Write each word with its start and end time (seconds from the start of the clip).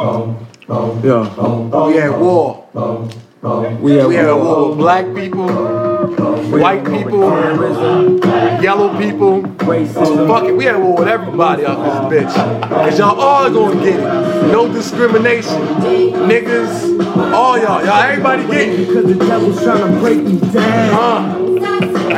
Yeah. 0.00 0.04
Oh, 0.68 1.88
we 1.88 1.98
at 1.98 2.20
war. 2.20 2.68
We 3.80 3.94
have 3.94 4.08
We 4.08 4.16
at 4.16 4.32
war 4.32 4.68
with 4.68 4.78
black 4.78 5.12
people, 5.12 5.48
white 6.60 6.84
people, 6.84 7.20
yellow 8.62 8.96
people. 8.96 9.42
Fuck 9.58 10.44
it, 10.44 10.56
we 10.56 10.68
at 10.68 10.78
war 10.78 10.98
with 10.98 11.08
everybody 11.08 11.64
out 11.64 12.10
this 12.10 12.22
bitch. 12.22 12.34
Cause 12.68 12.98
y'all 12.98 13.20
all 13.20 13.50
gonna 13.50 13.82
get 13.82 13.98
it. 13.98 14.52
No 14.52 14.72
discrimination. 14.72 15.62
Niggas, 16.30 17.04
all 17.32 17.58
y'all. 17.58 17.84
Y'all 17.84 18.02
everybody 18.02 18.46
get 18.46 18.68
it. 18.68 18.86
Cause 18.94 19.04
the 19.04 19.14
devil's 19.14 19.62
trying 19.64 19.94
to 19.94 20.00
break 20.00 20.22
me 20.22 20.38
down. 20.52 21.37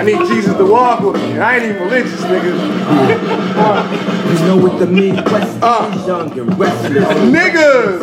Huh? 0.01 0.07
I 0.07 0.19
need 0.19 0.27
Jesus 0.29 0.57
to 0.57 0.64
walk 0.64 1.01
with 1.01 1.16
me. 1.21 1.39
I 1.39 1.57
ain't 1.57 1.64
even 1.66 1.83
religious, 1.83 2.21
nigga. 2.23 2.53
You 4.30 4.46
know 4.46 4.57
what 4.57 4.79
the 4.79 4.87
Midwest 4.87 5.59
Uh. 5.62 5.93
is 5.95 6.07
young 6.07 6.39
and 6.39 6.59
restless. 6.59 7.05
Niggas! 7.05 8.01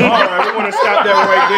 All 0.00 0.26
right, 0.26 0.50
we 0.50 0.56
want 0.56 0.72
to 0.72 0.78
stop 0.78 1.04
that 1.04 1.26
right 1.30 1.48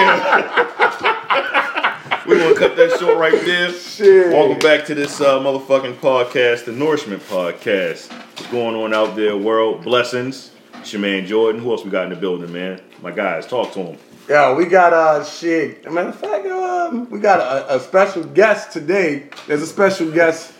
there. 2.22 2.36
we 2.36 2.36
want 2.44 2.54
to 2.54 2.58
cut 2.60 2.76
that 2.76 2.98
short 2.98 3.16
right 3.16 3.40
there. 3.46 3.72
Shit. 3.72 4.28
Welcome 4.32 4.58
back 4.58 4.84
to 4.86 4.94
this 4.94 5.18
uh, 5.22 5.38
motherfucking 5.40 5.94
podcast, 5.94 6.66
the 6.66 6.72
Nourishment 6.72 7.22
Podcast. 7.22 8.12
What's 8.12 8.46
going 8.48 8.76
on 8.76 8.92
out 8.92 9.16
there, 9.16 9.36
world? 9.38 9.82
Blessings. 9.84 10.50
It's 10.80 10.92
your 10.92 11.00
man 11.00 11.24
Jordan. 11.26 11.62
Who 11.62 11.70
else 11.70 11.82
we 11.84 11.90
got 11.90 12.04
in 12.04 12.10
the 12.10 12.16
building, 12.16 12.52
man? 12.52 12.80
My 13.00 13.10
guys, 13.10 13.46
talk 13.46 13.72
to 13.72 13.80
him. 13.80 13.98
Yo, 14.28 14.54
we 14.54 14.66
got 14.66 14.92
uh 14.92 15.24
shit. 15.24 15.90
Matter 15.90 16.08
of 16.10 16.18
fact, 16.18 16.46
um, 16.46 17.10
we 17.10 17.18
got 17.18 17.40
a, 17.40 17.76
a 17.76 17.80
special 17.80 18.22
guest 18.24 18.72
today. 18.72 19.28
There's 19.46 19.62
a 19.62 19.66
special 19.66 20.10
guest. 20.10 20.52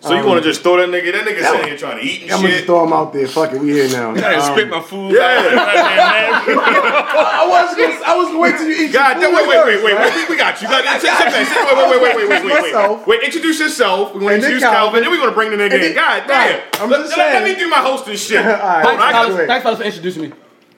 So 0.00 0.18
you 0.18 0.26
want 0.26 0.42
to 0.42 0.48
just 0.48 0.62
throw 0.62 0.78
that 0.78 0.88
nigga? 0.88 1.12
That 1.12 1.22
nigga 1.24 1.40
Yeah. 1.40 1.50
sitting 1.52 1.66
here 1.68 1.76
trying 1.78 1.98
to 2.00 2.04
eat 2.04 2.22
and 2.22 2.30
shit? 2.30 2.32
I'm 2.34 2.40
gonna 2.42 2.54
just 2.54 2.64
throw 2.66 2.82
him 2.84 2.92
out 2.92 3.12
there. 3.12 3.28
Fuck 3.28 3.52
it, 3.52 3.60
we 3.60 3.70
here 3.70 3.88
now. 3.90 4.10
I 4.16 4.34
Um, 4.34 4.52
spit 4.52 4.68
my 4.68 4.80
food. 4.80 5.12
Yeah. 5.14 5.22
I 6.42 7.46
was 7.46 7.76
gonna, 7.76 8.00
I 8.04 8.16
was 8.16 8.26
gonna 8.26 8.40
wait 8.40 8.56
till 8.56 8.66
you 8.66 8.86
eat. 8.86 8.92
God, 8.92 9.20
your 9.20 9.30
food 9.30 9.46
wait, 9.46 9.46
wait, 9.46 9.84
wait, 9.84 9.84
wait, 9.84 9.94
wait. 9.94 10.28
We, 10.28 10.36
got 10.36 10.60
you. 10.60 10.66
Got, 10.72 10.82
sit, 11.00 11.06
sit. 11.12 11.46
Sit, 11.46 11.54
wait, 11.54 11.76
wait, 11.76 12.02
wait, 12.02 12.16
wait, 12.16 12.28
wait, 12.28 12.42
wait, 12.42 12.74
wait, 12.74 13.06
wait. 13.06 13.22
Introduce 13.22 13.60
yourself. 13.60 14.12
We're 14.14 14.20
gonna 14.26 14.32
And 14.34 14.42
introduce 14.42 14.62
Calvin. 14.64 14.76
Calvin. 14.76 15.02
Then 15.02 15.10
we're 15.12 15.18
gonna 15.22 15.36
bring 15.38 15.50
the 15.52 15.56
nigga 15.62 15.78
in. 15.90 15.94
God 15.94 16.24
damn. 16.26 16.60
I'm 16.82 16.90
let, 16.90 17.00
just 17.06 17.16
let- 17.16 17.34
let 17.34 17.44
me 17.44 17.54
do 17.54 17.68
my 17.70 17.78
hosting 17.78 18.16
shit. 18.16 18.38
All 18.44 18.50
right, 18.52 18.82
Hold 18.84 18.98
on, 18.98 19.02
I 19.06 19.12
got- 19.12 19.28
do. 19.28 19.46
Thanks, 19.46 19.62
fellas, 19.62 19.78
for 19.78 19.84
introducing 19.84 20.22
me. 20.22 20.32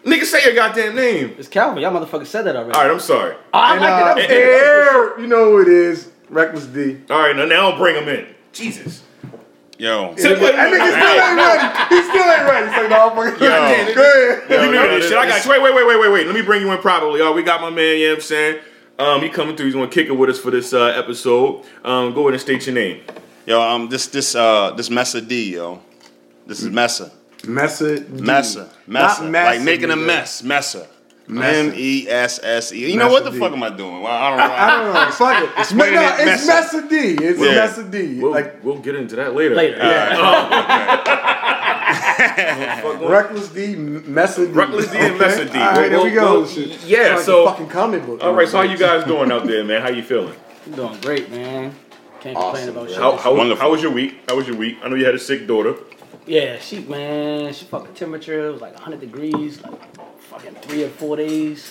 Nigga, 0.05 0.25
say 0.25 0.45
your 0.45 0.55
goddamn 0.55 0.95
name. 0.95 1.35
It's 1.39 1.49
Calvin. 1.49 1.83
Y'all 1.83 1.93
motherfuckers 1.93 2.27
said 2.27 2.43
that 2.43 2.57
already. 2.57 2.73
All 2.75 2.83
right, 2.83 2.91
I'm 2.91 3.01
sorry. 3.01 3.37
I 3.55 3.73
And, 3.73 3.81
like 3.81 3.91
uh, 3.91 3.95
it. 3.95 4.05
That 4.05 4.17
was 4.17 4.27
good. 4.27 5.17
Air, 5.17 5.21
you 5.21 5.27
know 5.27 5.45
who 5.53 5.63
it 5.63 5.69
is. 5.69 6.11
Reckless 6.29 6.67
D. 6.67 6.99
All 7.11 7.19
right, 7.21 7.35
now, 7.35 7.45
now 7.47 7.71
I'll 7.71 7.79
bring 7.79 7.97
him 7.97 8.09
in. 8.09 8.27
Jesus. 8.53 9.03
Yo. 9.79 10.15
Sit- 10.17 10.41
wait, 10.41 10.53
That 10.55 10.71
wait, 10.71 10.81
nigga 10.81 10.85
wait, 10.85 10.93
still 10.93 11.21
ain't 11.21 11.37
ready. 11.37 11.95
He 11.95 12.03
still 12.03 12.23
ain't 12.23 12.49
ready. 12.49 12.67
He's 12.69 12.77
like, 12.77 12.91
no, 12.91 13.11
fucking 13.11 13.43
Yo. 13.43 13.95
Go 13.95 14.03
ahead. 14.03 14.51
You 14.51 14.73
know 14.73 14.83
yo, 14.85 14.89
this 14.89 15.01
this- 15.01 15.09
shit. 15.11 15.19
I 15.19 15.27
got 15.29 15.45
you. 15.45 15.51
Wait, 15.51 15.63
wait, 15.63 15.75
wait, 15.75 15.87
wait, 15.87 16.01
wait, 16.01 16.13
wait. 16.13 16.27
Let 16.27 16.35
me 16.35 16.43
bring 16.43 16.61
you 16.63 16.71
in 16.73 16.79
properly. 16.79 17.21
Y'all, 17.21 17.35
we 17.35 17.43
got 17.43 17.61
my 17.61 17.71
man, 17.71 17.99
you 17.99 18.05
know 18.07 18.11
what 18.13 18.17
I'm 18.19 18.23
saying? 18.23 18.61
Um, 18.99 19.23
he 19.23 19.29
coming 19.29 19.57
through. 19.57 19.67
He's 19.67 19.75
gonna 19.75 19.89
kick 19.89 20.07
it 20.07 20.13
with 20.13 20.31
us 20.31 20.39
for 20.39 20.51
this 20.53 20.73
uh, 20.73 20.85
episode. 20.97 21.65
Um, 21.85 22.15
go 22.15 22.21
ahead 22.23 22.35
and 22.35 22.41
state 22.41 22.65
your 22.67 22.75
name. 22.77 23.03
Yo, 23.47 23.61
um, 23.61 23.89
this 23.89 24.07
this 24.07 24.35
uh 24.37 24.71
this 24.77 24.89
Messa 24.91 25.21
D, 25.21 25.55
yo. 25.55 25.83
This 26.47 26.63
is 26.63 26.71
Messa. 26.71 27.11
Messa. 27.49 27.99
D. 28.01 28.23
Messa. 28.23 28.59
Not 28.61 28.71
Messa. 28.87 29.23
Massa, 29.25 29.57
Like 29.57 29.63
making 29.63 29.91
a 29.91 29.95
nigga. 29.95 30.07
mess. 30.07 30.43
Messa. 30.43 30.87
Messa. 31.27 31.59
M 31.59 31.73
E 31.75 32.07
S 32.09 32.39
S 32.43 32.73
E. 32.73 32.91
You 32.93 32.99
know 32.99 33.09
what 33.09 33.25
the 33.25 33.31
D. 33.31 33.39
fuck 33.39 33.53
am 33.53 33.63
I 33.63 33.71
doing? 33.71 34.03
Well, 34.03 34.13
I 34.13 34.29
don't 34.31 34.39
know. 34.39 34.55
I 34.55 34.71
don't 34.71 34.93
know. 34.95 35.11
Fuck 35.13 35.43
it. 35.43 35.51
It's, 35.59 35.71
Explain 35.73 35.95
no, 35.95 36.03
it, 36.03 36.15
it's 36.29 36.47
Messa. 36.47 36.77
Messa 36.77 36.89
D. 36.89 36.97
It's 37.25 37.41
Yeah. 37.41 37.55
Messa 37.55 37.85
D. 37.85 38.21
We'll, 38.21 38.31
like 38.33 38.63
we'll 38.63 38.79
get 38.79 38.95
into 38.95 39.17
that 39.17 39.35
later. 39.35 39.55
Later. 39.55 39.79
Uh, 39.81 40.17
oh, 42.85 43.09
Reckless 43.09 43.49
D, 43.49 43.77
Messa 43.77 44.47
D. 44.47 44.53
Reckless 44.53 44.91
D 44.91 44.99
and 44.99 45.19
Messa 45.19 45.45
D. 45.47 45.59
All 45.59 45.65
right, 45.65 45.91
Well, 45.91 45.91
there 45.91 46.03
we 46.05 46.11
go. 46.11 46.41
well, 46.43 46.43
well, 46.43 46.69
yeah, 46.87 47.15
like 47.17 47.25
so- 47.25 47.47
fucking 47.47 47.69
comic 47.69 48.05
book. 48.07 48.23
All 48.23 48.33
right, 48.35 48.49
so 48.49 48.59
how 48.59 48.63
you 48.65 48.77
guys 48.79 49.05
doing 49.05 49.31
out 49.33 49.47
there, 49.47 49.65
man? 49.65 49.83
How 49.83 49.89
you 49.91 50.03
feeling? 50.03 50.35
I'm 50.67 50.73
doing 50.73 51.01
great, 51.01 51.31
man. 51.31 51.75
Can't 52.21 52.37
complain 52.37 52.69
about 52.71 52.89
shit. 52.89 52.99
How, 52.99 53.17
how, 53.17 53.55
how 53.57 53.71
was 53.71 53.83
your 53.83 53.93
week? 53.93 54.15
How 54.29 54.37
was 54.37 54.47
your 54.49 54.57
week? 54.57 54.79
I 54.83 54.89
know 54.89 54.97
you 54.97 55.05
had 55.05 55.15
a 55.15 55.19
sick 55.19 55.47
daughter. 55.47 55.75
Yeah, 56.27 56.59
she 56.59 56.81
man, 56.81 57.53
she 57.53 57.65
fucking 57.67 57.95
temperature 57.95 58.49
it 58.49 58.53
was 58.53 58.61
like 58.61 58.75
100 58.75 59.01
degrees, 59.01 59.63
like 59.63 59.97
fucking 60.23 60.55
three 60.57 60.85
or 60.85 60.89
four 60.89 61.17
days, 61.17 61.67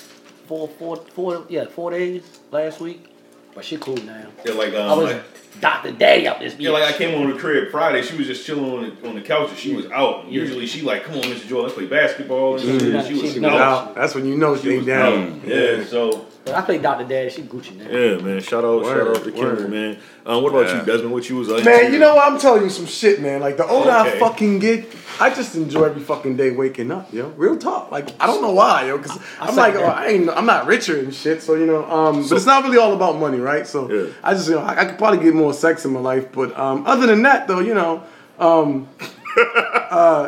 four, 0.47 0.67
four, 0.67 0.97
four, 0.97 1.45
yeah, 1.49 1.65
four 1.65 1.91
days 1.91 2.39
last 2.51 2.79
week. 2.79 3.09
But 3.55 3.63
she 3.65 3.77
cool 3.77 3.97
now. 3.97 4.25
Yeah, 4.45 4.53
like 4.53 4.73
um, 4.73 4.89
I 4.89 4.93
was 4.95 5.11
like- 5.13 5.23
Dr. 5.61 5.91
Day 5.91 6.25
out 6.25 6.39
this 6.39 6.55
bitch. 6.55 6.61
Yeah, 6.61 6.71
like 6.71 6.83
I 6.83 6.97
came 6.97 7.21
on 7.21 7.29
the 7.31 7.37
crib 7.37 7.69
Friday. 7.69 8.01
She 8.01 8.17
was 8.17 8.25
just 8.25 8.43
chilling 8.43 8.65
on 8.65 8.95
the, 9.01 9.09
on 9.09 9.15
the 9.15 9.21
couch 9.21 9.49
and 9.49 9.57
she 9.57 9.75
was 9.75 9.85
out. 9.91 10.27
Usually 10.27 10.65
she 10.65 10.81
like, 10.81 11.03
come 11.03 11.15
on, 11.15 11.21
Mr. 11.21 11.47
Joel, 11.47 11.61
let's 11.63 11.75
play 11.75 11.85
basketball. 11.85 12.55
And 12.55 12.63
shit. 12.63 12.81
Mm. 12.81 13.07
She 13.07 13.13
was 13.21 13.33
She 13.33 13.45
out. 13.45 13.53
Out. 13.53 13.95
That's 13.95 14.15
when 14.15 14.25
you 14.25 14.35
know 14.35 14.55
She 14.57 14.69
they 14.69 14.77
was 14.77 14.87
down. 14.87 15.33
out. 15.43 15.47
Yeah, 15.47 15.83
so 15.83 16.25
But 16.45 16.55
I 16.55 16.61
play 16.61 16.77
Dr. 16.77 17.05
Dad. 17.07 17.31
She 17.31 17.43
Gucci 17.43 17.77
now. 17.77 17.85
yeah, 17.89 18.17
man. 18.17 18.41
Shout 18.41 18.65
out, 18.65 18.83
shout 18.83 19.07
out 19.07 19.23
to 19.23 19.31
Kendall, 19.31 19.55
word. 19.63 19.69
man. 19.69 19.97
Um, 20.25 20.43
what 20.43 20.49
about 20.49 20.67
Yeah. 20.67 20.79
you, 20.81 20.85
Desmond? 20.85 21.13
What 21.13 21.29
you 21.29 21.37
was 21.37 21.47
like? 21.47 21.63
Man, 21.63 21.93
you 21.93 21.99
know 21.99 22.15
what? 22.15 22.29
I'm 22.29 22.37
telling 22.37 22.63
you 22.63 22.69
some 22.69 22.85
shit, 22.85 23.21
man. 23.21 23.39
Like 23.39 23.55
the 23.55 23.65
older 23.65 23.89
I 23.91 24.19
fucking 24.19 24.59
get, 24.59 24.85
I 25.21 25.29
just 25.29 25.55
enjoy 25.55 25.85
every 25.85 26.01
fucking 26.01 26.35
day 26.35 26.51
waking 26.51 26.91
up, 26.91 27.13
yo. 27.13 27.29
Real 27.37 27.57
talk. 27.57 27.91
Like 27.91 28.09
I 28.21 28.27
don't 28.27 28.41
know 28.41 28.51
why, 28.51 28.87
yo. 28.87 28.99
Cause 28.99 29.17
I'm 29.39 29.55
like, 29.55 29.75
oh, 29.75 29.85
I 29.85 30.07
ain't, 30.07 30.29
I'm 30.29 30.45
not 30.45 30.65
richer 30.67 30.99
and 30.99 31.13
shit. 31.15 31.41
So 31.41 31.55
you 31.55 31.65
know, 31.65 31.89
um, 31.89 32.23
but 32.27 32.33
it's 32.35 32.45
not 32.45 32.63
really 32.65 32.77
all 32.77 32.93
about 32.93 33.17
money, 33.19 33.39
right? 33.39 33.65
So 33.65 33.89
Yeah. 33.89 34.11
I 34.21 34.33
just, 34.33 34.49
you 34.49 34.55
know, 34.55 34.61
I, 34.61 34.81
I 34.81 34.85
could 34.85 34.97
probably 34.97 35.23
get 35.23 35.33
more 35.33 35.53
sex 35.53 35.85
in 35.85 35.93
my 35.93 36.01
life, 36.01 36.29
but 36.33 36.57
um, 36.59 36.85
other 36.85 37.07
than 37.07 37.21
that, 37.23 37.47
though, 37.47 37.59
you 37.61 37.73
know, 37.73 38.03
um, 38.39 38.89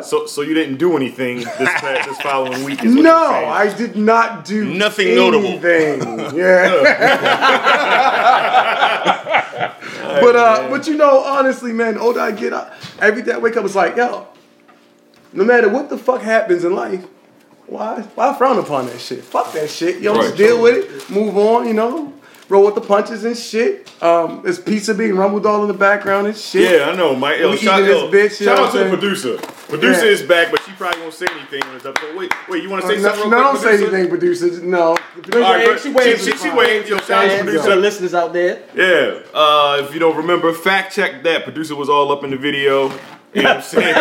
So, 0.04 0.26
so 0.26 0.42
you 0.42 0.54
didn't 0.54 0.76
do 0.76 0.96
anything 0.96 1.38
this 1.38 1.48
past, 1.58 2.08
this 2.08 2.20
following 2.22 2.64
week? 2.64 2.84
Is 2.84 2.94
no. 2.94 3.14
I 3.14 3.72
did 3.76 3.96
not 3.96 4.44
do 4.44 4.64
Nothing 4.72 5.14
notable. 5.16 5.46
anything. 5.46 6.36
Yeah. 6.36 6.70
but 10.20 10.36
uh, 10.36 10.68
but 10.70 10.86
you 10.86 10.96
know, 10.96 11.20
honestly, 11.24 11.72
man, 11.72 11.98
older 11.98 12.20
I 12.20 12.30
get, 12.32 12.52
I, 12.52 12.72
every 13.00 13.22
day 13.22 13.32
I 13.32 13.38
wake 13.38 13.56
up, 13.56 13.64
it's 13.64 13.74
like, 13.74 13.96
yo, 13.96 14.26
no 15.32 15.44
matter 15.44 15.68
what 15.68 15.88
the 15.90 15.98
fuck 15.98 16.20
happens 16.22 16.64
in 16.64 16.74
life, 16.74 17.04
why 17.66 18.00
why 18.14 18.34
frown 18.36 18.58
upon 18.58 18.86
that 18.86 19.00
shit? 19.00 19.24
Fuck 19.24 19.52
that 19.52 19.70
shit. 19.70 19.96
You 19.96 20.12
know, 20.12 20.16
just 20.16 20.30
Right. 20.30 20.38
deal 20.38 20.62
with 20.62 20.76
it, 20.76 21.10
move 21.10 21.36
on. 21.36 21.66
You 21.66 21.74
know, 21.74 22.12
roll 22.48 22.64
with 22.66 22.74
the 22.74 22.80
punches 22.80 23.24
and 23.24 23.36
shit. 23.36 23.90
Um, 24.02 24.40
there's 24.44 24.58
pizza 24.58 24.94
being 24.94 25.16
rumbled 25.16 25.46
all 25.46 25.62
in 25.62 25.68
the 25.68 25.74
background 25.74 26.26
and 26.26 26.36
shit. 26.36 26.78
Yeah, 26.78 26.90
I 26.90 26.96
know, 26.96 27.14
Mike. 27.16 27.38
Yo, 27.38 27.54
shout, 27.56 27.80
eating 27.80 27.92
yo, 27.96 28.10
bitch, 28.10 28.44
shout 28.44 28.58
out 28.58 28.72
to 28.72 28.78
what 28.78 28.84
the 28.84 28.96
producer. 28.96 29.36
Producer 29.68 30.06
Yeah. 30.06 30.12
is 30.12 30.22
back, 30.22 30.50
but 30.52 30.62
she 30.62 30.70
probably 30.72 31.00
won't 31.00 31.14
say 31.14 31.26
anything 31.32 31.62
on 31.64 31.74
this 31.74 31.84
episode. 31.86 32.16
Wait, 32.16 32.32
wait, 32.48 32.62
you 32.62 32.70
want 32.70 32.82
to 32.82 32.88
say 32.88 32.96
no, 32.96 33.02
something? 33.08 33.30
no, 33.30 33.36
real 33.36 33.44
don't 33.52 33.58
quick, 33.58 33.78
say 33.78 33.82
anything, 33.82 34.08
producers. 34.08 34.62
No. 34.62 34.80
All 34.90 34.96
right, 35.40 35.66
but 35.66 35.80
She 35.80 35.90
waved. 35.90 36.20
She, 36.24 36.30
she, 36.32 36.36
she 36.38 36.50
waved. 36.50 36.88
Yo, 36.88 36.98
shout 36.98 37.10
out 37.10 37.22
to 37.22 37.28
There 37.28 37.38
To 37.38 37.44
producer. 37.44 37.70
the 37.70 37.76
listeners 37.76 38.14
out 38.14 38.32
there, 38.32 38.62
Yeah, 38.74 39.20
uh, 39.34 39.82
if 39.84 39.92
you 39.92 39.98
don't 39.98 40.16
remember, 40.16 40.52
fact 40.52 40.94
check 40.94 41.24
that. 41.24 41.42
Producer 41.44 41.74
was 41.74 41.88
all 41.88 42.12
up 42.12 42.22
in 42.22 42.30
the 42.30 42.36
video. 42.36 42.92
You 43.36 43.42
know 43.42 43.48
what 43.50 43.56
I'm 43.56 43.62
saying? 43.62 43.94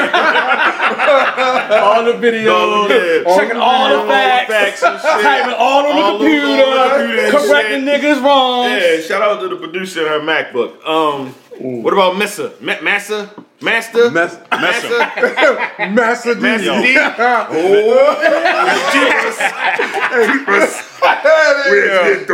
all 1.84 2.04
the 2.06 2.14
videos, 2.14 2.90
Yeah. 2.90 3.36
checking 3.36 3.58
all 3.58 3.90
the 3.90 4.08
facts, 4.08 4.82
and 4.82 5.02
shit. 5.02 5.12
typing 5.24 5.54
all 5.56 5.86
on 5.86 5.96
the 5.96 6.02
All 6.02 6.18
computer, 6.20 6.56
the 6.56 6.90
computer 6.96 7.22
and 7.22 7.32
correcting 7.36 7.82
niggas 7.84 8.24
wrong. 8.24 8.70
Yeah, 8.72 9.02
shout 9.02 9.22
out 9.22 9.42
to 9.42 9.50
the 9.50 9.58
producer 9.58 10.08
and 10.08 10.10
her 10.10 10.20
MacBook. 10.22 10.88
Um, 10.88 11.36
what 11.60 11.94
about 11.94 12.18
Messa? 12.18 12.52
Ma- 12.62 12.82
Massa? 12.82 13.30
Master? 13.62 14.12
Mess- 14.12 14.38
Massa? 14.52 14.90
Master 15.94 16.36
D. 16.36 16.42
Massa 16.42 16.82
D? 16.82 16.94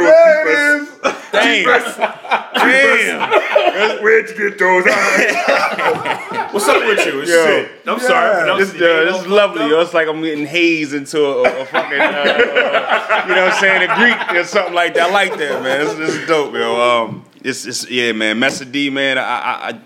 There 0.10 0.48
it 0.48 0.82
is. 0.82 0.90
Damn. 1.32 1.66
Damn. 2.54 4.04
Where'd 4.04 4.30
you 4.30 4.36
get 4.50 4.60
those? 4.60 4.86
What's 6.54 6.68
up 6.68 6.86
with 6.86 7.06
you? 7.06 7.22
It's 7.22 7.32
Yo. 7.32 7.46
shit. 7.46 7.72
I'm 7.88 8.00
sorry. 8.00 8.48
Yeah. 8.48 8.58
This, 8.58 8.74
uh, 8.76 8.78
this 9.12 9.22
is 9.22 9.28
lovely, 9.28 9.68
yo. 9.70 9.82
It's 9.82 9.94
like 9.94 10.08
I'm 10.08 10.22
getting 10.22 10.46
hazed 10.46 10.94
into 10.94 11.24
a, 11.26 11.62
a 11.62 11.66
fucking, 11.66 12.00
uh, 12.00 12.04
uh, 12.04 13.26
you 13.28 13.36
know 13.36 13.44
what 13.46 13.54
I'm 13.54 13.60
saying, 13.60 13.90
a 13.90 13.96
Greek 13.96 14.42
or 14.42 14.44
something 14.46 14.74
like 14.74 14.94
that. 14.96 15.10
I 15.10 15.12
like 15.12 15.38
that, 15.38 15.62
man. 15.64 15.86
This, 15.86 15.94
this 15.96 16.16
is 16.16 16.28
dope, 16.28 16.54
yo. 16.54 16.80
Um, 16.82 17.26
it's, 17.44 17.66
it's 17.66 17.90
yeah, 17.90 18.12
man. 18.12 18.40
Messa 18.40 18.66
D, 18.66 18.90
man. 18.90 19.18
I, 19.18 19.22
I, 19.22 19.70
I, 19.70 19.80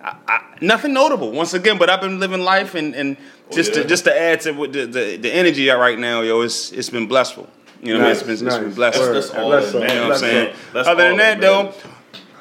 I, 0.00 0.16
I, 0.26 0.42
nothing 0.60 0.92
notable 0.92 1.32
once 1.32 1.54
again, 1.54 1.78
but 1.78 1.90
I've 1.90 2.00
been 2.00 2.20
living 2.20 2.40
life 2.40 2.74
and, 2.74 2.94
and 2.94 3.16
oh, 3.18 3.54
just 3.54 3.74
yeah? 3.74 3.82
to 3.82 3.88
just 3.88 4.04
to 4.04 4.20
add 4.20 4.40
to 4.42 4.52
what 4.52 4.72
the, 4.72 4.86
the 4.86 5.16
the 5.16 5.32
energy 5.32 5.68
right 5.68 5.98
now, 5.98 6.22
yo. 6.22 6.42
It's 6.42 6.72
it's 6.72 6.90
been 6.90 7.06
blessful. 7.06 7.48
You 7.82 7.94
know, 7.94 8.00
what 8.00 8.00
I 8.00 8.04
mean? 8.04 8.12
It's 8.12 8.22
been 8.22 8.32
it's 8.32 8.42
nice. 8.42 8.58
been 8.58 8.74
blessed. 8.74 8.98
Word. 8.98 9.14
That's 9.14 9.30
all 9.30 9.48
Bless 9.48 9.72
that 9.72 9.82
up. 9.82 9.88
You 9.88 9.94
know 9.94 10.02
what 10.02 10.12
I'm 10.12 10.18
saying? 10.18 10.54
up. 10.74 10.86
Other 10.86 11.08
than 11.08 11.16
that, 11.18 11.40
though, 11.40 11.74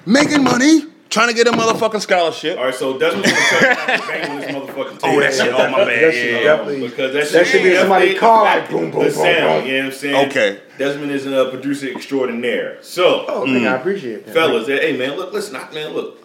making 0.05 0.43
money, 0.43 0.81
trying 1.09 1.27
to 1.29 1.33
get 1.33 1.47
a 1.47 1.51
motherfucking 1.51 2.01
scholarship. 2.01 2.57
All 2.57 2.65
right, 2.65 2.73
so 2.75 2.97
Desmond's 2.97 3.31
gonna 3.31 3.45
tell 3.49 3.61
you 3.69 3.75
how 3.75 3.85
to 3.97 4.07
bang 4.07 4.29
on 4.31 4.37
this 4.41 4.51
motherfucking 4.51 4.99
table. 4.99 5.15
Oh, 5.15 5.19
that 5.19 5.33
shit. 5.33 5.53
Oh, 5.53 5.69
my 5.69 5.77
bad. 5.85 5.87
That 6.03 6.13
shit 6.13 6.33
Yeah. 6.33 6.43
definitely. 6.43 6.87
Because 6.89 7.13
that, 7.13 7.29
That 7.31 7.47
should 7.47 7.63
be 7.63 7.69
in 7.69 7.73
definitely 7.75 8.15
car, 8.15 8.43
like, 8.43 8.69
boom, 8.69 8.91
boom, 8.91 8.91
the 8.91 8.97
boom, 9.05 9.11
sound, 9.11 9.25
boom. 9.63 9.67
You 9.67 9.77
know 9.77 9.79
what 9.79 9.85
I'm 9.85 9.91
saying? 9.99 10.29
Okay. 10.29 10.59
Desmond 10.77 11.11
is 11.11 11.25
a 11.25 11.49
producer 11.49 11.87
extraordinaire. 11.91 12.77
So, 12.81 13.25
Oh, 13.27 13.45
nigga, 13.45 13.67
I 13.71 13.75
appreciate 13.77 14.25
that. 14.25 14.33
fellas, 14.33 14.67
hey 14.67 14.95
man, 14.97 15.15
look, 15.17 15.33
listen, 15.33 15.55
I- 15.55 15.71
man, 15.73 15.93
look, 15.93 16.23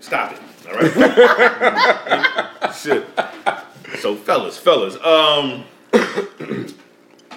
stop 0.00 0.32
it, 0.32 0.38
all 0.68 0.76
right? 0.78 2.74
Shit. 2.74 3.04
So, 4.00 4.14
fellas, 4.16 4.56
fellas, 4.56 4.96
um, 5.04 5.64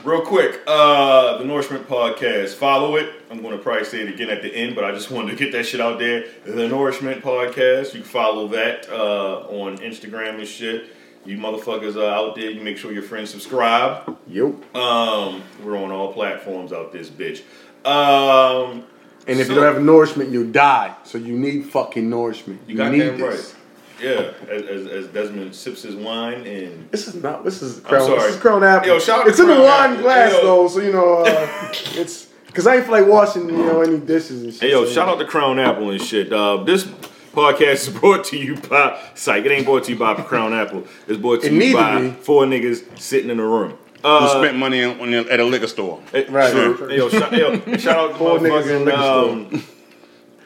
Real 0.04 0.20
quick, 0.22 0.60
uh, 0.68 1.38
the 1.38 1.46
Nourishment 1.46 1.88
Podcast. 1.88 2.56
Follow 2.56 2.98
it. 2.98 3.10
I'm 3.32 3.42
going 3.42 3.56
to 3.58 3.64
probably 3.64 3.86
say 3.86 4.02
it 4.02 4.10
again 4.10 4.30
at 4.30 4.42
the 4.42 4.54
end, 4.54 4.76
but 4.76 4.84
I 4.84 4.92
just 4.92 5.10
wanted 5.10 5.32
to 5.32 5.38
get 5.38 5.54
that 5.54 5.66
shit 5.66 5.80
out 5.80 5.98
there. 5.98 6.26
The 6.46 6.68
Nourishment 6.68 7.24
Podcast. 7.24 7.94
You 7.94 8.02
can 8.02 8.10
follow 8.10 8.50
that 8.50 8.90
uh, 8.90 9.48
on 9.48 9.78
Instagram 9.78 10.40
and 10.40 10.48
shit. 10.48 10.94
You 11.26 11.38
motherfuckers 11.38 11.96
are 11.96 12.14
out 12.14 12.36
there. 12.36 12.50
You 12.50 12.60
make 12.62 12.78
sure 12.78 12.92
your 12.92 13.04
friends 13.04 13.30
subscribe. 13.30 14.18
Yep. 14.28 14.76
Um, 14.76 15.42
we're 15.64 15.78
on 15.82 15.90
all 15.92 16.12
platforms 16.12 16.74
out 16.74 16.92
this 16.92 17.10
bitch. 17.10 17.44
Um, 17.86 18.84
And 19.26 19.40
if 19.40 19.48
So- 19.48 19.54
you 19.54 19.60
don't 19.62 19.74
have 19.74 19.82
nourishment, 19.82 20.32
you'll 20.32 20.52
die. 20.52 20.94
So 21.06 21.18
you 21.18 21.32
need 21.40 21.68
fucking 21.68 22.10
nourishment. 22.10 22.60
you 22.68 22.74
You, 22.74 22.78
got 22.78 22.92
need 22.92 23.02
that 23.04 23.18
this. 23.18 23.54
right. 23.54 23.63
Yeah, 24.02 24.32
as, 24.50 24.64
as, 24.64 24.88
as 24.88 25.08
Desmond 25.08 25.56
sips 25.56 25.84
his 25.84 25.96
wine 25.96 26.46
and 26.48 26.90
This 26.92 27.08
is 27.08 27.16
not. 27.16 27.44
This 27.44 27.62
is 27.62 27.80
crown. 27.80 28.06
sorry. 28.06 28.20
This 28.22 28.36
is 28.36 28.42
crown 28.42 28.64
apple. 28.64 28.88
Yo, 28.88 29.00
shout 29.00 29.22
out 29.22 29.28
it's 29.28 29.38
to 29.38 29.44
in 29.44 29.50
a 29.52 29.54
Crown 29.54 29.66
wine 29.66 29.90
Apple. 29.92 30.04
glass 30.04 30.32
Yo. 30.34 30.42
though, 30.44 30.68
so 30.68 30.80
you 30.82 30.92
know 30.92 31.18
uh, 31.26 31.70
it's 31.96 32.26
because 32.48 32.68
I 32.68 32.76
ain't 32.78 32.84
feel 32.86 32.94
like 32.94 33.08
washing 33.08 33.48
you 33.50 33.58
know 33.58 33.82
any 33.82 34.00
dishes 34.00 34.42
and 34.44 34.52
shit. 34.54 34.62
Hey 34.64 34.72
yo, 34.72 34.86
so- 34.86 34.92
shout 34.92 35.10
out 35.10 35.20
to 35.20 35.26
Crown 35.26 35.60
Apple 35.60 35.90
and 35.92 36.02
shit. 36.02 36.34
Uh, 36.34 36.64
this 36.64 36.86
podcast 37.34 37.74
is 37.74 37.90
brought 38.00 38.24
to 38.26 38.38
you 38.38 38.56
by 38.58 39.00
Psych. 39.16 39.46
It 39.46 39.52
ain't 39.52 39.66
brought 39.66 39.84
to 39.86 39.92
you 39.94 39.98
by 40.00 40.16
Crown 40.24 40.54
Apple. 40.54 40.86
It's 41.08 41.20
brought 41.20 41.42
to 41.42 41.48
It 41.48 41.54
you 41.54 41.74
by 41.76 42.02
me. 42.02 42.12
four 42.12 42.46
niggas 42.46 43.00
sitting 43.00 43.30
in 43.30 43.40
a 43.40 43.46
room. 43.46 43.78
Who 44.02 44.10
Uh, 44.10 44.42
spent 44.44 44.58
money 44.58 44.84
on, 44.84 45.00
on, 45.00 45.14
at 45.14 45.40
a 45.40 45.46
liquor 45.46 45.68
store? 45.68 46.02
hey, 46.12 46.26
Right. 46.26 46.52
sure. 46.52 46.90
Hey, 46.90 46.98
yo, 46.98 47.08
shout, 47.10 47.32
hey, 47.34 47.40
yo, 47.40 47.78
shout 47.78 47.98
out 47.98 48.12
to 48.12 48.18
Four 48.18 48.40
niggas 48.40 48.66
in 48.66 48.82
a 48.82 48.86
liquor 48.86 48.98
motherfucking 48.98 49.54
um, 49.54 49.64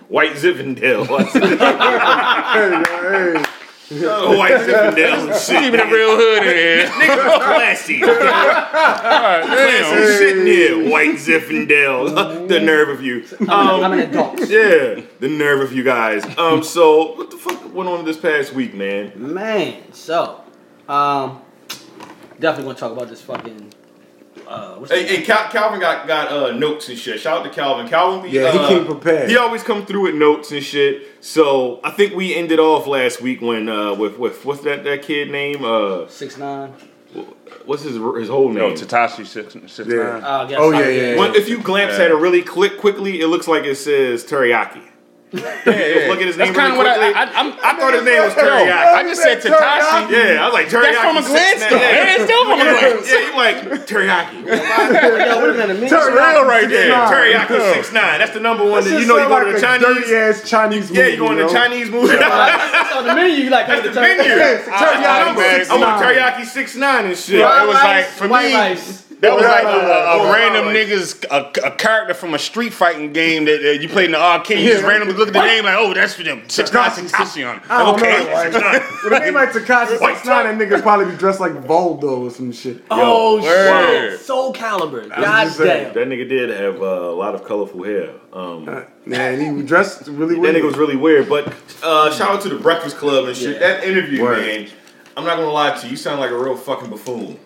White 0.09 0.33
Zippendale. 0.33 1.07
Hey, 3.89 4.01
yo, 4.01 4.31
hey. 4.31 4.37
White 4.37 4.59
Zippendale 4.67 5.29
and 5.29 5.39
shit. 5.39 5.59
Keeping 5.63 5.79
it 5.79 5.89
real 5.93 6.17
hood 6.17 6.43
in 6.43 6.43
here. 6.43 6.87
Niggas 6.87 7.37
classy. 7.37 7.99
Classy 8.01 10.17
shit 10.17 10.37
in 10.39 10.45
here. 10.45 10.89
White 10.91 11.15
Zippendale. 11.15 12.47
the 12.49 12.59
nerve 12.59 12.89
of 12.89 13.01
you. 13.01 13.23
I'm, 13.47 13.81
I'm 13.85 13.93
an 13.93 13.99
adult. 13.99 14.39
Yeah, 14.41 14.99
the 15.21 15.29
nerve 15.29 15.61
of 15.61 15.71
you 15.71 15.83
guys. 15.83 16.25
Um, 16.37 16.63
so 16.63 17.15
what 17.15 17.31
the 17.31 17.37
fuck 17.37 17.73
went 17.73 17.89
on 17.89 18.03
this 18.03 18.17
past 18.17 18.51
week, 18.51 18.73
man? 18.73 19.13
Man, 19.15 19.93
so 19.93 20.43
um, 20.89 21.39
definitely 22.41 22.65
gonna 22.65 22.75
talk 22.75 22.91
about 22.91 23.07
this 23.07 23.21
fucking. 23.21 23.71
Uh, 24.47 24.75
what's 24.75 24.91
Hey, 24.91 25.03
the- 25.03 25.09
hey 25.17 25.21
Cal- 25.23 25.49
Calvin 25.49 25.79
got 25.79 26.07
got 26.07 26.31
uh, 26.31 26.51
notes 26.51 26.87
and 26.89 26.97
shit. 26.97 27.19
Shout 27.19 27.39
out 27.39 27.43
to 27.43 27.49
Calvin. 27.49 27.87
Calvin, 27.87 28.21
be, 28.23 28.29
Yeah, 28.29 28.51
he 28.51 28.57
uh, 28.59 28.67
came 28.69 28.85
prepared. 28.85 29.29
He 29.29 29.37
always 29.37 29.61
come 29.63 29.85
through 29.85 30.03
with 30.03 30.15
notes 30.15 30.51
and 30.51 30.63
shit. 30.63 31.03
So 31.23 31.81
I 31.83 31.91
think 31.91 32.15
we 32.15 32.33
ended 32.33 32.59
off 32.59 32.87
last 32.87 33.21
week 33.21 33.41
when 33.41 33.67
uh, 33.67 33.93
with 33.93 34.17
with 34.17 34.45
what's 34.45 34.61
that 34.61 34.83
that 34.85 35.01
kid 35.01 35.29
name? 35.31 35.65
Uh, 35.65 36.07
six 36.07 36.37
nine. 36.37 36.73
what's 37.65 37.83
his 37.83 37.95
his 37.95 38.29
whole 38.29 38.53
Yo, 38.53 38.69
name? 38.69 38.77
Tatashi 38.77 39.25
six 39.25 39.53
six 39.67 39.89
Yeah. 39.89 39.95
nine. 40.03 40.23
Uh, 40.23 40.47
I 40.49 40.55
Oh, 40.55 40.71
I- 40.71 40.79
yeah, 40.81 40.87
yeah, 41.13 41.19
When- 41.19 41.35
if 41.35 41.49
you 41.49 41.59
glance 41.59 41.95
at 41.99 42.09
it 42.11 42.15
really 42.15 42.41
quick 42.41 42.77
quickly, 42.77 43.19
it 43.21 43.27
looks 43.27 43.47
like 43.47 43.63
it 43.65 43.75
says 43.75 44.23
teriyaki. 44.23 44.81
Yeah, 45.33 45.43
yeah. 45.67 46.07
Look 46.07 46.21
at 46.23 46.27
his 46.31 46.37
That's 46.37 46.55
kind 46.55 46.71
of 46.71 46.79
really 46.79 46.87
what 46.87 46.87
I, 46.87 46.95
quickly. 46.95 47.19
I, 47.19 47.23
I'm, 47.35 47.49
I 47.59 47.71
thought 47.75 47.93
his 47.99 48.03
name 48.07 48.23
was 48.23 48.31
Yo, 48.31 48.43
teriyaki. 48.47 48.95
I 48.95 49.03
just 49.03 49.21
said 49.21 49.37
Tatashi. 49.43 50.07
Yeah, 50.07 50.39
I 50.39 50.45
was 50.47 50.53
like 50.55 50.67
teriyaki. 50.71 50.87
That's 50.87 51.03
from 51.03 51.17
a 51.19 51.23
six 51.23 51.35
glance 51.35 51.59
nine- 51.59 51.69
though. 51.69 51.83
Yeah, 51.83 51.91
Yeah, 51.91 52.15
it's 52.15 52.23
still 52.23 52.43
from 52.47 52.59
a 52.59 52.63
glance. 52.63 53.11
yeah, 53.11 53.27
you 53.27 53.33
like 53.35 53.57
teriyaki. 53.91 54.37
Yo, 55.27 55.35
wait 55.43 55.51
a 55.51 55.57
minute. 55.59 55.79
me- 55.83 55.87
Teriyaki 55.91 56.31
real 56.31 56.45
right 56.47 56.69
there. 56.71 56.95
69. 56.95 57.11
Teriyaki 57.11 57.73
six 57.75 57.91
nine. 57.91 58.19
That's 58.23 58.31
the 58.31 58.39
number 58.39 58.63
one. 58.63 58.83
That 58.83 58.89
That, 58.91 59.01
you 59.01 59.07
know, 59.07 59.17
you 59.19 59.27
sound 59.27 59.29
go 59.29 59.35
like 59.35 59.47
to 59.47 59.51
the 59.51 59.59
Chinese. 59.59 59.83
dirty 60.07 60.15
ass 60.15 60.49
Chinese 60.49 60.85
movie. 60.89 60.99
Yeah, 60.99 61.07
you 61.11 61.17
go 61.19 61.31
in 61.35 61.37
the? 61.43 61.47
Chinese 61.51 61.89
movie. 61.91 62.15
That's 62.23 62.95
on 62.95 63.03
the 63.11 63.15
menu. 63.15 63.43
You 63.43 63.49
like 63.51 63.67
That's 63.67 63.83
the 63.83 63.99
menu. 63.99 64.23
I- 64.31 64.63
I 64.63 64.79
teriyaki 64.79 65.35
know, 65.35 65.41
six 65.43 65.69
I 65.69 65.75
want 65.75 65.99
nine. 65.99 66.15
teriyaki 66.15 66.45
six 66.47 66.75
nine 66.79 67.05
and 67.11 67.17
shit. 67.17 67.43
It 67.43 67.67
was 67.67 67.75
like 67.83 68.05
for 68.15 68.27
me. 68.31 69.06
Rice. 69.19 69.21
That 69.21 69.35
was 69.35 69.43
like 69.45 69.63
a, 69.63 69.67
a, 69.67 70.29
a 70.29 70.31
random 70.33 70.65
niggas, 70.73 71.25
a, 71.31 71.67
a 71.67 71.71
character 71.75 72.13
from 72.13 72.35
a 72.35 72.39
street 72.39 72.71
fighting 72.71 73.13
game 73.13 73.45
that 73.45 73.59
uh, 73.65 73.71
you 73.71 73.89
played 73.89 74.05
in 74.05 74.11
the 74.11 74.21
arcade. 74.21 74.59
You 74.59 74.71
just 74.73 74.83
randomly 74.83 75.15
look 75.15 75.29
at 75.29 75.33
the 75.33 75.41
name 75.41 75.63
like, 75.65 75.75
oh, 75.77 75.93
that's 75.93 76.13
for 76.13 76.21
them. 76.23 76.43
Six 76.47 76.71
nine, 76.71 76.91
Tekashi 76.91 76.95
six 77.09 77.11
Tekashi 77.13 77.49
on 77.49 77.57
it. 77.57 77.63
I 77.69 77.83
don't 77.83 77.99
Okay, 77.99 78.23
know, 78.25 78.31
like, 78.33 78.53
Six 78.53 78.63
nine. 78.63 78.81
With 79.03 79.13
a 79.13 79.19
name 79.25 79.33
like 79.33 79.49
Tekashi 79.49 79.99
White 80.01 80.15
69, 80.17 80.57
that 80.59 80.67
nigga 80.69 80.81
probably 80.83 81.05
be 81.11 81.17
dressed 81.17 81.39
like 81.39 81.53
Voldo 81.53 82.19
or 82.25 82.29
some 82.29 82.51
shit. 82.51 82.83
Oh 82.91 83.41
word. 83.41 84.11
shit! 84.11 84.19
Soul 84.19 84.53
Calibur. 84.53 85.01
was 85.09 85.57
God 85.57 85.65
damn. 85.65 85.93
That 85.93 86.07
nigga 86.07 86.29
did 86.29 86.49
have 86.51 86.81
uh, 86.81 86.85
a 86.85 87.15
lot 87.15 87.33
of 87.33 87.43
colorful 87.43 87.83
hair. 87.83 88.11
Um, 88.33 88.85
Man, 89.05 89.39
he 89.39 89.49
was 89.51 89.65
dressed 89.65 90.07
really 90.09 90.35
that 90.35 90.55
nigga 90.55 90.65
was 90.65 90.77
really 90.77 90.95
weird. 90.95 91.27
But 91.27 91.47
uh, 91.81 92.11
shout 92.13 92.29
out 92.29 92.41
to 92.41 92.49
the 92.49 92.59
Breakfast 92.59 92.97
Club 92.97 93.25
and 93.27 93.35
shit. 93.35 93.53
Yeah. 93.53 93.59
That 93.59 93.83
interview, 93.83 94.21
Word. 94.21 94.39
man. 94.45 94.69
I'm 95.15 95.23
not 95.25 95.37
gonna 95.37 95.49
lie 95.49 95.75
to 95.75 95.85
you. 95.87 95.91
You 95.91 95.97
sound 95.97 96.19
like 96.19 96.29
a 96.29 96.37
real 96.37 96.55
fucking 96.55 96.91
buffoon. 96.91 97.39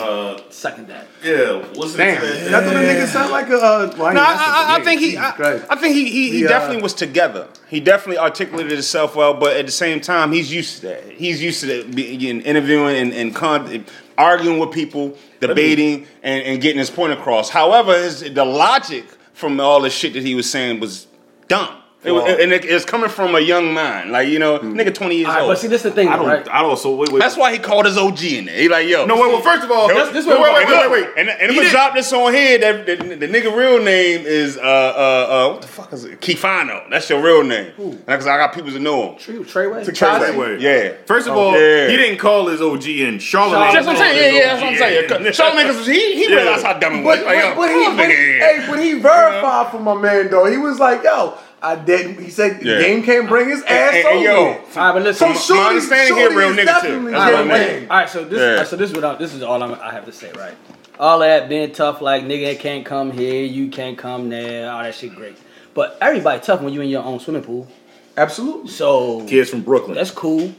Uh, 0.00 0.40
Second 0.50 0.88
that. 0.88 1.06
yeah, 1.24 1.64
listen 1.74 1.98
Damn, 1.98 2.20
to 2.20 2.26
that. 2.26 2.50
that's 2.50 2.66
what 2.66 2.74
the 2.74 2.80
nigga 2.80 3.06
sound 3.06 3.30
like 3.32 3.48
a. 3.48 3.56
Uh, 3.56 3.94
well, 3.98 4.14
No, 4.14 4.20
I, 4.20 4.34
I, 4.34 4.76
I 4.80 4.84
think 4.84 5.00
he. 5.00 5.16
I, 5.16 5.30
I 5.70 5.76
think 5.76 5.94
he, 5.94 6.08
he, 6.10 6.30
he 6.30 6.40
The, 6.42 6.46
uh, 6.46 6.48
definitely 6.50 6.82
was 6.82 6.94
together. 6.94 7.48
He 7.68 7.80
definitely 7.80 8.18
articulated 8.18 8.72
himself 8.72 9.14
well, 9.16 9.34
but 9.34 9.56
at 9.56 9.66
the 9.66 9.72
same 9.72 10.00
time, 10.00 10.32
he's 10.32 10.52
used 10.52 10.76
to 10.80 10.88
that. 10.88 11.04
He's 11.10 11.42
used 11.42 11.60
to 11.60 11.66
that, 11.66 11.94
being 11.94 12.40
interviewing 12.42 12.96
and, 12.96 13.12
and 13.12 13.34
con- 13.34 13.84
arguing 14.16 14.58
with 14.58 14.72
people, 14.72 15.16
debating, 15.40 16.06
and, 16.22 16.42
and 16.44 16.60
getting 16.62 16.78
his 16.78 16.90
point 16.90 17.12
across. 17.12 17.50
However, 17.50 17.94
his, 17.96 18.20
the 18.32 18.44
logic 18.44 19.04
from 19.32 19.60
all 19.60 19.80
the 19.80 19.90
shit 19.90 20.12
that 20.14 20.22
he 20.22 20.34
was 20.34 20.50
saying 20.50 20.80
was 20.80 21.06
dumb. 21.46 21.74
It 22.04 22.12
was, 22.12 22.22
and 22.40 22.52
it, 22.52 22.64
it's 22.64 22.84
coming 22.84 23.10
from 23.10 23.34
a 23.34 23.40
young 23.40 23.74
mind, 23.74 24.12
like 24.12 24.28
you 24.28 24.38
know, 24.38 24.60
nigga, 24.60 24.94
twenty 24.94 25.16
years 25.16 25.26
All 25.26 25.34
right, 25.34 25.40
old. 25.42 25.50
but 25.50 25.58
see, 25.58 25.66
this 25.66 25.84
is 25.84 25.90
the 25.90 25.96
thing, 25.96 26.06
I 26.06 26.14
don't. 26.16 26.26
right? 26.28 26.48
I 26.48 26.62
don't. 26.62 26.78
So 26.78 26.94
wait, 26.94 27.10
wait. 27.10 27.18
That's 27.18 27.36
why 27.36 27.52
he 27.52 27.58
called 27.58 27.86
his 27.86 27.98
OG 27.98 28.22
in 28.22 28.44
there. 28.44 28.56
He 28.56 28.68
like, 28.68 28.86
yo, 28.86 29.04
No, 29.04 29.16
wait. 29.16 29.32
Well, 29.32 29.40
first 29.40 29.64
of 29.64 29.70
all, 29.72 29.88
this, 29.88 29.96
this, 30.10 30.24
this 30.24 30.26
wait, 30.26 30.40
wait, 30.40 30.68
wait, 30.68 30.68
wait, 30.68 30.90
wait. 30.92 31.08
And, 31.16 31.28
and 31.28 31.42
I'm 31.42 31.50
He 31.50 31.56
gonna 31.56 31.70
drop 31.70 31.94
this 31.94 32.12
on 32.12 32.32
here. 32.32 32.56
That 32.58 32.86
the, 32.86 33.16
the 33.16 33.26
nigga 33.26 33.52
real 33.54 33.82
name 33.82 34.24
is 34.26 34.56
uh 34.56 34.60
uh 34.60 34.64
uh 34.64 35.52
what 35.54 35.62
the 35.62 35.66
fuck 35.68 35.92
is 35.92 36.04
it? 36.04 36.20
Kifano. 36.20 36.88
That's 36.88 37.10
your 37.10 37.20
real 37.20 37.42
name. 37.42 37.72
Because 38.06 38.28
I 38.28 38.36
got 38.36 38.54
people 38.54 38.70
to 38.70 38.78
know 38.78 39.14
him. 39.14 39.18
Trey, 39.18 39.34
Treyway. 39.34 39.84
Tekashi. 39.84 40.20
Wait, 40.20 40.38
wait. 40.38 40.60
Yeah. 40.60 40.92
First 41.04 41.26
of 41.26 41.36
all, 41.36 41.58
yeah. 41.58 41.88
he 41.88 41.96
didn't 41.96 42.18
call 42.18 42.46
his 42.46 42.62
OG 42.62 42.86
in. 42.86 43.18
Charlamagne. 43.18 43.72
That's 43.72 43.86
what 43.86 43.96
I'm 43.96 44.02
saying. 44.02 44.34
Yeah, 44.36 44.40
yeah, 44.40 44.46
that's 44.54 44.62
what 44.62 44.72
I'm 44.72 44.78
saying. 44.78 45.26
in. 45.26 45.32
Charlamagne, 45.32 45.66
because 45.72 45.86
he 45.88 46.14
he 46.14 46.30
Yeah. 46.30 46.36
realized 46.42 46.64
how 46.64 46.78
dumb 46.78 46.94
it 46.94 47.02
was. 47.02 47.18
But, 47.18 47.26
Like, 47.26 47.38
yo, 47.38 47.54
but, 47.56 47.56
but 47.56 47.70
he, 47.70 47.96
but, 47.96 48.06
hey, 48.06 48.66
but 48.70 48.78
he 48.78 48.92
verified 49.00 49.72
for 49.72 49.80
my 49.80 49.94
man 50.00 50.30
though. 50.30 50.44
He 50.48 50.58
was 50.58 50.78
like, 50.78 51.02
"Yo, 51.02 51.36
I 51.62 51.74
didn't." 51.76 52.22
He 52.22 52.30
said, 52.30 52.60
Yeah. 52.62 52.78
"Game 52.80 53.02
can't 53.02 53.28
bring 53.28 53.48
his 53.48 53.62
ass 53.62 53.94
and- 53.94 54.06
over." 54.06 54.14
and 54.16 54.22
yo, 54.22 54.36
All 54.36 54.52
right, 54.54 54.92
but 54.92 55.02
listen. 55.02 55.34
so 55.34 55.54
my 55.54 55.60
Shorty, 55.60 55.68
understanding 55.68 56.16
here, 56.16 56.30
real 56.30 56.48
nigga, 56.50 56.56
too. 56.56 56.64
definitely 56.64 57.12
That's 57.12 57.24
All 57.24 57.30
what 57.32 57.34
I 57.34 57.42
Game 57.42 57.48
right, 57.50 57.60
mean. 57.60 57.78
Bang. 57.80 57.90
all 57.90 57.96
right, 57.98 58.08
so 58.08 58.24
this, 58.24 58.38
Yeah. 58.58 58.64
so 58.64 58.76
this 58.76 58.90
is 58.90 58.96
what 58.96 59.04
I, 59.04 59.14
this 59.16 59.34
is 59.34 59.42
all 59.42 59.62
I'm, 59.62 59.74
I 59.74 59.92
have 59.92 60.04
to 60.06 60.12
say, 60.12 60.30
right? 60.32 60.54
All 61.00 61.18
that 61.20 61.48
being 61.48 61.70
tough, 61.72 62.00
like 62.00 62.24
nigga 62.24 62.58
can't 62.58 62.84
come 62.84 63.10
here, 63.12 63.44
you 63.44 63.68
can't 63.68 63.96
come 63.96 64.28
there, 64.30 64.70
all 64.70 64.82
that 64.82 64.94
shit 64.94 65.14
great. 65.14 65.36
But 65.74 65.96
everybody 66.00 66.40
tough 66.40 66.60
when 66.60 66.72
you 66.72 66.80
in 66.80 66.88
your 66.88 67.04
own 67.04 67.20
swimming 67.20 67.42
pool. 67.42 67.68
Absolutely. 68.16 68.68
So 68.70 69.24
Kids 69.26 69.50
from 69.50 69.60
Brooklyn. 69.62 69.94
that's 69.94 70.10
cool. 70.10 70.52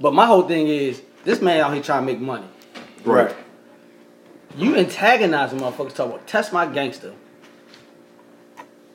But 0.00 0.12
my 0.14 0.26
whole 0.26 0.42
thing 0.42 0.66
is 0.66 1.00
this 1.24 1.40
man 1.40 1.60
out 1.60 1.72
here 1.72 1.82
trying 1.82 2.04
to 2.04 2.12
make 2.12 2.20
money. 2.20 2.46
right. 3.04 3.32
You 4.56 4.76
antagonizing 4.76 5.58
motherfuckers 5.60 5.94
talk 5.94 6.08
about 6.10 6.26
test 6.28 6.52
my 6.52 6.66
gangster. 6.66 7.12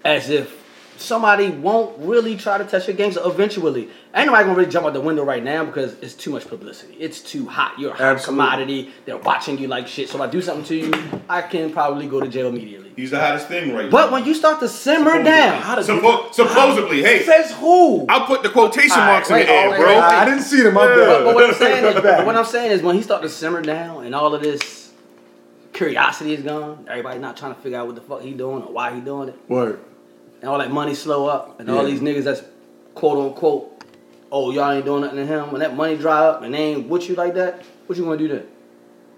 As 0.05 0.29
if 0.29 0.58
somebody 0.99 1.49
won't 1.49 1.97
really 1.99 2.35
try 2.35 2.57
to 2.57 2.63
test 2.65 2.87
your 2.87 2.95
gangster 2.97 3.21
eventually. 3.25 3.89
Ain't 4.13 4.25
nobody 4.27 4.43
gonna 4.45 4.57
really 4.57 4.69
jump 4.71 4.85
out 4.85 4.93
the 4.93 5.01
window 5.01 5.23
right 5.23 5.43
now 5.43 5.63
because 5.65 5.93
it's 6.01 6.13
too 6.13 6.31
much 6.31 6.47
publicity. 6.47 6.95
It's 6.99 7.21
too 7.21 7.45
hot. 7.47 7.77
You're 7.79 7.91
a 7.91 7.93
hot 7.93 8.01
Absolutely. 8.01 8.43
commodity. 8.43 8.91
They're 9.05 9.17
watching 9.17 9.57
you 9.57 9.67
like 9.67 9.87
shit. 9.87 10.09
So 10.09 10.15
if 10.17 10.21
I 10.21 10.31
do 10.31 10.41
something 10.41 10.65
to 10.65 10.75
you, 10.75 10.93
I 11.29 11.41
can 11.41 11.71
probably 11.71 12.07
go 12.07 12.19
to 12.19 12.27
jail 12.27 12.47
immediately. 12.47 12.91
He's 12.95 13.11
the 13.11 13.19
hottest 13.19 13.47
thing 13.47 13.73
right 13.73 13.85
now. 13.85 13.91
But 13.91 14.11
when 14.11 14.25
you 14.25 14.33
start 14.33 14.59
to 14.59 14.67
simmer 14.67 15.23
down, 15.23 15.61
Suppo- 15.83 16.33
supposedly, 16.33 17.01
hey, 17.01 17.23
says 17.23 17.51
who? 17.53 18.05
I'll 18.09 18.25
put 18.25 18.43
the 18.43 18.49
quotation 18.49 18.91
All 18.91 18.97
right, 18.97 19.05
marks 19.13 19.29
in 19.29 19.35
wait, 19.35 19.45
the 19.45 19.51
air, 19.53 19.69
wait, 19.71 19.77
bro. 19.77 19.87
wait, 19.87 19.95
wait. 19.95 20.03
I 20.03 20.25
didn't 20.25 20.41
see 20.43 20.61
them. 20.61 20.73
My 20.73 20.83
Yeah. 20.85 20.95
But, 20.95 21.23
but 21.23 21.35
what 21.35 21.43
I'm 21.49 21.53
saying 21.55 21.85
is, 21.85 21.95
My 21.95 22.01
but 22.01 22.25
what 22.25 22.35
I'm 22.35 22.45
saying 22.45 22.71
is 22.71 22.81
when 22.81 22.95
he 22.95 23.01
start 23.01 23.21
to 23.21 23.29
simmer 23.29 23.61
down 23.61 24.05
and 24.05 24.13
all 24.13 24.33
of 24.35 24.41
this 24.41 24.91
curiosity 25.71 26.33
is 26.33 26.43
gone, 26.43 26.85
everybody 26.89 27.19
not 27.19 27.37
trying 27.37 27.55
to 27.55 27.61
figure 27.61 27.77
out 27.77 27.85
what 27.85 27.95
the 27.95 28.01
fuck 28.01 28.21
he 28.21 28.33
doing 28.33 28.63
or 28.63 28.73
why 28.73 28.93
he 28.93 28.99
doing 28.99 29.29
it, 29.29 29.35
Word. 29.47 29.79
And 30.41 30.49
all 30.49 30.57
that 30.59 30.71
money 30.71 30.93
slow 30.93 31.27
up, 31.27 31.59
and 31.59 31.69
all 31.69 31.83
these 31.85 31.99
niggas 32.01 32.23
that's 32.23 32.41
quote 32.95 33.17
unquote, 33.17 33.83
oh 34.31 34.51
y'all 34.51 34.71
ain't 34.71 34.85
doing 34.85 35.01
nothing 35.01 35.17
to 35.17 35.25
him, 35.25 35.51
when 35.51 35.59
that 35.61 35.75
money 35.75 35.97
dry 35.97 36.19
up 36.19 36.43
and 36.43 36.53
they 36.53 36.59
ain't 36.59 36.87
with 36.87 37.09
you 37.09 37.15
like 37.15 37.33
that, 37.35 37.63
what 37.87 37.97
you 37.97 38.03
gonna 38.05 38.17
do 38.17 38.27
then? 38.27 38.45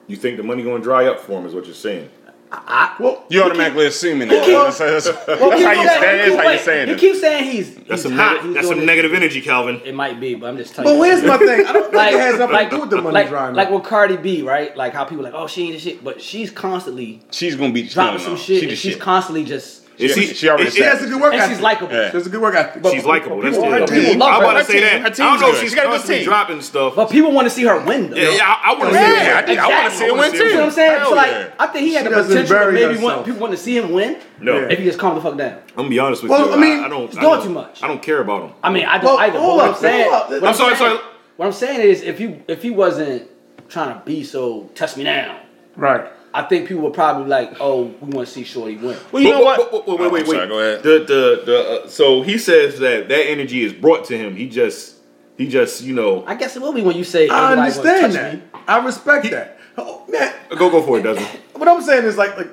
You 0.08 0.16
think 0.18 0.38
the 0.38 0.44
money 0.44 0.64
gonna 0.64 0.84
dry 0.84 1.06
up 1.08 1.20
for 1.20 1.34
him? 1.40 1.46
Is 1.46 1.54
what 1.54 1.66
you're 1.66 1.74
saying? 1.76 2.10
I, 2.54 2.98
Well, 3.00 3.24
You 3.30 3.44
automatically 3.44 3.86
assuming 3.86 4.28
that. 4.28 4.44
He 4.46 4.52
That's, 4.52 4.78
that's, 4.78 5.06
that's 5.06 5.40
well, 5.40 5.52
how 5.52 5.58
keep 5.58 5.60
you, 5.84 5.88
saying- 5.88 6.02
that 6.02 6.28
is 6.28 6.36
how 6.36 6.42
you 6.42 6.48
wait, 6.50 6.60
saying 6.60 6.88
He 6.90 6.94
it. 6.96 7.00
keeps 7.00 7.22
saying 7.22 7.44
he's, 7.50 7.76
That's 7.78 8.02
some 8.02 8.12
hot. 8.12 8.34
neg- 8.34 8.44
he's 8.44 8.54
that's 8.56 8.68
some 8.68 8.86
negative 8.86 9.14
energy, 9.14 9.40
Calvin. 9.40 9.80
It 9.86 9.96
might 9.96 10.20
be, 10.20 10.36
but 10.36 10.48
I'm 10.50 10.58
just 10.58 10.76
telling 10.76 10.92
but 10.92 10.98
you. 10.98 11.04
here's 11.12 11.24
my 11.24 11.38
thing. 11.38 11.66
I 11.66 11.72
don't 11.72 11.84
think 11.84 11.94
like, 11.94 12.14
it 12.14 12.20
has 12.20 12.40
nothing 12.40 12.54
like, 12.54 12.70
to 12.72 12.76
do 12.76 12.82
with 12.82 12.90
the 12.90 13.02
money 13.02 13.14
like, 13.14 13.30
drying 13.30 13.56
like 13.56 13.70
with 13.70 13.84
Cardi 13.84 14.18
B, 14.18 14.42
right? 14.42 14.76
Like 14.76 14.92
how 14.94 15.06
people 15.06 15.24
like, 15.24 15.34
oh, 15.34 15.48
she 15.48 15.64
ain't 15.64 15.74
the 15.76 15.80
shit, 15.80 16.04
but 16.04 16.22
she's 16.22 16.52
constantly 16.52 17.22
She's 17.32 17.56
gonna 17.56 17.72
be 17.72 17.84
dropping 17.88 18.18
no, 18.20 18.36
some 18.36 18.36
shit. 18.38 18.60
She 18.60 18.66
the 18.66 18.70
and 18.72 18.78
she's 18.78 18.94
shit. 18.94 19.02
constantly 19.02 19.46
just 19.46 19.81
Is 20.02 20.14
She, 20.16 20.26
she- 20.28 20.34
she 20.34 20.50
already 20.50 20.68
is- 20.68 20.74
She 20.76 20.82
has 20.82 21.04
a 21.04 21.08
good 21.08 21.22
work 21.22 21.34
And 21.34 21.42
ethic. 21.44 21.56
she's 21.58 21.62
likable. 21.64 21.94
Yeah. 21.94 22.10
She 22.10 22.18
has 22.18 22.26
a 22.26 22.30
good 22.32 22.42
work 22.42 22.56
ethic. 22.56 22.84
She's 22.92 23.06
likable. 23.06 23.40
That's 23.42 23.56
people- 23.56 23.70
good. 23.72 23.82
her 23.82 23.96
team 23.96 24.12
I'm 24.14 24.20
love 24.20 24.32
her. 24.32 24.38
about 24.42 24.54
Her 24.56 24.60
to 24.62 24.66
say 24.66 24.74
team- 24.74 24.82
that. 24.82 25.02
her 25.02 25.06
I 25.08 25.10
don't 25.10 25.40
know 25.42 25.48
if 25.50 25.54
good. 25.54 25.62
she's 25.62 25.70
She 25.70 25.76
got 25.76 25.86
a 25.86 25.98
good 25.98 26.08
team. 26.08 26.24
dropping 26.24 26.62
stuff. 26.62 26.96
But 26.96 27.10
people 27.12 27.32
want 27.32 27.46
to 27.46 27.50
see 27.52 27.64
her 27.66 27.80
win 27.80 28.10
though. 28.10 28.18
Yeah, 28.18 28.30
yeah, 28.32 28.44
I, 28.64 28.72
I 28.72 28.80
want 28.80 28.90
to 28.94 28.96
Yeah, 29.00 29.06
see 29.08 29.16
I 29.20 29.24
that. 29.26 29.46
think 29.46 29.60
I 29.60 29.68
want 29.68 29.92
to 29.92 29.98
see 30.00 30.06
it 30.06 30.14
win 30.18 30.32
too. 30.32 30.38
You 30.38 30.50
know 30.54 30.60
what 30.60 30.66
I'm 30.66 30.72
saying? 30.72 30.92
Hell 31.00 31.10
so 31.10 31.16
like, 31.16 31.32
yeah. 31.32 31.48
I 31.60 31.68
think 31.68 31.88
he 31.88 31.94
had 31.94 32.04
She 32.06 32.10
the 32.10 32.24
potential 32.24 32.58
to 32.60 32.72
maybe 32.72 32.84
herself. 32.86 33.04
want 33.04 33.26
people 33.26 33.42
want 33.42 33.52
to 33.54 33.58
see 33.58 33.78
him 33.78 33.92
win. 33.94 34.18
No. 34.42 34.58
If 34.58 34.80
he 34.80 34.86
just 34.86 34.98
calm 35.00 35.16
the 35.16 35.22
fuck 35.22 35.38
down. 35.38 35.52
I'm 35.54 35.76
gonna 35.76 35.90
be 35.90 36.00
honest 36.00 36.24
with 36.24 36.32
Well, 36.32 36.48
you. 36.48 36.54
I 36.54 36.58
mean, 36.58 36.84
I, 36.84 36.88
don't. 36.90 37.08
he's 37.08 37.18
I 37.18 37.22
doing 37.22 37.42
too 37.44 37.50
much. 37.50 37.84
I 37.84 37.88
don't 37.88 38.02
care 38.02 38.22
about 38.22 38.44
him. 38.44 38.52
I 38.64 38.72
mean, 38.72 38.86
I 38.86 38.98
don't 38.98 39.20
either. 39.20 39.40
Hold 39.40 39.58
what 39.58 39.70
up, 39.70 39.76
I'm 39.76 39.82
saying, 39.82 40.04
hold 40.10 40.14
up. 40.16 40.30
what 40.32 40.38
I'm 40.44 40.48
I'm 40.50 40.54
sorry, 40.56 40.76
sorry. 40.78 41.00
What 41.38 41.46
I'm 41.46 41.52
saying 41.54 41.82
is, 41.82 42.02
if 42.02 42.18
he 42.18 42.40
if 42.48 42.64
he 42.64 42.72
wasn't 42.72 43.30
trying 43.70 43.94
to 43.98 44.04
be 44.04 44.24
so 44.24 44.70
test 44.76 44.98
me 44.98 45.04
now, 45.04 45.38
Right. 45.76 46.06
I 46.34 46.44
think 46.44 46.68
people 46.68 46.84
would 46.84 46.94
probably 46.94 47.28
like, 47.28 47.58
oh, 47.60 47.94
we 48.00 48.10
want 48.10 48.28
to 48.28 48.34
see 48.34 48.44
Shorty 48.44 48.78
win. 48.78 48.98
Well, 49.12 49.22
you 49.22 49.32
know 49.32 49.42
what? 49.42 49.60
Wait, 49.60 49.72
wait, 49.74 49.84
Oh, 49.88 49.98
wait, 49.98 50.12
wait. 50.12 50.28
Sorry, 50.28 50.48
go 50.48 50.60
ahead. 50.60 50.84
The 50.84 51.00
the 51.00 51.42
the. 51.46 51.82
Uh, 51.84 51.88
so 51.88 52.22
he 52.22 52.38
says 52.38 52.80
that 52.80 53.10
that 53.10 53.30
energy 53.30 53.64
is 53.64 53.74
brought 53.74 54.06
to 54.06 54.18
him. 54.18 54.36
He 54.36 54.48
just 54.48 54.96
he 55.38 55.48
just 55.48 55.84
you 55.84 55.94
know 55.94 56.24
I 56.26 56.36
guess 56.36 56.56
it 56.56 56.62
will 56.62 56.74
be 56.74 56.82
when 56.82 56.96
you 56.96 57.04
say 57.04 57.28
I 57.28 57.54
understand 57.54 58.14
that. 58.14 58.34
me. 58.36 58.42
I 58.68 58.84
respect 58.86 59.30
that. 59.32 59.58
Oh, 59.78 60.06
man, 60.10 60.34
go 60.50 60.70
go 60.70 60.82
for 60.84 61.00
it, 61.00 61.04
doesn't. 61.04 61.24
what 61.56 61.68
I'm 61.68 61.82
saying 61.82 62.04
is 62.06 62.18
like, 62.18 62.38
like, 62.38 62.50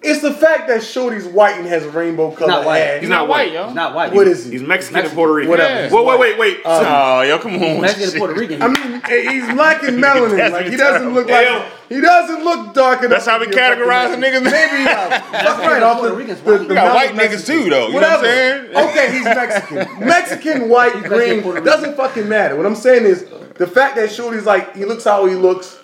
it's 0.00 0.22
the 0.22 0.32
fact 0.32 0.68
that 0.68 0.82
Shorty's 0.82 1.26
white 1.26 1.56
and 1.56 1.66
has 1.66 1.84
rainbow 1.84 2.30
color 2.30 2.48
not 2.48 2.64
white. 2.64 2.78
hair. 2.78 3.00
He's 3.00 3.08
not 3.08 3.26
white, 3.26 3.52
yo. 3.52 3.66
He's 3.66 3.74
not 3.74 3.94
white. 3.94 4.12
What 4.12 4.28
is 4.28 4.44
he? 4.44 4.52
He's 4.52 4.62
Mexican, 4.62 5.04
and 5.04 5.12
Puerto 5.12 5.32
Rican. 5.32 5.50
Whatever. 5.50 5.94
Wait, 5.94 6.06
wait, 6.06 6.18
wait, 6.20 6.38
wait. 6.38 6.60
Oh, 6.64 7.22
yo, 7.22 7.38
come 7.38 7.54
on. 7.54 7.80
Mexican 7.80 8.10
and 8.10 8.18
Puerto 8.18 8.34
Rican. 8.34 8.62
I 8.62 8.68
mean, 8.68 9.02
he's 9.32 9.52
black 9.54 9.82
and 9.82 9.98
melanin. 10.02 10.52
Like 10.52 10.66
he 10.66 10.76
doesn't 10.76 11.14
look 11.14 11.28
like 11.28 11.46
Hell. 11.46 11.66
he 11.88 12.00
doesn't 12.00 12.44
look 12.44 12.74
dark 12.74 13.00
enough. 13.00 13.10
That's 13.10 13.26
how 13.26 13.40
we 13.40 13.46
be 13.46 13.52
a 13.52 13.56
fucking 13.56 13.82
categorize 13.84 14.10
the 14.10 14.24
niggas. 14.24 14.44
Maybe 14.44 14.88
uh, 14.88 15.08
that's 15.32 15.58
right. 15.66 15.82
Off 15.82 15.96
the, 15.96 16.08
Puerto 16.08 16.16
Ricans 16.16 16.40
the, 16.42 16.50
white. 16.50 16.58
the 16.58 16.68
We 16.68 16.74
got 16.74 16.94
white 16.94 17.10
niggas 17.10 17.46
too, 17.46 17.68
though. 17.68 17.88
You 17.88 17.94
know 17.94 18.00
what 18.00 18.18
I'm 18.18 18.24
saying? 18.24 18.76
Okay, 18.76 19.12
he's 19.12 19.24
Mexican. 19.24 20.06
Mexican, 20.06 20.68
white, 20.68 21.02
green. 21.04 21.42
Doesn't 21.64 21.96
fucking 21.96 22.28
matter. 22.28 22.54
What 22.56 22.66
I'm 22.66 22.76
saying 22.76 23.04
is 23.04 23.26
the 23.54 23.66
fact 23.66 23.96
that 23.96 24.12
Shorty's 24.12 24.46
like 24.46 24.76
he 24.76 24.84
looks 24.84 25.02
how 25.04 25.26
he 25.26 25.34
looks. 25.34 25.77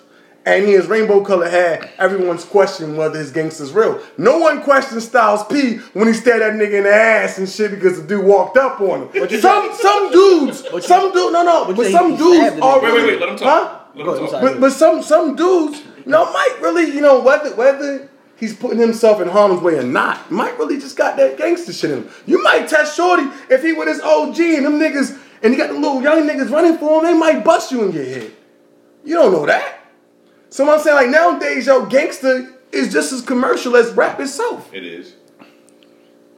And 0.47 0.63
he 0.65 0.73
has 0.73 0.85
rainbow 0.85 1.21
color 1.21 1.49
hair. 1.49 1.89
Everyone's 1.97 2.45
questioning 2.45 2.95
whether 2.97 3.17
his 3.17 3.31
gangster's 3.31 3.73
real. 3.73 3.99
No 4.17 4.37
one 4.37 4.61
questions 4.61 5.03
Styles 5.05 5.43
P 5.47 5.77
when 5.93 6.07
he 6.07 6.13
stared 6.13 6.41
that 6.43 6.53
nigga 6.53 6.73
in 6.77 6.83
the 6.83 6.93
ass 6.93 7.39
and 7.39 7.49
shit 7.49 7.71
because 7.71 7.99
the 7.99 8.07
dude 8.07 8.23
walked 8.25 8.55
up 8.55 8.79
on 8.79 9.07
him. 9.09 9.27
you 9.29 9.39
Some 9.39 9.73
some 9.73 10.11
dudes, 10.11 10.59
some 10.85 11.11
dude, 11.11 11.33
no 11.33 11.41
no, 11.43 11.73
but 11.73 11.87
some 11.91 12.15
dudes 12.15 12.37
stabbed 12.37 12.61
are? 12.61 12.79
Wait, 12.81 12.93
wait, 12.93 13.05
wait. 13.07 13.19
Let 13.19 13.29
him 13.29 13.37
Huh? 13.39 13.39
talk. 13.39 13.91
Let 13.95 14.05
him 14.07 14.27
talk. 14.27 14.41
But, 14.41 14.59
but 14.59 14.71
some 14.71 15.01
some 15.01 15.35
dudes, 15.35 15.79
you 16.05 16.11
know, 16.11 16.31
might 16.31 16.57
really, 16.61 16.91
you 16.93 17.01
know, 17.01 17.21
whether 17.21 17.55
whether 17.55 18.07
he's 18.35 18.55
putting 18.55 18.77
himself 18.79 19.19
in 19.21 19.27
harm's 19.27 19.61
way 19.61 19.79
or 19.79 19.83
not, 19.83 20.29
might 20.31 20.55
really 20.59 20.77
just 20.79 20.95
got 20.95 21.17
that 21.17 21.37
gangster 21.39 21.73
shit 21.73 21.89
in 21.89 22.03
him. 22.03 22.09
You 22.27 22.43
might 22.43 22.67
test 22.67 22.95
Shorty 22.95 23.23
if 23.49 23.63
he 23.63 23.73
with 23.73 23.87
his 23.87 23.99
OG 23.99 24.39
and 24.39 24.65
them 24.67 24.73
niggas, 24.79 25.17
and 25.41 25.53
he 25.53 25.57
got 25.57 25.69
the 25.69 25.73
little 25.79 26.03
young 26.03 26.27
niggas 26.29 26.51
running 26.51 26.77
for 26.77 26.99
him, 26.99 27.05
they 27.05 27.17
might 27.17 27.43
bust 27.43 27.71
you 27.71 27.83
in 27.83 27.91
your 27.93 28.05
head. 28.05 28.31
You 29.03 29.15
don't 29.15 29.31
know 29.31 29.47
that. 29.47 29.79
So 30.49 30.69
I'm 30.71 30.79
saying, 30.79 30.95
like 30.95 31.09
nowadays, 31.09 31.67
yo, 31.67 31.85
gangster 31.85 32.49
is 32.71 32.91
just 32.91 33.11
as 33.11 33.21
commercial 33.21 33.75
as 33.75 33.91
rap 33.91 34.19
itself. 34.19 34.73
It 34.73 34.83
is. 34.85 35.13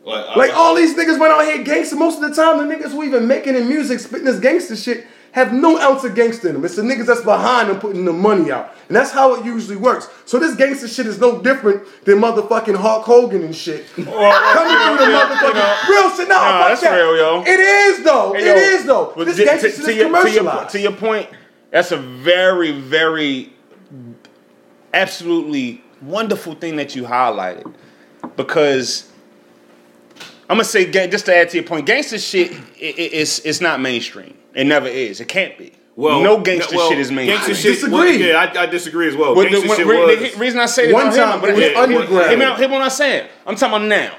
Like, 0.04 0.36
Like 0.38 0.54
all 0.56 0.74
these 0.76 0.96
niggas 0.96 1.20
went 1.20 1.34
out 1.34 1.44
here 1.46 1.64
gangster. 1.64 1.96
Most 1.98 2.22
of 2.22 2.30
the 2.30 2.36
time, 2.36 2.58
the 2.68 2.74
niggas 2.76 2.92
who 2.92 3.04
even 3.04 3.28
making 3.28 3.54
the 3.54 3.62
music, 3.62 4.00
spitting 4.00 4.26
this 4.26 4.40
gangster 4.40 4.76
shit, 4.76 5.06
have 5.34 5.52
no 5.54 5.78
ounce 5.80 6.04
of 6.06 6.16
gangster 6.16 6.48
in 6.48 6.54
them. 6.56 6.66
It's 6.66 6.78
the 6.78 6.82
niggas 6.82 7.06
that's 7.06 7.22
behind 7.22 7.70
them 7.70 7.80
putting 7.80 8.06
the 8.06 8.14
money 8.14 8.50
out. 8.50 8.74
And 8.88 8.96
that's 8.96 9.12
how 9.12 9.36
it 9.36 9.46
usually 9.46 9.76
works. 9.76 10.08
So 10.26 10.40
this 10.40 10.56
gangster 10.56 10.88
shit 10.88 11.06
is 11.06 11.20
no 11.20 11.42
different 11.42 11.84
than 12.06 12.20
motherfucking 12.20 12.76
Hulk 12.78 13.04
Hogan 13.04 13.44
and 13.44 13.54
shit. 13.56 13.86
Coming 13.96 14.06
through 14.06 15.06
the 15.06 15.12
motherfucking 15.12 15.90
real 15.90 16.10
shit. 16.16 16.30
No, 16.30 16.36
Nah, 16.36 16.60
fuck 16.60 16.68
that's 16.70 16.82
that. 16.82 16.96
real, 16.96 17.18
yo. 17.18 17.42
It 17.46 17.60
is 17.60 18.04
though. 18.06 18.34
Hey, 18.34 18.40
it 18.40 18.46
yo, 18.46 18.54
is 18.56 18.86
though. 18.86 19.14
This 19.26 19.36
to- 19.36 19.44
gangster 19.46 19.70
to, 19.70 19.76
shit 19.76 19.86
to 19.86 19.92
is 19.92 19.98
your, 19.98 20.24
to, 20.24 20.32
your, 20.32 20.66
to 20.70 20.80
your 20.80 20.92
point, 20.94 21.30
that's 21.70 21.92
a 21.92 21.98
very, 21.98 22.72
very 22.72 23.52
absolutely 24.98 25.82
wonderful 26.02 26.54
thing 26.56 26.76
that 26.78 26.96
you 26.96 27.04
highlighted. 27.04 27.74
Because 28.36 29.10
I'm 30.50 30.58
gonna 30.58 30.64
say, 30.66 30.90
just 30.92 31.26
to 31.28 31.36
add 31.36 31.50
to 31.52 31.58
your 31.58 31.66
point, 31.66 31.86
gangster 31.86 32.18
shit 32.20 32.52
i- 32.52 32.56
i- 32.82 32.94
is 33.22 33.42
it's 33.46 33.62
not 33.62 33.80
mainstream. 33.80 34.34
It 34.54 34.66
never 34.66 34.88
is. 34.88 35.20
It 35.22 35.28
can't 35.28 35.58
be. 35.58 35.74
well, 35.96 36.22
no 36.22 36.40
gangster 36.40 36.76
well, 36.76 36.90
shit 36.90 37.00
is 37.00 37.12
mainstream. 37.12 37.38
Gangster 37.38 37.56
shit. 37.56 37.74
disagree. 37.76 37.94
well, 37.94 38.08
yeah, 38.14 38.52
I, 38.56 38.64
I 38.64 38.66
disagree 38.68 39.08
as 39.08 39.16
well. 39.16 39.34
But 39.36 39.46
the, 39.46 39.50
gangster 39.50 39.68
when- 39.70 39.78
shit 39.78 39.88
re- 39.88 40.16
was. 40.24 40.34
the 40.34 40.40
reason 40.40 40.60
I 40.60 40.66
say 40.68 40.86
this, 40.86 40.94
One 40.94 41.06
no, 41.08 41.12
hear 41.12 41.26
me, 41.26 41.32
time 41.32 41.42
but 41.42 41.50
it 41.50 41.54
was 41.54 41.62
hear- 41.64 41.70
hear- 41.74 41.78
underground. 41.84 42.30
Hear 42.30 42.38
me, 42.40 42.46
out- 42.46 42.60
hear 42.60 42.70
what 42.70 42.82
I'm 42.82 42.90
saying. 42.90 43.28
I'm 43.46 43.56
talking 43.56 43.76
about 43.78 43.88
now. 43.88 44.12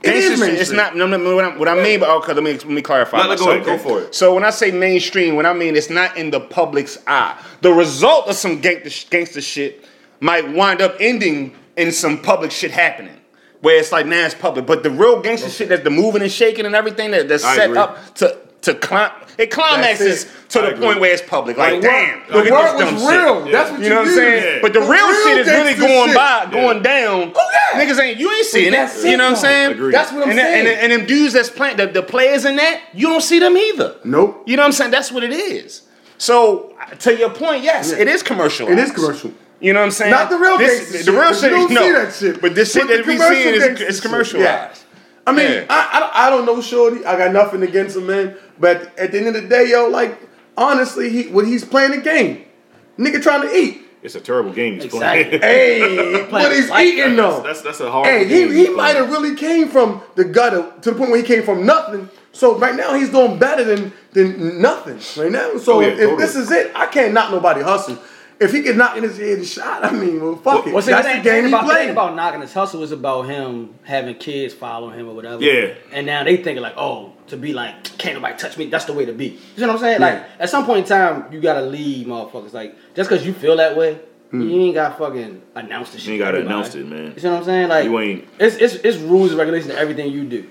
It 0.00 0.14
is 0.14 0.38
Gangsta 0.40 0.46
shit, 0.50 0.60
it's 0.60 0.70
not. 0.70 0.94
No, 0.96 1.06
no, 1.08 1.34
what, 1.34 1.44
I, 1.44 1.56
what 1.56 1.68
I 1.68 1.82
mean, 1.82 1.98
but 1.98 2.08
okay, 2.18 2.32
let 2.32 2.44
me 2.44 2.52
let 2.52 2.68
me 2.68 2.82
clarify. 2.82 3.18
No, 3.18 3.28
no, 3.30 3.36
go 3.36 3.50
ahead, 3.50 3.64
go 3.64 3.78
for 3.78 4.00
it. 4.02 4.14
So 4.14 4.32
when 4.34 4.44
I 4.44 4.50
say 4.50 4.70
mainstream, 4.70 5.34
what 5.34 5.44
I 5.44 5.52
mean 5.54 5.74
it's 5.74 5.90
not 5.90 6.16
in 6.16 6.30
the 6.30 6.38
public's 6.40 6.98
eye. 7.08 7.36
The 7.62 7.72
result 7.72 8.28
of 8.28 8.36
some 8.36 8.60
gangster, 8.60 9.08
gangster 9.10 9.40
shit 9.40 9.84
might 10.20 10.52
wind 10.52 10.80
up 10.80 10.96
ending 11.00 11.54
in 11.76 11.92
some 11.92 12.20
public 12.20 12.50
shit 12.50 12.70
happening. 12.70 13.14
Where 13.60 13.76
it's 13.80 13.90
like 13.90 14.06
now 14.06 14.24
it's 14.24 14.36
public, 14.36 14.66
but 14.66 14.84
the 14.84 14.90
real 14.90 15.20
gangster 15.20 15.50
shit 15.50 15.68
that's 15.68 15.82
the 15.82 15.90
moving 15.90 16.22
and 16.22 16.30
shaking 16.30 16.64
and 16.64 16.76
everything 16.76 17.10
that, 17.10 17.28
that's 17.28 17.42
I 17.42 17.56
set 17.56 17.64
agree. 17.66 17.78
up 17.78 18.14
to 18.16 18.38
to 18.62 18.74
climb, 18.74 19.10
it 19.36 19.50
climaxes 19.52 20.24
it. 20.24 20.30
to 20.50 20.58
I 20.58 20.62
the 20.62 20.68
agree. 20.74 20.86
point 20.86 21.00
where 21.00 21.12
it's 21.12 21.22
public. 21.22 21.56
Like, 21.56 21.80
The 21.80 21.88
damn, 21.88 22.18
word- 22.20 22.30
look 22.30 22.44
the 22.48 22.54
at 22.54 22.74
word 22.74 22.80
this 22.86 22.92
was 22.92 23.02
dumb 23.02 23.10
real. 23.24 23.42
shit. 23.44 23.52
That's 23.52 23.70
what 23.70 23.80
You 23.80 23.88
know 23.88 23.96
what 23.96 24.08
I'm 24.08 24.14
saying? 24.14 24.44
Yeah. 24.44 24.58
But 24.62 24.72
the, 24.74 24.80
The 24.80 24.86
real, 24.86 25.06
real 25.08 25.24
shit 25.26 25.38
is 25.38 25.46
really 25.46 25.74
going 25.74 26.06
shit. 26.08 26.16
by, 26.16 26.42
Yeah. 26.44 26.50
going 26.50 26.82
down. 26.82 27.32
Oh, 27.34 27.50
yeah. 27.74 27.80
Niggas 27.84 28.00
ain't 28.00 28.18
you 28.18 28.30
ain't 28.32 28.46
seeing 28.46 28.72
that's 28.72 29.02
it. 29.04 29.10
You 29.10 29.16
know 29.16 29.24
what 29.24 29.30
I'm 29.30 29.36
saying? 29.36 29.70
Agreed. 29.72 29.94
That's 29.94 30.12
what 30.12 30.22
I'm 30.24 30.30
and, 30.30 30.38
that- 30.38 30.44
saying. 30.52 30.66
and, 30.66 30.92
and 30.92 30.92
them 30.92 31.06
dudes 31.06 31.32
that's 31.34 31.50
playing 31.50 31.76
the, 31.76 31.86
the 31.86 32.02
players 32.02 32.44
in 32.44 32.56
that, 32.56 32.80
you 32.94 33.06
don't 33.08 33.22
see 33.22 33.38
them 33.38 33.56
either. 33.56 33.94
Nope. 34.04 34.42
You 34.46 34.56
know 34.56 34.62
what 34.62 34.66
I'm 34.66 34.72
saying? 34.72 34.90
That's 34.90 35.10
what 35.12 35.22
it 35.24 35.32
is. 35.32 35.82
So 36.18 36.74
to 37.00 37.16
your 37.16 37.30
point, 37.30 37.62
yes, 37.62 37.92
Yeah. 37.92 37.98
it 38.02 38.08
is 38.08 38.22
commercial. 38.24 38.68
It 38.68 38.78
is 38.78 38.90
commercial. 38.92 39.32
You 39.60 39.72
know 39.72 39.80
what 39.80 39.86
I'm 39.86 39.90
saying? 39.90 40.10
Not 40.12 40.30
the 40.30 40.38
real 40.38 40.56
This- 40.58 40.90
gangster 40.92 41.10
The 41.12 41.18
real 41.18 41.34
shit, 41.34 41.50
you 41.50 41.56
don't 41.58 41.72
no. 41.72 41.82
see 41.82 41.92
that 41.92 42.14
shit. 42.14 42.40
But 42.40 42.54
this 42.54 42.72
shit 42.72 42.82
But 42.86 42.96
that 42.96 43.06
we 43.06 43.14
commercial 43.14 43.34
seeing 43.34 43.54
is, 43.54 43.64
gangster 43.64 43.86
is 43.86 44.00
commercialized. 44.00 44.44
yeah. 44.44 44.68
I 45.26 45.32
mean, 45.32 45.50
Yeah. 45.52 45.64
I, 45.68 45.88
I 45.94 46.00
don't- 46.00 46.10
I 46.14 46.30
don't 46.30 46.46
know 46.46 46.60
Shorty. 46.62 47.04
I 47.04 47.16
got 47.18 47.32
nothing 47.32 47.62
against 47.62 47.96
him, 47.96 48.06
man. 48.06 48.34
But 48.60 48.92
at 48.98 49.12
the 49.12 49.18
end 49.18 49.28
of 49.28 49.34
the 49.34 49.42
day, 49.42 49.66
yo, 49.68 49.88
like 49.88 50.18
honestly, 50.56 51.08
he 51.10 51.22
when 51.24 51.46
he's 51.46 51.64
playing 51.64 51.92
a 51.92 51.98
game, 51.98 52.44
nigga 52.98 53.22
trying 53.22 53.42
to 53.42 53.54
eat. 53.54 53.82
It's 54.00 54.14
a 54.14 54.20
terrible 54.20 54.52
game 54.52 54.74
he's 54.74 54.84
Exactly. 54.84 55.24
playing. 55.38 55.42
Hey, 55.42 56.26
but 56.30 56.52
he's 56.52 56.70
like 56.70 56.86
eating 56.86 57.16
though. 57.16 57.42
That's 57.42 57.62
that's 57.62 57.80
a 57.80 57.90
hard. 57.90 58.06
Hey, 58.06 58.26
game 58.28 58.52
he, 58.52 58.66
he 58.66 58.70
might 58.70 58.94
have 58.96 59.10
really 59.10 59.34
came 59.34 59.68
from 59.68 60.00
the 60.14 60.24
gutter 60.24 60.72
to 60.82 60.90
the 60.92 60.96
point 60.96 61.10
where 61.10 61.20
he 61.20 61.26
came 61.26 61.42
from 61.42 61.66
nothing. 61.66 62.08
So 62.32 62.56
right 62.58 62.76
now 62.76 62.94
he's 62.94 63.10
doing 63.10 63.38
better 63.38 63.64
than 63.64 63.92
than 64.12 64.62
nothing 64.62 64.98
right 65.20 65.32
now. 65.32 65.56
So 65.58 65.74
Oh, 65.74 65.80
yeah, 65.80 65.88
if, 65.88 65.98
totally. 65.98 66.16
this 66.16 66.36
is 66.36 66.50
it, 66.52 66.70
I 66.76 66.86
can't 66.86 67.12
knock 67.12 67.32
nobody 67.32 67.60
hustle. 67.60 67.98
If 68.40 68.52
he 68.52 68.62
could 68.62 68.76
knocked 68.76 68.96
in 68.96 69.02
his 69.02 69.18
head 69.18 69.38
and 69.38 69.46
shot, 69.46 69.84
I 69.84 69.90
mean, 69.90 70.20
well, 70.20 70.36
fuck 70.36 70.66
it. 70.66 70.72
Well, 70.72 70.80
see, 70.82 70.92
That's 70.92 71.06
the 71.08 71.14
the 71.14 71.14
thing, 71.14 71.22
game 71.24 71.34
thing 71.34 71.44
he 71.44 71.48
about, 71.50 71.66
the 71.66 71.74
thing 71.74 71.90
about 71.90 72.14
knocking 72.14 72.40
his 72.40 72.52
hustle 72.52 72.82
is 72.84 72.92
about 72.92 73.22
him 73.22 73.74
having 73.82 74.14
kids 74.14 74.54
follow 74.54 74.90
him 74.90 75.08
or 75.08 75.14
whatever. 75.14 75.42
Yeah. 75.42 75.74
And 75.92 76.06
now 76.06 76.22
they 76.22 76.36
thinking 76.36 76.62
like, 76.62 76.74
oh, 76.76 77.14
to 77.28 77.36
be 77.36 77.52
like, 77.52 77.98
can't 77.98 78.14
nobody 78.14 78.38
touch 78.38 78.56
me. 78.56 78.66
That's 78.66 78.84
the 78.84 78.92
way 78.92 79.04
to 79.06 79.12
be. 79.12 79.38
You 79.56 79.62
know 79.62 79.68
what 79.68 79.72
I'm 79.74 79.78
saying? 79.80 80.00
Like, 80.00 80.24
at 80.38 80.48
some 80.50 80.64
point 80.66 80.80
in 80.80 80.84
time, 80.84 81.32
you 81.32 81.40
gotta 81.40 81.62
leave, 81.62 82.06
motherfuckers. 82.06 82.52
Like, 82.52 82.76
just 82.94 83.10
because 83.10 83.26
you 83.26 83.32
feel 83.32 83.56
that 83.56 83.76
way, 83.76 83.94
hmm. 84.30 84.42
you 84.48 84.60
ain't 84.60 84.74
got 84.74 84.90
to 84.90 84.98
fucking 84.98 85.42
announce 85.56 85.90
the 85.90 85.98
shit. 85.98 86.06
You 86.08 86.14
ain't 86.14 86.22
gotta 86.22 86.40
announce 86.40 86.74
it, 86.76 86.86
man. 86.86 87.14
You 87.14 87.20
see 87.20 87.28
what 87.28 87.38
I'm 87.38 87.44
saying? 87.44 87.68
Like, 87.68 87.84
You 87.86 87.98
ain't- 87.98 88.28
It's 88.38 88.56
it's 88.56 88.74
it's 88.76 88.98
rules 88.98 89.30
and 89.30 89.38
regulations 89.38 89.72
to 89.72 89.78
everything 89.78 90.12
you 90.12 90.24
do. 90.24 90.48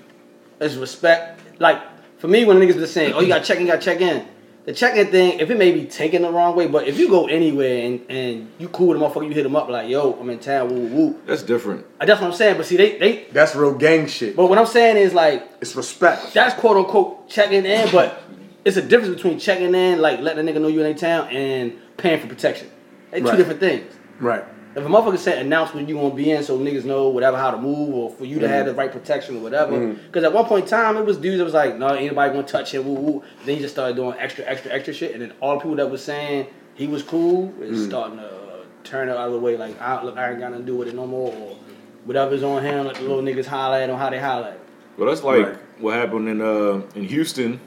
It's 0.60 0.74
respect. 0.74 1.40
Like 1.58 1.80
for 2.18 2.28
me, 2.28 2.44
when 2.44 2.58
niggas 2.58 2.74
be 2.74 2.86
saying, 2.86 3.14
"Oh, 3.14 3.20
you 3.20 3.28
got 3.28 3.38
to 3.38 3.44
check 3.44 3.58
in, 3.58 3.66
you 3.66 3.72
got 3.72 3.80
to 3.80 3.84
check 3.84 4.00
in," 4.00 4.26
the 4.68 4.74
check-in 4.74 5.06
thing, 5.06 5.40
if 5.40 5.48
it 5.48 5.56
may 5.56 5.72
be 5.72 5.86
taken 5.86 6.20
the 6.20 6.30
wrong 6.30 6.54
way, 6.54 6.66
but 6.66 6.86
if 6.86 6.98
you 6.98 7.08
go 7.08 7.26
anywhere 7.26 7.86
and 7.86 8.04
and 8.10 8.50
you 8.58 8.68
cool 8.68 8.88
with 8.88 8.98
the 8.98 9.04
motherfucker, 9.04 9.26
you 9.26 9.32
hit 9.32 9.44
them 9.44 9.56
up 9.56 9.66
like, 9.70 9.88
"Yo, 9.88 10.12
I'm 10.20 10.28
in 10.28 10.38
town." 10.38 10.68
Woo 10.68 10.86
woo. 10.94 11.20
That's 11.24 11.42
different. 11.42 11.86
Uh, 11.98 12.04
That's 12.04 12.20
what 12.20 12.26
I'm 12.26 12.36
saying. 12.36 12.58
But 12.58 12.66
see, 12.66 12.76
they 12.76 12.98
they. 12.98 13.24
That's 13.32 13.56
real 13.56 13.72
gang 13.72 14.06
shit. 14.06 14.36
But 14.36 14.46
what 14.50 14.58
I'm 14.58 14.66
saying 14.66 14.98
is 14.98 15.14
like 15.14 15.48
It's 15.62 15.74
respect. 15.74 16.34
that's 16.34 16.54
quote 16.60 16.76
unquote 16.76 17.30
checking 17.30 17.64
in, 17.64 17.90
but 17.90 18.22
it's 18.66 18.76
a 18.76 18.82
difference 18.82 19.14
between 19.14 19.38
checking 19.38 19.74
in, 19.74 20.02
like 20.02 20.20
letting 20.20 20.46
a 20.46 20.52
nigga 20.52 20.60
know 20.60 20.68
you 20.68 20.80
in 20.82 20.94
a 20.94 20.98
town, 20.98 21.28
and 21.28 21.72
paying 21.96 22.20
for 22.20 22.26
protection. 22.26 22.68
They 23.10 23.20
two 23.20 23.26
Right. 23.28 23.36
different 23.38 23.60
things. 23.60 23.90
Right. 24.20 24.44
If 24.78 24.86
a 24.86 24.88
motherfucker 24.88 25.18
said 25.18 25.44
announce 25.44 25.74
when 25.74 25.88
you 25.88 25.94
gonna 25.96 26.14
be 26.14 26.30
in 26.30 26.42
so 26.42 26.58
niggas 26.58 26.84
know 26.84 27.08
whatever 27.08 27.36
how 27.36 27.50
to 27.50 27.58
move 27.58 27.94
or 27.94 28.10
for 28.10 28.24
you 28.24 28.38
to 28.40 28.48
have 28.48 28.66
the 28.66 28.74
right 28.74 28.90
protection 28.90 29.36
or 29.36 29.40
whatever. 29.40 29.94
Because 29.94 30.24
at 30.24 30.32
one 30.32 30.44
point 30.46 30.64
in 30.64 30.70
time 30.70 30.96
it 30.96 31.04
was 31.04 31.16
dudes 31.16 31.38
that 31.38 31.44
was 31.44 31.54
like, 31.54 31.76
no, 31.78 31.88
anybody 31.88 32.32
gonna 32.32 32.46
touch 32.46 32.72
him, 32.72 32.86
woo 32.86 32.94
woo. 32.94 33.22
Then 33.44 33.56
he 33.56 33.60
just 33.62 33.74
started 33.74 33.96
doing 33.96 34.14
extra, 34.18 34.44
extra, 34.44 34.72
extra 34.72 34.92
shit, 34.94 35.12
and 35.12 35.22
then 35.22 35.32
all 35.40 35.54
the 35.54 35.60
people 35.60 35.76
that 35.76 35.90
was 35.90 36.02
saying 36.02 36.46
he 36.74 36.86
was 36.86 37.02
cool 37.02 37.52
is 37.60 37.84
starting 37.86 38.18
to 38.18 38.30
turn 38.84 39.08
it 39.08 39.12
out 39.12 39.26
of 39.26 39.32
the 39.32 39.38
way. 39.38 39.56
Like, 39.56 39.80
I, 39.80 40.02
look, 40.02 40.16
I 40.16 40.30
ain't 40.30 40.38
got 40.40 40.50
nothing 40.52 40.64
to 40.66 40.72
do 40.72 40.78
with 40.78 40.88
it 40.88 40.94
no 40.94 41.06
more, 41.06 41.32
or 41.34 41.56
whatever's 42.04 42.42
on 42.42 42.62
him. 42.62 42.86
Let 42.86 42.94
the 42.96 43.02
little 43.02 43.20
niggas 43.22 43.46
holler 43.46 43.76
at 43.78 43.90
him 43.90 43.96
how 43.96 44.10
they 44.10 44.18
holler. 44.20 44.46
at 44.48 44.52
him. 44.54 44.60
Well, 44.96 45.08
that's 45.08 45.22
like 45.22 45.44
Right. 45.46 45.56
what 45.80 45.94
happened 45.94 46.28
in 46.28 46.40
uh 46.40 46.82
in 46.94 47.04
Houston. 47.04 47.60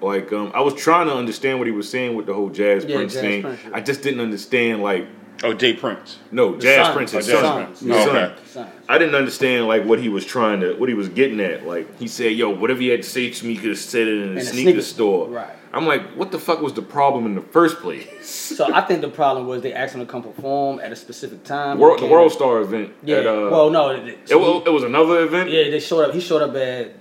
Like 0.00 0.32
um, 0.32 0.52
I 0.54 0.60
was 0.60 0.74
trying 0.74 1.06
to 1.06 1.14
understand 1.14 1.58
what 1.58 1.66
he 1.66 1.72
was 1.72 1.88
saying 1.88 2.14
with 2.16 2.26
the 2.26 2.34
whole 2.34 2.50
Jazz 2.50 2.84
Yeah, 2.84 2.96
Prince 2.96 3.14
Jazz 3.14 3.22
thing. 3.22 3.42
Prince. 3.42 3.60
I 3.72 3.80
just 3.80 4.02
didn't 4.02 4.20
understand 4.20 4.82
like 4.82 5.06
Oh, 5.44 5.52
J 5.52 5.74
Prince. 5.74 6.18
No, 6.32 6.56
Jazz 6.56 6.86
Sons. 6.86 6.96
Prince 6.96 7.14
Oh, 7.14 7.16
his 7.18 7.26
Jazz 7.26 7.40
son. 7.40 7.64
Prince. 7.64 7.80
His 7.80 7.90
Oh, 7.90 8.04
son. 8.06 8.16
okay. 8.64 8.70
I 8.88 8.98
didn't 8.98 9.14
understand 9.14 9.66
like 9.68 9.84
what 9.84 9.98
he 10.00 10.08
was 10.08 10.24
trying 10.24 10.60
to, 10.60 10.74
what 10.74 10.88
he 10.88 10.94
was 10.94 11.08
getting 11.10 11.40
at. 11.40 11.66
Like 11.66 11.98
he 11.98 12.08
said, 12.08 12.32
"Yo, 12.32 12.50
whatever 12.50 12.80
he 12.80 12.88
had 12.88 13.02
to 13.02 13.08
say 13.08 13.30
to 13.30 13.46
me, 13.46 13.56
could 13.56 13.70
have 13.70 13.78
said 13.78 14.08
it 14.08 14.14
in 14.22 14.28
a 14.28 14.32
In 14.32 14.38
a 14.38 14.40
sneaker, 14.42 14.70
sneaker- 14.70 14.82
store." 14.82 15.28
right. 15.28 15.50
I'm 15.74 15.86
like, 15.86 16.06
what 16.14 16.30
the 16.32 16.38
fuck 16.38 16.62
was 16.62 16.72
the 16.72 16.80
problem 16.80 17.26
in 17.26 17.34
the 17.34 17.42
first 17.42 17.80
place? 17.80 18.06
So 18.26 18.72
I 18.72 18.80
think 18.80 19.02
the 19.02 19.10
problem 19.10 19.46
was 19.46 19.60
they 19.60 19.74
asked 19.74 19.94
him 19.94 20.00
to 20.00 20.06
come 20.06 20.22
perform 20.22 20.80
at 20.80 20.90
a 20.90 20.96
specific 20.96 21.44
time. 21.44 21.78
World, 21.78 21.98
the 22.00 22.06
World 22.06 22.32
Star 22.32 22.60
event. 22.60 22.94
Yeah. 23.02 23.16
At, 23.18 23.26
uh, 23.26 23.48
well, 23.50 23.68
no. 23.68 23.90
It, 23.90 24.18
it, 24.30 24.36
wa- 24.40 24.62
it 24.64 24.70
was 24.70 24.84
another 24.84 25.20
event. 25.22 25.50
Yeah, 25.50 25.64
they 25.68 25.80
showed 25.80 26.00
up. 26.08 26.14
He 26.14 26.20
showed 26.20 26.40
up 26.40 26.54
at 26.56 26.92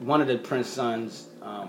one 0.00 0.20
of 0.20 0.26
the 0.26 0.36
Prince 0.36 0.66
Sons 0.68 1.27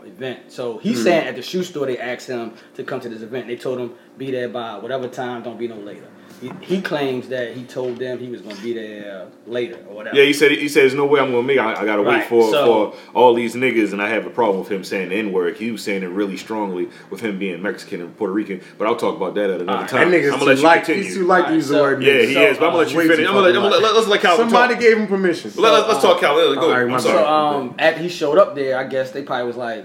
event. 0.10 0.52
So 0.52 0.74
Hmm. 0.74 0.80
he's 0.80 1.04
saying 1.04 1.28
at 1.28 1.36
the 1.36 1.42
shoe 1.42 1.64
store 1.64 1.86
they 1.86 1.98
asked 1.98 2.28
him 2.28 2.54
to 2.76 2.84
come 2.84 3.00
to 3.02 3.10
this 3.10 3.22
event. 3.22 3.48
They 3.48 3.56
told 3.56 3.80
him 3.80 3.94
be 4.18 4.32
there 4.32 4.50
by 4.50 4.78
whatever 4.78 5.08
time. 5.08 5.44
Don't 5.44 5.58
be 5.58 5.68
no 5.68 5.76
later. 5.76 6.08
He, 6.42 6.50
he 6.62 6.82
claims 6.82 7.28
that 7.30 7.52
he 7.54 7.64
told 7.66 7.98
them 7.98 8.18
he 8.18 8.30
was 8.30 8.40
going 8.40 8.56
to 8.56 8.62
be 8.64 8.72
there 8.72 9.28
later 9.46 9.78
or 9.90 9.96
whatever. 9.96 10.16
Yeah, 10.16 10.24
he 10.24 10.32
said 10.32 10.52
he 10.52 10.70
said 10.70 10.84
there's 10.84 10.94
no 10.94 11.06
way 11.06 11.20
I'm 11.20 11.32
gonna 11.32 11.44
make. 11.44 11.58
it. 11.58 11.60
I, 11.60 11.82
I 11.82 11.86
gotta 11.86 12.02
wait 12.02 12.24
for 12.28 12.50
so- 12.50 12.92
for 12.92 12.98
all 13.14 13.34
these 13.34 13.56
niggas, 13.56 13.92
and 13.92 14.02
I 14.02 14.08
have 14.08 14.26
a 14.26 14.30
problem 14.30 14.60
with 14.60 14.72
him 14.72 14.86
saying 14.86 15.10
the 15.10 15.16
n 15.16 15.34
word. 15.34 15.58
He 15.58 15.70
was 15.70 15.84
saying 15.84 16.02
it 16.02 16.08
really 16.08 16.38
strongly 16.38 16.88
with 17.10 17.20
him 17.20 17.40
being 17.40 17.62
Mexican 17.62 18.00
and 18.00 18.16
Puerto 18.16 18.32
Rican. 18.32 18.62
But 18.78 18.88
I'll 18.88 18.96
talk 18.96 19.18
about 19.18 19.36
that 19.36 19.50
at 19.50 19.60
another 19.60 19.80
That 19.80 19.90
time. 19.90 20.12
nigga's 20.12 20.32
I'm 20.32 20.40
gonna 20.40 20.46
let 20.52 20.58
you 20.60 20.64
like, 20.64 20.86
continue. 20.86 21.04
he's 21.04 21.16
too 21.16 21.26
like 21.26 21.48
to 21.48 21.54
use 21.56 21.68
the 21.68 21.82
word 21.82 22.04
yeah, 22.04 22.14
nigga. 22.14 22.28
he 22.30 22.34
So, 22.36 22.42
is. 22.46 22.58
But 22.58 22.66
I'm 22.68 22.72
gonna 22.72 22.78
let 22.78 22.88
uh, 22.88 22.92
you 22.92 22.98
way 23.00 23.08
finish. 23.10 23.28
I'm 23.28 23.34
gonna 23.34 23.40
let, 23.42 23.54
fucking 23.56 23.66
I'm 23.66 23.72
gonna 23.72 23.84
let, 23.86 23.96
let's 23.96 24.08
let 24.08 24.22
Calvin 24.22 24.46
Somebody 24.50 24.74
talk. 24.76 24.82
gave 24.82 24.98
him 24.98 25.08
permission. 25.08 25.52
Let, 25.58 25.74
us 25.74 25.88
let's 25.90 26.02
talk 26.02 26.20
Calvin. 26.22 26.56
Go 26.56 26.62
ahead. 26.62 26.64
Alright, 26.70 26.88
my 26.88 26.94
I'm 26.96 27.00
sorry. 27.02 27.18
So 27.18 27.28
um, 27.28 27.76
after 27.78 28.02
he 28.02 28.08
showed 28.08 28.38
up 28.38 28.56
there, 28.56 28.78
I 28.78 28.86
guess 28.86 29.12
they 29.12 29.24
probably 29.24 29.46
was 29.48 29.58
like, 29.58 29.84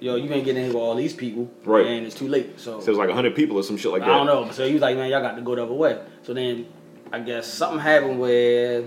"Yo, 0.00 0.16
you 0.16 0.32
ain't 0.32 0.44
getting 0.44 0.64
in 0.64 0.70
here 0.70 0.74
with 0.74 0.82
all 0.82 0.94
these 0.94 1.14
people, 1.14 1.50
Right. 1.64 1.86
And 1.86 2.06
it's 2.06 2.14
too 2.14 2.28
late." 2.28 2.58
So 2.58 2.80
So 2.80 2.86
it 2.86 2.88
was 2.88 2.98
like 2.98 3.08
100 3.08 3.34
people 3.34 3.56
or 3.56 3.62
some 3.62 3.76
shit 3.76 3.92
like 3.92 4.02
that. 4.02 4.10
I 4.10 4.16
don't 4.16 4.26
know. 4.26 4.50
So 4.50 4.66
he 4.66 4.72
was 4.72 4.82
like, 4.82 4.96
"Man, 4.96 5.10
y'all 5.10 5.20
got 5.20 5.36
to 5.36 5.42
go 5.42 5.54
the 5.54 5.62
other 5.62 5.72
way." 5.74 5.98
So 6.22 6.34
then 6.34 6.66
I 7.12 7.20
guess 7.20 7.46
something 7.46 7.78
happened 7.78 8.18
where 8.20 8.84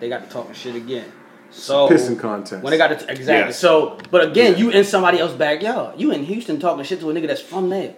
they 0.00 0.08
got 0.08 0.24
to 0.24 0.30
talking 0.30 0.54
shit 0.54 0.74
again. 0.74 1.12
So 1.50 1.88
Pissing 1.88 2.18
contest. 2.18 2.62
when 2.62 2.70
they 2.70 2.78
got 2.78 2.88
to 2.88 2.94
exactly. 3.10 3.48
Yes. 3.48 3.58
So, 3.58 3.98
but 4.10 4.28
again, 4.28 4.58
you 4.58 4.70
in 4.70 4.84
somebody 4.84 5.18
else's 5.18 5.38
backyard. 5.38 5.98
You 5.98 6.10
in 6.10 6.24
Houston 6.24 6.58
talking 6.58 6.84
shit 6.84 7.00
to 7.00 7.10
a 7.10 7.14
nigga 7.14 7.28
that's 7.28 7.40
from 7.40 7.68
there. 7.70 7.94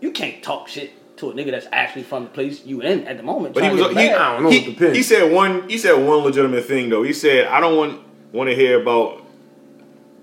You 0.00 0.12
can't 0.12 0.42
talk 0.42 0.68
shit 0.68 0.92
to 1.18 1.30
a 1.30 1.34
nigga 1.34 1.50
that's 1.50 1.66
actually 1.72 2.02
from 2.02 2.24
the 2.24 2.30
place 2.30 2.64
you 2.64 2.80
in 2.80 3.06
at 3.06 3.16
the 3.16 3.22
moment. 3.22 3.54
But 3.54 3.64
he 3.64 3.70
was 3.70 3.80
to 3.80 4.00
he. 4.00 4.10
I 4.10 4.34
don't 4.34 4.44
know, 4.44 4.50
he, 4.50 4.58
it 4.58 4.64
depends. 4.70 4.96
he 4.96 5.02
said 5.02 5.32
one 5.32 5.68
he 5.68 5.78
said 5.78 5.94
one 5.94 6.18
legitimate 6.18 6.64
thing 6.64 6.88
though. 6.88 7.02
He 7.02 7.12
said 7.12 7.46
I 7.46 7.60
don't 7.60 7.76
want 7.76 8.00
want 8.32 8.50
to 8.50 8.56
hear 8.56 8.80
about 8.80 9.23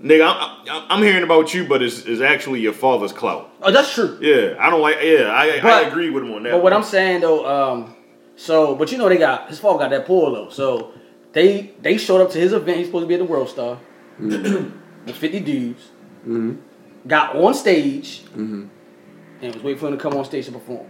nigga. 0.03 0.25
I'm, 0.25 0.69
I'm, 0.69 0.85
I'm 0.89 1.03
hearing 1.03 1.23
about 1.23 1.53
you, 1.53 1.67
but 1.67 1.81
it's, 1.81 2.05
it's 2.05 2.21
actually 2.21 2.59
your 2.59 2.73
father's 2.73 3.11
clout. 3.11 3.51
Oh, 3.61 3.71
that's 3.71 3.93
true. 3.93 4.17
Yeah, 4.21 4.55
I 4.59 4.69
don't 4.69 4.81
like. 4.81 4.97
Yeah, 5.01 5.31
I 5.31 5.59
I 5.63 5.81
agree 5.81 6.09
with 6.09 6.23
him 6.23 6.33
on 6.33 6.43
that. 6.43 6.51
But 6.51 6.63
what 6.63 6.73
I'm 6.73 6.83
saying 6.83 7.21
though, 7.21 7.45
um, 7.45 7.95
so 8.35 8.75
but 8.75 8.91
you 8.91 8.97
know 8.97 9.09
they 9.09 9.17
got 9.17 9.49
his 9.49 9.59
father 9.59 9.79
got 9.79 9.89
that 9.91 10.05
pull 10.05 10.31
though. 10.33 10.49
So 10.49 10.91
they 11.33 11.73
they 11.81 11.97
showed 11.97 12.21
up 12.21 12.31
to 12.31 12.39
his 12.39 12.53
event. 12.53 12.77
He's 12.77 12.87
supposed 12.87 13.03
to 13.03 13.07
be 13.07 13.15
at 13.15 13.19
the 13.19 13.25
World 13.25 13.49
Star 13.49 13.79
mm-hmm. 14.19 14.79
with 15.05 15.15
50 15.15 15.39
dudes. 15.41 15.83
Mm-hmm. 16.21 16.55
Got 17.07 17.35
on 17.35 17.53
stage 17.53 18.23
mm-hmm. 18.25 18.67
and 19.41 19.55
was 19.55 19.63
waiting 19.63 19.79
for 19.79 19.87
him 19.87 19.97
to 19.97 20.01
come 20.01 20.13
on 20.13 20.25
stage 20.25 20.45
to 20.45 20.51
perform. 20.51 20.87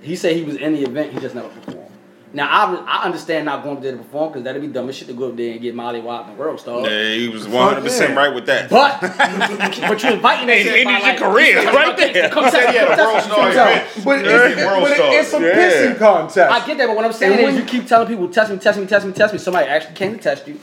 He 0.00 0.16
said 0.16 0.36
he 0.36 0.42
was 0.42 0.56
in 0.56 0.74
the 0.74 0.82
event. 0.82 1.12
He 1.12 1.20
just 1.20 1.34
never 1.34 1.48
performed. 1.48 1.87
Now 2.30 2.46
I, 2.46 2.98
I 3.00 3.04
understand 3.04 3.46
not 3.46 3.62
going 3.62 3.78
up 3.78 3.82
there 3.82 3.92
to 3.92 3.98
perform 3.98 4.28
because 4.30 4.44
that'd 4.44 4.60
be 4.60 4.68
dumb 4.68 4.86
as 4.90 4.96
shit 4.96 5.08
to 5.08 5.14
go 5.14 5.28
up 5.30 5.36
there 5.36 5.52
and 5.52 5.60
get 5.62 5.74
Molly 5.74 6.00
Wop 6.02 6.26
and 6.28 6.36
the 6.36 6.38
World 6.38 6.60
Star. 6.60 6.80
Yeah, 6.86 7.14
he 7.14 7.28
was 7.28 7.48
100 7.48 7.80
percent 7.82 8.14
right 8.16 8.34
with 8.34 8.44
that. 8.46 8.68
But 8.68 9.00
but 9.88 10.02
you're 10.02 10.12
inviting 10.12 10.46
that 10.48 10.56
Hey, 10.58 10.62
shit 10.64 10.86
ended 10.86 10.98
your 10.98 11.00
like, 11.00 11.18
career 11.18 11.64
right 11.72 11.96
there. 11.96 12.28
Come 12.28 12.44
test, 12.44 12.70
he 12.70 12.76
had 12.76 12.98
a 12.98 13.02
World 13.02 13.22
Star 13.22 13.36
come 13.36 13.52
test. 13.52 13.96
event. 13.96 14.04
But, 14.04 14.24
Yeah, 14.26 14.48
it's, 14.48 14.56
World 14.64 14.82
but 14.82 14.94
Stars. 14.94 15.14
it's 15.14 15.32
a 15.32 15.40
Yeah. 15.40 15.54
pissing 15.94 15.98
contest. 15.98 16.38
I 16.52 16.66
get 16.66 16.76
that, 16.78 16.86
but 16.86 16.96
what 16.96 17.04
I'm 17.06 17.12
saying 17.14 17.32
And 17.32 17.40
is, 17.40 17.46
when- 17.46 17.56
you 17.56 17.64
keep 17.64 17.86
telling 17.86 18.08
people, 18.08 18.28
test 18.28 18.50
me, 18.52 18.58
test 18.58 18.78
me, 18.78 18.86
test 18.86 19.06
me, 19.06 19.12
test 19.12 19.32
me. 19.32 19.38
Somebody 19.38 19.66
actually 19.68 19.94
came 19.94 20.12
to 20.14 20.18
test 20.22 20.46
you. 20.46 20.60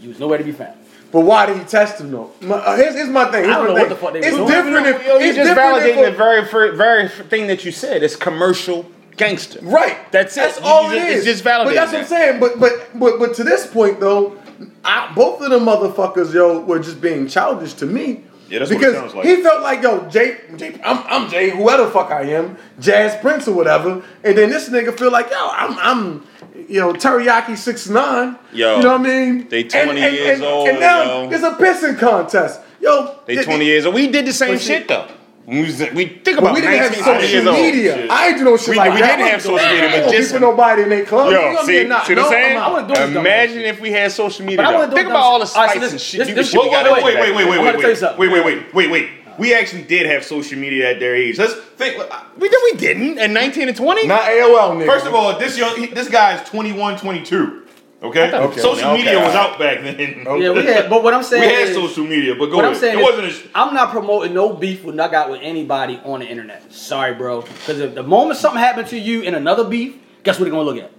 You 0.00 0.10
was 0.10 0.18
nowhere 0.20 0.36
to 0.38 0.44
be 0.44 0.52
found. 0.52 0.74
But 1.12 1.20
why 1.22 1.46
did 1.46 1.56
he 1.56 1.64
test 1.64 2.00
him 2.00 2.10
though? 2.12 2.30
My, 2.42 2.56
uh, 2.56 2.76
here's, 2.76 2.94
here's 2.94 3.08
my 3.08 3.24
thing. 3.32 3.44
Here's 3.44 3.56
I 3.56 3.58
don't 3.58 3.68
know 3.68 3.74
thing. 3.74 3.82
what 3.82 3.88
the 3.88 3.96
fuck 3.96 4.12
they 4.12 4.18
It's 4.20 4.36
was 4.36 4.50
doing. 4.50 4.64
different 4.74 4.86
if 4.86 5.06
Yo, 5.06 5.18
you 5.18 5.26
it's 5.26 5.36
just 5.36 5.48
different 5.48 5.82
validating 5.82 6.10
the 6.10 6.16
very 6.16 6.76
very 6.76 7.08
thing 7.08 7.46
that 7.48 7.64
you 7.64 7.72
said. 7.72 8.02
It's 8.04 8.14
commercial 8.16 8.86
gangster. 9.20 9.60
Right. 9.62 9.96
That's 10.10 10.36
it. 10.36 10.40
That's 10.40 10.58
You- 10.58 10.66
all 10.66 10.84
you 10.92 10.92
it 10.92 11.00
just- 11.00 11.10
is. 11.10 11.16
it's 11.18 11.26
just 11.26 11.44
But 11.44 11.74
that's 11.74 11.92
what 11.92 12.00
I'm 12.02 12.06
saying. 12.06 12.40
But 12.40 12.58
but 12.58 12.72
but 12.98 13.18
but 13.20 13.34
to 13.34 13.44
this 13.44 13.66
point 13.66 14.00
though, 14.00 14.36
I, 14.84 15.12
both 15.14 15.40
of 15.42 15.50
them 15.50 15.64
motherfuckers, 15.66 16.32
yo, 16.34 16.60
were 16.60 16.78
just 16.80 17.00
being 17.00 17.28
childish 17.28 17.74
to 17.74 17.86
me. 17.86 18.24
Yeah, 18.48 18.58
that's 18.58 18.70
what 18.72 18.76
it 18.76 18.80
because 18.80 18.94
sounds 18.96 19.14
like. 19.14 19.26
he 19.26 19.42
felt 19.44 19.62
like, 19.62 19.80
yo, 19.80 20.08
Jay, 20.08 20.38
Jay 20.56 20.74
I'm, 20.82 20.98
I'm 21.06 21.30
Jay, 21.30 21.50
whoever 21.50 21.84
the 21.84 21.90
fuck 21.92 22.10
I 22.10 22.22
am, 22.32 22.56
Jas 22.80 23.14
Prince 23.22 23.46
or 23.46 23.54
whatever, 23.54 24.02
and 24.24 24.36
then 24.36 24.50
this 24.50 24.68
nigga 24.68 24.98
feel 24.98 25.12
like, 25.12 25.30
yo, 25.30 25.36
I'm, 25.52 25.78
I'm, 25.78 26.26
you 26.68 26.80
know, 26.80 26.92
teriyaki 26.92 27.56
six 27.56 27.88
nine. 27.88 28.36
Yo, 28.52 28.78
you 28.78 28.82
know 28.82 28.92
what 28.98 29.02
I 29.02 29.04
mean? 29.04 29.48
they 29.48 29.62
20 29.62 30.00
years 30.00 30.40
old, 30.40 30.68
and 30.68 30.80
now 30.80 31.22
yo. 31.22 31.30
it's 31.30 31.44
a 31.44 31.52
pissing 31.52 31.96
contest, 31.96 32.60
yo. 32.80 33.20
They 33.26 33.34
th- 33.34 33.46
20 33.46 33.64
years 33.64 33.86
old. 33.86 33.94
We 33.94 34.08
did 34.08 34.26
the 34.26 34.32
same 34.32 34.58
shit 34.58 34.88
though. 34.88 35.06
We, 35.50 35.62
was, 35.62 35.80
we 35.80 36.06
think 36.06 36.24
But 36.24 36.38
about 36.38 36.54
we 36.54 36.60
didn't 36.60 36.78
have 36.78 36.92
19, 36.92 37.04
20 37.04 37.26
social 37.26 37.52
media. 37.52 37.94
Shit. 37.96 38.10
I 38.10 38.28
ain't 38.28 38.38
do 38.38 38.44
no 38.44 38.56
shit 38.56 38.68
We- 38.68 38.76
like 38.76 38.94
we 38.94 39.00
that. 39.00 39.16
didn't 39.16 39.30
have 39.32 39.42
social 39.42 39.66
media, 39.68 39.80
but 39.82 39.94
I 39.94 40.00
don't 40.00 40.12
just- 40.12 40.32
for 40.32 40.38
nobody 40.40 40.82
in 40.82 40.88
their 40.90 41.04
club. 41.04 41.26
You 41.32 41.34
know 41.34 41.50
Yo, 41.50 41.62
see, 41.64 41.78
mean? 41.80 41.88
Not- 41.88 42.06
see 42.06 42.14
what 42.14 42.24
I'm 42.24 42.30
saying? 42.30 42.56
I'm 42.58 42.72
wouldn't 42.72 42.88
do 42.88 42.94
this 42.94 43.04
dumb 43.14 43.16
Imagine 43.26 43.58
if 43.62 43.80
we 43.80 43.90
had 43.90 44.12
social 44.12 44.44
media. 44.44 44.56
But 44.58 44.66
I 44.66 44.70
though. 44.70 44.78
wouldn't 44.78 44.92
do 44.92 44.96
Think 44.98 45.08
about 45.10 45.22
all 45.24 45.38
the 45.40 45.46
shit. 45.46 45.56
All 45.56 45.62
right, 45.64 45.72
so 45.72 45.78
spice 45.78 45.82
this- 45.82 45.92
and 45.92 46.00
shit. 46.00 46.18
this- 46.20 46.28
you 46.28 46.34
this- 46.36 46.50
shit 46.50 46.60
Wait, 46.60 46.70
wait, 46.70 46.84
wait, 47.02 47.02
wait, 47.04 47.04
wait, 47.04 47.34
wait, 47.34 47.46
wait, 47.48 47.56
gonna 47.56 47.94
tell 47.94 48.10
you 48.12 48.16
wait, 48.18 48.30
wait, 48.30 48.44
wait, 48.44 48.44
wait, 48.44 48.74
wait, 48.74 48.90
wait. 48.90 49.08
We 49.38 49.54
actually 49.54 49.82
did 49.82 50.06
have 50.06 50.24
social 50.24 50.58
media 50.58 50.90
at 50.90 51.00
their 51.00 51.16
age. 51.16 51.38
Let's 51.38 51.54
think. 51.54 51.98
Uh, 51.98 52.04
we 52.38 52.48
did. 52.48 52.58
We 52.72 52.78
didn't. 52.78 53.18
At 53.18 53.30
19 53.30 53.68
and 53.68 53.76
20. 53.76 54.06
Not 54.06 54.22
AOL, 54.24 54.76
nigga. 54.76 54.86
First 54.86 55.06
of 55.06 55.14
all, 55.14 55.38
this 55.38 55.56
young, 55.58 55.88
this 55.94 56.08
guy 56.08 56.34
is 56.34 56.48
21, 56.48 56.96
22. 56.98 57.62
Okay, 58.02 58.32
Okay. 58.34 58.60
social 58.60 58.88
Okay. 58.90 58.96
media 59.04 59.18
was 59.18 59.34
out 59.34 59.58
back 59.58 59.82
then. 59.82 59.98
Yeah, 60.40 60.52
we 60.52 60.64
had. 60.64 60.88
But 60.88 61.02
what 61.02 61.12
I'm 61.12 61.22
saying, 61.22 61.46
We 61.46 61.54
had 61.54 61.68
is, 61.68 61.74
social 61.74 62.04
media, 62.04 62.34
but 62.34 62.46
go 62.46 62.56
what 62.56 62.64
I'm 62.64 62.74
saying 62.74 62.96
it 62.98 63.00
is, 63.02 63.04
wasn't. 63.06 63.26
A, 63.26 63.30
sh- 63.30 63.46
I'm 63.54 63.74
not 63.74 63.90
promoting 63.90 64.32
no 64.32 64.54
beef 64.54 64.84
with 64.84 64.98
I 64.98 65.08
got 65.10 65.30
with 65.30 65.40
anybody 65.42 66.00
on 66.04 66.20
the 66.20 66.26
internet. 66.26 66.72
Sorry, 66.72 67.12
bro. 67.14 67.42
Because 67.42 67.78
if 67.80 67.94
the 67.94 68.02
moment 68.02 68.38
something 68.38 68.58
happened 68.58 68.88
to 68.88 68.98
you 68.98 69.20
in 69.20 69.34
another 69.34 69.64
beef, 69.64 69.96
guess 70.22 70.38
what 70.38 70.44
they're 70.44 70.50
gonna 70.52 70.64
look 70.64 70.78
at? 70.78 70.90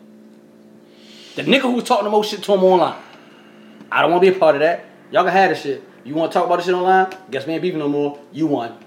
The 1.35 1.43
nigga 1.43 1.61
who 1.61 1.71
was 1.71 1.85
talking 1.85 2.03
the 2.03 2.11
most 2.11 2.29
shit 2.29 2.43
to 2.43 2.53
him 2.53 2.63
online. 2.63 3.01
I 3.91 4.01
don't 4.03 4.11
want 4.11 4.23
to 4.23 4.29
be 4.31 4.35
a 4.35 4.39
part 4.39 4.55
of 4.55 4.61
that. 4.61 4.85
Y'all 5.11 5.23
can 5.23 5.31
have 5.33 5.49
this 5.49 5.61
shit. 5.63 5.83
You 6.03 6.13
want 6.13 6.31
to 6.31 6.37
talk 6.37 6.45
about 6.45 6.57
this 6.57 6.65
shit 6.67 6.75
online? 6.75 7.07
Guess 7.31 7.47
we 7.47 7.53
ain't 7.53 7.61
beefing 7.63 7.79
no 7.79 7.87
more. 7.87 8.19
You 8.31 8.45
won. 8.47 8.77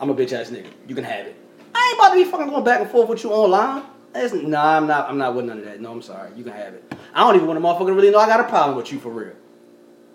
I'm 0.00 0.10
a 0.10 0.14
bitch 0.14 0.32
ass 0.32 0.50
nigga. 0.50 0.66
You 0.86 0.94
can 0.94 1.04
have 1.04 1.26
it. 1.26 1.36
I 1.74 1.88
ain't 1.88 1.98
about 1.98 2.08
to 2.10 2.24
be 2.24 2.30
fucking 2.30 2.48
going 2.50 2.64
back 2.64 2.80
and 2.82 2.90
forth 2.90 3.08
with 3.08 3.24
you 3.24 3.30
online. 3.30 3.84
That's, 4.14 4.32
nah, 4.32 4.76
I'm 4.76 4.86
not. 4.86 5.10
I'm 5.10 5.18
not 5.18 5.34
with 5.34 5.44
none 5.44 5.58
of 5.58 5.64
that. 5.64 5.80
No, 5.80 5.90
I'm 5.90 6.00
sorry. 6.00 6.30
You 6.36 6.44
can 6.44 6.52
have 6.52 6.72
it. 6.72 6.94
I 7.12 7.20
don't 7.20 7.34
even 7.34 7.48
want 7.48 7.58
a 7.58 7.62
motherfucker 7.62 7.88
to 7.88 7.92
really 7.94 8.10
know 8.10 8.18
I 8.18 8.26
got 8.28 8.40
a 8.40 8.44
problem 8.44 8.76
with 8.76 8.92
you 8.92 9.00
for 9.00 9.10
real. 9.10 9.32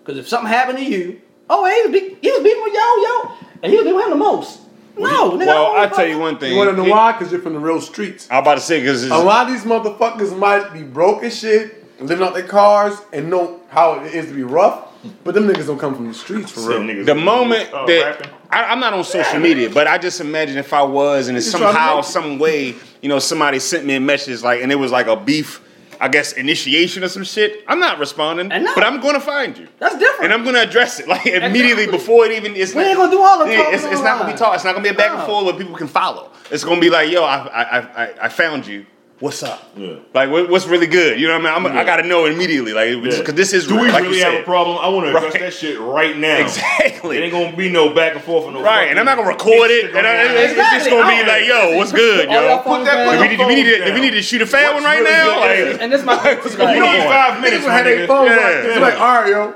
Because 0.02 0.18
if 0.18 0.26
something 0.26 0.48
happened 0.48 0.78
to 0.78 0.84
you, 0.84 1.20
oh, 1.50 1.64
hey, 1.66 1.74
he 1.76 1.82
was, 1.82 1.92
be- 2.00 2.18
he 2.22 2.32
was 2.32 2.42
beefing 2.42 2.62
with 2.62 2.72
yo, 2.72 2.80
yo, 2.80 3.32
and 3.62 3.70
he 3.70 3.76
was 3.76 3.84
beefing 3.84 3.96
with 3.96 4.04
him 4.06 4.10
the 4.12 4.16
most. 4.16 4.60
No, 4.96 5.32
nigga. 5.32 5.46
Well, 5.46 5.66
I 5.76 5.84
I 5.84 5.86
tell 5.88 6.06
you 6.06 6.18
one 6.18 6.38
thing. 6.38 6.52
You 6.52 6.58
want 6.58 6.70
to 6.70 6.76
know 6.76 6.90
why? 6.90 7.12
Because 7.12 7.30
you're 7.30 7.40
from 7.42 7.52
the 7.52 7.58
real 7.60 7.80
streets. 7.80 8.26
I'm 8.30 8.42
about 8.42 8.56
to 8.56 8.60
say 8.60 8.80
because 8.80 9.04
A 9.04 9.16
lot 9.18 9.46
of 9.46 9.52
these 9.52 9.64
motherfuckers 9.64 10.36
might 10.36 10.72
be 10.72 10.82
broke 10.82 11.22
as 11.22 11.38
shit, 11.38 12.00
living 12.00 12.26
out 12.26 12.34
their 12.34 12.46
cars, 12.46 12.98
and 13.12 13.30
know 13.30 13.60
how 13.68 14.00
it 14.00 14.14
is 14.14 14.26
to 14.26 14.34
be 14.34 14.42
rough. 14.42 14.88
But 15.24 15.34
them 15.34 15.44
niggas 15.48 15.66
don't 15.66 15.78
come 15.78 15.94
from 15.94 16.08
the 16.08 16.14
streets 16.14 16.50
for 16.52 16.60
Some 16.60 16.86
real. 16.86 17.04
the 17.04 17.14
moment 17.14 17.70
Oh, 17.72 17.86
that? 17.86 18.28
I, 18.50 18.64
I'm 18.64 18.80
not 18.80 18.92
on 18.92 19.02
social 19.04 19.38
media, 19.40 19.70
but 19.70 19.86
I 19.86 19.96
just 19.96 20.20
imagine 20.20 20.58
if 20.58 20.72
I 20.72 20.82
was, 20.82 21.28
and 21.28 21.38
it's 21.38 21.46
You 21.46 21.52
trying 21.58 21.72
to 21.72 21.78
somehow, 21.78 22.00
some 22.02 22.38
way, 22.38 22.74
you 23.00 23.08
know, 23.08 23.18
somebody 23.18 23.58
sent 23.60 23.86
me 23.86 23.94
a 23.94 24.00
message 24.00 24.42
like, 24.42 24.60
and 24.62 24.70
it 24.70 24.74
was 24.76 24.92
like 24.92 25.06
a 25.06 25.16
beef, 25.16 25.62
I 26.00 26.08
guess, 26.08 26.32
initiation 26.34 27.02
or 27.02 27.08
some 27.08 27.24
shit. 27.24 27.64
I'm 27.66 27.78
not 27.80 27.98
responding, 27.98 28.52
And 28.52 28.64
no. 28.64 28.74
but 28.74 28.84
I'm 28.84 29.00
going 29.00 29.14
to 29.14 29.20
find 29.20 29.56
you. 29.56 29.68
That's 29.78 29.96
different. 29.96 30.24
And 30.24 30.32
I'm 30.34 30.44
gonna 30.44 30.58
address 30.60 31.00
it 31.00 31.08
like 31.14 31.26
immediately 31.26 31.84
Exactly. 31.84 31.98
before 31.98 32.26
it 32.26 32.32
even. 32.32 32.54
It's 32.56 32.74
We 32.74 32.82
not- 32.82 32.88
ain't 32.88 32.96
gonna 32.98 33.10
do 33.10 33.22
all 33.22 33.38
the 33.44 33.50
Yeah, 33.50 33.70
It's, 33.72 33.84
it's 33.84 34.02
not 34.02 34.18
gonna 34.18 34.18
be 34.18 34.22
online. 34.32 34.36
talk. 34.36 34.54
It's 34.56 34.64
not 34.64 34.72
gonna 34.74 34.82
be 34.82 34.90
a 34.90 34.94
back 34.94 35.12
and 35.12 35.22
forth 35.22 35.46
where 35.46 35.54
people 35.54 35.76
can 35.76 35.88
follow. 35.88 36.30
It's 36.50 36.64
gonna 36.64 36.80
be 36.80 36.90
like, 36.90 37.10
yo, 37.10 37.22
I 37.24 37.36
I 37.36 37.62
I, 37.62 38.04
I- 38.04 38.14
I 38.22 38.28
found 38.28 38.66
you. 38.66 38.84
What's 39.20 39.42
up? 39.42 39.62
Yeah. 39.76 39.96
Like, 40.14 40.30
what, 40.30 40.48
what's 40.48 40.66
really 40.66 40.86
good? 40.86 41.20
You 41.20 41.28
know 41.28 41.34
what 41.38 41.44
I 41.52 41.58
mean? 41.60 41.72
I'm, 41.72 41.76
I 41.78 41.84
gotta 41.84 42.04
know 42.08 42.24
immediately, 42.24 42.72
like, 42.72 43.02
because 43.02 43.28
Yeah. 43.28 43.34
this 43.34 43.52
is 43.52 43.66
Do 43.66 43.78
we 43.78 43.90
like 43.90 44.02
really 44.02 44.20
have 44.20 44.32
a 44.32 44.42
problem? 44.44 44.78
I 44.80 44.88
want 44.88 45.04
to 45.04 45.14
address 45.14 45.34
Right. 45.34 45.42
that 45.42 45.52
shit 45.52 45.78
right 45.78 46.16
now. 46.16 46.38
Exactly. 46.38 47.18
It 47.18 47.24
ain't 47.24 47.32
gonna 47.32 47.54
be 47.54 47.68
no 47.68 47.92
back 47.92 48.14
and 48.14 48.24
forth 48.24 48.46
and 48.46 48.54
no 48.54 48.62
Right, 48.62 48.88
and 48.88 48.98
I'm 48.98 49.04
not 49.04 49.18
gonna 49.18 49.28
record 49.28 49.70
it. 49.70 49.94
And 49.94 50.06
I, 50.06 50.22
it's, 50.24 50.52
it's 50.56 50.70
just 50.70 50.88
gonna 50.90 51.06
be 51.06 51.22
like, 51.28 51.44
yo, 51.44 51.76
what's 51.76 51.92
good, 51.92 52.30
yo? 52.30 52.62
phones 52.64 52.86
that- 52.86 53.06
put 53.06 53.12
Do 53.18 53.20
we, 53.20 53.28
need, 53.28 53.46
we 53.46 53.54
need 53.56 53.64
to, 53.64 53.84
down. 53.84 53.94
we 53.94 54.00
need 54.00 54.10
to 54.12 54.22
shoot 54.22 54.40
a 54.40 54.46
fat 54.46 54.72
one 54.72 54.84
right 54.84 55.00
really 55.00 55.10
now? 55.10 55.40
Like, 55.40 55.82
and 55.82 55.92
this 55.92 56.02
my 56.02 56.14
You 56.16 56.58
like, 56.58 56.80
need 56.80 57.04
five 57.04 57.40
minutes, 57.42 57.62
Niggas 57.62 57.68
my 57.68 57.74
had 57.76 57.84
their 57.86 57.98
nigga. 57.98 58.06
phones 58.06 58.30
Yeah. 58.30 58.36
like 58.36 58.62
this. 58.64 58.80
Like, 58.80 58.94
all 58.94 59.20
right, 59.20 59.28
yo. 59.28 59.54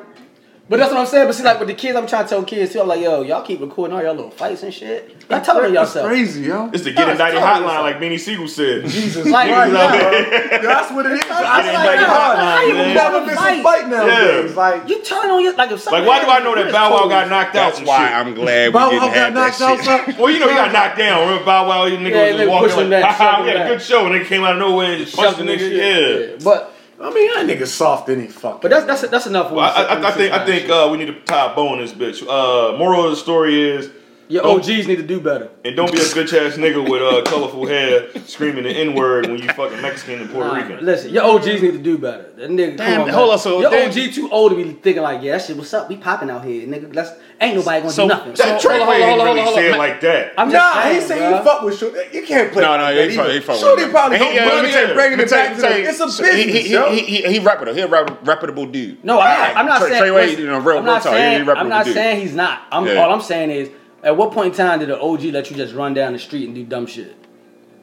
But 0.74 0.80
that's 0.80 0.92
what 0.92 1.00
I'm 1.02 1.06
saying. 1.06 1.26
But 1.28 1.34
see, 1.36 1.44
like 1.44 1.58
with 1.60 1.68
the 1.68 1.74
kids, 1.74 1.96
I'm 1.96 2.06
trying 2.08 2.24
to 2.24 2.28
tell 2.30 2.42
kids 2.42 2.72
too. 2.72 2.80
I'm 2.80 2.88
like, 2.88 3.00
yo, 3.00 3.22
y'all 3.22 3.42
keep 3.46 3.60
recording 3.60 3.96
all 3.96 4.02
y'all 4.02 4.14
little 4.14 4.30
fights 4.32 4.64
and 4.64 4.74
shit. 4.74 5.08
Y'all 5.30 5.40
telling 5.40 5.66
on 5.66 5.72
That's 5.72 5.90
yourself. 5.94 6.08
crazy, 6.08 6.42
yo. 6.42 6.68
It's 6.72 6.82
the 6.82 6.90
Get 6.92 7.06
No, 7.06 7.12
Indicted 7.12 7.38
it's 7.38 7.46
totally 7.46 7.66
hotline, 7.70 7.82
like 7.82 7.96
Beanie 8.00 8.18
Sigel 8.18 8.48
said. 8.48 8.86
Jesus 8.88 9.26
Like, 9.30 9.48
Christ, 9.50 9.72
no. 9.72 10.68
That's 10.68 10.90
what 10.90 11.06
it 11.06 11.12
is. 11.12 11.20
I 11.30 11.58
was 11.58 11.64
Get 11.64 11.74
like, 11.74 11.78
Indicted 11.78 12.00
yo, 12.00 12.06
hotline, 12.10 12.36
how 12.36 12.62
you 12.66 12.72
man. 12.74 12.88
You 12.88 12.94
never 12.94 13.12
never 13.12 13.26
miss 13.26 13.34
a 13.34 13.38
fight? 13.38 13.62
fight 13.62 13.88
nowadays. 13.88 14.50
Yeah. 14.50 14.56
Like, 14.56 14.88
You 14.88 15.02
turn 15.02 15.30
on 15.30 15.42
your 15.44 15.54
like 15.54 15.70
if 15.70 15.80
something 15.80 16.00
Like, 16.04 16.08
why 16.08 16.24
do 16.24 16.30
I 16.30 16.38
know 16.42 16.54
that 16.56 16.72
Bow 16.72 16.90
Wow 16.90 17.08
got 17.08 17.28
knocked 17.30 17.54
out? 17.56 17.74
That's 17.74 17.86
why? 17.86 18.12
I'm 18.12 18.34
glad 18.34 18.66
we 18.68 18.72
Bow 18.72 18.80
Wow 18.86 18.90
didn't 18.90 19.00
got 19.00 19.14
have 19.14 19.34
that 19.34 19.60
knocked 19.60 19.60
out, 19.88 20.06
shit. 20.08 20.18
Well, 20.18 20.30
you 20.30 20.38
know 20.40 20.48
he 20.48 20.54
got 20.54 20.72
knocked 20.72 20.98
down. 20.98 21.20
Remember 21.28 21.44
Bow 21.44 21.68
Wow, 21.68 21.86
you 21.86 21.98
nigga 21.98 22.10
Yeah, 22.10 22.32
was 22.32 22.40
nigga 22.42 22.48
walking 22.50 22.68
pushed 22.68 22.78
him 22.80 22.90
like, 22.90 23.02
back, 23.02 23.14
haha, 23.16 23.42
we 23.46 23.48
had 23.48 23.56
a 23.62 23.68
good 23.68 23.82
show, 23.82 24.06
and 24.06 24.14
then 24.16 24.24
came 24.26 24.42
out 24.42 24.54
of 24.54 24.58
nowhere 24.58 24.92
and 24.92 25.04
just 25.04 25.14
punched 25.14 25.38
the 25.38 25.44
nigga. 25.44 25.58
shit. 25.58 26.30
Yeah. 26.30 26.36
But 26.44 26.73
I 27.04 27.12
mean, 27.12 27.30
that 27.34 27.46
nigga 27.46 27.66
soft 27.66 28.08
any 28.08 28.28
fuck. 28.28 28.62
but 28.62 28.70
that's 28.70 28.86
that's 28.86 29.02
that's 29.08 29.26
enough. 29.26 29.52
Well, 29.52 29.60
I, 29.60 29.82
I, 29.82 30.08
I 30.08 30.10
think 30.12 30.32
I 30.32 30.46
think 30.46 30.70
uh, 30.70 30.88
we 30.90 30.96
need 30.96 31.06
to 31.06 31.20
tie 31.20 31.52
a 31.52 31.54
bow 31.54 31.68
on 31.68 31.78
this 31.78 31.92
bitch. 31.92 32.22
Uh, 32.26 32.76
moral 32.78 33.04
of 33.04 33.10
the 33.10 33.16
story 33.16 33.60
is, 33.62 33.90
your 34.28 34.42
don't- 34.42 34.58
OGs 34.60 34.86
need 34.88 34.96
to 34.96 35.02
do 35.02 35.20
better. 35.20 35.48
and 35.64 35.76
don't 35.76 35.90
be 35.92 35.98
a 35.98 36.02
bitch 36.02 36.32
ass 36.32 36.56
nigga 36.56 36.88
with 36.88 37.02
uh, 37.02 37.22
colorful 37.30 37.66
hair 37.66 38.08
screaming 38.26 38.64
the 38.64 38.70
N 38.70 38.94
word 38.94 39.26
when 39.26 39.38
you 39.42 39.48
fucking 39.48 39.80
Mexican 39.82 40.20
and 40.20 40.30
Puerto 40.30 40.48
Nah, 40.48 40.54
Rican. 40.56 40.84
listen, 40.84 41.12
your 41.12 41.24
OGs 41.24 41.62
need 41.62 41.72
to 41.72 41.78
do 41.78 41.98
better. 41.98 42.26
That 42.36 42.50
nigga, 42.50 42.76
Damn, 42.76 43.00
come 43.00 43.08
on, 43.08 43.14
hold 43.14 43.26
man. 43.28 43.32
on, 43.34 43.38
so 43.38 43.60
your 43.60 43.70
then- 43.70 43.88
OG 43.90 44.12
too 44.14 44.30
old 44.30 44.50
to 44.52 44.56
be 44.56 44.72
thinking 44.72 45.02
like, 45.02 45.22
yeah, 45.22 45.32
that 45.38 45.44
shit, 45.44 45.56
what's 45.56 45.72
up? 45.74 45.88
We 45.88 45.96
popping 45.96 46.30
out 46.30 46.44
here, 46.44 46.66
nigga. 46.66 46.94
Let's 46.94 47.10
ain't 47.40 47.56
nobody 47.56 47.80
gonna 47.80 47.92
So- 47.92 48.02
do 48.04 48.08
nothing. 48.08 48.32
That 48.34 48.60
So- 48.62 48.68
Trey 48.68 48.78
hold 48.78 48.88
on, 48.94 49.00
hold 49.02 49.20
on, 49.20 49.26
really 49.26 49.40
hold 49.40 49.48
on, 49.48 49.54
say 49.54 49.66
it 49.66 49.70
hold 49.70 49.80
on. 49.82 49.88
like 49.90 50.00
that. 50.00 50.32
I'm 50.38 50.48
Nah, 50.50 50.82
saying, 50.82 50.94
he 50.94 51.00
say 51.06 51.18
bruh. 51.18 51.38
he 51.38 51.44
fuck 51.44 51.62
with 51.62 51.78
Shorty. 51.78 51.98
You 52.12 52.22
can't 52.26 52.52
play. 52.52 52.62
No, 52.62 52.70
like 52.70 52.80
no, 52.80 52.86
that 52.86 52.94
he 52.94 53.00
either. 53.02 53.22
fuck- 53.22 53.32
he 53.32 53.40
fuck 53.40 53.48
with 53.56 53.60
Shorty 53.60 53.82
him. 53.84 53.90
probably 53.90 54.18
He- 54.18 54.24
don't 54.24 54.34
yeah, 54.34 54.44
let 54.46 54.64
me 54.64 54.70
tell 54.70 54.80
you- 54.80 54.86
and 54.86 54.94
bringing 54.94 55.18
let 55.18 55.26
it 55.28 55.30
me 55.30 55.36
back 55.36 55.56
tell 55.58 55.70
to 55.70 55.78
you- 55.78 55.84
them. 55.84 55.90
It's 55.94 56.00
a 56.00 56.10
so 56.10 56.24
he- 56.24 56.30
business, 56.44 56.64
he, 56.64 56.72
yo. 56.72 56.90
he, 56.90 56.98
he, 57.00 57.16
he, 57.22 57.32
he 57.34 57.38
reputable. 57.40 57.74
He 57.74 57.80
a 57.82 57.86
rep, 57.86 58.18
reputable 58.26 58.66
dude. 58.66 59.04
No, 59.04 59.20
I'm 59.20 59.38
not, 59.38 59.56
I'm 59.56 59.66
not 59.66 59.80
Trey- 59.80 59.88
saying. 59.90 60.00
Trey 60.00 60.10
Wade, 60.10 60.28
listen, 60.30 60.40
you 60.44 60.50
know, 60.50 60.58
real- 60.58 60.78
I'm 60.78 60.84
real 60.84 60.94
not 60.94 61.02
talk, 61.02 61.12
he 61.12 61.18
saying. 61.18 61.40
ain't 61.40 61.48
I'm 61.50 61.68
not 61.68 61.78
reputable 61.78 61.92
saying 61.94 62.20
he's 62.20 62.34
not. 62.34 62.62
I'm, 62.72 62.86
Yeah. 62.86 62.94
All 63.04 63.12
I'm 63.12 63.20
saying 63.20 63.50
is, 63.50 63.68
at 64.04 64.16
what 64.16 64.32
point 64.32 64.48
in 64.52 64.66
time 64.66 64.78
did 64.80 64.90
an 64.90 64.98
OG 65.00 65.22
let 65.24 65.50
you 65.50 65.56
just 65.56 65.74
run 65.74 65.94
down 65.94 66.12
the 66.12 66.18
street 66.18 66.46
and 66.46 66.54
do 66.54 66.64
dumb 66.64 66.86
shit? 66.86 67.16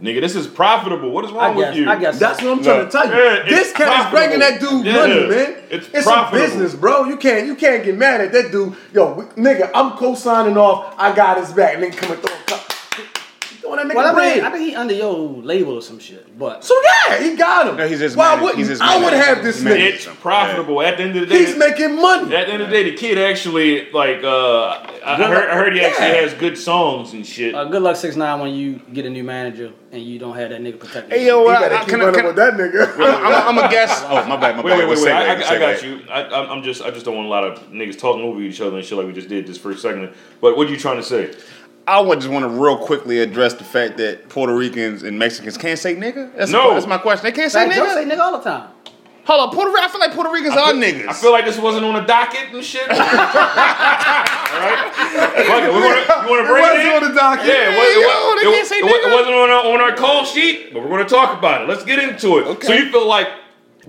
Nigga, 0.02 0.20
this 0.20 0.36
is 0.36 0.48
profitable. 0.48 1.12
What 1.12 1.26
is 1.26 1.32
I 1.32 1.36
wrong 1.36 1.58
guess. 1.58 1.70
with 1.70 1.78
you? 1.78 1.90
I 1.90 1.96
guess. 1.96 2.18
That's 2.18 2.40
so. 2.40 2.50
what 2.50 2.58
I'm 2.58 2.64
trying 2.64 2.80
Look. 2.80 2.90
to 2.90 2.98
tell 2.98 3.06
you. 3.08 3.14
Yeah, 3.14 3.44
this 3.48 3.68
it's 3.70 3.78
cat 3.78 4.06
is 4.06 4.12
bringing 4.12 4.40
that 4.40 4.60
profitable. 4.60 4.84
dude 4.84 4.86
Yeah. 4.88 4.94
money, 4.96 5.28
man. 5.28 5.56
It's 5.70 5.88
a 5.90 6.02
profitable. 6.02 6.46
business, 6.48 6.74
bro. 6.74 7.04
You 7.06 7.18
can't 7.18 7.46
you 7.46 7.56
can't 7.56 7.84
get 7.84 7.96
mad 7.98 8.20
at 8.22 8.32
that 8.32 8.52
dude. 8.52 8.76
Yo, 8.94 9.14
we, 9.14 9.26
nigga, 9.42 9.70
I'm 9.76 9.92
co-signing 9.98 10.58
off. 10.58 10.96
I 10.98 11.16
got 11.16 11.38
his 11.38 11.52
back. 11.52 11.78
Nigga, 11.78 11.96
come 11.98 12.12
and 12.14 12.22
throw 12.22 12.34
a 12.36 12.44
cup. 12.46 12.71
Throwing 13.72 13.88
that 13.88 13.94
nigga 13.94 13.96
Well, 13.96 14.08
I 14.08 14.14
bread. 14.14 14.36
mean, 14.38 14.46
I 14.46 14.50
think 14.52 14.70
he 14.70 14.76
under 14.76 14.94
your 14.94 15.14
label 15.18 15.76
or 15.76 15.82
some 15.82 16.00
shit, 16.00 16.38
but. 16.38 16.64
so 16.64 16.76
yeah, 17.08 17.22
he 17.24 17.36
got 17.36 17.68
him. 17.68 17.78
No, 17.78 17.88
he's 17.88 18.00
just 18.00 18.18
Why 18.18 18.36
wouldn't 18.40 18.58
he's 18.58 18.68
just 18.68 18.82
I 18.82 19.02
would 19.04 19.14
have 19.14 19.44
this 19.44 19.62
managed. 19.62 20.08
nigga? 20.08 20.12
It's 20.12 20.20
profitable. 20.22 20.82
At 20.82 20.98
the 20.98 21.04
end 21.04 21.16
of 21.16 21.22
the 21.22 21.28
day, 21.34 21.46
He's 21.46 21.58
making 21.58 21.96
money. 22.02 22.36
At 22.36 22.48
the 22.48 22.54
end 22.54 22.62
of 22.64 22.70
the 22.70 22.74
day, 22.76 22.90
the 22.90 22.96
kid 22.98 23.18
actually 23.18 23.90
like 23.92 24.24
uh, 24.24 24.28
I, 24.68 25.14
I 25.14 25.18
Good 25.18 25.28
heard, 25.28 25.50
I 25.50 25.56
heard 25.56 25.74
he 25.74 25.82
actually 25.82 26.08
Yeah. 26.08 26.14
has 26.22 26.34
good 26.34 26.58
songs 26.58 27.14
and 27.14 27.26
shit. 27.26 27.56
Uh, 27.56 27.66
good 27.66 27.82
luck 27.82 27.96
six 27.96 28.16
nine 28.16 28.40
when 28.40 28.54
you 28.54 28.82
get 28.94 29.06
a 29.06 29.10
new 29.10 29.24
manager 29.24 29.72
and 29.92 30.02
you 30.02 30.20
don't 30.20 30.36
have 30.36 30.50
that 30.50 30.62
nigga 30.62 30.80
protected. 30.80 31.12
Hey, 31.18 31.28
yo, 31.28 31.44
He 31.44 31.50
I, 31.50 31.60
better 31.62 31.76
I, 31.76 31.80
keep 31.80 31.90
can, 31.90 32.02
I, 32.02 32.06
running 32.06 32.20
can, 32.20 32.28
with 32.28 32.36
that 32.38 32.54
nigga. 32.54 32.96
I'm, 32.98 33.58
I'm 33.58 33.66
a 33.66 33.70
guess. 33.72 34.04
Oh, 34.06 34.26
my 34.28 34.38
bad, 34.38 34.58
my 34.58 34.64
Wait, 34.64 34.72
bad. 34.72 34.80
wait, 34.80 34.90
wait, 34.90 34.98
Segue, 34.98 35.06
wait. 35.06 35.14
I, 35.14 35.34
I, 35.34 35.56
I 35.56 35.60
got 35.60 35.84
you. 35.84 36.02
I, 36.10 36.24
I'm 36.24 36.50
I'm 36.58 36.64
just, 36.64 36.82
I 36.82 36.92
just 36.92 37.06
don't 37.06 37.16
want 37.16 37.28
a 37.28 37.30
lot 37.30 37.44
of 37.46 37.60
niggas 37.72 37.98
talking 38.00 38.24
over 38.24 38.42
each 38.42 38.62
other 38.62 38.78
and 38.78 38.86
shit 38.86 38.98
like 38.98 39.08
we 39.08 39.14
just 39.14 39.30
did 39.30 39.48
this 39.48 39.58
first 39.58 39.82
segment. 39.82 40.14
But 40.42 40.58
what 40.58 40.68
are 40.68 40.72
you 40.72 40.78
trying 40.78 40.98
to 40.98 41.04
say? 41.04 41.34
I 41.88 42.00
would 42.00 42.20
just 42.20 42.32
want 42.32 42.44
to 42.44 42.50
real 42.50 42.78
quickly 42.78 43.20
address 43.22 43.54
the 43.56 43.64
fact 43.64 43.98
that 43.98 44.30
Puerto 44.30 44.54
Ricans 44.56 45.04
and 45.04 45.18
Mexicans 45.18 45.58
can't 45.58 45.80
say 45.80 45.96
nigga. 45.96 46.36
That's 46.36 46.52
No. 46.52 46.74
that's 46.74 46.86
my 46.88 46.98
question. 47.00 47.24
They 47.26 47.32
can't 47.32 47.52
say 47.52 47.66
Like, 47.68 47.76
Joe 47.76 47.86
nigga. 47.86 47.94
say 47.96 48.06
nigga 48.06 48.20
all 48.20 48.38
the 48.38 48.44
time. 48.44 48.70
Hold 49.26 49.50
on, 49.50 49.54
Puerto 49.56 49.70
Rican. 49.72 49.86
I 49.86 49.88
feel 49.92 50.00
like 50.02 50.14
Puerto 50.14 50.32
Ricans 50.32 50.56
are 50.58 50.74
niggas. 50.74 51.08
I 51.08 51.14
feel 51.14 51.32
like 51.32 51.46
this 51.46 51.58
wasn't 51.60 51.86
on 51.86 51.94
the 51.94 52.02
docket 52.02 52.54
and 52.54 52.64
shit. 52.64 52.90
All 52.90 52.98
right, 52.98 54.92
Fuck 55.48 55.64
it. 55.64 55.74
We 55.74 55.80
wanna, 55.80 56.02
you 56.02 56.30
want 56.30 56.42
to 56.42 56.52
bring 56.52 56.62
wasn't 56.64 56.80
it 56.88 57.04
on 57.04 57.10
the 57.10 57.16
docket. 57.20 57.46
Yeah, 57.46 57.70
it, 57.72 57.78
was, 57.78 57.96
Yo, 57.96 58.02
it, 58.02 58.42
they 58.42 58.48
was- 58.48 58.56
can't 58.56 58.68
say 58.68 58.78
it, 58.80 58.84
was- 58.84 58.94
it 58.94 59.04
nigga. 59.06 59.14
wasn't 59.14 59.36
on 59.36 59.50
our, 59.50 59.74
on 59.74 59.82
our 59.82 59.96
call 59.96 60.26
sheet, 60.26 60.74
but 60.74 60.82
we're 60.82 60.90
going 60.90 61.04
to 61.06 61.10
talk 61.10 61.38
about 61.38 61.62
it. 61.62 61.68
Let's 61.70 61.84
get 61.84 62.00
into 62.00 62.38
it. 62.40 62.48
Okay. 62.48 62.68
So 62.68 62.74
you 62.74 62.92
feel 62.92 63.08
like 63.08 63.28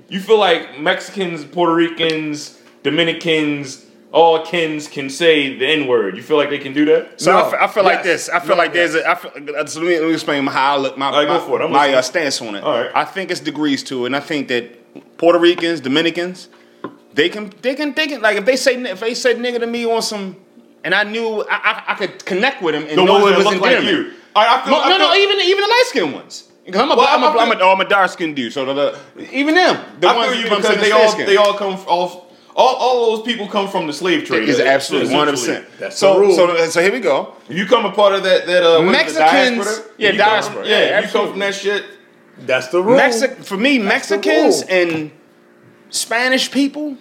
you 0.08 0.20
feel 0.20 0.38
like 0.38 0.78
Mexicans, 0.80 1.44
Puerto 1.44 1.74
Ricans, 1.74 2.58
Dominicans, 2.82 3.86
all 4.12 4.44
kins 4.44 4.88
can 4.88 5.08
say 5.08 5.56
the 5.56 5.66
N 5.66 5.86
word. 5.86 6.16
You 6.16 6.22
feel 6.22 6.36
like 6.36 6.50
they 6.50 6.58
can 6.58 6.72
do 6.74 6.84
that? 6.86 7.20
So 7.20 7.32
No. 7.32 7.38
I 7.46 7.50
feel, 7.50 7.58
I 7.60 7.66
feel 7.68 7.84
like 7.84 8.02
this. 8.02 8.28
I 8.28 8.38
feel 8.40 8.48
No, 8.50 8.54
like 8.56 8.72
there's 8.72 8.94
a. 8.94 9.08
I 9.08 9.14
feel, 9.14 9.30
uh, 9.56 9.66
so 9.66 9.80
let, 9.80 9.88
me, 9.88 9.98
let 10.00 10.08
me 10.08 10.14
explain 10.14 10.46
how 10.46 10.74
I 10.74 10.78
look. 10.78 10.98
My, 10.98 11.06
All 11.06 11.12
right, 11.14 11.26
go 11.26 11.38
my, 11.38 11.46
for 11.46 11.60
it. 11.60 11.64
I'm 11.64 11.72
my 11.72 11.92
uh, 11.94 12.02
stance 12.02 12.40
on 12.42 12.54
it. 12.54 12.62
All 12.62 12.78
right. 12.78 12.90
I 12.94 13.04
think 13.04 13.30
it's 13.30 13.40
degrees 13.40 13.82
to 13.84 14.04
it, 14.04 14.06
and 14.08 14.16
I 14.16 14.20
think 14.20 14.48
that 14.48 15.16
Puerto 15.18 15.38
Ricans, 15.38 15.80
Dominicans, 15.80 16.48
they 17.14 17.28
can, 17.30 17.52
they 17.62 17.74
can, 17.74 17.94
they 17.94 18.06
can. 18.06 18.20
Like 18.20 18.36
if 18.36 18.44
they 18.44 18.56
say, 18.56 18.74
if 18.82 19.00
they 19.00 19.14
said 19.14 19.38
nigga 19.38 19.60
to 19.60 19.66
me 19.66 19.86
on 19.86 20.02
some, 20.02 20.36
and 20.84 20.94
I 20.94 21.04
knew 21.04 21.42
I, 21.50 21.54
I, 21.56 21.84
I 21.88 21.94
could 21.94 22.24
connect 22.26 22.62
with 22.62 22.74
him 22.74 22.82
and 22.88 22.98
The 22.98 23.04
know 23.04 23.12
ones 23.14 23.26
it 23.26 23.30
that 23.30 23.38
was 23.38 23.46
look 23.46 23.60
like 23.62 23.82
you. 23.84 24.12
All 24.36 24.42
right, 24.44 24.58
I 24.60 24.64
feel, 24.64 24.72
No, 24.72 24.82
I 24.82 24.88
no, 24.90 24.98
feel, 24.98 25.08
no, 25.08 25.14
even 25.14 25.40
even 25.40 25.60
the 25.62 25.68
light 25.68 25.84
skinned 25.86 26.12
ones. 26.14 26.48
Because 26.66 26.80
I'm 26.80 26.90
a, 26.90 26.96
Well, 26.96 27.06
I'm, 27.08 27.22
a, 27.22 27.26
I 27.26 27.42
I'm, 27.42 27.48
feel- 27.50 27.60
a, 27.60 27.64
oh, 27.64 27.72
I'm 27.72 27.80
a 27.80 27.88
dark 27.88 28.10
skinned 28.10 28.36
dude. 28.36 28.52
So 28.52 28.64
the, 28.66 28.98
the 29.16 29.34
even 29.34 29.54
them, 29.54 29.82
the 30.00 30.08
I 30.08 30.16
ones 30.16 30.32
feel 30.32 30.40
you 30.42 30.50
know 30.50 30.56
what 30.56 30.64
I'm 30.66 30.70
because 30.72 30.80
they 30.84 30.92
all 30.92 30.98
fair-skinned. 31.00 31.28
they 31.28 31.36
all 31.36 31.54
come 31.54 31.74
off. 31.86 32.31
All, 32.54 32.74
all 32.76 33.16
those 33.16 33.24
people 33.24 33.48
come 33.48 33.66
from 33.68 33.86
the 33.86 33.92
slave 33.92 34.24
trade. 34.26 34.48
is 34.48 34.60
absolutely 34.60 35.08
essentially. 35.08 35.18
one 35.18 35.26
hundred 35.26 35.40
percent. 35.40 35.66
That's 35.78 35.96
So 35.98 36.14
the 36.14 36.20
rule. 36.20 36.34
so 36.36 36.68
so 36.68 36.82
here 36.82 36.92
we 36.92 37.00
go. 37.00 37.34
You 37.48 37.66
come 37.66 37.84
a 37.86 37.92
part 37.92 38.14
of 38.14 38.22
that 38.24 38.46
that 38.46 38.62
uh, 38.62 38.82
what 38.84 38.94
is 39.06 39.16
it, 39.16 39.20
Mexicans- 39.20 39.66
diaspora? 39.66 39.94
yeah, 39.98 40.10
You 40.10 40.18
come 40.18 40.64
yeah, 40.64 40.78
yeah, 40.80 41.00
you 41.00 41.08
come 41.08 41.30
from 41.30 41.38
that 41.38 41.54
shit. 41.54 41.84
That's 42.38 42.68
the 42.68 42.82
rule. 42.82 42.98
Mexi- 42.98 43.44
for 43.44 43.56
me, 43.56 43.78
Mexicans 43.78 44.62
and 44.62 45.10
Spanish 45.90 46.50
people, 46.50 46.96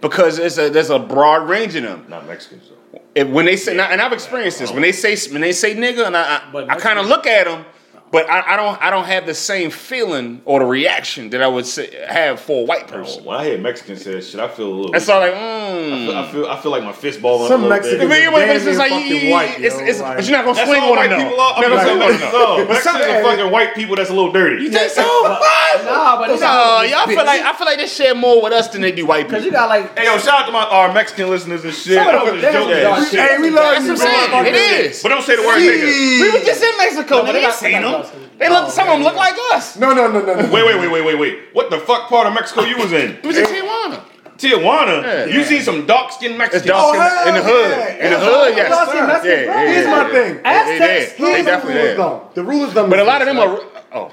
because 0.00 0.36
there's 0.36 0.58
a 0.58 0.68
there's 0.70 0.90
a 0.90 0.98
broad 0.98 1.48
range 1.48 1.74
in 1.74 1.84
them. 1.84 2.06
Not 2.08 2.26
Mexicans 2.26 2.68
though. 2.68 3.00
If, 3.14 3.28
when 3.28 3.46
they 3.46 3.56
say, 3.56 3.72
and 3.72 3.80
I- 3.80 3.90
and 3.92 4.00
I've 4.00 4.12
experienced 4.12 4.58
this, 4.58 4.70
when 4.70 4.82
they 4.82 4.92
say 4.92 5.16
when 5.32 5.40
they 5.42 5.52
say 5.52 5.74
nigga, 5.74 6.06
and 6.06 6.16
I 6.16 6.40
I, 6.54 6.66
I 6.74 6.76
kind 6.76 6.98
of 6.98 7.06
look 7.06 7.26
at 7.26 7.44
them, 7.46 7.64
but 8.12 8.30
I, 8.30 8.54
I 8.54 8.56
don't 8.56 8.80
I 8.82 8.90
don't 8.90 9.04
have 9.04 9.26
the 9.26 9.34
same 9.34 9.70
feeling 9.70 10.40
or 10.44 10.60
the 10.60 10.66
reaction 10.66 11.30
that 11.30 11.42
I 11.42 11.48
would 11.48 11.66
say, 11.66 11.90
have 12.08 12.40
for 12.40 12.62
a 12.62 12.64
white 12.64 12.86
person. 12.88 13.24
When 13.24 13.36
I 13.36 13.44
hear 13.44 13.58
Mexicans 13.58 14.02
say 14.04 14.14
that 14.14 14.22
shit, 14.24 14.40
I 14.40 14.48
feel 14.48 14.68
a 14.68 14.74
little. 14.74 14.94
It's 14.94 15.08
all 15.08 15.20
like, 15.20 15.34
I 15.34 15.36
mm. 15.36 16.06
feel, 16.06 16.16
I 16.16 16.30
feel 16.32 16.46
I 16.46 16.60
feel 16.60 16.70
like 16.72 16.84
my 16.84 16.92
fist 16.92 17.20
balling 17.20 17.48
Some 17.48 17.64
up 17.64 17.70
a 17.70 17.74
little 17.74 17.76
Mexicans- 17.76 18.00
bit. 18.00 18.08
But 18.08 18.22
you- 18.22 18.30
but 18.30 18.42
it's 18.48 18.64
damn 18.64 18.74
just 18.74 18.78
like, 18.78 18.90
near 18.92 19.00
you- 19.00 19.06
you- 19.06 19.14
fucking 19.16 19.30
white, 19.30 19.60
it's, 19.60 19.74
yo, 19.78 19.84
it's, 19.86 20.00
like- 20.00 20.16
but 20.16 20.24
you're 20.26 20.36
not 20.38 20.44
gonna 20.44 20.56
That's 20.56 20.70
swing 20.70 20.82
all 20.82 20.90
on 20.92 20.96
white 20.96 21.10
them 21.10 21.20
people 21.20 21.36
though. 21.36 21.42
are. 21.42 21.54
I'm 21.56 21.60
Never 21.62 21.74
not 21.74 21.84
swing 21.86 22.02
on 22.02 22.10
no. 22.20 22.56
Some- 22.56 22.68
Mexicans 22.68 23.04
are 23.06 23.22
fucking 23.22 23.50
white 23.50 23.74
people 23.74 23.96
that's 23.96 24.10
a 24.10 24.14
little 24.14 24.32
dirty. 24.32 24.62
You 24.64 24.70
think 24.70 24.90
so? 24.90 25.02
Nah, 25.02 26.18
but 26.18 26.30
it's 26.30 26.40
No, 26.40 26.82
y'all 26.82 27.06
feel 27.06 27.16
like 27.26 27.42
I 27.42 27.52
feel 27.54 27.66
like 27.66 27.78
they 27.78 27.86
share 27.86 28.14
more 28.14 28.40
with 28.42 28.52
us 28.52 28.68
than 28.68 28.80
they 28.82 28.92
do 28.92 29.04
white 29.04 29.26
people. 29.26 29.40
because 29.40 29.44
people. 29.44 29.58
you 29.60 29.66
got 29.66 29.68
like 29.68 29.98
Hey 29.98 30.04
yo, 30.06 30.16
shout 30.18 30.40
out 30.42 30.46
to 30.46 30.52
my 30.52 30.64
our 30.64 30.92
Mexican 30.92 31.28
listeners 31.28 31.64
and 31.64 31.74
shit. 31.74 31.94
Some 31.98 32.06
of 32.08 32.14
I 32.14 32.24
them- 32.24 32.34
was 32.34 32.42
just 32.42 32.52
they 32.52 32.58
joking. 32.58 32.74
have 32.74 32.82
dark 32.82 32.98
and 32.98 33.08
shit. 33.08 33.20
Hey, 33.20 33.38
we 33.38 33.50
love 33.50 33.82
you, 33.82 33.92
what 33.92 34.00
I'm 34.00 34.30
bro. 34.30 34.42
saying. 34.42 34.46
It 34.46 34.54
is. 34.86 35.02
But 35.02 35.08
don't 35.10 35.22
say 35.22 35.36
the 35.36 35.42
word 35.42 35.58
nigga. 35.58 36.20
We 36.20 36.30
were 36.32 36.44
just 36.44 36.62
in 36.62 36.76
Mexico. 36.78 37.16
but 37.20 37.26
They 37.26 37.32
they 37.32 37.38
ain't 37.40 37.48
got- 37.48 37.58
seen 37.58 37.82
them. 37.82 37.95
Dark. 38.02 38.38
They 38.38 38.48
look. 38.48 38.64
Oh, 38.66 38.70
Some 38.70 38.88
of 38.88 38.94
them 38.94 39.02
look 39.02 39.16
like 39.16 39.34
us. 39.54 39.76
No, 39.76 39.92
no, 39.92 40.10
no, 40.10 40.20
no, 40.20 40.34
no. 40.34 40.52
Wait, 40.52 40.64
wait, 40.66 40.78
wait, 40.80 40.90
wait, 40.90 41.04
wait, 41.04 41.18
wait. 41.18 41.38
What 41.52 41.70
the 41.70 41.78
fuck 41.78 42.08
part 42.08 42.26
of 42.26 42.34
Mexico 42.34 42.62
you 42.62 42.76
was 42.78 42.92
in? 42.92 43.12
It 43.16 43.24
was 43.24 43.36
in 43.38 43.44
Tijuana. 43.46 44.02
Tijuana. 44.36 45.02
Yeah. 45.02 45.24
You 45.26 45.44
see 45.44 45.60
some 45.62 45.86
dark 45.86 46.12
skinned 46.12 46.36
Mexicans. 46.36 46.66
dark 46.66 46.84
Oh, 46.84 46.92
skin 46.92 47.00
hell 47.02 47.28
in 47.28 47.34
the 47.34 47.42
hood. 47.42 47.72
Oh, 47.72 47.78
yeah. 47.78 48.04
In 48.04 48.10
the 48.12 48.18
Yeah. 48.18 48.24
hood, 48.44 48.56
yes. 48.56 48.68
Dark 48.68 48.88
skin 48.88 48.98
Yeah, 49.00 49.06
Mexicans, 49.06 49.46
yeah, 49.46 49.54
yeah, 49.62 49.66
Here's 49.72 49.84
yeah, 49.86 49.90
my 49.90 50.02
yeah. 50.02 50.12
thing. 50.12 50.34
They- 50.36 50.42
they 50.42 50.48
Aztecs, 50.48 50.78
there. 50.78 50.96
Here's 51.16 51.16
They 51.36 51.42
the 51.42 51.50
definitely 51.50 51.74
rule 51.74 51.82
is 51.84 51.88
there. 51.88 51.96
dumb. 51.96 52.20
The 52.34 52.42
rule 52.44 52.64
is 52.66 52.74
dumb. 52.74 52.90
But 52.90 52.98
a 52.98 53.04
lot 53.04 53.22
of 53.22 53.26
them 53.28 53.38
are. 53.38 53.60
Oh, 53.94 54.10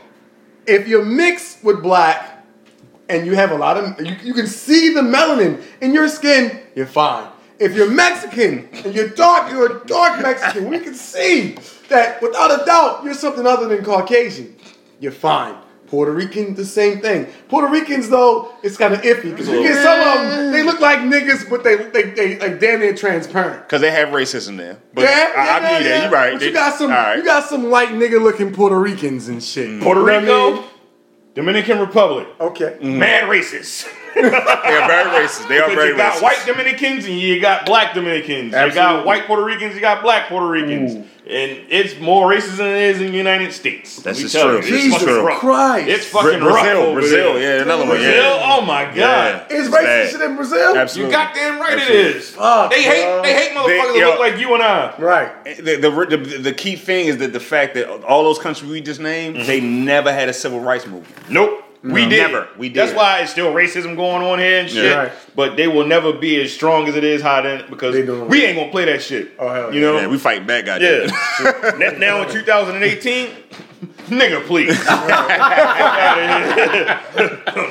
if 0.66 0.88
you're 0.88 1.04
mixed 1.06 1.64
with 1.64 1.82
black 1.84 2.46
and 3.10 3.26
you 3.26 3.36
have 3.36 3.52
a 3.52 3.56
lot 3.56 3.76
of 3.78 4.00
you, 4.00 4.16
you 4.24 4.34
can 4.34 4.48
see 4.48 4.94
the 4.94 5.02
melanin 5.02 5.62
in 5.82 5.94
your 5.94 6.08
skin, 6.08 6.58
you're 6.74 6.86
fine. 6.86 7.28
If 7.60 7.76
you're 7.76 7.90
Mexican 7.90 8.70
and 8.86 8.96
you're 8.96 9.10
dark, 9.10 9.52
you're 9.52 9.78
a 9.82 9.86
dark 9.86 10.22
Mexican. 10.22 10.70
We 10.70 10.80
can 10.80 10.96
see 10.96 11.58
that 11.94 12.22
without 12.22 12.62
a 12.62 12.66
doubt 12.66 13.04
you're 13.04 13.14
something 13.14 13.46
other 13.48 13.68
than 13.68 13.84
Caucasian. 13.86 14.56
You're 15.00 15.12
fine. 15.12 15.56
Puerto 15.88 16.12
Rican, 16.12 16.56
the 16.56 16.66
same 16.66 17.02
thing. 17.02 17.28
Puerto 17.50 17.68
Ricans, 17.68 18.10
though, 18.10 18.52
it's 18.64 18.78
kind 18.78 18.96
of 18.96 19.02
iffy 19.04 19.30
because 19.30 19.48
you 19.48 19.62
get 19.62 19.76
some 19.84 20.00
of 20.00 20.32
them. 20.32 20.52
They 20.52 20.64
look 20.64 20.80
like 20.80 21.00
niggas, 21.00 21.48
but 21.48 21.64
they 21.64 21.76
they, 21.76 22.04
they 22.18 22.40
like 22.40 22.60
damn 22.60 22.80
near 22.80 22.96
transparent. 22.96 23.62
because 23.64 23.82
they 23.82 23.92
have 23.92 24.10
racism 24.10 24.58
there. 24.58 24.80
But 24.94 25.04
yeah, 25.04 25.10
I, 25.10 25.14
yeah, 25.14 25.52
I'll 25.54 25.62
yeah, 25.62 25.80
yeah. 25.88 26.02
You're 26.04 26.12
right. 26.12 26.32
But 26.34 26.40
They- 26.40 26.48
you 26.48 26.54
got 26.54 26.76
some, 26.80 26.90
all 26.90 26.98
right. 26.98 27.18
you 27.18 27.24
got 27.24 27.44
some 27.48 27.70
light 27.70 27.90
nigga 27.90 28.20
looking 28.22 28.52
Puerto 28.54 28.80
Ricans 28.80 29.28
and 29.28 29.44
shit. 29.44 29.68
Mm. 29.70 29.84
Puerto 29.84 30.02
You 30.02 30.10
I 30.10 30.18
Rico, 30.20 30.52
mean? 30.54 30.64
Dominican 31.36 31.80
Republic. 31.80 32.28
Okay. 32.40 32.78
Mad 32.82 33.26
racist. 33.26 33.88
They 34.64 34.78
are 34.80 34.88
very 34.88 35.26
racist. 35.26 35.48
They 35.48 35.58
are 35.60 35.70
Because 35.70 35.76
very 35.76 35.90
you 35.92 35.98
got 35.98 36.14
racist. 36.16 36.22
white 36.22 36.44
Dominicans 36.46 37.06
and 37.06 37.20
you 37.20 37.40
got 37.40 37.66
black 37.66 37.94
Dominicans. 37.94 38.54
You 38.54 38.74
got 38.74 39.06
white 39.06 39.26
Puerto 39.26 39.44
Ricans, 39.44 39.76
you 39.76 39.82
got 39.82 40.02
black 40.04 40.28
Puerto 40.30 40.48
Ricans. 40.48 40.94
And 41.26 41.52
it's 41.70 41.98
more 42.02 42.30
racist 42.30 42.58
than 42.58 42.68
it 42.68 42.82
is 42.82 43.00
in 43.02 43.12
the 43.12 43.18
United 43.18 43.54
States. 43.54 44.02
That's 44.04 44.20
just 44.20 44.36
true. 44.36 44.52
you, 44.56 44.58
it's 44.58 44.68
Jesus 44.68 45.00
fucking 45.04 45.24
rough. 45.24 45.40
Christ. 45.40 45.88
It's 45.88 46.06
fucking 46.08 46.40
Bra- 46.42 46.54
rough 46.54 46.64
Brazil, 46.66 46.82
over 46.82 47.00
Brazil, 47.00 47.34
there. 47.36 47.58
yeah, 47.58 47.64
another 47.64 47.84
one, 47.84 47.96
Brazil, 47.96 48.14
yeah. 48.14 48.42
oh 48.58 48.62
my 48.66 48.84
god. 48.86 48.96
Yeah. 48.98 49.48
Is 49.50 49.68
It's 49.68 49.76
racist 49.76 50.26
in 50.26 50.36
Brazil? 50.36 50.76
Absolutely. 50.76 50.76
You 50.76 50.82
Absolutely. 50.82 51.12
goddamn 51.14 51.62
right 51.62 51.74
it 51.74 51.80
Absolutely. 51.82 52.12
is. 52.20 52.30
Fuck, 52.32 52.72
they 52.72 52.84
hate 52.84 53.04
bro. 53.06 53.22
they 53.22 53.34
hate 53.34 53.52
motherfuckers 53.56 53.68
They- 53.68 53.78
that 53.78 53.96
yo. 54.00 54.10
look 54.10 54.20
like 54.20 54.38
you 54.38 54.54
and 54.54 54.64
I. 54.64 54.96
Right. 55.00 55.46
The, 55.46 55.76
the, 55.78 56.18
the, 56.18 56.38
the 56.40 56.54
key 56.54 56.76
thing 56.76 57.08
is 57.08 57.18
that 57.20 57.32
the 57.32 57.40
fact 57.40 57.76
that 57.76 57.88
all 58.04 58.24
those 58.24 58.38
countries 58.40 58.70
we 58.70 58.82
just 58.82 59.00
named, 59.00 59.38
mm-hmm. 59.38 59.48
they 59.48 59.62
never 59.62 60.12
had 60.12 60.28
a 60.28 60.34
civil 60.34 60.60
rights 60.60 60.86
movement. 60.86 61.30
Nope. 61.30 61.64
We 61.84 62.08
did. 62.08 62.32
Never. 62.32 62.48
We 62.58 62.70
did. 62.70 62.78
That's 62.78 62.94
why 62.94 63.20
it's 63.20 63.32
still 63.32 63.54
racism 63.54 63.98
going 63.98 64.26
on 64.26 64.40
here 64.40 64.62
and 64.62 64.70
shit. 64.70 64.86
Yeah. 64.86 64.96
Right. 64.96 65.12
But 65.36 65.58
they 65.58 65.68
will 65.68 65.86
never 65.86 66.14
be 66.14 66.42
as 66.42 66.54
strong 66.54 66.88
as 66.88 66.96
it 66.96 67.04
is 67.04 67.22
high 67.22 67.42
then 67.42 67.70
because 67.70 67.94
we 67.94 68.46
ain't 68.46 68.58
gonna 68.58 68.72
play 68.72 68.86
that 68.86 69.02
shit. 69.02 69.34
Oh, 69.38 69.50
hell 69.50 69.74
you 69.74 69.82
yeah. 69.82 69.88
know? 69.88 70.00
Yeah, 70.00 70.08
we 70.08 70.18
fighting 70.18 70.48
back, 70.48 70.66
goddamn. 70.66 71.10
Yeah. 71.10 71.72
now, 71.78 71.92
now 71.98 72.22
in 72.24 72.32
2018, 72.32 73.30
nigga, 74.08 74.46
please. 74.46 74.82
Fuck 74.82 75.10
outta 75.10 76.22
here. 76.72 77.02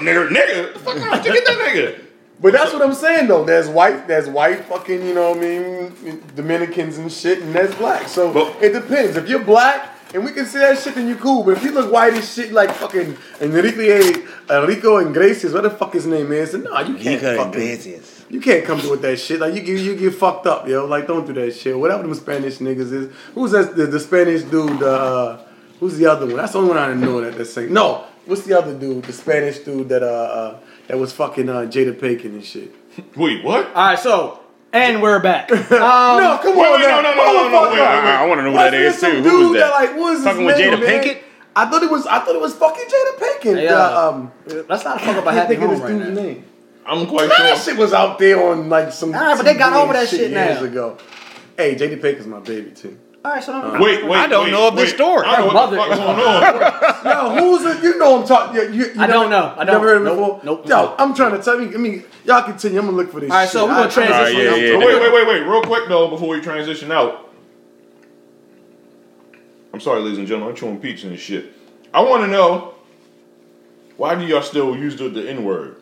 nigga, 0.02 0.28
nigga. 0.28 0.76
Fuck 0.78 0.98
out, 0.98 1.24
you 1.24 1.32
get 1.32 1.46
that 1.46 1.58
nigga. 1.58 2.04
But 2.38 2.52
that's 2.52 2.72
what 2.72 2.82
I'm 2.82 2.92
saying 2.92 3.28
though. 3.28 3.44
There's 3.44 3.68
white, 3.68 4.08
there's 4.08 4.28
white 4.28 4.64
fucking, 4.66 5.06
you 5.06 5.14
know 5.14 5.30
what 5.30 5.38
I 5.38 5.40
mean, 5.40 6.22
Dominicans 6.34 6.98
and 6.98 7.10
shit, 7.10 7.40
and 7.40 7.54
there's 7.54 7.74
black. 7.76 8.08
So 8.08 8.30
But- 8.32 8.62
it 8.62 8.72
depends. 8.72 9.16
If 9.16 9.28
you're 9.28 9.38
black 9.44 9.88
and 10.14 10.24
we 10.24 10.32
can 10.32 10.46
see 10.46 10.58
that 10.58 10.78
shit, 10.78 10.94
then 10.94 11.08
you 11.08 11.16
cool. 11.16 11.42
But 11.42 11.56
if 11.56 11.64
you 11.64 11.72
look 11.72 11.92
white 11.92 12.14
as 12.14 12.32
shit 12.32 12.52
like 12.52 12.70
fucking 12.70 13.16
Enrique, 13.40 14.12
Enrico 14.50 14.98
Iglesias, 14.98 15.52
what 15.52 15.62
the 15.62 15.70
fuck 15.70 15.92
his 15.94 16.06
name 16.06 16.32
is, 16.32 16.52
then 16.52 16.64
no, 16.64 16.78
you 16.80 16.96
can't 16.96 17.20
fucking, 17.20 18.02
you 18.28 18.40
can't 18.40 18.64
come 18.64 18.80
through 18.80 18.92
with 18.92 19.02
that 19.02 19.18
shit. 19.18 19.40
Like 19.40 19.54
you 19.54 19.60
get 19.60 19.80
you 19.80 19.96
get 19.96 20.14
fucked 20.14 20.46
up, 20.46 20.68
yo. 20.68 20.84
Like 20.86 21.06
don't 21.06 21.26
do 21.26 21.32
that 21.34 21.52
shit. 21.54 21.78
Whatever 21.78 22.02
them 22.02 22.14
Spanish 22.14 22.58
niggas 22.58 22.92
is. 22.92 23.14
Who's 23.34 23.52
that? 23.52 23.76
The, 23.76 23.86
the 23.86 24.00
Spanish 24.00 24.42
dude. 24.42 24.82
Uh, 24.82 25.38
who's 25.80 25.96
the 25.96 26.06
other 26.06 26.26
one? 26.26 26.36
That's 26.36 26.52
the 26.52 26.58
only 26.58 26.70
one 26.70 26.78
I 26.78 26.94
know 26.94 27.20
that 27.20 27.36
that's 27.36 27.52
saying. 27.52 27.72
No, 27.72 28.04
what's 28.26 28.42
the 28.42 28.58
other 28.58 28.78
dude? 28.78 29.04
The 29.04 29.12
Spanish 29.12 29.58
dude 29.60 29.88
that 29.88 30.02
uh, 30.02 30.06
uh 30.06 30.60
that 30.88 30.98
was 30.98 31.12
fucking 31.12 31.48
uh, 31.48 31.62
Jada 31.62 31.94
Pinkett 31.94 32.26
and 32.26 32.44
shit. 32.44 32.74
Wait, 33.16 33.42
what? 33.44 33.66
All 33.68 33.72
right, 33.72 33.98
so 33.98 34.41
and 34.72 35.02
we're 35.02 35.18
back. 35.20 35.50
Um, 35.52 35.58
no, 35.70 36.38
come 36.42 36.58
on 36.58 36.72
wait, 36.80 36.80
now. 36.88 37.00
no, 37.00 37.02
no, 37.02 37.10
no, 37.10 37.16
no, 37.16 37.48
no, 37.48 37.58
Motherfucker. 37.58 37.70
wait, 37.72 37.80
wait, 37.80 38.04
wait. 38.04 38.10
I 38.10 38.26
wanna 38.26 38.42
know 38.42 38.50
who 38.50 38.56
Wasn't 38.56 38.72
that 38.72 38.78
there 38.78 38.86
is, 38.86 38.98
some 38.98 39.12
too. 39.22 39.28
Who 39.28 39.48
was 39.50 39.60
that? 39.60 39.70
Like, 39.70 39.90
what 39.90 39.98
was 39.98 40.18
his 40.18 40.24
Fucking 40.26 40.44
with 40.44 40.58
name, 40.58 40.72
Jada 40.74 40.80
man? 40.80 41.04
Pinkett? 41.04 41.22
I 41.54 41.70
thought 41.70 41.82
it 41.82 41.90
was. 41.90 42.06
I 42.06 42.18
thought 42.20 42.34
it 42.34 42.40
was 42.40 42.54
fucking 42.54 42.84
Jada 42.84 43.18
Pinkett. 43.18 43.56
Hey, 43.58 43.68
uh, 43.68 43.76
uh, 43.76 44.10
um, 44.10 44.32
Let's 44.68 44.84
not 44.84 45.00
fuck 45.00 45.16
up 45.16 45.24
a 45.26 45.28
I 45.28 45.32
can't 45.34 45.34
happy 45.34 45.56
think 45.56 45.62
of 45.64 45.70
this 45.70 45.80
right 45.80 45.88
dude's 45.88 46.08
now. 46.16 46.22
name. 46.22 46.44
I'm 46.84 47.06
quite 47.06 47.30
sure 47.30 47.46
That 47.46 47.58
shit 47.62 47.76
was 47.76 47.92
out 47.92 48.18
there 48.18 48.42
on 48.50 48.68
like 48.68 48.92
some. 48.92 49.14
Alright, 49.14 49.36
but 49.36 49.44
they 49.44 49.54
got 49.54 49.72
over 49.74 49.92
that 49.92 50.00
and 50.00 50.08
shit 50.08 50.30
years 50.30 50.60
now. 50.60 50.64
ago. 50.64 50.98
Hey, 51.56 51.74
Jada 51.76 52.00
Pinkett's 52.00 52.26
my 52.26 52.40
baby 52.40 52.70
too. 52.70 52.98
All 53.24 53.30
right, 53.30 53.42
so 53.44 53.52
no, 53.52 53.76
uh, 53.76 53.80
Wait, 53.80 54.04
wait. 54.04 54.18
I 54.18 54.26
don't 54.26 54.46
wait, 54.46 54.50
know 54.50 54.66
of 54.66 54.74
this 54.74 54.90
wait. 54.90 54.94
story. 54.96 55.24
I 55.26 55.36
don't 55.36 55.54
know 55.54 55.54
what 55.54 55.70
the 55.70 55.76
Mother- 55.76 55.94
fuck 55.94 57.04
going 57.04 57.06
on. 57.06 57.36
Yo, 57.38 57.40
who's 57.56 57.76
it? 57.76 57.82
You 57.84 57.96
know 57.98 58.20
I'm 58.20 58.26
talking. 58.26 58.56
You, 58.56 58.62
you, 58.72 58.84
you 58.94 59.00
I 59.00 59.06
don't 59.06 59.30
know. 59.30 59.54
I 59.56 59.64
don't. 59.64 59.74
Never 59.74 59.86
heard 59.86 59.96
of 59.98 60.02
it 60.02 60.06
Nope, 60.06 60.18
before. 60.18 60.40
nope, 60.44 60.68
Yo, 60.68 60.82
nope. 60.86 60.94
I'm 60.98 61.14
trying 61.14 61.30
to 61.36 61.42
tell 61.42 61.60
you. 61.60 61.68
I 61.72 61.76
mean, 61.78 62.02
y'all 62.24 62.42
continue. 62.42 62.80
I'm 62.80 62.86
gonna 62.86 62.96
look 62.96 63.12
for 63.12 63.20
this. 63.20 63.30
All 63.30 63.36
right, 63.36 63.44
shit. 63.44 63.52
so 63.52 63.66
we're 63.66 63.74
gonna 63.74 63.82
I- 63.82 63.86
I- 63.86 63.90
transition. 63.90 64.16
All 64.16 64.22
right, 64.24 64.60
yeah, 64.60 64.72
yeah. 64.72 64.76
But 64.76 64.86
wait, 64.86 65.00
wait, 65.00 65.12
wait, 65.12 65.26
wait. 65.28 65.40
Real 65.46 65.62
quick 65.62 65.88
though, 65.88 66.08
before 66.08 66.28
we 66.30 66.40
transition 66.40 66.90
out. 66.90 67.30
I'm 69.72 69.80
sorry, 69.80 70.00
ladies 70.00 70.18
and 70.18 70.26
gentlemen. 70.26 70.50
I'm 70.50 70.56
chewing 70.56 70.80
peach 70.80 71.04
and 71.04 71.16
shit. 71.18 71.52
I 71.94 72.00
want 72.02 72.24
to 72.24 72.26
know 72.28 72.74
why 73.96 74.16
do 74.16 74.26
y'all 74.26 74.42
still 74.42 74.76
use 74.76 74.96
the, 74.96 75.08
the 75.08 75.30
N 75.30 75.44
word? 75.44 75.76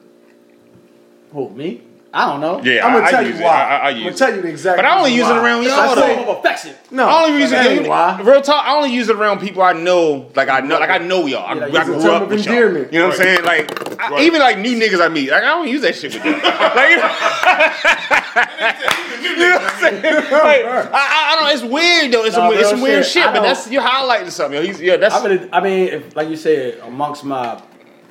Who 1.33 1.49
me? 1.51 1.83
I 2.13 2.27
don't 2.27 2.41
know. 2.41 2.61
Yeah, 2.65 2.85
I'm 2.85 2.91
I, 2.91 2.95
gonna 2.97 3.07
I 3.07 3.11
tell 3.13 3.23
use 3.27 3.35
you 3.37 3.41
it. 3.41 3.45
why. 3.45 3.53
I, 3.53 3.55
I, 3.55 3.61
I 3.61 3.89
I'm 3.91 3.95
gonna 3.99 4.11
it. 4.11 4.17
tell 4.17 4.35
you 4.35 4.43
the 4.43 4.49
exact. 4.49 4.79
But 4.79 4.85
I 4.85 4.99
only 4.99 5.11
reason 5.13 5.29
use 5.29 5.31
it 5.31 5.37
around 5.45 5.63
y'all 5.63 5.93
a 5.93 5.95
though. 5.95 6.17
form 6.17 6.29
of 6.29 6.39
affection. 6.39 6.75
No, 6.91 7.07
I 7.07 7.25
only 7.27 7.41
use 7.41 7.53
it. 7.53 7.87
why. 7.89 8.21
Real 8.21 8.43
talk. 8.43 8.65
I 8.67 8.75
only 8.77 8.91
use 8.93 9.09
it 9.09 9.15
around 9.15 9.39
people 9.41 9.63
I 9.63 9.75
know. 9.75 10.29
Like 10.35 10.49
I 10.49 10.59
know. 10.59 10.81
Like 10.81 10.91
I 10.91 10.99
know 10.99 11.27
y'all. 11.27 11.47
I, 11.47 11.55
Yeah, 11.55 11.67
I 11.67 11.69
it's 11.69 11.79
a 11.79 11.85
grew 11.85 12.01
term 12.03 12.15
up 12.15 12.23
of 12.23 12.31
with 12.31 12.45
y'all. 12.45 12.53
endearment. 12.55 12.93
You 12.93 12.99
know 12.99 13.07
what 13.09 13.15
I'm 13.15 13.21
saying? 13.23 13.45
Like 13.45 14.01
I- 14.01 14.23
even 14.23 14.41
like 14.41 14.59
new 14.59 14.77
niggas 14.77 15.01
I 15.01 15.07
meet. 15.09 15.31
Like 15.31 15.45
I 15.45 15.47
don't 15.47 15.69
use 15.69 15.83
that 15.83 15.95
shit 15.95 16.13
with 16.15 16.23
them. 16.25 16.33
like, 16.43 16.91
you 19.23 19.37
know, 19.37 19.51
what 19.53 19.63
I'm 19.63 19.81
saying? 19.81 20.03
Like, 20.03 20.65
I, 20.65 20.89
I, 20.93 20.95
I 21.37 21.37
don't. 21.41 21.53
It's 21.55 21.63
weird 21.73 22.13
though. 22.13 22.25
It's 22.25 22.37
Nah, 22.37 22.49
some, 22.51 22.59
it's 22.59 22.71
some 22.71 22.81
weird 22.81 23.05
shit. 23.05 23.23
shit. 23.25 23.33
But 23.33 23.43
that's 23.43 23.71
you're 23.71 23.83
highlighting 23.83 24.31
something. 24.33 24.61
Yo. 24.61 24.67
He's, 24.67 24.81
yeah, 24.81 24.97
that's. 24.97 25.15
I 25.15 25.29
mean, 25.29 25.49
I 25.53 25.61
mean, 25.61 25.89
if 25.89 26.17
like 26.17 26.29
you 26.29 26.37
said, 26.37 26.79
amongst 26.81 27.23
my 27.25 27.63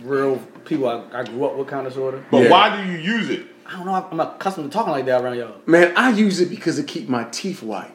real 0.03 0.38
people 0.65 0.88
I, 0.88 1.03
I 1.19 1.23
grew 1.23 1.45
up 1.45 1.55
with, 1.57 1.67
kind 1.67 1.88
of 1.88 1.93
sorta. 1.93 2.23
But 2.31 2.43
Yeah. 2.43 2.49
why 2.49 2.81
do 2.81 2.91
you 2.91 2.97
use 2.97 3.29
it? 3.29 3.45
I 3.69 3.73
don't 3.73 3.86
know. 3.86 3.93
I'm 4.12 4.19
accustomed 4.19 4.71
to 4.71 4.75
talking 4.75 4.91
like 4.91 5.05
that 5.05 5.21
around 5.21 5.38
y'all. 5.38 5.53
Man, 5.67 5.93
I 5.95 6.10
use 6.10 6.39
it 6.41 6.49
because 6.49 6.79
it 6.79 6.88
keep 6.88 7.08
my 7.08 7.25
teeth 7.25 7.62
white. 7.62 7.91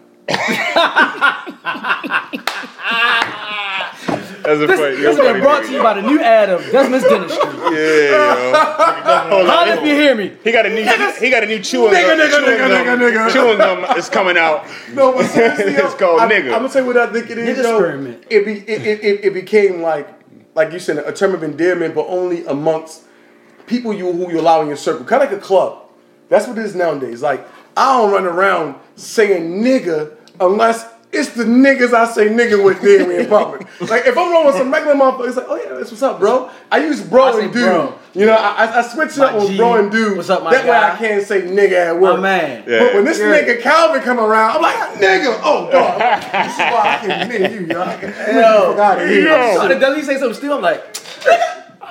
That's 4.45 4.61
a 4.61 4.67
This, 4.67 4.79
funny. 4.79 4.97
this 4.97 5.17
has 5.17 5.19
been 5.19 5.41
brought 5.41 5.65
to 5.65 5.73
you 5.73 5.83
by 5.83 5.95
the 5.95 6.03
new 6.03 6.21
ad 6.21 6.51
of 6.51 6.61
Desmond's 6.71 7.05
Dentistry. 7.09 7.51
Yeah, 7.75 8.11
yo. 8.11 8.53
Holla 9.47 9.75
if 9.75 9.81
you 9.83 9.95
hear 9.95 10.15
me. 10.15 10.31
He 10.45 10.53
got 10.53 10.67
a 10.67 10.69
new. 10.69 10.85
He 11.19 11.31
got 11.31 11.43
a 11.43 11.47
new 11.47 11.59
chewing 11.61 11.93
Nigga, 11.95 12.17
gum. 12.17 12.19
nigga, 12.19 12.31
chewing 12.31 12.59
nigga, 12.59 12.85
gum, 12.85 12.99
nigga, 13.01 13.29
nigga. 13.29 13.33
Chewing 13.33 13.59
gum 13.59 13.99
is 13.99 14.09
coming 14.11 14.37
out. 14.37 14.67
No, 14.95 15.13
but 15.13 15.27
seriously, 15.27 15.73
It's 15.73 15.95
called 15.95 16.21
I, 16.21 16.29
nigga. 16.29 16.47
I'm 16.55 16.61
gonna 16.61 16.69
tell 16.69 16.83
you 16.83 16.87
what 16.87 16.97
I 16.99 17.07
think 17.13 17.31
it 17.31 17.39
is. 17.39 17.59
Nigga 17.59 17.63
yo. 17.65 17.77
experiment. 17.79 18.25
It, 18.31 18.45
be, 18.45 18.53
it, 18.71 18.87
it, 18.87 19.05
it, 19.05 19.25
it 19.25 19.35
became 19.35 19.81
like, 19.81 20.09
like 20.55 20.73
you 20.73 20.79
said, 20.79 20.99
a 20.99 21.13
term 21.13 21.35
of 21.35 21.43
endearment, 21.43 21.95
but 21.95 22.07
only 22.07 22.45
amongst 22.47 23.03
people 23.67 23.93
you 23.93 24.11
who 24.13 24.31
you 24.31 24.41
allow 24.41 24.61
in 24.63 24.69
your 24.69 24.77
circle, 24.77 25.05
kind 25.05 25.23
of 25.23 25.31
like 25.31 25.39
a 25.39 25.43
club. 25.43 25.79
That's 26.29 26.47
what 26.47 26.59
it 26.59 26.65
is 26.65 26.75
nowadays. 26.75 27.23
Like 27.23 27.47
I 27.77 27.99
don't 27.99 28.13
run 28.13 28.25
around 28.27 28.77
saying 28.97 29.63
nigga 29.63 30.17
unless 30.41 30.87
it's 31.13 31.31
the 31.31 31.45
niggas 31.45 31.93
I 31.95 32.07
say 32.07 32.27
nigga 32.29 32.65
with 32.65 32.81
there 32.83 33.09
in 33.21 33.29
public. 33.29 33.63
like 33.89 34.05
if 34.05 34.19
I'm 34.19 34.33
rolling 34.33 34.47
with 34.49 34.57
some 34.57 34.73
regular 34.73 34.97
motherfuckers, 34.97 35.29
it's 35.29 35.37
like, 35.37 35.47
oh 35.49 35.55
yeah, 35.57 35.75
that's 35.75 35.91
what's 35.93 36.03
up, 36.03 36.19
bro. 36.19 36.51
I 36.73 36.79
use 36.79 37.01
bro 37.03 37.25
I 37.39 37.41
and 37.45 37.53
dude. 37.53 37.63
bro. 37.63 37.95
You 38.15 38.27
know, 38.27 38.33
I, 38.33 38.65
I- 38.67 38.79
I 38.79 38.83
switch 38.83 39.11
it 39.11 39.19
My 39.19 39.27
up 39.27 39.35
on 39.43 39.47
G. 39.47 39.57
bro 39.57 39.75
and 39.77 39.93
dude. 39.93 40.17
What's 40.17 40.29
up, 40.31 40.43
my 40.43 40.51
that 40.53 40.65
way 40.65 40.73
I 40.77 40.97
can't 40.97 41.25
say 41.25 41.43
nigga 41.43 41.73
at 41.95 42.01
work. 42.01 42.17
My 42.17 42.21
man. 42.23 42.65
Yeah. 42.67 42.79
But 42.81 42.95
when 42.95 43.05
this 43.05 43.19
Yeah. 43.21 43.27
nigga 43.27 43.61
Calvin 43.63 44.03
come 44.03 44.19
around, 44.19 44.57
I'm 44.57 44.63
like, 44.63 44.75
nigga, 44.99 45.39
oh 45.45 45.71
dog. 45.71 45.99
this 46.01 46.53
is 46.53 46.59
why 46.59 46.99
I 47.01 47.07
can't 47.07 47.31
nigga 47.31 47.53
you, 47.61 47.67
yo. 47.67 47.81
I 47.83 47.97
can, 47.97 48.09
Yo. 48.37 48.71
fuck 48.73 48.79
out 48.81 49.03
of 49.03 49.09
here. 49.09 49.55
So 49.55 49.69
then 49.69 49.81
does 49.81 49.97
he 49.97 50.03
say 50.03 50.15
something 50.19 50.35
still? 50.35 50.55
I'm 50.55 50.63
like, 50.63 50.83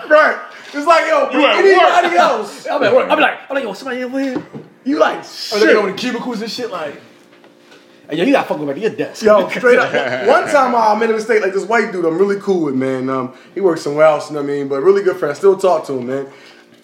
Right. 0.10 0.38
It's 0.76 0.88
like, 0.88 1.08
yo, 1.08 1.30
You 1.32 1.46
at 1.46 1.56
anybody 1.58 2.08
work. 2.10 2.20
else, 2.20 2.68
I'm 2.72 2.82
like, 2.82 2.92
I'm 3.12 3.20
like, 3.20 3.40
I'm 3.50 3.56
like, 3.56 3.64
yo, 3.64 3.74
somebody 3.74 4.04
over 4.04 4.20
here. 4.20 4.44
you 4.84 4.98
like 5.00 5.18
I'm 5.20 5.24
shit. 5.24 5.60
looking 5.60 5.78
over 5.78 5.92
the 5.92 5.98
cubicles 5.98 6.42
and 6.42 6.50
shit. 6.52 6.72
Like, 6.72 6.96
hey, 8.10 8.18
yo, 8.18 8.24
you 8.26 8.32
gotta 8.34 8.48
fuck 8.48 8.58
with 8.60 8.68
me 8.68 8.74
at 8.74 8.82
your 8.82 8.90
desk. 9.08 9.24
Yo, 9.24 9.48
straight 9.50 9.80
up. 9.80 9.92
One 10.28 10.48
time 10.50 10.74
uh, 10.76 10.94
I 10.94 11.00
made 11.00 11.10
a 11.10 11.14
mistake, 11.14 11.42
like 11.42 11.54
this 11.54 11.66
white 11.66 11.92
dude 11.92 12.06
I'm 12.06 12.18
really 12.18 12.40
cool 12.40 12.64
with, 12.66 12.76
man. 12.76 13.10
Um, 13.10 13.34
he 13.54 13.62
works 13.62 13.82
somewhere 13.82 14.06
else, 14.06 14.30
you 14.30 14.36
know 14.36 14.42
what 14.42 14.50
I 14.50 14.54
mean? 14.54 14.68
But 14.68 14.82
really 14.82 15.04
good 15.04 15.18
friend. 15.18 15.32
I 15.32 15.36
still 15.38 15.58
talk 15.58 15.86
to 15.88 15.94
him, 15.94 16.08
man. 16.08 16.28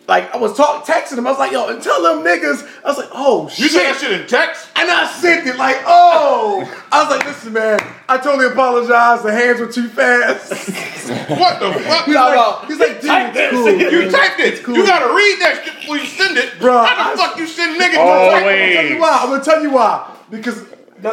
Like, 0.10 0.34
I 0.34 0.38
was 0.38 0.58
talk, 0.58 0.86
texting 0.88 1.20
him. 1.20 1.28
I 1.28 1.30
was 1.30 1.38
like, 1.40 1.52
yo, 1.52 1.70
and 1.70 1.82
tell 1.82 2.02
them 2.02 2.26
niggas. 2.26 2.68
I 2.84 2.88
was 2.90 2.98
like, 2.98 3.10
oh, 3.14 3.48
shit. 3.48 3.60
You 3.60 3.70
shit. 3.70 3.72
said 3.74 3.94
that 3.94 4.02
shit 4.02 4.22
in 4.22 4.28
text? 4.28 4.68
And 4.76 4.90
I 4.90 5.06
sent 5.08 5.46
it 5.48 5.56
like, 5.56 5.78
oh. 5.86 6.66
I 6.92 7.04
was 7.04 7.16
like, 7.16 7.28
listen, 7.28 7.54
man, 7.54 7.80
I 8.10 8.18
totally 8.18 8.48
apologize. 8.48 9.22
The 9.22 9.32
hands 9.32 9.60
were 9.60 9.72
too 9.72 9.88
fast. 9.88 10.90
What 11.10 11.60
the 11.60 11.72
fuck? 11.80 12.06
He's 12.06 12.16
like, 12.16 12.68
he's 12.68 12.80
like, 12.80 13.02
dude, 13.02 13.10
typed 13.10 13.36
it's 13.36 13.54
it. 13.54 13.56
cool. 13.56 13.68
You 13.92 14.00
man. 14.02 14.12
typed 14.12 14.40
it. 14.40 14.64
Cool. 14.64 14.76
You 14.76 14.86
gotta 14.86 15.14
read 15.14 15.38
that 15.42 15.62
shit 15.66 15.76
before 15.80 15.98
you 15.98 16.06
send 16.06 16.38
it. 16.38 16.60
Bro, 16.60 16.84
How 16.84 17.16
the 17.16 17.22
I- 17.22 17.28
fuck 17.28 17.38
you 17.38 17.48
send 17.48 17.82
niggas? 17.82 17.96
Oh, 17.98 18.30
text? 18.30 18.46
I'm 18.46 18.52
gonna 18.52 18.74
tell 18.74 18.86
you 18.86 19.00
why. 19.00 19.20
I'm 19.22 19.30
gonna 19.30 19.44
tell 19.44 19.62
you 19.64 19.72
why. 19.72 20.18
Because 20.30 20.62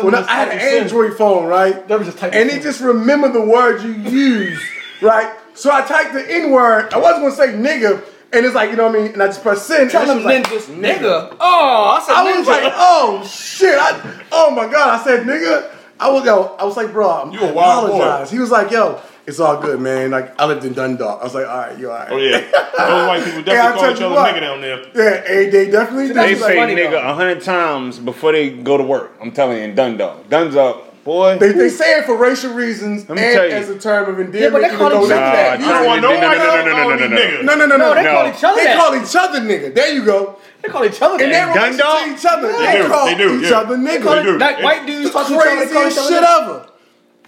when 0.02 0.14
I, 0.14 0.20
I 0.22 0.34
had 0.34 0.48
an 0.48 0.58
it 0.58 0.74
in. 0.74 0.82
Android 0.82 1.16
phone, 1.16 1.46
right? 1.46 1.86
That 1.88 1.98
was 1.98 2.08
just 2.08 2.18
type 2.18 2.34
and 2.34 2.50
it 2.50 2.56
it 2.58 2.62
just 2.62 2.80
remember 2.80 3.32
the 3.32 3.40
words 3.40 3.84
you 3.84 3.92
use, 3.92 4.62
right? 5.00 5.34
So 5.54 5.70
I 5.72 5.82
typed 5.82 6.12
the 6.12 6.30
N 6.30 6.50
word. 6.50 6.92
I 6.92 6.98
wasn't 6.98 7.24
gonna 7.24 7.34
say 7.34 7.54
nigga, 7.54 8.02
and 8.32 8.44
it's 8.46 8.54
like 8.54 8.70
you 8.70 8.76
know 8.76 8.86
what 8.88 8.96
I 8.96 9.02
mean. 9.02 9.12
And 9.12 9.22
I 9.22 9.26
just 9.26 9.42
pressed 9.42 9.66
send. 9.66 9.90
Tell 9.90 10.02
and 10.08 10.24
them 10.24 10.30
it 10.30 10.50
was 10.50 10.66
ninjas, 10.68 10.74
nigga. 10.80 11.36
Oh, 11.40 11.98
I 12.00 12.04
said 12.04 12.14
I 12.14 12.24
was 12.38 12.46
ninja. 12.46 12.62
like, 12.62 12.72
oh 12.76 13.26
shit! 13.26 13.74
I, 13.78 14.24
oh 14.32 14.50
my 14.50 14.70
god! 14.70 15.00
I 15.00 15.04
said 15.04 15.26
nigga. 15.26 15.72
I 15.98 16.10
was 16.10 16.24
yo. 16.26 16.54
I 16.58 16.64
was 16.64 16.76
like, 16.76 16.92
bro, 16.92 17.08
I'm, 17.08 17.32
You 17.32 17.40
a 17.40 17.48
I 17.48 17.52
wild 17.52 17.90
boy. 17.90 17.96
apologize. 17.96 18.30
He 18.30 18.38
was 18.38 18.50
like, 18.50 18.70
yo, 18.70 19.00
it's 19.26 19.40
all 19.40 19.58
good, 19.62 19.80
man. 19.80 20.10
Like 20.10 20.38
I 20.38 20.44
lived 20.44 20.64
in 20.66 20.74
Dundalk. 20.74 21.20
I 21.20 21.24
was 21.24 21.34
like, 21.34 21.46
all 21.46 21.56
right, 21.56 21.78
you 21.78 21.90
all 21.90 21.96
right? 21.98 22.10
Oh 22.10 22.16
yeah. 22.18 22.40
Those 22.76 23.08
white 23.08 23.24
people 23.24 23.42
definitely 23.42 23.80
call 23.80 23.90
each 23.90 24.02
other 24.02 24.14
what. 24.14 24.34
nigga 24.34 24.40
down 24.40 24.60
there. 24.60 24.82
Yeah, 24.94 25.26
hey, 25.26 25.48
they 25.48 25.70
definitely 25.70 26.08
That's 26.12 26.32
They 26.32 26.34
say 26.38 26.56
funny, 26.56 26.74
nigga 26.74 27.02
a 27.02 27.14
hundred 27.14 27.40
times 27.42 27.98
before 27.98 28.32
they 28.32 28.50
go 28.50 28.76
to 28.76 28.82
work. 28.84 29.12
I'm 29.22 29.32
telling 29.32 29.56
you, 29.56 29.64
in 29.64 29.74
Dundalk. 29.74 30.28
Dundalk, 30.28 30.85
boy. 31.06 31.38
They, 31.38 31.52
they 31.52 31.70
say 31.70 31.98
it 31.98 32.04
for 32.04 32.16
racial 32.18 32.52
reasons 32.52 33.06
and 33.08 33.14
me 33.16 33.22
tell 33.32 33.46
you. 33.48 33.52
as 33.54 33.70
a 33.70 33.78
term 33.78 34.10
of 34.10 34.18
Yeah, 34.18 34.24
endearment. 34.26 34.52
but 34.52 34.58
they 34.60 34.66
even 34.66 34.78
call 34.78 34.90
though 34.90 35.02
each 35.04 35.08
they 35.08 35.14
other 35.14 35.36
can't. 35.36 35.60
that. 35.60 35.60
You 35.60 35.72
don't 35.72 35.86
want 35.86 36.02
no 36.02 36.10
No, 36.10 36.20
no, 36.20 36.26
white 36.28 36.36
no, 36.36 36.44
girl 36.44 36.56
no, 36.56 36.64
no, 36.66 36.82
calling 36.82 36.98
no, 36.98 37.04
you 37.04 37.08
no, 37.08 37.16
no. 37.16 37.22
nigga. 37.22 37.44
No, 37.46 37.54
no, 37.54 37.66
no, 37.66 37.76
no. 37.76 37.88
No, 37.88 37.94
they 37.94 38.02
no. 38.02 38.12
call 38.12 38.26
each 38.28 38.44
other 38.44 38.56
They 38.60 38.64
that. 38.64 38.76
call 38.76 38.92
each 39.00 39.16
other 39.16 39.40
nigga. 39.40 39.74
There 39.74 39.94
you 39.94 40.04
go. 40.04 40.36
They 40.60 40.68
call 40.68 40.84
each 40.84 41.00
other 41.00 41.22
And 41.24 41.32
they're 41.32 41.46
that. 41.46 41.54
related 41.56 41.78
Dundalk? 41.78 42.04
to 42.04 42.12
each 42.12 42.26
other. 42.26 42.48
They 42.52 42.66
They, 42.66 42.82
do, 42.82 42.88
call 42.92 43.06
they 43.06 43.14
do, 43.16 43.28
each 43.40 43.50
yeah. 43.50 43.58
other 43.62 43.76
nigga. 43.76 44.04
They 44.16 44.22
do. 44.22 44.38
Like 44.38 44.62
white 44.62 44.86
dudes 44.86 45.10
talk 45.12 45.26
to 45.28 45.34
each 45.34 45.40
other. 45.40 45.66
they 45.66 45.72
call 45.72 45.82
Craziest 45.86 45.96
each 45.96 45.98
other 46.02 46.10
shit 46.12 46.20
that. 46.20 46.42
ever. 46.42 46.58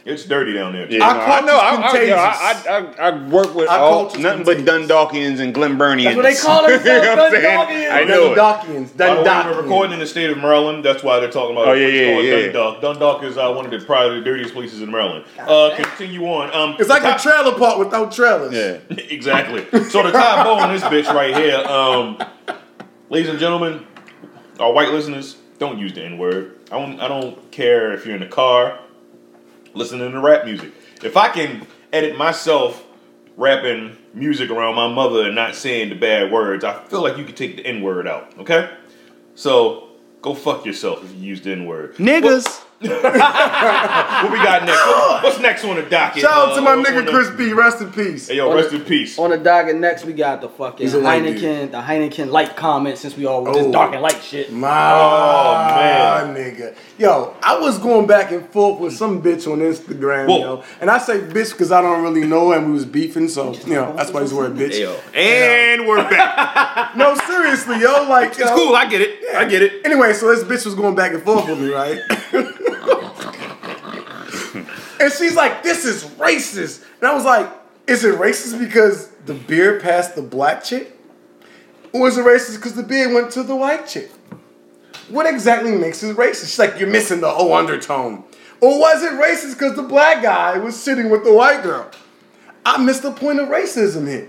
It's 0.08 0.24
dirty 0.24 0.54
down 0.54 0.72
there. 0.72 0.90
Yeah, 0.90 1.06
Our 1.06 1.14
no, 1.14 1.20
I 1.20 1.40
know. 1.42 1.56
I, 1.58 1.68
I, 1.68 1.82
culture's 1.82 2.08
yo, 2.08 2.16
I, 2.16 2.62
I, 2.66 2.78
I, 2.78 3.08
I 3.10 3.28
work 3.28 3.54
with 3.54 3.68
Our 3.68 3.78
all, 3.78 3.90
culture's 4.04 4.22
nothing 4.22 4.42
but 4.42 4.56
contagious. 4.56 4.88
Dundalkians 4.90 5.40
and 5.40 5.54
Glenburnians. 5.54 6.04
That's 6.04 6.16
what 6.16 6.22
they 6.22 6.34
call 6.34 6.62
You 6.68 6.68
know 6.68 6.78
themselves, 6.78 7.18
I'm? 7.18 7.32
Dundalkians. 7.42 7.90
I 7.92 8.04
know 8.04 8.32
it. 8.32 8.38
Dundalkians. 8.38 8.96
By 8.96 9.14
the 9.14 9.22
way, 9.22 9.54
we're 9.54 9.62
recording 9.62 9.92
in 9.92 9.98
the 9.98 10.06
state 10.06 10.30
of 10.30 10.38
Maryland. 10.38 10.82
That's 10.82 11.02
why 11.02 11.20
they're 11.20 11.30
talking 11.30 11.54
about 11.54 11.68
Oh, 11.68 11.72
yeah, 11.74 11.86
it's 11.88 11.94
yeah, 11.94 12.12
called 12.14 12.24
yeah. 12.24 12.40
Dundalk. 12.40 12.80
Dundalk 12.80 13.22
is 13.24 13.36
uh, 13.36 13.52
one 13.52 13.66
of 13.66 13.70
the 13.70 13.84
probably 13.84 14.20
the 14.20 14.24
dirtiest 14.24 14.54
places 14.54 14.80
in 14.80 14.90
Maryland. 14.90 15.26
Uh, 15.38 15.76
continue 15.76 16.24
on. 16.24 16.54
Um, 16.54 16.76
It's 16.78 16.88
like 16.88 17.04
a 17.04 17.18
trailer 17.22 17.58
park 17.58 17.78
without 17.78 18.10
trailers. 18.10 18.54
Yeah. 18.54 18.78
exactly. 19.10 19.66
So 19.90 20.02
the 20.02 20.12
top 20.12 20.46
bow 20.46 20.54
on 20.54 20.72
this 20.72 20.82
bitch 20.84 21.12
right 21.12 21.36
here, 21.36 21.58
um, 21.66 22.18
ladies 23.10 23.28
and 23.28 23.38
gentlemen, 23.38 23.86
our 24.58 24.72
white 24.72 24.88
listeners, 24.88 25.36
don't 25.58 25.76
use 25.78 25.92
the 25.92 26.02
N 26.02 26.16
word. 26.16 26.58
I 26.72 26.78
don't. 26.78 26.98
I 26.98 27.08
don't 27.08 27.50
care 27.50 27.92
if 27.92 28.06
you're 28.06 28.14
in 28.14 28.20
the 28.22 28.26
car 28.28 28.78
listening 29.78 30.12
to 30.12 30.20
rap 30.20 30.44
music. 30.44 30.72
If 31.02 31.16
I 31.16 31.28
can 31.28 31.66
edit 31.92 32.18
myself 32.18 32.84
rapping 33.36 33.96
music 34.12 34.50
around 34.50 34.74
my 34.74 34.92
mother 34.92 35.26
and 35.26 35.34
not 35.34 35.54
saying 35.54 35.90
the 35.90 35.94
bad 35.94 36.30
words, 36.32 36.64
I 36.64 36.82
feel 36.84 37.02
like 37.02 37.16
you 37.16 37.24
could 37.24 37.36
take 37.36 37.56
the 37.56 37.64
N 37.64 37.80
word 37.80 38.06
out. 38.06 38.36
Okay, 38.38 38.68
so 39.34 39.90
go 40.20 40.34
fuck 40.34 40.66
yourself 40.66 41.04
if 41.04 41.12
you 41.14 41.28
use 41.28 41.40
the 41.40 41.52
N 41.52 41.66
word. 41.66 41.94
Niggas. 41.96 42.64
What 44.18 44.32
we 44.32 44.38
got 44.38 44.64
next? 44.64 45.22
What's 45.24 45.40
next 45.40 45.64
on 45.64 45.76
the 45.76 45.82
docket? 45.82 46.22
Shout 46.22 46.30
out 46.30 46.54
to 46.54 46.60
Uh, 46.60 46.76
my 46.76 46.76
nigga 46.82 47.08
Chris 47.08 47.28
B. 47.30 47.52
Rest 47.52 47.80
in 47.80 47.90
peace. 47.92 48.28
Hey 48.28 48.36
yo, 48.36 48.50
On 48.50 48.56
rest 48.56 48.70
the- 48.70 48.76
in 48.76 48.82
peace. 48.84 49.18
On 49.18 49.30
the 49.30 49.36
docket 49.36 49.76
next, 49.76 50.04
we 50.04 50.12
got 50.12 50.40
the 50.40 50.48
fucking 50.48 50.86
He's 50.86 50.94
Heineken, 50.94 51.70
the 51.72 51.80
Heineken 51.80 52.30
light 52.30 52.54
comment 52.56 52.96
since 52.98 53.16
we 53.16 53.26
all 53.26 53.42
with 53.42 53.56
Oh. 53.56 53.62
this 53.64 53.72
dark 53.72 53.92
and 53.94 54.02
light 54.02 54.20
shit. 54.22 54.52
My 54.52 54.92
Oh, 54.92 56.26
man. 56.26 56.34
nigga. 56.36 56.74
Yo, 56.98 57.34
I 57.42 57.58
was 57.58 57.78
going 57.78 58.06
back 58.06 58.30
and 58.32 58.48
forth 58.50 58.78
with 58.80 58.92
some 58.96 59.22
bitch 59.22 59.50
on 59.50 59.58
Instagram, 59.60 60.28
Whoa. 60.28 60.38
yo. 60.38 60.62
And 60.80 60.88
I 60.90 60.98
say 60.98 61.18
bitch 61.18 61.52
because 61.52 61.72
I 61.72 61.80
don't 61.80 62.02
really 62.02 62.24
know 62.26 62.52
and 62.52 62.66
we 62.68 62.72
was 62.72 62.84
beefing, 62.84 63.28
so 63.28 63.54
you 63.66 63.74
know, 63.74 63.92
that's 63.96 64.12
why 64.12 64.20
he's 64.20 64.30
the 64.30 64.36
word 64.36 64.54
bitch. 64.54 64.74
Hey, 64.74 64.82
yo. 64.82 65.78
And 65.78 65.88
we're 65.88 66.08
back. 66.08 66.96
No, 66.96 67.14
seriously, 67.26 67.80
yo, 67.80 68.04
like 68.08 68.30
It's 68.30 68.38
yo. 68.38 68.54
cool. 68.56 68.74
I 68.76 68.86
get 68.86 69.00
it. 69.00 69.18
I 69.36 69.44
get 69.46 69.62
it. 69.62 69.84
Anyway, 69.84 70.12
so 70.12 70.28
this 70.34 70.44
bitch 70.44 70.64
was 70.64 70.74
going 70.74 70.94
back 70.94 71.12
and 71.12 71.22
forth 71.22 71.48
with 71.48 71.58
me, 71.60 71.72
right? 71.72 72.00
and 75.00 75.12
she's 75.12 75.34
like, 75.34 75.62
this 75.62 75.84
is 75.84 76.04
racist. 76.16 76.84
And 77.00 77.08
I 77.08 77.14
was 77.14 77.24
like, 77.24 77.48
is 77.86 78.04
it 78.04 78.18
racist 78.18 78.58
because 78.58 79.08
the 79.26 79.34
beer 79.34 79.80
passed 79.80 80.14
the 80.14 80.22
black 80.22 80.64
chick? 80.64 80.94
Or 81.92 82.08
is 82.08 82.18
it 82.18 82.24
racist 82.24 82.56
because 82.56 82.74
the 82.74 82.82
beer 82.82 83.12
went 83.12 83.30
to 83.32 83.42
the 83.42 83.56
white 83.56 83.86
chick? 83.86 84.10
What 85.08 85.26
exactly 85.26 85.72
makes 85.72 86.02
it 86.02 86.16
racist? 86.16 86.40
She's 86.40 86.58
like, 86.58 86.78
you're 86.78 86.90
missing 86.90 87.20
the 87.20 87.30
whole 87.30 87.52
undertone. 87.54 88.24
Or 88.60 88.78
was 88.78 89.02
it 89.02 89.12
racist 89.12 89.54
because 89.54 89.76
the 89.76 89.82
black 89.82 90.22
guy 90.22 90.58
was 90.58 90.78
sitting 90.78 91.10
with 91.10 91.24
the 91.24 91.32
white 91.32 91.62
girl? 91.62 91.90
I 92.66 92.76
missed 92.76 93.02
the 93.02 93.12
point 93.12 93.40
of 93.40 93.48
racism 93.48 94.06
here. 94.06 94.28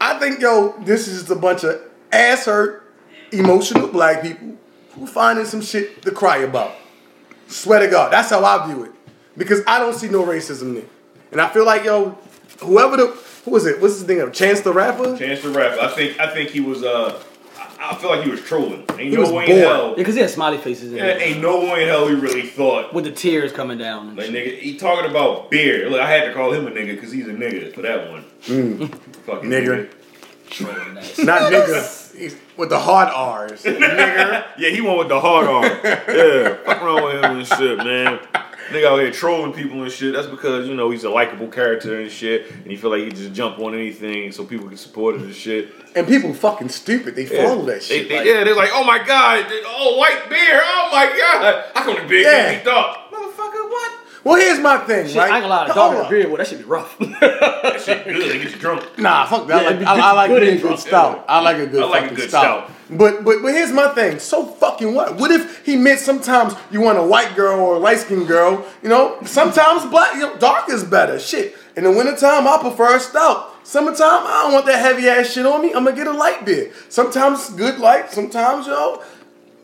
I 0.00 0.18
think, 0.18 0.40
yo, 0.40 0.74
this 0.82 1.08
is 1.08 1.20
just 1.20 1.30
a 1.30 1.36
bunch 1.36 1.64
of 1.64 1.80
ass 2.12 2.44
hurt, 2.44 2.94
emotional 3.32 3.88
black 3.88 4.22
people 4.22 4.56
who 4.92 5.06
finding 5.06 5.46
some 5.46 5.62
shit 5.62 6.02
to 6.02 6.12
cry 6.12 6.38
about. 6.38 6.72
Swear 7.48 7.80
to 7.80 7.88
God, 7.88 8.12
that's 8.12 8.30
how 8.30 8.44
I 8.44 8.66
view 8.66 8.84
it. 8.84 8.92
Because 9.36 9.62
I 9.66 9.78
don't 9.78 9.94
see 9.94 10.08
no 10.08 10.24
racism 10.24 10.74
there. 10.74 10.84
And 11.32 11.40
I 11.40 11.48
feel 11.48 11.64
like, 11.66 11.84
yo, 11.84 12.10
whoever 12.60 12.96
the, 12.96 13.06
who 13.44 13.50
was 13.50 13.66
it? 13.66 13.80
What's 13.80 13.94
his 13.94 14.06
name? 14.08 14.30
Chance 14.32 14.60
the 14.60 14.72
Rapper? 14.72 15.16
Chance 15.16 15.42
the 15.42 15.50
Rapper. 15.50 15.80
I 15.80 15.88
think. 15.88 16.20
I 16.20 16.32
think 16.32 16.50
he 16.50 16.60
was. 16.60 16.82
Uh, 16.84 17.20
I, 17.58 17.90
I 17.90 17.94
feel 17.96 18.10
like 18.10 18.22
he 18.24 18.30
was 18.30 18.40
trolling. 18.42 18.84
Ain't 18.90 19.00
He 19.00 19.10
no 19.10 19.20
was 19.22 19.30
way 19.32 19.46
bored. 19.46 19.58
in 19.58 19.64
hell. 19.64 19.88
Yeah, 19.90 19.94
because 19.96 20.14
he 20.14 20.20
had 20.20 20.30
smiley 20.30 20.58
faces 20.58 20.92
in 20.92 20.98
Yeah, 20.98 21.06
it. 21.06 21.22
ain't 21.22 21.40
no 21.42 21.58
way 21.60 21.82
in 21.82 21.88
hell 21.88 22.06
he 22.06 22.14
really 22.14 22.42
thought. 22.42 22.94
With 22.94 23.04
the 23.04 23.10
tears 23.12 23.52
coming 23.52 23.76
down. 23.78 24.14
Like 24.16 24.28
nigga, 24.30 24.58
he 24.58 24.76
talking 24.76 25.10
about 25.10 25.50
beer. 25.50 25.90
Look, 25.90 26.00
I 26.00 26.08
had 26.08 26.26
to 26.26 26.32
call 26.34 26.52
him 26.52 26.66
a 26.66 26.70
nigga 26.70 26.94
because 26.94 27.10
he's 27.12 27.26
a 27.26 27.32
nigga 27.32 27.74
for 27.74 27.82
that 27.82 28.10
one. 28.10 28.22
Fucking 29.26 29.50
Nigger. 29.50 29.90
Trolling 30.50 30.96
ass. 30.98 31.18
Not 31.18 31.50
nigga. 31.52 32.16
He's 32.16 32.36
with 32.56 32.68
the 32.68 32.78
hard 32.78 33.08
R's. 33.08 33.62
nigga. 33.64 34.44
Yeah, 34.56 34.70
he 34.70 34.80
went 34.80 34.98
with 34.98 35.08
the 35.08 35.18
hard 35.20 35.46
R. 35.48 35.64
yeah, 35.84 36.54
fuck 36.64 36.80
around 36.80 37.02
with 37.04 37.24
him 37.24 37.38
and 37.38 37.46
shit, 37.46 37.78
man. 37.78 38.20
Nigga 38.70 38.86
out 38.86 38.98
here 39.00 39.10
trolling 39.10 39.52
people 39.52 39.82
and 39.82 39.92
shit. 39.92 40.14
That's 40.14 40.26
because 40.26 40.66
you 40.66 40.74
know 40.74 40.90
he's 40.90 41.04
a 41.04 41.10
likable 41.10 41.48
character 41.48 42.00
and 42.00 42.10
shit, 42.10 42.50
and 42.50 42.66
he 42.66 42.76
feel 42.76 42.90
like 42.90 43.02
he 43.02 43.10
just 43.10 43.32
jump 43.32 43.58
on 43.58 43.74
anything 43.74 44.32
so 44.32 44.44
people 44.44 44.68
can 44.68 44.76
support 44.76 45.16
it 45.16 45.20
and 45.22 45.34
shit. 45.34 45.68
And 45.94 46.06
people 46.06 46.32
fucking 46.32 46.70
stupid. 46.70 47.14
They 47.14 47.26
Yeah. 47.26 47.46
follow 47.46 47.64
that 47.66 47.82
shit. 47.82 48.08
they- 48.08 48.16
like- 48.18 48.26
yeah, 48.26 48.42
they're 48.44 48.54
like, 48.56 48.70
oh 48.72 48.84
my 48.84 48.98
god, 48.98 49.46
oh 49.66 49.96
white 49.98 50.28
beer, 50.28 50.60
oh 50.62 50.88
my 50.92 51.06
god. 51.16 51.64
How 51.74 51.84
come 51.84 51.96
the 52.02 52.08
beer 52.08 52.22
Yeah. 52.22 52.58
be 52.58 52.64
dark? 52.64 52.98
Motherfucker, 53.12 53.68
what? 53.70 53.92
Well, 54.24 54.36
here's 54.40 54.58
my 54.58 54.78
thing, 54.78 55.06
Shit, 55.06 55.16
right? 55.16 55.30
I 55.30 55.36
ain't 55.36 55.42
gonna 55.44 55.48
lie, 55.54 55.66
the 55.68 55.74
Hold 55.74 55.92
dog 55.92 56.04
up. 56.04 56.10
beer, 56.10 56.28
well, 56.28 56.38
that 56.38 56.46
should 56.46 56.58
be 56.58 56.64
rough. 56.64 56.96
That 57.64 57.80
shit 57.80 58.04
good. 58.04 58.30
They 58.30 58.38
get 58.42 58.52
you 58.52 58.58
drunk. 58.58 58.98
Nah, 58.98 59.26
fuck 59.26 59.46
that. 59.48 59.62
Yeah, 59.62 59.68
I 59.68 59.70
like, 59.70 59.78
be 59.80 59.84
I, 59.86 60.10
I 60.10 60.12
like 60.12 60.28
good 60.30 60.42
me 60.42 60.48
a 60.48 60.60
good 60.60 60.78
stout. 60.78 61.24
I 61.28 61.40
like 61.40 61.56
a 61.58 61.66
good 61.66 61.82
I 61.82 61.86
like 61.86 62.10
a 62.10 62.14
good 62.14 62.28
stout. 62.28 62.68
stout. 62.68 62.70
But 62.90 63.24
but 63.24 63.40
but 63.42 63.52
here's 63.52 63.72
my 63.72 63.88
thing. 63.88 64.18
So 64.18 64.44
fucking 64.46 64.94
what? 64.94 65.16
What 65.16 65.30
if 65.30 65.64
he 65.64 65.76
meant 65.76 66.00
sometimes 66.00 66.54
you 66.70 66.80
want 66.82 66.98
a 66.98 67.02
white 67.02 67.34
girl 67.34 67.58
or 67.58 67.76
a 67.76 67.78
light 67.78 67.98
skinned 67.98 68.28
girl? 68.28 68.64
You 68.82 68.90
know, 68.90 69.18
sometimes 69.24 69.84
black, 69.90 70.14
you 70.14 70.20
know, 70.20 70.36
dark 70.36 70.68
is 70.68 70.84
better. 70.84 71.18
Shit. 71.18 71.56
In 71.76 71.84
the 71.84 71.90
wintertime, 71.90 72.46
I 72.46 72.58
prefer 72.60 72.96
a 72.96 73.00
stout. 73.00 73.50
Summertime, 73.66 74.26
I 74.26 74.42
don't 74.44 74.52
want 74.52 74.66
that 74.66 74.78
heavy 74.78 75.08
ass 75.08 75.32
shit 75.32 75.46
on 75.46 75.62
me. 75.62 75.68
I'm 75.72 75.84
gonna 75.84 75.96
get 75.96 76.06
a 76.06 76.12
light 76.12 76.44
beer. 76.44 76.70
Sometimes 76.90 77.48
good 77.50 77.78
light. 77.78 78.10
Sometimes 78.12 78.66
yo. 78.66 79.02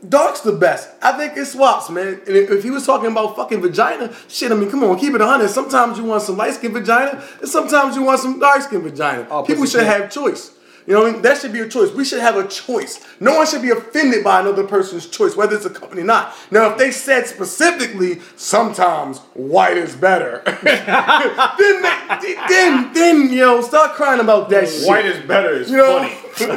Dark's 0.08 0.40
the 0.40 0.52
best. 0.52 0.88
I 1.02 1.12
think 1.12 1.36
it 1.36 1.44
swaps, 1.44 1.90
man. 1.90 2.20
And 2.26 2.36
if, 2.36 2.50
if 2.50 2.62
he 2.62 2.70
was 2.70 2.86
talking 2.86 3.10
about 3.10 3.36
fucking 3.36 3.60
vagina, 3.60 4.14
shit, 4.28 4.50
I 4.50 4.54
mean, 4.54 4.70
come 4.70 4.82
on, 4.84 4.98
keep 4.98 5.12
it 5.14 5.20
100. 5.20 5.48
Sometimes 5.48 5.98
you 5.98 6.04
want 6.04 6.22
some 6.22 6.38
light 6.38 6.54
skin 6.54 6.72
vagina, 6.72 7.22
and 7.40 7.48
sometimes 7.48 7.96
you 7.96 8.02
want 8.02 8.20
some 8.20 8.38
dark 8.40 8.62
skin 8.62 8.80
vagina. 8.80 9.26
Oh, 9.30 9.42
People 9.42 9.66
should 9.66 9.84
have 9.84 10.10
choice. 10.10 10.52
You 10.86 10.94
know 10.94 11.02
what 11.02 11.10
I 11.10 11.12
mean? 11.12 11.22
That 11.22 11.38
should 11.38 11.52
be 11.52 11.60
a 11.60 11.68
choice. 11.68 11.92
We 11.92 12.04
should 12.04 12.20
have 12.20 12.36
a 12.36 12.46
choice. 12.48 13.04
No 13.20 13.36
one 13.36 13.46
should 13.46 13.62
be 13.62 13.70
offended 13.70 14.24
by 14.24 14.40
another 14.40 14.66
person's 14.66 15.06
choice, 15.06 15.36
whether 15.36 15.56
it's 15.56 15.66
a 15.66 15.70
company 15.70 16.02
or 16.02 16.06
not. 16.06 16.34
Now, 16.50 16.70
if 16.70 16.78
they 16.78 16.90
said 16.90 17.26
specifically, 17.26 18.20
sometimes 18.36 19.18
white 19.34 19.76
is 19.76 19.94
better, 19.94 20.42
then, 20.62 21.82
they- 22.22 22.34
then, 22.48 22.92
then, 22.92 23.30
you 23.30 23.40
know, 23.40 23.60
start 23.60 23.92
crying 23.94 24.20
about 24.20 24.48
that 24.50 24.68
shit. 24.68 24.88
White 24.88 25.06
is 25.06 25.20
better. 25.26 25.60
It's 25.60 25.70
you 25.70 25.76
know, 25.76 25.98
funny. 25.98 26.14
because 26.40 26.50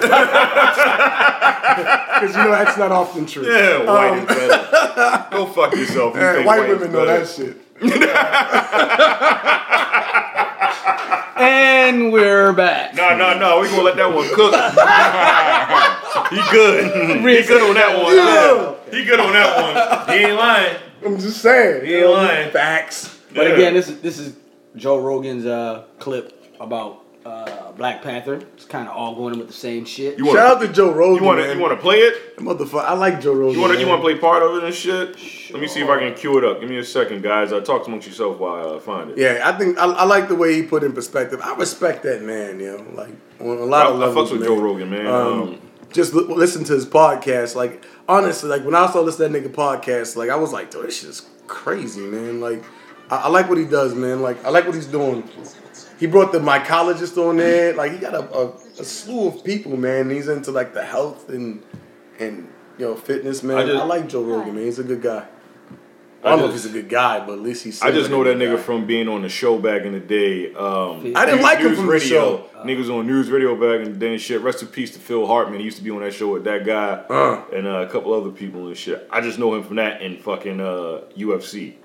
you 2.36 2.44
know 2.44 2.52
that's 2.52 2.78
not 2.78 2.92
often 2.92 3.26
true. 3.26 3.46
Yeah, 3.46 3.84
white 3.86 4.14
is 4.14 4.20
um, 4.22 4.26
better. 4.28 5.28
Go 5.32 5.46
fuck 5.48 5.74
yourself. 5.76 6.16
You 6.16 6.22
Yeah, 6.22 6.36
white 6.38 6.46
white 6.46 6.70
women 6.70 6.92
know 6.92 7.06
that 7.06 7.28
shit. 7.28 7.58
And 11.38 12.12
we're 12.12 12.54
back. 12.54 12.96
No, 12.96 13.16
no, 13.18 13.38
no. 13.38 13.60
We're 13.60 13.70
gonna 13.70 13.84
let 13.84 13.96
that 13.98 14.14
one 14.14 14.28
cook. 14.34 14.54
he 16.30 16.52
good. 16.52 17.18
He 17.22 17.48
good 17.48 17.62
on 17.70 17.76
that 17.76 18.02
one. 18.02 18.16
Yeah. 18.16 18.76
He 18.98 19.06
good 19.06 19.20
on 19.20 19.34
that 19.34 20.08
one. 20.08 20.18
He 20.18 20.24
ain't 20.26 20.36
lying. 20.38 20.76
I'm 21.06 21.20
just 21.20 21.42
saying. 21.42 21.86
He 21.86 21.96
ain't 21.96 22.10
lying. 22.10 22.52
Facts. 22.52 23.20
But 23.34 23.48
Yeah. 23.48 23.54
again, 23.54 23.74
this 23.74 23.90
is 23.90 24.00
this 24.02 24.20
is 24.20 24.36
Joe 24.76 25.00
Rogan's 25.00 25.46
uh, 25.46 25.84
clip 26.00 26.54
about 26.60 27.03
uh, 27.26 27.72
Black 27.74 28.02
Panther. 28.02 28.36
It's 28.56 28.66
kind 28.66 28.88
of 28.88 28.96
all 28.96 29.16
going 29.16 29.34
in 29.34 29.40
with 29.40 29.48
the 29.48 29.54
same 29.54 29.86
shit. 29.86 30.18
You 30.18 30.26
Shout 30.26 30.36
want? 30.36 30.48
out 30.48 30.62
to 30.62 30.68
Joe 30.74 30.92
Rogan. 30.92 31.24
You 31.24 31.28
want 31.28 31.40
to? 31.42 31.54
You 31.56 31.60
want 31.62 31.74
to 31.74 31.82
play 31.82 31.98
it? 32.00 32.38
Motherfucker, 32.38 32.84
I 32.84 32.94
like 32.94 33.22
Joe 33.22 33.34
Rogan. 33.34 33.56
You 33.56 33.62
want 33.62 33.74
to? 33.74 33.80
You 33.80 33.88
want 33.88 34.00
to 34.02 34.04
play 34.04 34.18
part 34.18 34.44
of 34.44 34.56
it 34.58 34.64
and 34.66 34.74
shit? 34.74 35.18
Let 35.52 35.62
me 35.62 35.68
see 35.68 35.82
if 35.82 35.90
I 35.90 36.00
can 36.00 36.14
cue 36.16 36.38
it 36.38 36.44
up. 36.44 36.60
Give 36.60 36.70
me 36.70 36.78
a 36.78 36.84
second, 36.84 37.24
guys. 37.24 37.52
Uh, 37.54 37.62
talk 37.62 37.88
amongst 37.88 38.08
yourself 38.08 38.40
while 38.40 38.76
I 38.76 38.80
find 38.80 39.12
it. 39.12 39.18
Yeah, 39.18 39.42
I 39.44 39.58
think 39.58 39.78
I, 39.78 39.86
I 39.86 40.04
like 40.06 40.28
the 40.28 40.36
way 40.36 40.54
he 40.56 40.64
put 40.64 40.84
in 40.84 40.94
perspective. 40.94 41.40
I 41.42 41.56
respect 41.56 42.04
that 42.04 42.22
man, 42.24 42.60
you 42.60 42.78
know, 42.78 42.86
like 42.94 43.14
on 43.40 43.58
a 43.58 43.62
I, 43.62 43.66
lot 43.66 43.88
of 43.88 44.02
I 44.02 44.06
fucks 44.08 44.32
with 44.32 44.42
man. 44.42 44.50
Joe 44.50 44.62
Rogan, 44.62 44.90
man. 44.90 45.08
Um, 45.08 45.42
Um, 45.44 45.62
just 45.92 46.14
li- 46.14 46.26
listen 46.34 46.64
to 46.66 46.74
his 46.74 46.86
podcast. 46.88 47.56
Like 47.56 47.84
honestly, 48.10 48.50
like 48.50 48.64
when 48.66 48.76
I 48.76 48.90
saw 48.92 49.04
this 49.04 49.16
that 49.18 49.32
nigga 49.32 49.50
podcast, 49.50 50.16
like 50.16 50.30
I 50.30 50.36
was 50.36 50.52
like, 50.52 50.72
dude, 50.72 50.88
this 50.88 51.00
shit 51.00 51.10
is 51.10 51.22
crazy, 51.48 52.02
man. 52.02 52.42
Like 52.42 52.64
I, 53.12 53.18
I 53.18 53.28
like 53.30 53.48
what 53.48 53.58
he 53.60 53.66
does, 53.66 53.94
man. 53.94 54.22
Like 54.22 54.44
I 54.44 54.50
like 54.50 54.66
what 54.66 54.74
he's 54.76 54.88
doing. 54.88 55.24
He 56.04 56.08
brought 56.08 56.34
the 56.34 56.40
mycologist 56.40 57.16
on 57.18 57.38
there. 57.38 57.74
Like 57.76 57.94
he 57.94 57.98
got 57.98 58.14
a, 58.14 58.30
a, 58.38 58.48
a 58.78 58.84
slew 58.84 59.30
of 59.30 59.42
people, 59.46 59.78
man. 59.78 60.10
He's 60.10 60.28
into 60.28 60.52
like 60.52 60.74
the 60.74 60.84
health 60.84 61.30
and 61.30 61.64
and 62.20 62.50
you 62.78 62.86
know 62.88 62.96
fitness, 62.96 63.42
man. 63.42 63.70
I, 63.70 63.72
I 63.80 63.84
like 63.86 64.10
Joe 64.10 64.22
Rogan, 64.22 64.54
man. 64.56 64.66
He's 64.66 64.80
a 64.80 64.84
good 64.84 65.02
guy. 65.02 65.26
I 66.22 66.28
I 66.28 66.30
don't 66.32 66.40
know 66.40 66.46
if 66.48 66.52
he's 66.52 66.66
a 66.66 66.70
good 66.74 66.90
guy, 66.90 67.26
but 67.26 67.34
at 67.36 67.40
least 67.40 67.64
he's. 67.64 67.82
I 67.82 67.92
just 67.92 68.10
know 68.10 68.22
that 68.26 68.36
nigga 68.36 68.58
guy. 68.58 68.62
from 68.64 68.86
being 68.86 69.08
on 69.08 69.22
the 69.22 69.30
show 69.30 69.58
back 69.58 69.84
in 69.84 69.94
the 69.94 70.02
day. 70.02 70.54
Um, 70.54 71.14
I 71.16 71.24
didn't 71.26 71.36
News- 71.36 71.42
like 71.42 71.58
him 71.60 71.68
News 71.70 71.78
from 71.78 71.86
the 71.86 71.92
radio. 71.94 72.08
show. 72.10 72.50
Niggas 72.66 72.90
on 73.00 73.08
news 73.08 73.32
radio 73.32 73.56
back 73.56 73.86
in 73.88 73.94
the 73.94 73.98
day 73.98 74.12
and 74.12 74.22
shit. 74.22 74.42
Rest 74.42 74.62
in 74.62 74.68
peace 74.68 74.92
to 74.96 75.00
Phil 75.00 75.26
Hartman. 75.26 75.60
He 75.60 75.66
used 75.66 75.78
to 75.78 75.84
be 75.86 75.92
on 75.92 76.02
that 76.02 76.14
show 76.14 76.34
with 76.34 76.44
that 76.44 76.66
guy 76.66 77.02
Uh. 77.10 77.46
and 77.54 77.66
uh, 77.66 77.86
a 77.88 77.90
couple 77.90 78.14
other 78.14 78.30
people 78.32 78.68
and 78.68 78.76
shit. 78.76 79.08
I 79.10 79.22
just 79.22 79.40
know 79.40 79.54
him 79.56 79.64
from 79.64 79.78
that 79.78 80.02
and 80.02 80.20
fucking 80.22 80.60
uh, 80.60 81.04
UFC. 81.18 81.76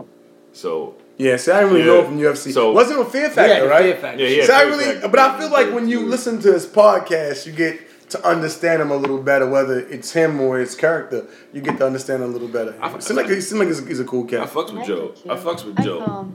So 0.59 0.95
Yeah, 1.19 1.37
see, 1.37 1.51
I 1.51 1.61
didn't 1.61 1.75
really 1.75 1.87
Yeah. 1.87 1.95
know 2.01 2.05
from 2.05 2.19
UFC. 2.19 2.53
So- 2.53 2.73
wasn't 2.73 3.01
on 3.01 3.11
Fear 3.11 3.23
Yeah, 3.23 3.29
Factor, 3.31 3.63
the 3.65 3.69
right? 3.69 3.83
Fear 3.85 3.97
Factor. 3.97 4.23
Yeah, 4.25 4.29
yeah. 4.29 4.47
See, 4.47 4.53
I 4.53 4.63
really, 4.63 4.85
Factor. 4.85 5.09
but 5.09 5.19
I 5.21 5.39
feel 5.41 5.51
like 5.51 5.73
when 5.73 5.89
you 5.89 6.01
listen 6.07 6.41
to 6.43 6.53
his 6.53 6.65
podcast, 6.67 7.45
you 7.47 7.53
get 7.53 7.75
to 8.11 8.25
understand 8.27 8.81
him 8.83 8.91
a 8.91 8.97
little 8.97 9.19
better, 9.19 9.47
whether 9.47 9.79
it's 9.81 10.13
him 10.13 10.41
or 10.41 10.59
his 10.59 10.75
character. 10.75 11.27
You 11.53 11.61
get 11.61 11.77
to 11.79 11.87
understand 11.87 12.23
him 12.23 12.31
a 12.31 12.33
little 12.33 12.49
better. 12.49 12.75
It 12.83 13.03
seems 13.03 13.17
like 13.17 13.29
he 13.29 13.41
seems 13.41 13.59
like 13.61 13.69
he's, 13.69 13.87
he's 13.87 14.01
a 14.01 14.05
cool 14.05 14.25
cat. 14.25 14.41
I 14.41 14.45
cat. 14.47 14.55
fucks 14.55 14.73
with 14.77 14.87
Joe. 14.87 15.13
I 15.29 15.37
fucks 15.37 15.65
with 15.65 15.77
Joe. 15.85 16.27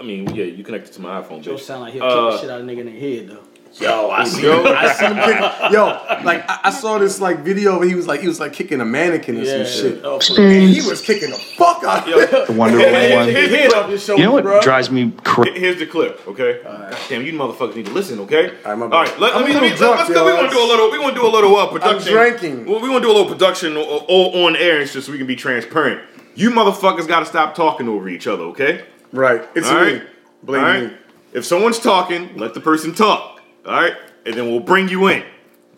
I 0.00 0.02
mean, 0.04 0.28
yeah, 0.34 0.44
you 0.44 0.62
connected 0.62 0.92
to 0.94 1.00
my 1.00 1.20
iPhone. 1.20 1.40
Joe 1.42 1.54
bitch. 1.54 1.60
sound 1.60 1.80
like 1.82 1.92
he'll 1.94 2.04
Uh, 2.04 2.30
kick 2.30 2.32
the 2.34 2.40
shit 2.42 2.50
out 2.50 2.60
of 2.60 2.68
a 2.68 2.70
nigga 2.70 2.80
in 2.80 2.86
the 2.86 2.92
head 2.92 3.28
though. 3.30 3.44
Yo, 3.80 4.10
I 4.10 4.24
see. 4.24 4.42
Joe? 4.42 4.64
I 4.64 4.92
see 4.92 5.04
him 5.06 5.14
kick. 5.16 5.72
Yo, 5.72 5.84
like 6.24 6.44
I, 6.48 6.60
I 6.64 6.70
saw 6.70 6.98
this 6.98 7.20
like 7.20 7.40
video 7.40 7.78
where 7.78 7.88
he 7.88 7.94
was 7.94 8.06
like 8.06 8.20
he 8.20 8.26
was 8.28 8.40
like 8.40 8.52
kicking 8.52 8.80
a 8.80 8.84
mannequin 8.84 9.36
or 9.38 9.44
some 9.44 9.64
shit, 9.66 10.00
Oh, 10.04 10.18
for 10.20 10.40
and 10.40 10.68
he 10.70 10.80
was 10.88 11.00
kicking 11.00 11.30
the 11.30 11.36
fuck 11.36 11.84
out. 11.84 12.08
of 12.08 12.18
it. 12.18 12.30
The 12.48 12.52
Wonder 12.52 12.78
Here's 12.78 12.92
Woman 12.92 13.16
one. 13.16 13.26
the 13.26 13.32
head 13.32 13.70
clip. 13.70 13.82
off 13.84 13.90
your 13.90 13.98
shoulder, 13.98 14.20
You 14.22 14.26
know 14.28 14.32
what 14.32 14.42
bro. 14.44 14.60
drives 14.62 14.90
me 14.90 15.12
crazy? 15.24 15.58
Here's 15.60 15.78
the 15.78 15.86
clip, 15.86 16.26
okay? 16.26 16.60
God 16.64 16.96
damn, 17.08 17.22
you 17.24 17.32
motherfuckers 17.34 17.76
need 17.76 17.86
to 17.86 17.92
listen, 17.92 18.18
okay? 18.20 18.48
All 18.64 18.76
right, 18.76 18.78
my 18.78 18.84
All 18.86 19.04
let, 19.04 19.18
let 19.20 19.46
me, 19.46 19.52
let 19.54 19.62
me, 19.62 19.68
little 19.70 19.76
drunk, 19.78 19.98
let's 19.98 20.10
go. 20.10 20.24
We're 20.24 20.36
gonna 20.36 20.50
do 20.50 20.58
a 20.58 20.66
little. 20.66 20.90
We're 20.90 20.98
gonna 20.98 21.14
do 21.14 21.26
a 21.26 21.28
little 21.28 21.56
uh, 21.56 21.66
production. 21.70 22.12
drinking. 22.12 22.66
Well, 22.66 22.80
we're 22.80 22.88
gonna 22.88 23.00
do 23.00 23.10
a 23.10 23.16
little 23.16 23.28
production 23.30 23.76
o- 23.76 24.04
o- 24.08 24.44
on 24.46 24.56
air 24.56 24.84
just 24.84 25.06
so 25.06 25.12
we 25.12 25.18
can 25.18 25.26
be 25.26 25.36
transparent. 25.36 26.00
You 26.34 26.50
motherfuckers 26.50 27.06
got 27.08 27.20
to 27.20 27.26
stop 27.26 27.54
talking 27.54 27.88
over 27.88 28.08
each 28.08 28.26
other, 28.26 28.44
okay? 28.44 28.84
Right, 29.12 29.42
it's 29.54 29.68
All 29.68 29.74
me. 29.84 29.92
right. 29.94 30.02
Blame 30.42 30.60
All 30.64 30.68
right. 30.68 30.82
me. 30.90 30.96
If 31.32 31.44
someone's 31.44 31.78
talking, 31.78 32.36
let 32.36 32.54
the 32.54 32.60
person 32.60 32.94
talk. 32.94 33.37
All 33.66 33.72
right. 33.72 33.94
and 34.24 34.34
then 34.34 34.46
we'll 34.46 34.60
bring 34.60 34.88
you 34.88 35.08
in. 35.08 35.24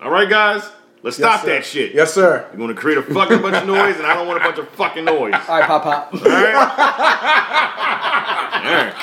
All 0.01 0.11
right, 0.11 0.29
guys? 0.29 0.63
Let's 1.03 1.17
stop 1.17 1.41
sir. 1.41 1.47
that 1.47 1.65
shit. 1.65 1.95
Yes, 1.95 2.13
sir. 2.13 2.47
You're 2.51 2.61
gonna 2.61 2.75
create 2.75 2.99
a 2.99 3.03
fucking 3.03 3.41
bunch 3.41 3.57
of 3.57 3.67
noise, 3.67 3.97
and 3.97 4.07
I 4.07 4.13
don't 4.15 4.27
want 4.27 4.39
a 4.41 4.45
bunch 4.45 4.59
of 4.59 4.69
fucking 4.71 5.07
noise. 5.07 5.33
All 5.33 5.59
right, 5.59 5.65
pop 5.65 5.83
pop. 5.83 6.13
All 6.13 6.21
right? 6.21 6.55
All 8.65 8.75
right. 8.75 8.95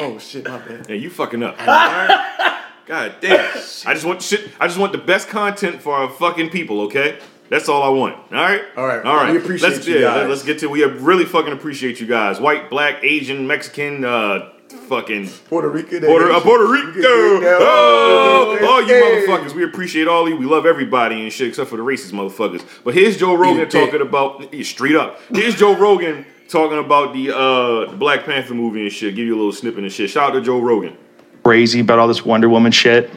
Oh 0.00 0.18
shit, 0.18 0.48
my 0.48 0.58
bad. 0.58 0.86
Yeah, 0.88 0.96
you 0.96 1.10
fucking 1.10 1.42
up. 1.42 1.58
All 1.60 1.66
right? 1.66 2.64
God 2.86 3.14
damn. 3.20 3.44
I 3.86 3.94
just 3.94 4.04
want 4.04 4.22
shit. 4.22 4.48
I 4.58 4.66
just 4.66 4.78
want 4.78 4.92
the 4.92 4.98
best 4.98 5.28
content 5.28 5.82
for 5.82 5.94
our 5.94 6.10
fucking 6.10 6.50
people. 6.50 6.82
Okay. 6.82 7.18
That's 7.50 7.68
all 7.68 7.82
I 7.82 7.88
want. 7.88 8.16
All 8.16 8.30
right. 8.30 8.62
All 8.76 8.86
right. 8.86 9.04
All 9.04 9.16
right. 9.16 9.32
We 9.32 9.38
appreciate 9.38 9.70
let's, 9.70 9.86
you 9.86 10.00
yeah, 10.00 10.14
guys. 10.14 10.28
Let's 10.28 10.42
get 10.42 10.58
to. 10.60 10.68
We 10.68 10.84
really 10.84 11.24
fucking 11.24 11.52
appreciate 11.52 12.00
you 12.00 12.06
guys. 12.06 12.40
White, 12.40 12.68
black, 12.68 13.02
Asian, 13.02 13.46
Mexican, 13.46 14.04
uh, 14.04 14.50
fucking 14.70 15.28
Puerto 15.48 15.68
Rico. 15.68 16.00
Puerto, 16.00 16.32
uh, 16.32 16.40
Puerto 16.40 16.66
Rico. 16.66 17.00
Oh, 17.02 18.58
all 18.68 18.82
you 18.82 18.88
Hey. 18.88 19.24
motherfuckers. 19.26 19.54
We 19.54 19.64
appreciate 19.64 20.08
all 20.08 20.24
of 20.24 20.28
you. 20.28 20.36
We 20.36 20.46
love 20.46 20.66
everybody 20.66 21.22
and 21.22 21.32
shit 21.32 21.48
except 21.48 21.70
for 21.70 21.76
the 21.76 21.82
racist 21.82 22.12
motherfuckers. 22.12 22.62
But 22.84 22.94
here's 22.94 23.16
Joe 23.16 23.34
Rogan 23.34 23.62
Eat 23.62 23.70
talking 23.70 24.00
about 24.00 24.52
yeah, 24.52 24.62
straight 24.64 24.94
up. 24.96 25.20
Here's 25.32 25.54
Joe 25.56 25.76
Rogan 25.76 26.24
talking 26.48 26.78
about 26.78 27.12
the 27.12 27.34
uh 27.36 27.92
Black 27.96 28.24
Panther 28.24 28.54
movie 28.54 28.82
and 28.82 28.92
shit. 28.92 29.14
Give 29.14 29.26
you 29.26 29.34
a 29.34 29.38
little 29.38 29.52
snippet 29.52 29.82
and 29.84 29.92
shit. 29.92 30.10
Shout 30.10 30.30
out 30.30 30.34
to 30.34 30.40
Joe 30.40 30.58
Rogan. 30.60 30.96
crazy 31.44 31.80
about 31.80 31.98
all 31.98 32.08
this 32.08 32.24
Wonder 32.24 32.48
Woman 32.48 32.72
shit 32.72 33.10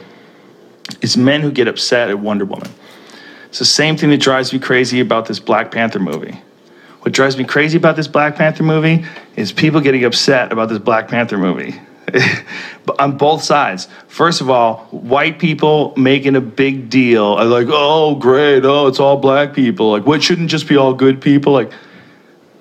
is 1.00 1.16
men 1.16 1.40
who 1.42 1.50
get 1.50 1.68
upset 1.68 2.10
at 2.10 2.18
Wonder 2.18 2.44
Woman. 2.44 2.68
It's 3.48 3.58
the 3.58 3.64
same 3.66 3.96
thing 3.98 4.08
that 4.10 4.20
drives 4.20 4.52
me 4.52 4.58
crazy 4.58 5.00
about 5.00 5.26
this 5.26 5.38
Black 5.38 5.70
Panther 5.70 5.98
movie. 5.98 6.40
What 7.12 7.16
drives 7.16 7.36
me 7.36 7.44
crazy 7.44 7.76
about 7.76 7.94
this 7.94 8.08
Black 8.08 8.36
Panther 8.36 8.62
movie 8.62 9.04
is 9.36 9.52
people 9.52 9.82
getting 9.82 10.02
upset 10.02 10.50
about 10.50 10.70
this 10.70 10.78
Black 10.78 11.08
Panther 11.08 11.36
movie. 11.36 11.78
On 12.98 13.18
both 13.18 13.42
sides. 13.42 13.86
First 14.08 14.40
of 14.40 14.48
all, 14.48 14.86
white 14.92 15.38
people 15.38 15.92
making 15.94 16.36
a 16.36 16.40
big 16.40 16.88
deal, 16.88 17.34
are 17.34 17.44
like, 17.44 17.66
oh, 17.68 18.14
great, 18.14 18.64
oh, 18.64 18.86
it's 18.86 18.98
all 18.98 19.18
black 19.18 19.52
people. 19.52 19.90
Like, 19.90 20.06
what 20.06 20.22
shouldn't 20.22 20.48
just 20.48 20.66
be 20.66 20.78
all 20.78 20.94
good 20.94 21.20
people? 21.20 21.52
Like, 21.52 21.70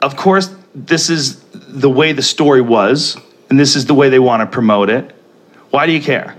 of 0.02 0.18
course, 0.18 0.54
this 0.76 1.10
is 1.10 1.40
the 1.54 1.90
way 1.90 2.12
the 2.12 2.22
story 2.22 2.60
was, 2.60 3.16
and 3.50 3.58
this 3.58 3.78
is 3.78 3.86
the 3.86 3.94
way 3.94 4.10
they 4.10 4.20
want 4.20 4.42
to 4.42 4.48
promote 4.48 4.90
it. 4.90 5.16
Why 5.70 5.86
do 5.86 5.94
you 5.94 6.02
care? 6.02 6.36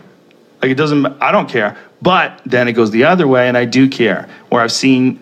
Like 0.60 0.70
it 0.70 0.76
doesn't. 0.76 1.06
I 1.22 1.32
don't 1.32 1.48
care. 1.48 1.78
But 2.02 2.42
then 2.44 2.68
it 2.68 2.72
goes 2.72 2.90
the 2.90 3.04
other 3.04 3.26
way, 3.26 3.48
and 3.48 3.56
I 3.56 3.64
do 3.64 3.88
care. 3.88 4.28
Where 4.50 4.60
I've 4.60 4.70
seen 4.70 5.18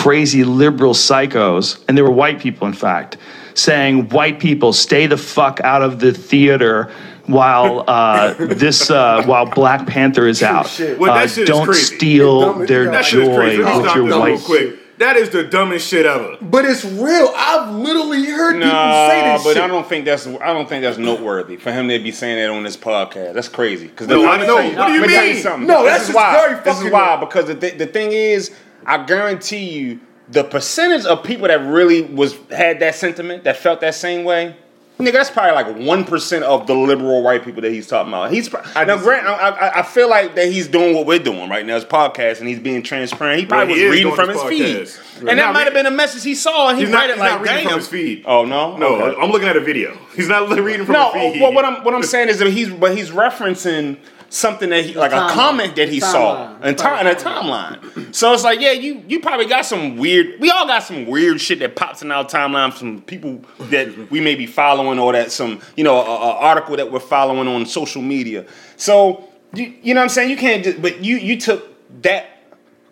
crazy 0.00 0.44
liberal 0.44 0.92
psychos, 0.92 1.82
and 1.88 1.96
they 1.96 2.02
were 2.02 2.10
white 2.10 2.38
people, 2.38 2.66
in 2.66 2.74
fact, 2.74 3.16
saying 3.54 4.08
white 4.10 4.38
people 4.38 4.72
stay 4.72 5.06
the 5.06 5.16
fuck 5.16 5.60
out 5.62 5.80
of 5.82 6.00
the 6.00 6.12
theater 6.12 6.90
while 7.24 7.82
uh, 7.88 8.34
this 8.38 8.90
uh, 8.90 9.22
while 9.24 9.46
Black 9.46 9.86
Panther 9.86 10.26
is 10.28 10.42
out. 10.42 10.66
Well, 10.98 11.14
that 11.14 11.24
Uh, 11.24 11.26
shit 11.28 11.46
don't 11.48 11.64
crazy. 11.66 11.96
steal 11.96 12.40
Dumb 12.40 12.66
their 12.66 12.92
hell. 12.92 13.02
Shit 13.02 13.24
joy 13.26 13.34
crazy. 13.36 13.62
Let 13.62 13.76
me 13.96 14.02
with 14.02 14.10
your 14.10 14.20
white. 14.20 14.40
quick. 14.44 14.98
That 14.98 15.16
is 15.16 15.28
the 15.28 15.42
dumbest 15.44 15.86
shit 15.88 16.06
ever. 16.06 16.38
But 16.40 16.64
it's 16.64 16.82
real. 16.82 17.30
I've 17.36 17.74
literally 17.74 18.24
heard 18.24 18.54
people 18.54 18.68
say 18.70 19.20
Nah, 19.22 19.32
this 19.34 19.44
but 19.44 19.52
shit. 19.54 19.62
I 19.62 19.66
don't 19.66 19.86
think 19.86 20.04
that's 20.06 20.26
I 20.26 20.52
don't 20.54 20.66
think 20.68 20.82
that's 20.82 20.96
noteworthy 20.98 21.56
for 21.56 21.70
him 21.72 21.88
to 21.88 21.98
be 21.98 22.12
saying 22.12 22.36
that 22.38 22.50
on 22.50 22.62
this 22.64 22.76
podcast. 22.78 23.34
That's 23.34 23.48
crazy. 23.48 23.88
Because 23.88 24.08
No, 24.08 24.26
I 24.26 24.46
know. 24.46 24.56
What 24.56 24.86
do 24.88 24.92
you 24.94 25.00
Let 25.00 25.08
me 25.08 25.14
tell 25.14 25.24
you 25.26 25.34
mean? 25.34 25.42
something. 25.42 25.66
No, 25.66 25.82
This 25.82 25.92
that's 25.92 26.02
is 26.02 26.08
just 26.08 26.16
why. 26.16 26.32
very 26.32 26.54
This 26.64 26.76
is 26.76 26.82
fucking- 26.82 26.92
why 26.92 27.16
because 27.20 27.44
the 27.46 27.54
th- 27.54 27.76
the 27.78 27.86
thing 27.86 28.12
is, 28.12 28.50
I 28.86 29.04
guarantee 29.04 29.68
you, 29.68 30.00
the 30.28 30.44
percentage 30.44 31.04
of 31.04 31.24
people 31.24 31.48
that 31.48 31.60
really 31.60 32.02
was 32.02 32.38
had 32.50 32.80
that 32.80 32.94
sentiment, 32.94 33.44
that 33.44 33.56
felt 33.56 33.80
that 33.80 33.94
same 33.94 34.24
way. 34.24 34.56
Nigga, 34.98 35.12
that's 35.12 35.30
probably 35.30 35.52
like 35.52 35.76
one 35.86 36.04
percent 36.04 36.42
of 36.44 36.66
the 36.66 36.72
liberal 36.74 37.22
white 37.22 37.44
people 37.44 37.60
that 37.60 37.70
he's 37.70 37.86
talking 37.86 38.10
about. 38.10 38.30
He's 38.32 38.48
pro- 38.48 38.62
now, 38.62 38.96
grant, 38.96 39.26
I, 39.26 39.48
I, 39.50 39.78
I 39.80 39.82
feel 39.82 40.08
like 40.08 40.34
that 40.36 40.50
he's 40.50 40.68
doing 40.68 40.94
what 40.94 41.04
we're 41.06 41.18
doing 41.18 41.50
right 41.50 41.66
now, 41.66 41.74
his 41.74 41.84
podcast, 41.84 42.38
and 42.40 42.48
he's 42.48 42.58
being 42.60 42.82
transparent. 42.82 43.40
He 43.40 43.44
probably 43.46 43.74
Well, 43.74 43.76
he 43.76 43.82
is 43.84 43.90
was 43.90 43.98
reading 43.98 44.14
from 44.14 44.28
his 44.30 44.42
his 44.42 44.50
podcast. 44.96 44.98
feed, 44.98 45.22
Right. 45.24 45.30
and 45.32 45.38
that 45.38 45.52
might 45.52 45.64
have 45.64 45.74
been 45.74 45.84
a 45.86 45.90
message 45.90 46.22
he 46.24 46.34
saw, 46.34 46.68
and 46.70 46.78
he 46.78 46.84
He's 46.84 46.92
not, 46.92 47.10
he's 47.10 47.18
like, 47.18 47.30
not 47.32 47.40
reading 47.42 47.56
damn. 47.58 47.68
from 47.68 47.78
his 47.78 47.88
feed. 47.88 48.24
Oh 48.26 48.46
no, 48.46 48.76
No, 48.78 48.96
Okay. 49.02 49.20
I'm 49.20 49.30
looking 49.30 49.48
at 49.48 49.56
a 49.56 49.60
video. 49.60 49.98
He's 50.14 50.28
not 50.28 50.48
reading 50.48 50.86
from 50.86 50.94
No, 50.94 51.10
a 51.10 51.32
feed. 51.32 51.42
well, 51.42 51.52
what 51.52 51.66
I'm 51.66 51.84
what 51.84 51.92
I'm 51.94 52.02
saying 52.02 52.30
is 52.30 52.38
that 52.38 52.48
he's 52.50 52.70
but 52.70 52.96
he's 52.96 53.10
referencing 53.10 53.98
something 54.28 54.70
that 54.70 54.84
he 54.84 54.92
like 54.92 55.12
a 55.12 55.14
timeline. 55.14 55.30
comment 55.30 55.76
that 55.76 55.88
he 55.88 56.00
The 56.00 56.06
saw 56.06 56.56
and 56.60 56.76
time 56.76 57.06
in 57.06 57.12
a 57.12 57.16
timeline. 57.16 58.12
So 58.14 58.32
it's 58.32 58.42
like, 58.42 58.60
yeah, 58.60 58.72
you 58.72 59.02
you 59.06 59.20
probably 59.20 59.46
got 59.46 59.64
some 59.64 59.96
weird. 59.96 60.40
We 60.40 60.50
all 60.50 60.66
got 60.66 60.82
some 60.82 61.06
weird 61.06 61.40
shit 61.40 61.60
that 61.60 61.76
pops 61.76 62.02
in 62.02 62.10
our 62.10 62.24
timeline 62.24 62.72
from 62.72 63.02
people 63.02 63.40
that 63.70 64.10
we 64.10 64.20
may 64.20 64.34
be 64.34 64.46
following 64.46 64.85
or 64.98 65.12
that 65.12 65.30
some 65.32 65.60
you 65.76 65.84
know 65.84 65.96
a, 65.96 66.04
a 66.04 66.32
article 66.50 66.76
that 66.76 66.90
we're 66.90 67.00
following 67.00 67.48
on 67.48 67.66
social 67.66 68.02
media. 68.02 68.46
So 68.76 69.28
you 69.54 69.74
you 69.82 69.94
know 69.94 70.00
what 70.00 70.04
I'm 70.04 70.08
saying? 70.10 70.30
You 70.30 70.36
can't 70.36 70.64
just 70.64 70.80
but 70.80 71.04
you 71.04 71.16
you 71.16 71.38
took 71.38 72.02
that 72.02 72.26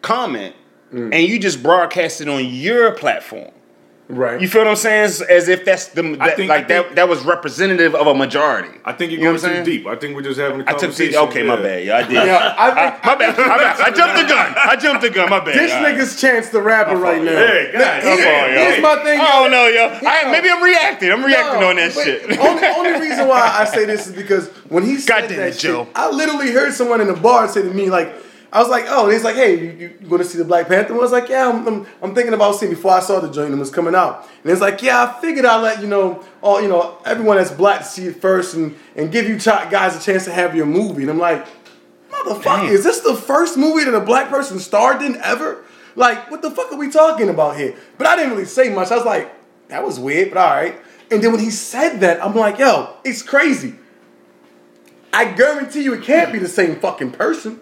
comment 0.02 0.54
Mm. 0.92 1.12
and 1.12 1.24
you 1.28 1.40
just 1.40 1.60
broadcast 1.60 2.20
it 2.20 2.28
on 2.28 2.44
your 2.44 2.92
platform. 2.92 3.50
Right. 4.08 4.40
You 4.40 4.48
feel 4.48 4.62
what 4.62 4.68
I'm 4.70 4.76
saying? 4.76 5.04
As, 5.28 5.48
if 5.48 5.64
that's 5.64 5.88
the 5.88 6.02
that, 6.16 6.36
think- 6.36 6.48
like 6.48 6.68
think- 6.68 6.88
that 6.88 6.94
that 6.96 7.08
was 7.08 7.22
representative 7.24 7.94
of 7.94 8.06
a 8.06 8.14
majority. 8.14 8.68
I 8.84 8.92
think 8.92 9.12
you're 9.12 9.20
You 9.20 9.26
know 9.26 9.32
going 9.38 9.42
what 9.42 9.44
I'm 9.44 9.64
too 9.64 9.70
saying? 9.70 9.78
deep. 9.82 9.86
I 9.86 9.96
think 9.96 10.14
we're 10.16 10.22
just 10.22 10.38
having 10.38 10.60
a 10.60 10.64
I 10.64 10.72
took 10.72 10.80
conversation. 10.80 11.12
the 11.12 11.20
okay, 11.28 11.42
my 11.42 11.56
bad. 11.56 11.84
Yeah, 11.84 11.96
I 11.96 12.02
did. 12.02 12.12
yeah, 12.12 12.54
I 12.58 12.66
think 12.90 13.04
My 13.04 13.14
bad. 13.16 13.36
My 13.38 13.56
bad. 13.58 13.80
I 13.80 13.90
jumped 13.90 14.16
the 14.22 14.28
gun. 14.28 14.54
I 14.56 14.76
jumped 14.76 15.02
the 15.02 15.10
gun. 15.10 15.30
My 15.30 15.40
bad. 15.44 15.54
this 15.54 15.72
right. 15.72 15.94
nigga's 15.96 16.20
chance 16.20 16.50
to 16.50 16.60
rap 16.60 16.88
it 16.88 16.96
right 16.96 17.22
now. 17.22 17.30
Hey, 17.30 17.70
God, 17.72 17.78
Now, 17.80 18.00
here- 18.16 18.44
on, 18.44 18.50
here's 18.50 18.82
my 18.82 19.02
thing. 19.04 19.20
I 19.20 19.24
don't 19.42 19.50
know, 19.50 19.66
yo. 19.68 19.98
I, 20.08 20.30
maybe 20.30 20.48
I'm 20.50 20.62
reacting. 20.62 21.10
I'm 21.10 21.24
reacting 21.24 21.60
No, 21.60 21.70
on 21.70 21.76
that 21.76 21.92
shit. 21.92 22.38
Only, 22.38 22.66
only 22.66 23.00
reason 23.08 23.26
why 23.28 23.40
I 23.40 23.64
say 23.64 23.84
this 23.84 24.06
is 24.06 24.12
because 24.14 24.48
when 24.68 24.84
he 24.84 24.98
said 24.98 25.22
God 25.22 25.30
that 25.30 25.38
it, 25.48 25.52
shit, 25.54 25.60
Joe. 25.70 25.88
I 25.94 26.10
literally 26.10 26.50
heard 26.50 26.72
someone 26.74 27.00
in 27.00 27.06
the 27.06 27.14
bar 27.14 27.48
say 27.48 27.62
to 27.62 27.70
me 27.72 27.90
like, 27.90 28.14
I 28.54 28.60
was 28.60 28.68
like, 28.68 28.84
oh, 28.86 29.04
and 29.04 29.12
he's 29.12 29.24
like, 29.24 29.34
hey, 29.34 29.58
you, 29.58 29.70
you, 29.72 29.98
you 30.00 30.08
going 30.08 30.22
to 30.22 30.24
see 30.24 30.38
the 30.38 30.44
Black 30.44 30.68
Panther? 30.68 30.92
And 30.92 31.00
I 31.00 31.02
was 31.02 31.10
like, 31.10 31.28
yeah, 31.28 31.48
I'm, 31.48 31.66
I'm, 31.66 31.86
I'm 32.00 32.14
thinking 32.14 32.34
about 32.34 32.54
seeing 32.54 32.70
before 32.70 32.92
I 32.92 33.00
saw 33.00 33.18
the 33.18 33.28
joint 33.28 33.48
and 33.48 33.56
it 33.56 33.58
was 33.58 33.72
coming 33.72 33.96
out. 33.96 34.28
And 34.44 34.52
it's 34.52 34.60
like, 34.60 34.80
yeah, 34.80 35.02
I 35.02 35.20
figured 35.20 35.44
I'd 35.44 35.60
let 35.60 35.82
you 35.82 35.88
know, 35.88 36.24
all 36.40 36.62
you 36.62 36.68
know, 36.68 36.98
everyone 37.04 37.36
that's 37.36 37.50
black 37.50 37.80
to 37.80 37.84
see 37.84 38.06
it 38.06 38.20
first 38.20 38.54
and, 38.54 38.76
and 38.94 39.10
give 39.10 39.28
you 39.28 39.40
ch- 39.40 39.46
guys 39.46 39.96
a 39.96 40.00
chance 40.00 40.24
to 40.26 40.32
have 40.32 40.54
your 40.54 40.66
movie. 40.66 41.02
And 41.02 41.10
I'm 41.10 41.18
like, 41.18 41.44
motherfucker, 42.12 42.68
is 42.70 42.84
this 42.84 43.00
the 43.00 43.16
first 43.16 43.58
movie 43.58 43.82
that 43.82 43.94
a 43.94 44.00
black 44.00 44.28
person 44.28 44.60
starred 44.60 45.02
in 45.02 45.16
ever? 45.16 45.64
Like, 45.96 46.30
what 46.30 46.40
the 46.40 46.52
fuck 46.52 46.72
are 46.72 46.78
we 46.78 46.92
talking 46.92 47.28
about 47.30 47.56
here? 47.56 47.74
But 47.98 48.06
I 48.06 48.14
didn't 48.14 48.30
really 48.30 48.44
say 48.44 48.72
much. 48.72 48.92
I 48.92 48.96
was 48.96 49.04
like, 49.04 49.34
that 49.66 49.84
was 49.84 49.98
weird, 49.98 50.28
but 50.28 50.38
all 50.38 50.54
right. 50.54 50.76
And 51.10 51.20
then 51.20 51.32
when 51.32 51.40
he 51.40 51.50
said 51.50 51.98
that, 51.98 52.24
I'm 52.24 52.36
like, 52.36 52.58
yo, 52.60 52.94
it's 53.02 53.22
crazy. 53.22 53.74
I 55.12 55.32
guarantee 55.32 55.82
you 55.82 55.94
it 55.94 56.04
can't 56.04 56.32
be 56.32 56.38
the 56.38 56.48
same 56.48 56.76
fucking 56.76 57.10
person. 57.10 57.60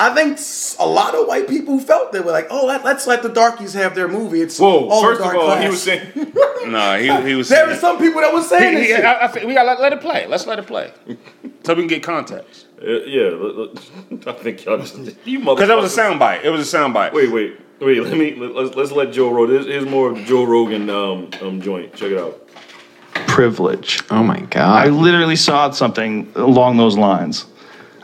I 0.00 0.14
think 0.14 0.38
a 0.78 0.86
lot 0.86 1.14
of 1.16 1.26
white 1.26 1.48
people 1.48 1.80
felt 1.80 2.12
that 2.12 2.24
were 2.24 2.30
like, 2.30 2.46
oh, 2.50 2.66
let, 2.66 2.84
us 2.86 3.06
let 3.08 3.22
the 3.24 3.28
darkies 3.28 3.74
have 3.74 3.96
their 3.96 4.06
movie. 4.06 4.40
It's 4.40 4.58
Whoa, 4.58 4.88
all 4.88 5.02
first 5.02 5.20
the 5.20 5.28
of 5.28 5.34
all, 5.34 5.46
class. 5.46 5.62
he 5.64 5.68
was 5.68 5.82
saying, 5.82 6.12
Nah, 6.72 6.96
he, 6.98 7.28
he 7.28 7.34
was. 7.34 7.48
there 7.48 7.66
were 7.66 7.74
some 7.74 7.98
people 7.98 8.20
that 8.20 8.32
were 8.32 8.42
saying 8.42 8.74
He- 8.74 8.78
this 8.80 8.88
he- 8.90 8.94
shit. 8.96 9.04
I, 9.04 9.14
I 9.26 9.44
we 9.44 9.54
got 9.54 9.74
to 9.74 9.82
let 9.82 9.92
it 9.92 10.00
play. 10.00 10.26
Let's 10.28 10.46
let 10.46 10.58
it 10.60 10.66
play, 10.68 10.92
so 11.64 11.74
we 11.74 11.80
can 11.82 11.88
get 11.88 12.02
context. 12.04 12.66
Uh, 12.80 12.86
yeah, 13.06 13.30
let- 13.30 13.56
let- 13.56 14.26
I 14.28 14.32
think 14.34 14.64
y'all 14.64 14.78
just, 14.78 14.96
you 15.26 15.40
Because 15.44 15.66
that 15.66 15.76
was 15.76 15.92
a 15.96 16.00
motherfuckers- 16.00 16.18
soundbite. 16.18 16.44
It 16.44 16.50
was 16.50 16.72
a 16.72 16.76
soundbite. 16.78 17.12
Wait, 17.12 17.32
wait, 17.32 17.58
wait. 17.80 18.00
Let 18.02 18.16
me 18.16 18.34
let, 18.36 18.54
let's 18.54 18.76
let's 18.76 18.92
let 18.92 19.12
Joe 19.12 19.32
Rogan. 19.32 19.56
Here's, 19.56 19.66
here's 19.66 19.84
more 19.86 20.10
of 20.10 20.16
the 20.16 20.24
Joe 20.24 20.44
Rogan 20.44 20.88
um 20.90 21.30
um 21.42 21.60
joint. 21.60 21.92
Check 21.94 22.12
it 22.12 22.18
out. 22.18 22.40
Privilege. 23.26 24.00
Oh 24.10 24.22
my 24.22 24.40
god! 24.42 24.86
I 24.86 24.90
literally 24.90 25.36
saw 25.36 25.70
something 25.70 26.30
along 26.36 26.76
those 26.76 26.96
lines. 26.96 27.46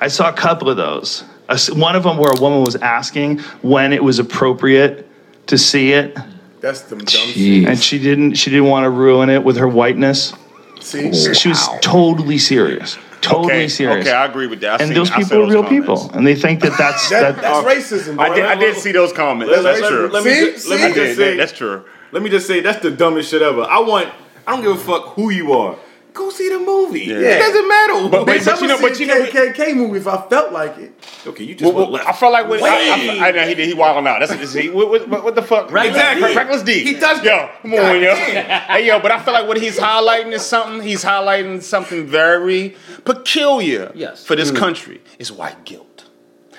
I 0.01 0.09
saw 0.09 0.29
a 0.29 0.33
couple 0.33 0.69
of 0.69 0.77
those. 0.77 1.23
A 1.49 1.53
s- 1.53 1.71
One 1.71 1.95
of 1.97 2.03
them 2.05 2.17
where 2.17 2.31
a 2.33 2.41
woman 2.41 2.63
was 2.63 2.77
asking 2.77 3.39
when 3.63 3.93
it 3.93 4.03
was 4.03 4.19
appropriate 4.19 5.07
to 5.49 5.59
see 5.59 5.93
it, 5.93 6.17
That's 6.61 6.83
the 6.83 6.97
dumb 6.97 7.07
Jeez. 7.07 7.35
shit. 7.63 7.69
and 7.69 7.79
she 7.79 7.99
didn't. 7.99 8.35
She 8.35 8.51
didn't 8.51 8.67
want 8.69 8.85
to 8.85 8.91
ruin 8.91 9.29
it 9.31 9.45
with 9.45 9.57
her 9.59 9.69
whiteness. 9.69 10.33
See? 10.81 11.11
Oh, 11.13 11.33
she 11.33 11.49
was 11.51 11.69
totally 11.81 12.39
serious. 12.39 12.97
Totally 13.21 13.45
okay, 13.55 13.69
serious. 13.69 14.07
okay, 14.07 14.15
I 14.15 14.27
agree 14.27 14.47
with 14.47 14.61
that. 14.61 14.81
I 14.81 14.85
and 14.85 14.89
seen- 14.89 14.95
those 14.95 15.11
I 15.11 15.15
saw 15.23 15.29
people 15.29 15.37
are 15.45 15.47
real 15.51 15.63
comments. 15.63 15.87
people, 16.03 16.11
and 16.13 16.27
they 16.27 16.35
think 16.35 16.61
that 16.61 16.77
that's 16.77 17.09
That, 17.11 17.37
that. 17.37 17.43
that's 17.43 17.59
oh. 17.59 17.65
racism. 17.65 18.19
I 18.19 18.35
did, 18.35 18.45
I 18.45 18.55
did 18.55 18.77
see 18.77 18.93
those 18.93 19.13
comments. 19.13 19.51
Let- 19.51 19.63
That's 19.63 19.81
let- 19.81 19.89
true. 19.91 20.09
Let 20.09 20.25
me, 20.25 20.31
See? 20.35 20.51
just, 20.53 20.69
let 20.69 20.77
me 20.81 20.85
I 20.85 20.89
just 20.89 20.97
did, 20.99 21.17
say 21.17 21.31
that- 21.31 21.37
that's 21.39 21.53
true. 21.53 21.85
Let 22.13 22.23
me 22.23 22.31
just 22.31 22.47
say 22.47 22.61
that's 22.61 22.81
the 22.83 22.91
dumbest 22.91 23.31
shit 23.31 23.43
ever. 23.43 23.63
I 23.63 23.81
want. 23.81 24.09
I 24.47 24.53
don't 24.55 24.63
give 24.63 24.73
a 24.73 24.79
fuck 24.79 25.15
who 25.15 25.31
you 25.31 25.53
are. 25.55 25.77
Go 26.15 26.31
see 26.31 26.49
the 26.49 26.61
movie. 26.61 27.01
Yeah. 27.01 27.17
It 27.17 27.39
doesn't 27.41 27.69
matter. 27.69 28.09
But- 28.09 28.27
Bitch, 28.29 28.45
but 28.45 28.61
you 28.61 28.69
know- 28.69 28.75
would 28.81 28.91
but 28.93 29.01
you 29.01 29.07
know- 29.07 29.21
a 29.21 29.27
KKK 29.27 29.75
movie 29.75 29.99
if 29.99 30.07
I 30.07 30.17
felt 30.29 30.53
like 30.53 30.79
it. 30.79 30.93
okay, 31.27 31.43
you 31.43 31.57
just 31.57 31.65
Well, 31.65 31.75
went 31.75 31.91
well, 31.91 31.99
left. 31.99 32.09
I 32.09 32.13
felt 32.13 32.33
like 32.33 32.49
what 32.49 32.61
I, 32.61 32.63
Wait. 32.63 33.21
I, 33.21 33.29
I, 33.29 33.31
know 33.33 33.49
he 33.49 33.55
did. 33.57 33.67
He 33.67 33.75
wilding 33.75 34.07
out. 34.07 34.21
That's 34.21 34.31
what, 34.31 34.63
he, 34.63 34.71
what, 34.71 34.91
what, 34.91 35.09
what, 35.09 35.25
what 35.25 35.35
the 35.35 35.43
fuck? 35.43 35.73
Exactly. 35.73 36.35
Reckless 36.37 36.63
D. 36.63 36.85
He 36.85 36.95
does 36.95 37.19
Yo, 37.19 37.25
that. 37.25 37.63
come 37.63 37.75
on, 37.75 38.01
yo. 38.01 38.15
Hey, 38.15 38.87
yo, 38.87 39.01
but 39.01 39.11
I 39.11 39.21
feel 39.23 39.35
like 39.35 39.49
what 39.49 39.61
he's 39.61 39.77
highlighting 39.77 40.33
is 40.33 40.43
something. 40.47 40.87
He's 40.87 41.03
highlighting 41.03 41.61
something 41.63 42.07
very 42.07 42.77
peculiar. 43.05 43.91
Yes. 43.95 44.25
For 44.25 44.37
this 44.37 44.53
mm. 44.53 44.57
country 44.57 45.03
is 45.19 45.33
white 45.33 45.65
guilt. 45.65 45.94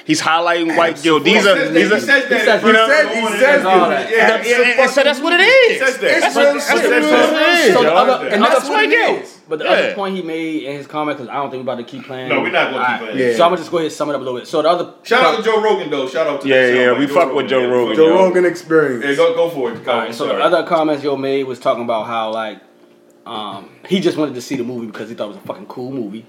He's 0.05 0.21
highlighting 0.21 0.77
white 0.77 1.01
guilt. 1.01 1.23
These 1.23 1.47
are 1.47 1.69
these 1.69 1.91
are. 1.91 1.99
says 1.99 2.29
that. 2.29 2.41
says- 2.45 2.61
you 2.61 2.67
He 2.67 2.73
know, 2.73 2.87
he 3.31 3.37
says 3.39 3.65
all 3.65 3.89
that. 3.89 4.07
that. 4.07 4.45
Yeah, 4.45 4.57
Yeah, 4.57 4.61
and, 4.71 4.79
and 4.81 4.91
so 4.91 5.01
that's 5.03 5.19
what 5.19 5.33
it 5.33 5.41
is. 5.43 5.71
He 5.71 5.77
says 5.85 5.97
that. 5.97 6.11
It's 6.11 6.21
That's 6.21 6.35
real 6.35 6.45
what, 6.45 6.53
that's 6.53 6.67
shit. 6.67 6.75
what 6.75 6.85
it 6.85 7.03
It's 7.03 7.31
real 7.31 7.39
is. 7.49 7.59
shit. 7.65 7.73
So 7.73 7.81
the 7.81 7.89
yo. 7.89 7.95
other- 7.95 8.25
And 8.27 8.35
another 8.35 8.53
that's 8.55 8.69
what 8.69 8.83
it 8.83 8.89
point 9.11 9.23
is. 9.23 9.41
But 9.49 9.59
the 9.59 9.65
Yeah. 9.65 9.71
other 9.71 9.93
point 9.95 10.15
he 10.15 10.21
made 10.21 10.63
in 10.63 10.75
his 10.77 10.85
comment, 10.85 11.17
because 11.17 11.29
I 11.29 11.35
don't 11.37 11.49
think 11.49 11.65
we're 11.65 11.73
about 11.73 11.87
to 11.87 11.91
keep 11.91 12.05
playing. 12.05 12.29
No, 12.29 12.41
we're 12.41 12.51
not 12.51 12.71
gonna 12.71 12.77
keep 12.85 12.93
Alright, 12.93 12.99
playing. 13.01 13.17
Yeah. 13.31 13.35
So 13.35 13.43
I'm 13.45 13.49
gonna 13.49 13.57
just 13.57 13.71
go 13.71 13.77
ahead 13.77 13.85
and 13.87 13.93
sum 13.93 14.09
it 14.09 14.13
up 14.15 14.21
a 14.21 14.23
little 14.23 14.39
bit. 14.39 14.47
So 14.47 14.61
the 14.61 14.69
other 14.69 14.93
Shout 15.03 15.23
out 15.23 15.37
to 15.37 15.43
Joe 15.43 15.59
Rogan 15.61 15.89
though. 15.89 16.07
Shout 16.07 16.27
out 16.27 16.41
to 16.41 16.47
Yeah, 16.47 16.67
shout 16.69 16.75
yeah, 16.77 16.89
out 16.91 16.99
we 16.99 17.07
to 17.07 17.13
fuck 17.13 17.33
with 17.33 17.47
Joe 17.49 17.59
yeah, 17.61 17.65
Rogan, 17.65 17.87
fuck 17.87 17.97
Joe 17.97 18.11
with 18.11 18.21
Rogan 18.21 18.45
experience. 18.45 19.05
Yeah, 19.05 19.15
go 19.15 19.33
go 19.33 19.49
for 19.49 19.71
it. 19.71 19.83
Go, 19.83 19.91
Alright, 19.91 20.13
so 20.13 20.27
sorry. 20.27 20.37
the 20.37 20.43
other 20.43 20.63
comments 20.67 21.01
Joe 21.01 21.17
made 21.17 21.43
was 21.47 21.57
talking 21.59 21.83
about 21.83 22.05
how 22.05 22.31
like 22.31 22.59
um, 23.25 23.69
he 23.87 23.99
just 23.99 24.17
wanted 24.17 24.35
to 24.35 24.41
see 24.41 24.55
the 24.55 24.63
movie 24.63 24.85
because 24.85 25.09
he 25.09 25.15
thought 25.15 25.25
it 25.25 25.27
was 25.29 25.37
a 25.37 25.47
fucking 25.47 25.65
cool 25.65 25.91
movie. 25.91 26.25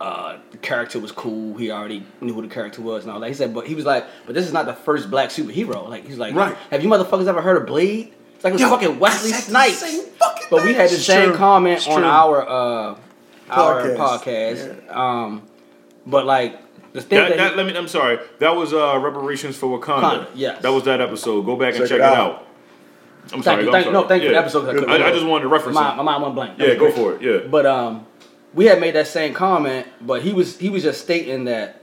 Uh, 0.00 0.38
the 0.52 0.58
character 0.58 0.98
was 1.00 1.10
cool. 1.10 1.56
He 1.56 1.70
already 1.72 2.06
knew 2.20 2.32
who 2.32 2.42
the 2.42 2.48
character 2.48 2.80
was 2.82 3.04
and 3.04 3.12
all 3.12 3.18
that. 3.20 3.26
He 3.28 3.34
said, 3.34 3.52
but 3.52 3.66
he 3.66 3.74
was 3.74 3.84
like, 3.84 4.04
but 4.26 4.34
this 4.34 4.46
is 4.46 4.52
not 4.52 4.66
the 4.66 4.72
first 4.74 5.10
black 5.10 5.30
superhero. 5.30 5.88
Like 5.88 6.06
he's 6.06 6.18
like, 6.18 6.34
Right. 6.34 6.56
Have 6.70 6.82
you 6.84 6.88
motherfuckers 6.88 7.26
ever 7.26 7.42
heard 7.42 7.56
of 7.60 7.66
Blade? 7.66 8.12
It's 8.36 8.44
like 8.44 8.52
it 8.52 8.54
was 8.54 8.60
Yo, 8.62 8.68
fucking 8.70 8.98
Wesley 9.00 9.32
I 9.32 9.40
said 9.40 9.52
the 9.54 9.72
Snipes. 9.74 10.08
But 10.50 10.64
we 10.64 10.72
had 10.74 10.88
the 10.88 10.94
It's 10.94 11.04
same 11.04 11.30
true. 11.30 11.36
comment 11.36 11.78
It's 11.78 11.88
on 11.88 11.98
true. 12.02 12.08
our 12.08 12.48
uh, 12.48 12.98
our 13.50 13.82
Podcast. 13.82 13.96
podcast. 13.96 14.94
Um, 14.96 15.42
but 16.06 16.24
like 16.26 16.60
the 16.92 17.00
thing 17.02 17.18
That, 17.18 17.28
that, 17.30 17.36
that, 17.36 17.50
he- 17.50 17.56
let 17.56 17.66
me. 17.66 17.76
I'm 17.76 17.88
sorry. 17.88 18.18
That 18.38 18.54
was 18.54 18.72
uh, 18.72 18.98
reparations 19.00 19.56
for 19.56 19.78
Wakanda. 19.78 20.00
Wakanda, 20.00 20.26
yes. 20.36 20.62
That 20.62 20.70
was 20.72 20.84
that 20.84 21.00
episode. 21.00 21.42
Go 21.42 21.56
back 21.56 21.74
and 21.74 21.82
Check 21.82 21.88
check, 21.88 21.96
it 21.98 22.00
it 22.00 22.02
out. 22.02 22.16
out. 22.34 22.46
I'm 23.24 23.42
Thank 23.42 23.44
sorry. 23.44 23.62
you, 23.62 23.68
I'm 23.68 23.72
thank 23.72 23.84
sorry. 23.86 23.92
No, 23.92 24.08
thank 24.08 24.22
you 24.22 24.28
for 24.28 24.32
the 24.32 24.38
Yeah. 24.38 24.40
episode, 24.40 24.64
'cause 24.78 24.84
I 24.88 25.04
I, 25.04 25.08
I 25.08 25.12
just 25.12 25.26
wanted 25.26 25.42
to 25.42 25.48
reference 25.48 25.74
my, 25.74 25.92
it. 25.92 25.96
my 25.96 26.02
mind 26.04 26.22
went 26.22 26.34
blank. 26.36 26.58
That 26.58 26.68
Yeah, 26.68 26.74
go 26.76 26.80
great. 26.86 26.94
for 26.94 27.14
it. 27.16 27.22
Yeah. 27.22 27.48
But 27.50 27.66
um, 27.66 28.06
we 28.54 28.66
had 28.66 28.80
made 28.80 28.94
that 28.94 29.06
same 29.06 29.34
comment, 29.34 29.86
but 30.00 30.22
he 30.22 30.32
was 30.32 30.58
he 30.58 30.70
was 30.70 30.82
just 30.82 31.00
stating 31.00 31.44
that 31.44 31.82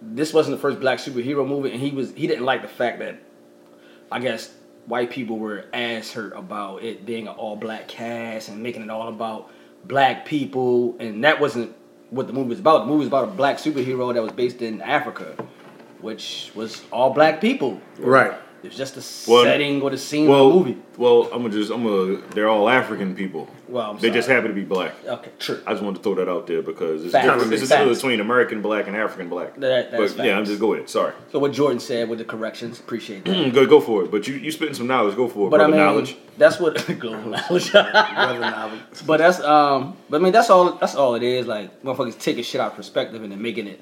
this 0.00 0.32
wasn't 0.32 0.56
the 0.56 0.60
first 0.60 0.80
black 0.80 0.98
superhero 0.98 1.46
movie, 1.46 1.70
and 1.70 1.80
he 1.80 1.90
was 1.90 2.12
he 2.12 2.26
didn't 2.26 2.44
like 2.44 2.62
the 2.62 2.68
fact 2.68 2.98
that 3.00 3.20
I 4.10 4.18
guess 4.18 4.52
white 4.86 5.10
people 5.10 5.38
were 5.38 5.66
ass 5.72 6.12
hurt 6.12 6.32
about 6.36 6.82
it 6.82 7.06
being 7.06 7.28
an 7.28 7.34
all 7.34 7.56
black 7.56 7.88
cast 7.88 8.48
and 8.48 8.62
making 8.62 8.82
it 8.82 8.90
all 8.90 9.08
about 9.08 9.50
black 9.84 10.24
people, 10.24 10.96
and 10.98 11.24
that 11.24 11.40
wasn't 11.40 11.74
what 12.10 12.26
the 12.26 12.32
movie 12.32 12.50
was 12.50 12.60
about. 12.60 12.80
The 12.80 12.86
movie 12.86 12.98
was 13.00 13.08
about 13.08 13.28
a 13.28 13.32
black 13.32 13.58
superhero 13.58 14.12
that 14.12 14.22
was 14.22 14.32
based 14.32 14.62
in 14.62 14.80
Africa, 14.82 15.34
which 16.00 16.52
was 16.54 16.82
all 16.90 17.10
black 17.10 17.40
people. 17.40 17.80
Right. 17.98 18.34
It 18.62 18.68
was 18.68 18.76
just 18.76 18.94
the 18.94 19.30
Well, 19.32 19.42
setting 19.42 19.82
or 19.82 19.90
the 19.90 19.98
scene 19.98 20.28
well, 20.28 20.46
of 20.46 20.52
the 20.52 20.58
movie. 20.70 20.82
well, 20.96 21.24
I'm 21.32 21.42
gonna 21.42 21.50
just. 21.50 21.72
I'm 21.72 21.82
gonna. 21.82 22.18
They're 22.32 22.48
all 22.48 22.68
African 22.68 23.12
people. 23.16 23.48
Well, 23.66 23.90
I'm 23.90 23.98
they 23.98 24.10
just 24.10 24.28
happen 24.28 24.48
to 24.50 24.54
be 24.54 24.62
black. 24.62 24.94
Okay, 25.04 25.32
true. 25.40 25.60
I 25.66 25.72
just 25.72 25.82
wanted 25.82 25.96
to 25.96 26.02
throw 26.04 26.14
that 26.14 26.28
out 26.28 26.46
there 26.46 26.62
because 26.62 27.02
it's 27.04 27.12
different. 27.12 27.52
It's 27.52 27.62
a 27.62 27.66
Facts. 27.66 27.80
difference 27.80 27.98
between 27.98 28.20
American 28.20 28.62
black 28.62 28.86
and 28.86 28.94
African 28.96 29.28
black. 29.28 29.56
That- 29.56 29.90
that's 29.90 30.12
but 30.12 30.26
yeah, 30.26 30.38
I'm 30.38 30.44
just 30.44 30.60
go 30.60 30.74
ahead. 30.74 30.88
Sorry. 30.88 31.12
So 31.32 31.40
what 31.40 31.50
Jordan 31.52 31.80
said 31.80 32.08
with 32.08 32.18
the 32.20 32.24
corrections, 32.24 32.78
appreciate 32.78 33.24
that. 33.24 33.34
Mm, 33.34 33.52
Go 33.54 33.66
go 33.66 33.80
for 33.80 34.04
it. 34.04 34.12
But 34.12 34.28
you 34.28 34.34
you 34.34 34.52
spitting 34.52 34.74
some 34.74 34.86
knowledge. 34.86 35.16
Go 35.16 35.26
for 35.26 35.48
it. 35.48 35.50
But 35.50 35.60
I 35.60 35.64
brother 35.64 35.76
mean, 35.78 35.84
knowledge. 35.84 36.16
that's 36.38 36.60
what 36.60 36.76
global 37.00 37.30
knowledge. 37.36 37.72
Brother 37.72 38.38
knowledge. 38.38 38.80
but 39.06 39.16
that's 39.18 39.40
um, 39.40 39.96
but 40.08 40.20
I 40.20 40.24
mean 40.24 40.32
that's 40.32 40.50
all 40.50 40.74
that's 40.76 40.94
all 40.94 41.16
it 41.16 41.24
is. 41.24 41.48
Like 41.48 41.82
motherfuckers 41.82 42.16
taking 42.16 42.44
shit 42.44 42.60
out 42.60 42.70
of 42.70 42.76
perspective 42.76 43.24
and 43.24 43.32
then 43.32 43.42
making 43.42 43.66
it 43.66 43.80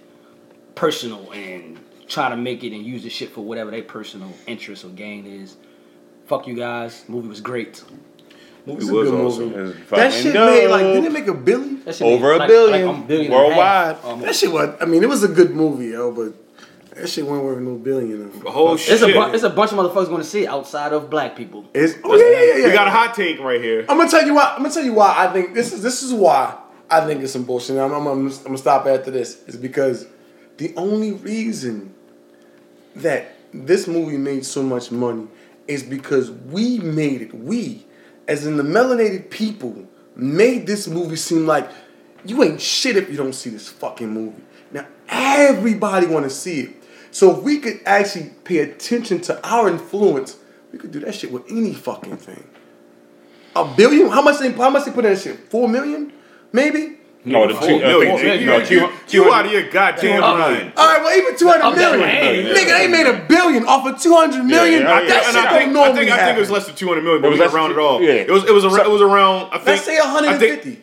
personal 0.74 1.30
and 1.32 1.78
trying 2.10 2.32
to 2.32 2.36
make 2.36 2.62
it 2.64 2.74
and 2.74 2.84
use 2.84 3.02
the 3.04 3.08
shit 3.10 3.30
for 3.30 3.40
whatever 3.42 3.70
their 3.70 3.82
personal 3.82 4.32
interest 4.46 4.84
or 4.84 4.88
gain 4.88 5.26
is. 5.26 5.56
Fuck 6.26 6.46
you 6.46 6.54
guys. 6.54 7.04
Movie 7.08 7.28
was 7.28 7.40
great. 7.40 7.82
Movie 8.66 8.80
It's 8.82 8.90
a 8.90 8.92
was 8.94 9.08
good 9.10 9.24
awesome. 9.24 9.50
movie. 9.52 9.60
Uh, 9.60 9.66
that 9.96 10.12
fucking 10.12 10.22
shit 10.22 10.34
made 10.34 10.68
like 10.68 10.82
didn't 10.82 11.04
it 11.06 11.12
make 11.12 11.26
a 11.28 11.34
billion? 11.34 11.82
That 11.84 11.94
shit 11.94 12.06
Over 12.06 12.38
made 12.38 12.44
a 12.44 12.46
billion 12.46 12.86
like 12.88 12.96
a 12.96 13.08
billion 13.08 13.32
worldwide. 13.32 13.96
half. 13.96 14.20
That 14.20 14.34
shit 14.36 14.52
was. 14.52 14.76
I 14.80 14.84
mean, 14.84 15.02
it 15.02 15.08
was 15.08 15.22
a 15.24 15.28
good 15.28 15.52
movie, 15.54 15.86
yo, 15.88 16.12
but 16.12 16.34
that 16.96 17.08
shit 17.08 17.24
wasn't 17.24 17.44
worth 17.46 17.58
no 17.60 17.76
billion. 17.76 18.30
The 18.40 18.50
whole 18.50 18.74
It's 18.74 18.82
shit. 18.82 19.00
a 19.02 19.06
bu- 19.06 19.32
it's 19.32 19.44
a 19.44 19.50
bunch 19.50 19.72
of 19.72 19.78
motherfuckers 19.78 20.08
going 20.08 20.18
to 20.22 20.24
see 20.28 20.42
it 20.44 20.48
outside 20.48 20.92
of 20.92 21.08
black 21.08 21.36
people. 21.36 21.64
It's, 21.72 21.94
oh 22.04 22.14
yeah, 22.16 22.24
yeah, 22.24 22.44
yeah, 22.44 22.56
yeah. 22.58 22.66
We 22.66 22.72
got 22.74 22.88
a 22.88 22.90
hot 22.90 23.14
take 23.14 23.40
right 23.40 23.60
here. 23.62 23.86
I'm 23.88 23.96
gonna 23.96 24.10
tell 24.10 24.26
you 24.26 24.34
why. 24.34 24.52
I'm 24.54 24.62
gonna 24.62 24.74
tell 24.74 24.84
you 24.84 24.92
why 24.94 25.14
I 25.16 25.32
think 25.32 25.54
this 25.54 25.72
is 25.72 25.82
this 25.82 26.02
is 26.02 26.12
why 26.12 26.56
I 26.90 27.00
think 27.06 27.22
it's 27.22 27.32
some 27.32 27.44
bullshit. 27.44 27.78
I'm, 27.78 27.92
I'm, 27.92 28.06
I'm, 28.06 28.26
I'm 28.28 28.38
gonna 28.44 28.58
stop 28.58 28.86
after 28.86 29.10
this. 29.10 29.42
Is 29.48 29.56
because 29.56 30.06
the 30.58 30.74
only 30.76 31.12
reason 31.12 31.94
that 32.96 33.36
this 33.52 33.86
movie 33.86 34.16
made 34.16 34.44
so 34.44 34.62
much 34.62 34.90
money 34.90 35.26
is 35.66 35.82
because 35.82 36.30
we 36.30 36.78
made 36.78 37.22
it. 37.22 37.34
We, 37.34 37.86
as 38.28 38.46
in 38.46 38.56
the 38.56 38.62
melanated 38.62 39.30
people, 39.30 39.86
made 40.16 40.66
this 40.66 40.88
movie 40.88 41.16
seem 41.16 41.46
like 41.46 41.70
you 42.24 42.42
ain't 42.42 42.60
shit 42.60 42.96
if 42.96 43.10
you 43.10 43.16
don't 43.16 43.32
see 43.32 43.50
this 43.50 43.68
fucking 43.68 44.10
movie. 44.10 44.42
Now 44.72 44.86
everybody 45.08 46.06
want 46.06 46.24
to 46.24 46.30
see 46.30 46.60
it. 46.60 46.70
So 47.10 47.36
if 47.36 47.42
we 47.42 47.58
could 47.58 47.80
actually 47.86 48.30
pay 48.44 48.58
attention 48.58 49.20
to 49.22 49.48
our 49.48 49.68
influence, 49.68 50.36
we 50.72 50.78
could 50.78 50.92
do 50.92 51.00
that 51.00 51.14
shit 51.14 51.32
with 51.32 51.50
any 51.50 51.74
fucking 51.74 52.18
thing. 52.18 52.44
A 53.56 53.64
billion? 53.64 54.08
How 54.10 54.22
much 54.22 54.38
they 54.38 54.52
how 54.52 54.70
much 54.70 54.84
they 54.84 54.92
put 54.92 55.04
in 55.04 55.14
that 55.14 55.20
shit? 55.20 55.38
Four 55.50 55.68
million? 55.68 56.12
Maybe? 56.52 56.99
No, 57.22 57.46
the 57.46 57.52
Four 57.54 57.68
two, 57.68 57.74
uh, 57.74 57.78
million. 57.80 58.18
two- 58.18 58.26
You- 58.28 58.46
no, 58.46 58.64
two- 58.64 58.74
you- 58.74 58.88
two 59.06 59.16
You 59.18 59.22
hundred- 59.24 59.34
out 59.34 59.46
of 59.46 59.52
your 59.52 59.62
goddamn 59.70 60.20
mind. 60.20 60.72
Alright, 60.76 61.02
well 61.02 61.18
even 61.18 61.36
two 61.36 61.48
hundred 61.48 61.64
I'm 61.64 61.76
million. 61.76 62.00
saying, 62.00 62.46
yeah. 62.46 62.52
Nigga, 62.54 62.78
they 62.78 62.88
made 62.88 63.06
a 63.06 63.24
billion 63.28 63.66
off 63.66 63.86
of 63.86 64.00
two 64.00 64.14
hundred 64.14 64.44
million. 64.44 64.82
Yeah, 64.82 65.00
yeah, 65.02 65.06
that 65.06 65.08
yeah. 65.08 65.20
shit 65.22 65.36
I 65.36 65.42
don't 65.42 65.52
think, 65.58 65.68
I 65.68 65.72
normally 65.72 65.98
think 65.98 66.10
I 66.12 66.24
think 66.24 66.36
it 66.38 66.40
was 66.40 66.50
less 66.50 66.66
than 66.66 66.76
200 66.76 67.02
million, 67.04 67.20
but 67.20 67.28
It 67.28 67.30
was 67.32 67.38
we 67.38 67.44
less 67.44 67.50
can 67.52 67.60
round 67.60 67.72
than- 67.74 67.78
it 67.78 67.86
off. 67.86 68.00
yeah. 68.00 68.10
It 68.12 68.30
was 68.30 68.44
it 68.44 68.52
was 68.54 68.64
ar- 68.64 68.80
it 68.84 68.90
was 68.90 69.02
around. 69.02 69.48
I 69.52 69.56
think. 69.58 69.66
Let's 69.66 69.84
say 69.84 69.98
I 69.98 70.00
think- 70.00 70.14
150. 70.14 70.82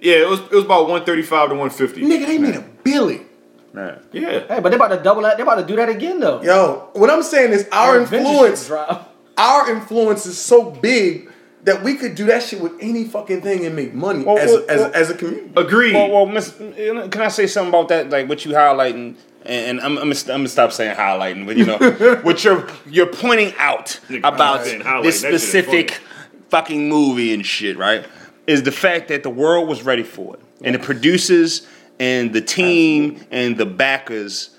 Yeah, 0.00 0.14
it 0.16 0.28
was 0.28 0.40
it 0.40 0.52
was 0.52 0.64
about 0.64 0.88
135 0.88 1.48
to 1.50 1.54
150. 1.54 2.00
Nigga, 2.02 2.26
they 2.26 2.38
made 2.38 2.54
a 2.54 2.64
billion. 2.82 3.26
Man. 3.74 3.98
Yeah. 4.12 4.40
Hey, 4.48 4.60
but 4.62 4.70
they 4.70 4.76
about 4.76 4.88
to 4.88 4.96
double 4.96 5.20
that. 5.22 5.36
They 5.36 5.42
about 5.42 5.56
to 5.56 5.64
do 5.66 5.76
that 5.76 5.90
again 5.90 6.18
though. 6.20 6.40
Yo, 6.42 6.88
what 6.94 7.10
I'm 7.10 7.22
saying 7.22 7.52
is 7.52 7.68
our 7.72 7.98
Avengers 7.98 8.26
influence, 8.30 8.66
drop. 8.68 9.14
our 9.36 9.70
influence 9.70 10.24
is 10.24 10.38
so 10.38 10.70
big 10.70 11.28
that 11.64 11.82
we 11.82 11.96
could 11.96 12.14
do 12.14 12.24
that 12.26 12.42
shit 12.42 12.60
with 12.60 12.72
any 12.80 13.04
fucking 13.04 13.40
thing 13.42 13.66
and 13.66 13.74
make 13.74 13.92
money 13.94 14.24
Well, 14.24 14.38
as, 14.38 14.50
well, 14.50 14.62
a, 14.62 14.66
as, 14.72 14.80
well- 14.80 14.92
as 14.94 15.10
a 15.10 15.14
community. 15.14 15.50
Agreed. 15.56 15.94
Well, 15.94 16.10
well, 16.10 16.26
miss, 16.26 16.54
can 16.56 17.20
I 17.20 17.28
say 17.28 17.46
something 17.46 17.68
about 17.70 17.88
that? 17.88 18.10
Like 18.10 18.28
what 18.28 18.44
you 18.44 18.52
highlighting, 18.52 19.16
and, 19.44 19.78
and 19.78 19.80
I'm, 19.80 19.98
I'm, 19.98 20.10
gonna, 20.10 20.14
I'm 20.14 20.26
gonna 20.40 20.48
stop 20.48 20.72
saying 20.72 20.96
highlighting, 20.96 21.46
but 21.46 21.56
you 21.56 21.66
know, 21.66 21.78
what 22.22 22.44
you're 22.44 22.66
you're 22.86 23.06
pointing 23.12 23.52
out 23.58 23.98
about 24.22 24.64
this 24.64 24.82
that 24.82 25.02
shit 25.02 25.06
is 25.06 25.20
specific 25.20 26.00
fucking 26.48 26.88
movie 26.88 27.34
and 27.34 27.44
shit, 27.44 27.76
right? 27.76 28.06
Is 28.46 28.62
the 28.62 28.72
fact 28.72 29.08
that 29.08 29.22
the 29.22 29.30
world 29.30 29.68
was 29.68 29.82
ready 29.82 30.02
for 30.02 30.34
it, 30.36 30.40
and 30.62 30.74
the 30.74 30.78
producers 30.78 31.66
and 32.00 32.32
the 32.32 32.40
team 32.40 33.24
and 33.30 33.56
the 33.56 33.66
backers 33.66 34.50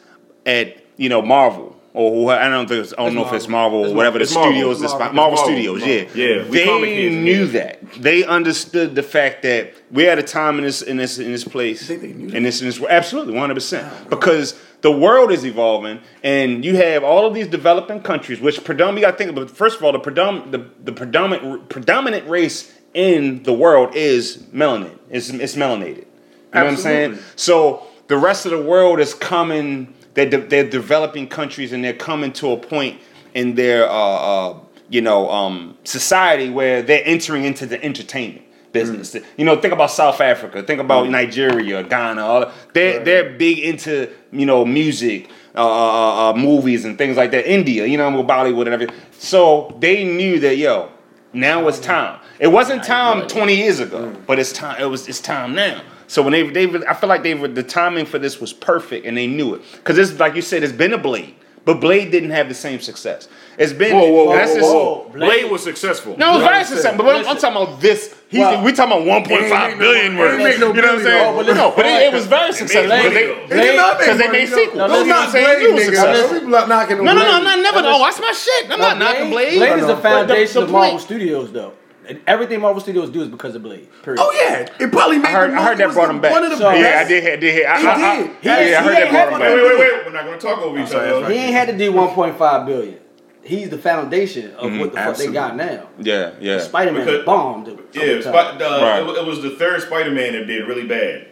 at 0.45 0.77
you 0.97 1.09
know 1.09 1.21
Marvel. 1.21 1.78
Or 1.93 2.11
who, 2.11 2.29
I 2.29 2.47
don't 2.49 2.67
think 2.67 2.83
it's, 2.83 2.93
I 2.93 2.97
don't 2.97 3.15
know 3.15 3.25
if 3.25 3.33
it's 3.33 3.47
Marvel 3.47 3.89
or 3.89 3.95
whatever 3.95 4.19
the 4.19 4.23
it's 4.23 4.35
Marvel. 4.35 4.51
studios, 4.51 4.81
It's 4.81 4.91
Marvel. 4.93 5.13
Marvel, 5.15 5.35
Marvel. 5.37 5.37
Studios, 5.45 5.79
Marvel. 5.79 6.17
yeah, 6.19 6.35
Yeah, 6.35 6.43
they 6.43 7.09
knew 7.09 7.47
that. 7.47 7.79
They 7.93 8.23
understood 8.23 8.93
the 8.93 9.01
fact 9.01 9.41
that 9.41 9.73
we're 9.89 10.11
at 10.11 10.19
a 10.19 10.23
time 10.23 10.59
in 10.59 10.65
this 10.65 10.83
in 10.83 10.97
this 10.97 11.17
in 11.17 11.31
this 11.31 11.43
place, 11.43 11.87
think 11.87 12.01
they 12.01 12.13
knew 12.13 12.29
in 12.29 12.43
this 12.43 12.61
in 12.61 12.67
this 12.67 12.79
absolutely 12.83 13.33
one 13.33 13.41
hundred 13.41 13.55
percent 13.55 14.09
because 14.09 14.59
the 14.81 14.91
world 14.91 15.31
is 15.31 15.43
evolving, 15.45 15.99
and 16.23 16.63
you 16.63 16.75
have 16.75 17.03
all 17.03 17.25
of 17.25 17.33
these 17.33 17.47
developing 17.47 18.01
countries, 18.01 18.39
which 18.39 18.63
predominantly, 18.63 19.01
you 19.01 19.07
got 19.07 19.11
to 19.11 19.17
think 19.17 19.31
about. 19.31 19.49
First 19.49 19.77
of 19.77 19.83
all, 19.83 19.91
the 19.91 19.99
predominant 19.99 20.51
the, 20.51 20.69
the 20.83 20.91
predominant 20.91 21.69
predominant 21.69 22.29
race 22.29 22.71
in 22.93 23.41
the 23.43 23.53
world 23.53 23.95
is 23.95 24.37
melanin. 24.53 24.95
It's 25.09 25.29
it's 25.31 25.55
melanated. 25.55 25.97
You 25.97 26.05
know 26.53 26.63
what 26.65 26.67
I'm 26.67 26.77
saying? 26.77 27.17
So 27.35 27.87
the 28.07 28.17
rest 28.17 28.45
of 28.45 28.51
the 28.51 28.61
world 28.61 28.99
is 28.99 29.15
coming. 29.15 29.95
They're, 30.13 30.29
de- 30.29 30.47
they're 30.47 30.69
developing 30.69 31.27
countries, 31.27 31.71
and 31.71 31.83
they're 31.83 31.93
coming 31.93 32.31
to 32.33 32.51
a 32.51 32.57
point 32.57 32.99
in 33.33 33.55
their 33.55 33.89
uh, 33.89 33.93
uh, 33.93 34.59
you 34.89 35.01
know 35.01 35.29
um, 35.29 35.77
society 35.83 36.49
where 36.49 36.81
they're 36.81 37.03
entering 37.05 37.45
into 37.45 37.65
the 37.65 37.83
entertainment 37.83 38.45
business. 38.71 39.15
You 39.37 39.45
know, 39.45 39.59
think 39.59 39.73
about 39.73 39.91
South 39.91 40.21
Africa. 40.21 40.61
Think 40.63 40.79
about 40.79 41.09
Nigeria, 41.09 41.83
Ghana. 41.83 42.21
All, 42.25 42.51
they're 42.73 43.03
they're 43.03 43.37
big 43.37 43.59
into 43.59 44.09
you 44.31 44.45
know 44.45 44.65
music. 44.65 45.29
Uh, 45.55 45.61
uh, 45.61 46.29
uh, 46.29 46.33
movies 46.35 46.85
and 46.85 46.95
things 46.95 47.17
like 47.17 47.31
that. 47.31 47.51
India, 47.51 47.83
you 47.85 47.97
know, 47.97 48.11
Bollywood 48.23 48.61
and 48.61 48.69
everything. 48.69 48.95
So 49.17 49.75
they 49.79 50.03
knew 50.05 50.39
that, 50.41 50.57
yo, 50.57 50.91
now 51.33 51.67
it's 51.67 51.79
time. 51.79 52.19
It 52.39 52.47
wasn't 52.47 52.83
time 52.83 53.27
20 53.27 53.55
years 53.55 53.79
ago, 53.79 54.15
but 54.27 54.37
it's 54.37 54.53
time. 54.53 54.79
It 54.79 54.85
was. 54.85 55.09
It's 55.09 55.19
time 55.19 55.55
now. 55.55 55.81
So 56.09 56.23
when 56.23 56.33
they, 56.33 56.49
they, 56.49 56.65
I 56.87 56.95
feel 56.95 57.07
like 57.07 57.21
they 57.23 57.35
were 57.35 57.47
the 57.47 57.61
timing 57.63 58.05
for 58.07 58.17
this 58.19 58.41
was 58.41 58.51
perfect, 58.51 59.05
and 59.05 59.15
they 59.15 59.27
knew 59.27 59.53
it 59.53 59.61
because 59.73 59.97
it's 59.97 60.19
like 60.19 60.33
you 60.35 60.41
said, 60.41 60.63
it's 60.63 60.73
been 60.73 60.91
a 60.91 60.97
Blade, 60.97 61.35
but 61.65 61.79
Blade 61.79 62.09
didn't 62.11 62.31
have 62.31 62.49
the 62.49 62.55
same 62.55 62.79
success. 62.79 63.27
It's 63.59 63.73
been. 63.73 63.95
Whoa, 63.95 64.09
whoa, 64.11 64.23
whoa, 64.25 64.35
that's 64.35 64.51
whoa, 64.53 64.57
just- 64.59 64.73
whoa. 64.73 65.09
Blade 65.13 65.51
was 65.51 65.61
successful. 65.63 66.17
No, 66.17 66.31
it 66.31 66.37
was 66.39 66.43
very 66.47 66.63
successful. 66.63 67.05
But 67.05 67.15
I'm, 67.17 67.27
I'm 67.27 67.37
talking 67.37 67.61
about 67.61 67.79
this. 67.79 68.15
He's, 68.29 68.39
Well, 68.39 68.63
we 68.63 68.71
talking 68.73 69.03
about 69.05 69.27
it 69.27 69.31
ain't 69.31 69.51
1.5 69.51 69.69
make 69.69 69.77
billion 69.79 70.15
no- 70.15 70.23
it 70.23 70.39
worth. 70.39 70.59
no 70.59 70.67
you 70.73 70.81
know 70.81 70.81
what 70.81 70.89
I'm 70.97 71.01
saying? 71.03 71.35
though, 71.35 71.43
but 71.43 71.55
no, 71.55 71.73
but 71.75 71.85
it, 71.85 72.01
it 72.09 72.13
was 72.13 72.25
very 72.25 72.53
successful 72.53 72.89
money, 72.89 73.03
because 73.09 73.13
they, 73.13 73.25
though. 73.27 73.47
They 73.49 73.61
did 73.61 73.75
not 73.75 73.97
make 73.97 74.07
because 74.07 74.17
they 74.19 74.27
made 74.31 74.47
sequels. 74.49 74.77
No, 74.77 74.85
You 74.85 74.89
know 74.89 74.97
what 74.97 75.01
I'm 75.01 75.07
not 75.09 75.29
saying? 75.31 75.45
Blade, 75.45 75.61
It 75.61 75.73
was 75.73 75.83
nigga. 75.83 75.85
successful. 75.85 76.39
People 76.39 76.55
are 76.55 76.67
knocking 76.67 76.97
No, 76.97 77.03
no, 77.03 77.13
no, 77.13 77.31
I'm 77.37 77.43
not 77.43 77.59
never. 77.61 77.79
Oh, 77.85 77.99
that's 78.05 78.19
my 78.19 78.31
shit. 78.33 78.71
I'm 78.71 78.79
not 78.79 78.97
knocking 78.97 79.29
Blade. 79.29 79.57
Blade 79.59 79.77
is 79.77 79.85
No, 79.85 79.93
a 79.93 79.95
no. 79.95 80.01
foundation 80.01 80.63
of 80.63 80.71
Marvel 80.71 80.97
Studios, 80.99 81.51
though. 81.51 81.73
And 82.09 82.19
everything 82.25 82.59
Marvel 82.61 82.81
Studios 82.81 83.11
do 83.11 83.21
is 83.21 83.27
because 83.29 83.53
of 83.55 83.61
Blade. 83.61 83.87
Period. 84.03 84.19
Oh 84.19 84.31
yeah, 84.33 84.67
it 84.83 84.91
probably 84.91 85.19
made. 85.19 85.27
I 85.27 85.31
heard, 85.31 85.51
the 85.51 85.55
I 85.57 85.63
heard 85.63 85.77
that 85.77 85.87
was 85.87 85.95
brought 85.95 86.07
the- 86.07 86.13
him 86.15 86.21
back. 86.21 86.31
One 86.31 86.43
of 86.43 86.49
the 86.49 86.57
So- 86.57 86.71
best. 86.71 86.79
yeah, 86.81 86.99
I 86.99 87.07
did. 87.07 87.23
I 87.33 87.35
did. 87.35 87.65
I, 87.65 87.79
He 87.81 87.87
I, 87.87 87.91
I, 87.91 88.17
did. 88.17 88.31
yeah, 88.41 88.41
He- 88.41 88.49
I 88.49 88.63
he 88.63 88.73
heard 88.73 88.75
ain't 88.75 88.83
that 88.83 89.11
brought 89.11 89.13
had 89.13 89.33
him 89.33 89.39
back. 89.39 89.53
Wait, 89.55 89.63
wait, 89.63 89.79
wait. 89.79 90.05
We're 90.05 90.11
not 90.13 90.25
going 90.25 90.39
to 90.39 90.47
talk 90.47 90.59
over 90.63 90.79
each 90.79 90.91
other. 90.91 91.29
He 91.31 91.37
ain't 91.37 91.53
had 91.53 91.67
to 91.67 91.77
do 91.77 91.91
1.5 91.93 92.65
billion. 92.65 92.99
he's 93.43 93.69
the 93.69 93.77
foundation 93.77 94.53
of 94.55 94.77
what 94.79 94.91
the 94.91 94.97
fuck 94.97 95.17
they 95.17 95.27
got 95.31 95.55
now. 95.55 95.87
Yeah, 95.99 96.31
yeah. 96.39 96.59
Spider 96.59 96.91
Man 96.93 97.25
bombed. 97.25 97.67
Yeah, 97.93 98.21
couple 98.21 98.21
Spi- 98.21 98.63
uh, 98.63 98.81
Right. 98.81 99.03
it, 99.03 99.17
it 99.21 99.25
was 99.25 99.41
the 99.43 99.51
third 99.51 99.81
Spider-Man 99.81 100.33
that 100.33 100.45
did 100.47 100.67
really 100.67 100.87
bad. 100.87 101.27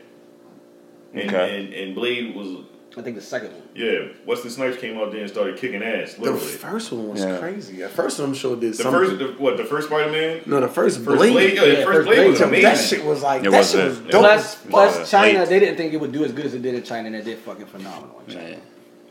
And, 1.14 1.30
Okay. 1.30 1.60
and, 1.66 1.74
and 1.74 1.96
Blade 1.96 2.36
was, 2.36 2.66
I 2.98 3.02
think 3.04 3.16
the 3.16 3.22
second 3.22 3.52
one. 3.54 3.62
yeah, 3.76 4.08
Wesley 4.26 4.50
Snipes 4.50 4.78
came 4.78 4.98
out 4.98 5.12
there 5.12 5.22
and 5.22 5.30
started 5.30 5.58
kicking 5.58 5.84
ass, 5.84 6.18
Literally. 6.18 6.40
The 6.40 6.46
first 6.58 6.92
one 6.92 7.10
was 7.10 7.22
Yeah. 7.22 7.38
crazy. 7.38 7.78
The 7.78 7.90
first 7.90 8.18
one 8.20 8.30
I'm 8.30 8.34
sure 8.34 8.56
did 8.56 8.74
The 8.74 8.78
something. 8.84 8.92
first, 9.18 9.20
the, 9.20 9.26
what, 9.44 9.58
the 9.58 9.66
first 9.66 9.88
Spider-Man? 9.88 10.42
no, 10.48 10.60
the 10.62 10.68
first, 10.68 10.98
First 11.02 11.18
Blade. 11.18 11.32
Blade? 11.34 11.54
Yeah, 11.56 11.62
the 11.62 11.68
Yeah, 11.68 11.74
first 11.76 11.86
first 11.86 12.06
Blade 12.08 12.16
Blade. 12.18 12.30
was 12.32 12.42
amazing. 12.42 12.64
that 12.64 12.78
shit 12.78 13.06
was 13.06 13.22
like 13.22 13.44
It 13.44 13.52
that 13.52 13.58
was 13.60 13.72
shit 13.72 13.86
was 13.86 13.98
dope. 14.00 14.10
Plus, 14.12 14.42
as 14.46 14.56
fuck. 14.56 14.70
plus 14.72 14.98
Yeah. 14.98 15.06
China, 15.22 15.46
they 15.46 15.60
didn't 15.60 15.78
think 15.78 15.94
it 15.94 15.98
would 15.98 16.12
do 16.12 16.26
as 16.26 16.32
good 16.32 16.46
as 16.48 16.54
it 16.56 16.62
did 16.64 16.74
in 16.76 16.84
China, 16.84 17.08
and 17.08 17.16
it 17.16 17.24
did 17.26 17.38
fucking 17.40 17.68
phenomenal 17.68 18.22
in 18.28 18.34
China. 18.34 18.58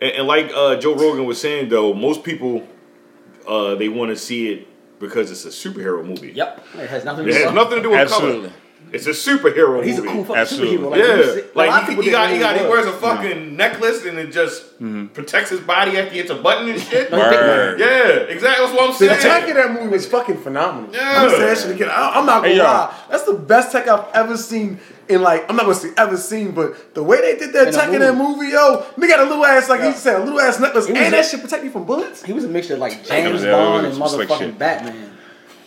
And, 0.01 0.13
and 0.13 0.27
like 0.27 0.51
uh, 0.55 0.77
Joe 0.77 0.95
Rogan 0.95 1.25
was 1.27 1.41
saying, 1.41 1.69
though, 1.69 1.95
most 1.95 2.25
people, 2.25 2.67
uh, 3.47 3.77
they 3.77 3.89
want 3.89 4.11
to 4.11 4.17
see 4.17 4.49
it 4.53 4.67
because 4.99 5.31
it's 5.31 5.45
a 5.45 5.49
superhero 5.69 6.05
movie. 6.05 6.33
Yep, 6.33 6.65
it 6.79 6.91
has 6.91 7.05
nothing 7.05 7.25
to 7.27 7.31
It 7.31 7.35
do 7.35 7.39
has 7.39 7.47
with 7.47 7.55
nothing 7.55 7.77
to 7.77 7.83
do 7.83 7.91
with 7.91 7.99
Absolutely. 8.01 8.49
color. 8.49 8.53
It's 8.93 9.07
a 9.07 9.11
superhero 9.11 9.85
He's 9.85 9.99
a 9.99 10.03
movie. 10.03 10.15
cool 10.15 10.25
fucking 10.25 10.41
Absolutely. 10.41 10.79
superhero. 10.79 10.91
Like, 10.91 11.01
yeah, 11.01 11.35
see- 11.35 11.43
like 11.55 11.89
he, 11.89 12.03
he 12.05 12.11
got 12.11 12.31
he 12.31 12.39
got 12.39 12.57
he 12.59 12.67
wears 12.67 12.87
a 12.87 12.93
was. 12.93 13.01
fucking 13.01 13.31
mm-hmm. 13.37 13.57
necklace 13.57 14.05
and 14.05 14.19
it 14.19 14.31
just 14.33 14.63
mm-hmm. 14.75 15.07
protects 15.09 15.51
his 15.51 15.61
body 15.61 15.99
after 15.99 16.11
he 16.13 16.19
hits 16.19 16.31
a 16.31 16.37
button 16.37 16.69
and 16.69 16.81
shit. 16.81 17.11
No, 17.11 17.17
you 17.19 17.23
think- 17.31 17.41
Word. 17.43 17.81
Yeah, 17.81 18.09
exactly. 18.33 18.65
That's 18.67 18.73
what 18.79 18.89
I'm 18.91 18.95
saying. 18.95 19.17
The 19.17 19.23
tech 19.23 19.49
of 19.49 19.55
that 19.57 19.73
movie 19.73 19.89
was 19.89 20.07
fucking 20.07 20.39
phenomenal. 20.39 20.95
Yeah. 20.95 21.23
I'm 21.23 21.31
saying 21.31 21.43
that 21.43 21.59
shit 21.59 21.71
again. 21.73 21.89
I, 21.91 22.11
I'm 22.15 22.27
not 22.27 22.43
gonna 22.43 22.49
Hey, 22.49 22.57
yo. 22.57 22.65
lie. 22.65 22.95
That's 23.11 23.25
the 23.25 23.35
best 23.35 23.73
tech 23.73 23.89
I've 23.89 24.07
ever 24.15 24.37
seen. 24.37 24.79
In 25.09 25.23
like, 25.23 25.49
I'm 25.49 25.55
not 25.55 25.63
gonna 25.67 25.75
say 25.77 25.91
ever 25.97 26.17
seen, 26.17 26.51
but 26.51 26.95
the 26.95 27.03
way 27.03 27.21
they 27.21 27.39
did 27.39 27.53
that 27.53 27.69
In 27.69 27.75
tech 27.75 27.93
in 27.93 28.01
that 28.01 28.17
movie, 28.17 28.49
yo, 28.49 28.85
they 28.99 29.07
got 29.07 29.21
a 29.21 29.25
little 29.29 29.45
ass, 29.47 29.69
like 29.69 29.79
Yeah. 29.79 29.91
you 29.91 29.95
said, 29.95 30.21
a 30.21 30.25
little 30.25 30.41
ass 30.41 30.59
necklace, 30.59 30.89
and 30.89 30.97
a- 30.97 31.11
that 31.11 31.25
shit 31.25 31.41
protect 31.41 31.63
you 31.63 31.71
from 31.71 31.85
bullets. 31.85 32.25
He 32.25 32.33
was 32.33 32.43
a 32.43 32.49
mixture 32.49 32.75
of 32.75 32.81
like 32.81 33.05
James 33.07 33.45
Yeah, 33.45 33.53
Bond 33.53 33.87
and 33.87 33.95
motherfucking 33.97 34.39
shit. 34.39 34.59
Batman. 34.59 35.16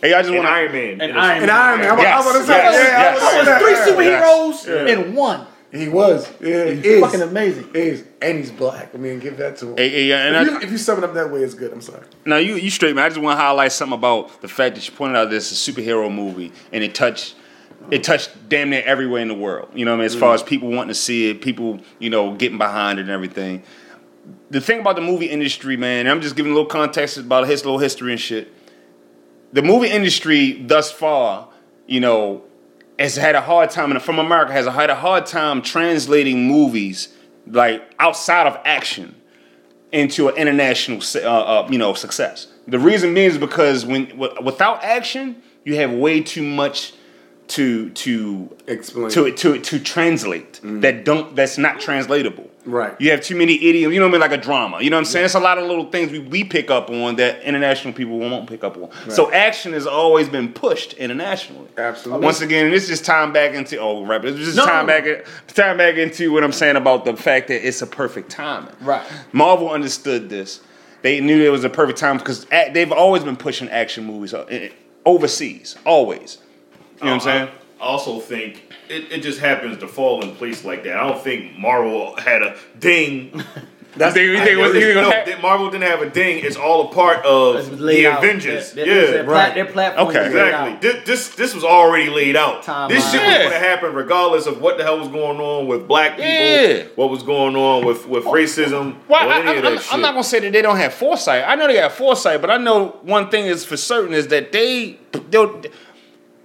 Hey, 0.00 0.14
I 0.14 0.22
just 0.22 0.32
want 0.32 0.44
to. 0.44 0.48
Iron 0.50 0.72
Man. 0.72 1.00
And 1.00 1.18
Iron 1.18 1.42
And 1.42 1.50
Iron 1.50 1.80
Man, 1.80 1.90
I'm, 1.90 1.98
Yes, 1.98 2.26
I'm 2.26 2.32
gonna 2.32 2.44
say, 2.46 2.52
yes, 2.56 2.74
yeah, 2.74 3.00
yes. 3.02 3.22
I 3.22 3.44
That 3.44 3.62
was 3.62 3.70
was 3.70 3.84
three 3.84 4.66
superheroes 4.74 4.86
Yeah. 4.86 4.92
in 4.94 5.14
one. 5.14 5.46
He 5.72 5.88
was, 5.88 6.28
yeah, 6.40 6.64
he 6.64 6.80
is. 6.88 7.00
fucking 7.00 7.22
amazing. 7.22 7.68
He 7.72 7.78
is, 7.78 8.04
and 8.20 8.38
he's 8.38 8.50
black. 8.50 8.90
I 8.92 8.98
mean, 8.98 9.20
give 9.20 9.36
that 9.36 9.56
to 9.58 9.68
him. 9.68 9.76
Hey, 9.76 9.88
hey, 9.88 10.04
yeah, 10.06 10.26
and 10.26 10.34
if, 10.34 10.48
I, 10.48 10.58
you, 10.58 10.60
if 10.66 10.72
you 10.72 10.78
sum 10.78 10.98
it 10.98 11.04
up 11.04 11.14
that 11.14 11.30
way, 11.30 11.42
it's 11.44 11.54
good. 11.54 11.72
I'm 11.72 11.80
sorry. 11.80 12.02
Now 12.24 12.38
you 12.38 12.56
you 12.56 12.70
straight 12.70 12.96
man. 12.96 13.04
I 13.04 13.08
just 13.08 13.20
want 13.20 13.38
to 13.38 13.40
highlight 13.40 13.70
something 13.70 13.96
about 13.96 14.42
the 14.42 14.48
fact 14.48 14.74
that 14.74 14.88
you 14.88 14.92
pointed 14.96 15.16
out 15.16 15.30
this 15.30 15.52
is 15.52 15.68
a 15.68 15.72
superhero 15.72 16.12
movie 16.12 16.50
and 16.72 16.82
it 16.82 16.92
touched 16.92 17.36
it 17.92 18.02
touched 18.02 18.30
damn 18.48 18.70
near 18.70 18.82
everywhere 18.84 19.22
in 19.22 19.28
the 19.28 19.34
world. 19.34 19.68
You 19.72 19.84
know 19.84 19.92
what 19.92 19.98
I 19.98 19.98
mean? 19.98 20.06
As 20.06 20.16
far 20.16 20.34
as 20.34 20.42
people 20.42 20.70
wanting 20.70 20.88
to 20.88 20.94
see 20.94 21.30
it, 21.30 21.40
people 21.40 21.78
you 22.00 22.10
know 22.10 22.34
getting 22.34 22.58
behind 22.58 22.98
it 22.98 23.02
and 23.02 23.10
everything. 23.12 23.62
The 24.50 24.60
thing 24.60 24.80
about 24.80 24.96
the 24.96 25.02
movie 25.02 25.26
industry, 25.26 25.76
man, 25.76 26.00
and 26.00 26.08
I'm 26.08 26.20
just 26.20 26.34
giving 26.34 26.50
a 26.50 26.54
little 26.56 26.68
context 26.68 27.16
about 27.16 27.46
his 27.46 27.64
little 27.64 27.78
history 27.78 28.10
and 28.10 28.20
shit. 28.20 28.52
The 29.52 29.62
movie 29.62 29.88
industry 29.88 30.52
thus 30.52 30.92
far, 30.92 31.48
you 31.86 32.00
know, 32.00 32.44
has 32.98 33.16
had 33.16 33.34
a 33.34 33.40
hard 33.40 33.70
time, 33.70 33.90
and 33.90 34.00
from 34.00 34.18
America 34.18 34.52
has 34.52 34.66
had 34.66 34.90
a 34.90 34.94
hard 34.94 35.26
time 35.26 35.62
translating 35.62 36.46
movies 36.46 37.08
like 37.46 37.82
outside 37.98 38.46
of 38.46 38.58
action 38.64 39.16
into 39.92 40.28
an 40.28 40.36
international, 40.36 41.00
uh, 41.16 41.28
uh, 41.28 41.68
you 41.70 41.78
know, 41.78 41.94
success. 41.94 42.46
The 42.68 42.78
reason 42.78 43.14
being 43.14 43.30
is 43.30 43.38
because 43.38 43.84
when 43.84 44.04
w- 44.10 44.34
without 44.42 44.84
action, 44.84 45.42
you 45.64 45.76
have 45.76 45.90
way 45.92 46.20
too 46.20 46.42
much 46.42 46.92
to 47.50 47.90
to 47.90 48.56
Explain. 48.68 49.10
to 49.10 49.32
to 49.32 49.58
to 49.58 49.78
translate 49.80 50.60
that 50.62 51.04
don't 51.04 51.34
that's 51.34 51.58
not 51.58 51.80
translatable. 51.80 52.48
Right. 52.64 52.94
You 53.00 53.10
have 53.10 53.22
too 53.22 53.34
many 53.34 53.54
idioms. 53.54 53.92
You 53.94 53.98
know 54.00 54.06
what 54.06 54.10
I 54.10 54.12
mean? 54.12 54.20
Like 54.20 54.38
a 54.38 54.42
drama. 54.42 54.80
You 54.82 54.90
know 54.90 54.96
what 54.96 55.00
I'm 55.00 55.04
saying? 55.06 55.24
It's 55.24 55.34
a 55.34 55.40
lot 55.40 55.58
of 55.58 55.66
little 55.66 55.90
things 55.90 56.12
we, 56.12 56.20
we 56.20 56.44
pick 56.44 56.70
up 56.70 56.90
on 56.90 57.16
that 57.16 57.42
international 57.42 57.92
people 57.94 58.18
won't 58.18 58.48
pick 58.48 58.62
up 58.62 58.76
on. 58.76 58.90
So 59.10 59.32
action 59.32 59.72
has 59.72 59.86
always 59.86 60.28
been 60.28 60.52
pushed 60.52 60.92
internationally. 60.92 61.66
Absolutely. 61.76 62.24
Once 62.24 62.40
again, 62.40 62.70
this 62.70 62.88
is 62.88 63.00
time 63.00 63.32
back 63.32 63.54
into 63.54 63.78
oh 63.78 64.04
right, 64.06 64.22
This 64.22 64.36
is 64.36 64.56
No. 64.56 64.64
time 64.66 64.86
back 64.86 65.04
time 65.48 65.76
back 65.76 65.96
into 65.96 66.30
what 66.32 66.44
I'm 66.44 66.52
saying 66.52 66.76
about 66.76 67.04
the 67.04 67.16
fact 67.16 67.48
that 67.48 67.66
it's 67.66 67.82
a 67.82 67.86
perfect 67.86 68.30
timing. 68.30 68.74
Right. 68.80 69.02
Marvel 69.32 69.70
understood 69.70 70.28
this. 70.30 70.60
They 71.02 71.20
knew 71.20 71.42
it 71.42 71.48
was 71.50 71.64
a 71.64 71.70
perfect 71.70 71.98
time 71.98 72.18
because 72.18 72.44
they've 72.44 72.92
always 72.92 73.24
been 73.24 73.36
pushing 73.36 73.68
action 73.70 74.04
movies 74.04 74.34
uh, 74.34 74.68
overseas, 75.04 75.76
always. 75.84 76.38
You 77.00 77.06
know 77.06 77.14
what 77.16 77.26
I'm 77.26 77.28
oh, 77.28 77.46
saying? 77.46 77.48
I 77.80 77.84
also 77.84 78.20
think 78.20 78.62
it, 78.88 79.10
it 79.10 79.22
just 79.22 79.40
happens 79.40 79.78
to 79.78 79.88
fall 79.88 80.22
in 80.22 80.34
place 80.36 80.64
like 80.64 80.84
that. 80.84 80.96
I 80.96 81.08
don't 81.08 81.22
think 81.22 81.58
Marvel 81.58 82.14
had 82.16 82.42
a 82.42 82.56
ding. 82.78 83.42
That's, 83.96 84.14
You 84.14 84.36
think- 84.36 84.38
you 84.38 84.44
think 84.44 84.50
it 84.50 84.56
was- 84.62 84.74
you 84.74 84.80
think 84.82 84.94
no, 84.94 85.04
ha- 85.10 85.22
that 85.26 85.42
Marvel 85.42 85.68
didn't 85.68 85.88
have 85.90 86.00
a 86.00 86.08
ding. 86.08 86.44
It's 86.44 86.54
all 86.56 86.88
a 86.90 86.94
part 86.94 87.24
of 87.26 87.76
the 87.76 88.06
out. 88.06 88.18
Avengers. 88.22 88.72
Their, 88.72 88.86
yeah, 88.86 88.94
their, 88.94 89.10
their, 89.10 89.24
pla- 89.24 89.32
right. 89.32 89.54
their 89.56 89.66
platform 89.66 90.08
Okay. 90.08 90.26
Exactly. 90.26 90.72
out. 90.74 90.80
This, 90.80 91.04
this 91.04 91.28
this 91.34 91.54
was 91.54 91.64
already 91.64 92.08
laid 92.08 92.36
out. 92.36 92.62
Timeline. 92.62 92.90
This 92.90 93.10
shit 93.10 93.20
was 93.20 93.28
Yeah. 93.32 93.38
going 93.38 93.50
to 93.50 93.58
happen 93.58 93.92
regardless 93.94 94.46
of 94.46 94.60
what 94.60 94.78
the 94.78 94.84
hell 94.84 94.96
was 95.00 95.08
going 95.08 95.40
on 95.40 95.66
with 95.66 95.88
black 95.88 96.12
people, 96.12 96.24
Yeah. 96.30 96.84
what 96.94 97.10
was 97.10 97.24
going 97.24 97.56
on 97.56 97.84
with, 97.84 98.06
with 98.06 98.22
racism, 98.26 98.94
Well, 99.08 99.26
or 99.28 99.32
I, 99.32 99.40
any 99.40 99.50
of 99.50 99.56
am 99.56 99.62
that 99.64 99.72
I'm, 99.72 99.78
shit. 99.80 99.92
I'm 99.94 100.00
not 100.00 100.12
gonna 100.12 100.22
say 100.22 100.38
that 100.38 100.52
they 100.52 100.62
don't 100.62 100.76
have 100.76 100.94
foresight. 100.94 101.42
I 101.44 101.56
know 101.56 101.66
they 101.66 101.74
got 101.74 101.90
foresight, 101.90 102.40
but 102.40 102.50
I 102.50 102.58
know 102.58 102.90
one 103.02 103.28
thing 103.28 103.46
is 103.46 103.64
for 103.64 103.76
certain 103.76 104.14
is 104.14 104.28
that 104.28 104.52
they, 104.52 105.00
they'll- 105.30 105.62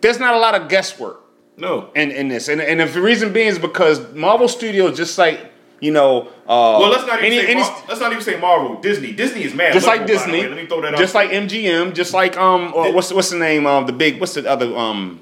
there's 0.02 0.20
not 0.20 0.34
a 0.34 0.39
lot 0.39 0.56
of 0.56 0.70
guesswork 0.70 1.22
no. 1.58 1.89
in, 1.96 2.12
in 2.12 2.28
this, 2.28 2.48
and 2.48 2.62
and 2.62 2.82
if 2.82 2.93
the 2.93 3.02
reason 3.02 3.34
being 3.34 3.48
is 3.48 3.60
because 3.60 4.14
Marvel 4.14 4.48
Studios 4.48 4.98
just 4.98 5.18
like 5.18 5.52
you 5.82 5.91
know, 5.91 6.28
uh, 6.48 6.78
Well, 6.80 6.89
let's 6.89 7.06
not 7.06 7.20
even 7.20 7.34
any- 7.34 7.41
say 7.41 7.52
any- 7.52 7.62
Mar- 7.62 7.84
let's 7.88 8.00
not 8.00 8.12
even 8.12 8.24
say 8.24 8.39
Marvel. 8.39 8.80
Disney. 8.82 9.12
Disney 9.12 9.43
is 9.43 9.54
mad. 9.54 9.74
just 9.74 9.86
like 9.86 10.02
liberal, 10.02 10.18
by 10.20 10.26
the 10.26 10.32
Disney. 10.32 10.48
Let 10.50 10.58
me 10.58 10.68
throw 10.68 10.82
that 10.82 10.93
out. 10.93 11.00
just 11.00 11.14
like 11.16 11.30
MGM, 11.32 11.93
just 11.93 12.14
like 12.14 12.38
um, 12.38 12.74
uh, 12.74 12.91
what's 12.91 13.12
what's 13.12 13.30
the 13.30 13.38
name 13.38 13.68
of 13.68 13.86
the 13.88 13.93
big 13.93 14.20
what's 14.20 14.34
the 14.34 14.50
other 14.50 14.76
um, 14.76 15.22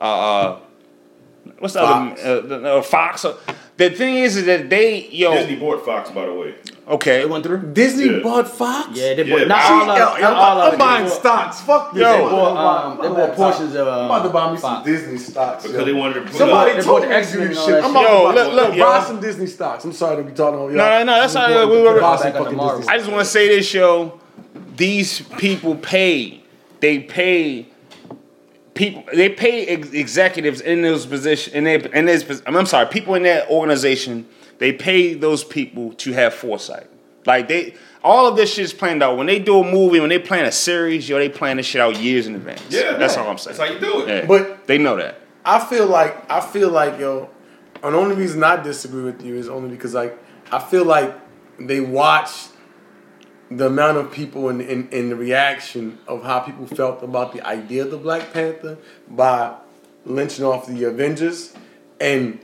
uh, 0.00 0.02
uh 0.02 0.60
what's 1.58 1.74
the 1.74 1.80
Fox. 1.80 2.22
other 2.22 2.38
uh, 2.38 2.40
the, 2.46 2.76
uh, 2.76 2.82
Fox? 2.82 3.26
The 3.76 3.90
thing 3.90 4.16
is, 4.16 4.36
is 4.36 4.46
that 4.46 4.70
they 4.70 5.08
yo 5.08 5.34
Disney 5.34 5.56
bought 5.56 5.84
Fox, 5.84 6.10
by 6.10 6.26
the 6.26 6.34
way. 6.34 6.54
Okay. 6.90 7.20
It 7.22 7.28
went 7.30 7.44
through. 7.44 7.72
Disney 7.72 8.06
Yeah. 8.16 8.18
bought 8.22 8.48
Fox. 8.48 8.88
Yeah, 8.92 9.14
they 9.14 9.22
Yeah, 9.24 9.38
bought 9.38 9.48
not 9.48 9.70
all 9.70 9.90
of 9.90 9.98
Yo, 9.98 10.04
Not 10.20 10.32
all 10.34 10.58
of 10.60 10.68
I'm 10.68 10.74
it. 10.74 10.78
buying 10.78 11.04
They 11.04 11.10
bought- 11.10 11.18
stocks. 11.20 11.60
Fuck 11.62 11.92
this. 11.94 12.02
Yo. 12.02 12.12
They 12.12 12.18
They 12.18 12.30
bought, 12.30 12.56
um, 12.84 12.98
they 13.02 13.08
bought 13.08 13.34
portions 13.36 13.74
of. 13.74 13.86
Uh, 13.88 13.90
I'm 13.90 14.04
about 14.06 14.22
to 14.24 14.28
buy 14.30 14.52
me 14.52 14.58
some 14.58 14.74
Fox. 14.76 14.86
Disney 14.86 15.18
stocks. 15.18 15.62
Because 15.64 15.78
yo. 15.78 15.84
they 15.84 15.92
wanted 15.92 16.14
to 16.14 16.20
put 16.22 16.34
Somebody 16.34 16.70
up. 16.72 16.76
They 16.76 16.82
told 16.82 17.00
bought 17.02 17.08
me 17.08 17.14
to 17.14 17.18
X-Men 17.20 17.48
this 17.48 17.58
and 17.58 17.66
shit. 17.66 17.74
all 17.74 17.80
that 17.80 17.84
I'm 17.84 17.90
shit. 17.90 17.90
about 17.90 18.02
Yo, 18.02 18.18
to 18.18 18.34
buy, 18.34 18.42
look, 18.42 18.52
look, 18.68 18.76
yo, 18.76 18.84
buy 18.84 18.98
yo. 18.98 19.04
some 19.04 19.20
Disney 19.20 19.46
stocks. 19.46 19.84
I'm 19.84 19.92
sorry 19.92 20.16
to 20.16 20.22
be 20.22 20.32
talking 20.32 20.58
over 20.58 20.70
y'all. 20.72 20.78
No, 20.78 20.88
no, 20.98 21.04
no, 21.04 21.20
that's 21.20 21.36
all 21.36 21.50
right. 21.50 21.64
We- 21.68 21.82
we- 21.94 22.00
Buy 22.00 22.16
some 22.16 22.24
back 22.24 22.24
on 22.26 22.32
the 22.32 22.38
fucking 22.44 22.56
Marvel. 22.56 22.78
Disney 22.80 22.94
I 22.94 22.98
just 22.98 23.10
want 23.10 23.20
to 23.24 23.30
say 23.30 23.48
this, 23.48 23.72
yo. 23.74 24.20
These 24.76 25.20
people 25.38 25.74
pay. 25.76 26.42
They 26.80 26.98
pay 27.00 27.66
people. 28.74 29.02
They 29.12 29.28
pay 29.28 29.66
ex- 29.66 29.92
executives 29.92 30.60
in 30.60 30.82
those 30.82 31.06
positions. 31.06 31.54
In 31.54 31.64
their, 31.64 31.78
in 31.78 32.06
this, 32.06 32.22
pos- 32.24 32.42
I'm 32.46 32.66
sorry, 32.66 32.86
people 32.86 33.14
in 33.14 33.22
that 33.24 33.48
organization. 33.50 34.26
They 34.60 34.72
pay 34.72 35.14
those 35.14 35.42
people 35.42 35.94
to 35.94 36.12
have 36.12 36.34
foresight. 36.34 36.86
Like 37.26 37.48
they, 37.48 37.74
all 38.04 38.26
of 38.26 38.36
this 38.36 38.52
shit 38.54 38.66
is 38.66 38.72
planned 38.72 39.02
out. 39.02 39.16
When 39.16 39.26
they 39.26 39.38
do 39.38 39.58
a 39.58 39.64
movie, 39.64 40.00
when 40.00 40.10
they 40.10 40.18
plan 40.18 40.44
a 40.44 40.52
series, 40.52 41.08
yo, 41.08 41.18
they 41.18 41.28
plan 41.28 41.56
this 41.56 41.66
shit 41.66 41.80
out 41.80 41.96
years 41.96 42.26
in 42.26 42.34
advance. 42.34 42.62
Yeah, 42.68 42.92
that's 42.98 43.16
yeah. 43.16 43.22
all 43.22 43.30
I'm 43.30 43.38
saying. 43.38 43.56
That's 43.56 43.68
how 43.70 43.74
you 43.74 43.80
do 43.80 44.02
it. 44.02 44.08
Yeah. 44.08 44.26
But- 44.26 44.66
they 44.66 44.78
know 44.78 44.96
that. 44.96 45.16
I 45.44 45.58
feel 45.58 45.86
like 45.86 46.30
I 46.30 46.40
feel 46.40 46.68
like 46.68 47.00
yo, 47.00 47.30
and 47.82 47.94
the 47.94 47.98
only 47.98 48.14
reason 48.14 48.44
I 48.44 48.62
disagree 48.62 49.02
with 49.02 49.22
you 49.22 49.36
is 49.36 49.48
only 49.48 49.70
because 49.70 49.94
like 49.94 50.16
I 50.52 50.58
feel 50.58 50.84
like 50.84 51.14
they 51.58 51.80
watched 51.80 52.50
the 53.50 53.66
amount 53.66 53.96
of 53.96 54.12
people 54.12 54.50
and 54.50 54.60
in, 54.60 54.88
in, 54.90 55.08
the 55.08 55.16
reaction 55.16 55.98
of 56.06 56.22
how 56.22 56.40
people 56.40 56.66
felt 56.66 57.02
about 57.02 57.32
the 57.32 57.44
idea 57.44 57.82
of 57.82 57.90
the 57.90 57.96
Black 57.96 58.32
Panther 58.32 58.78
by 59.08 59.56
lynching 60.04 60.44
off 60.44 60.66
the 60.66 60.84
Avengers 60.84 61.54
and 62.00 62.38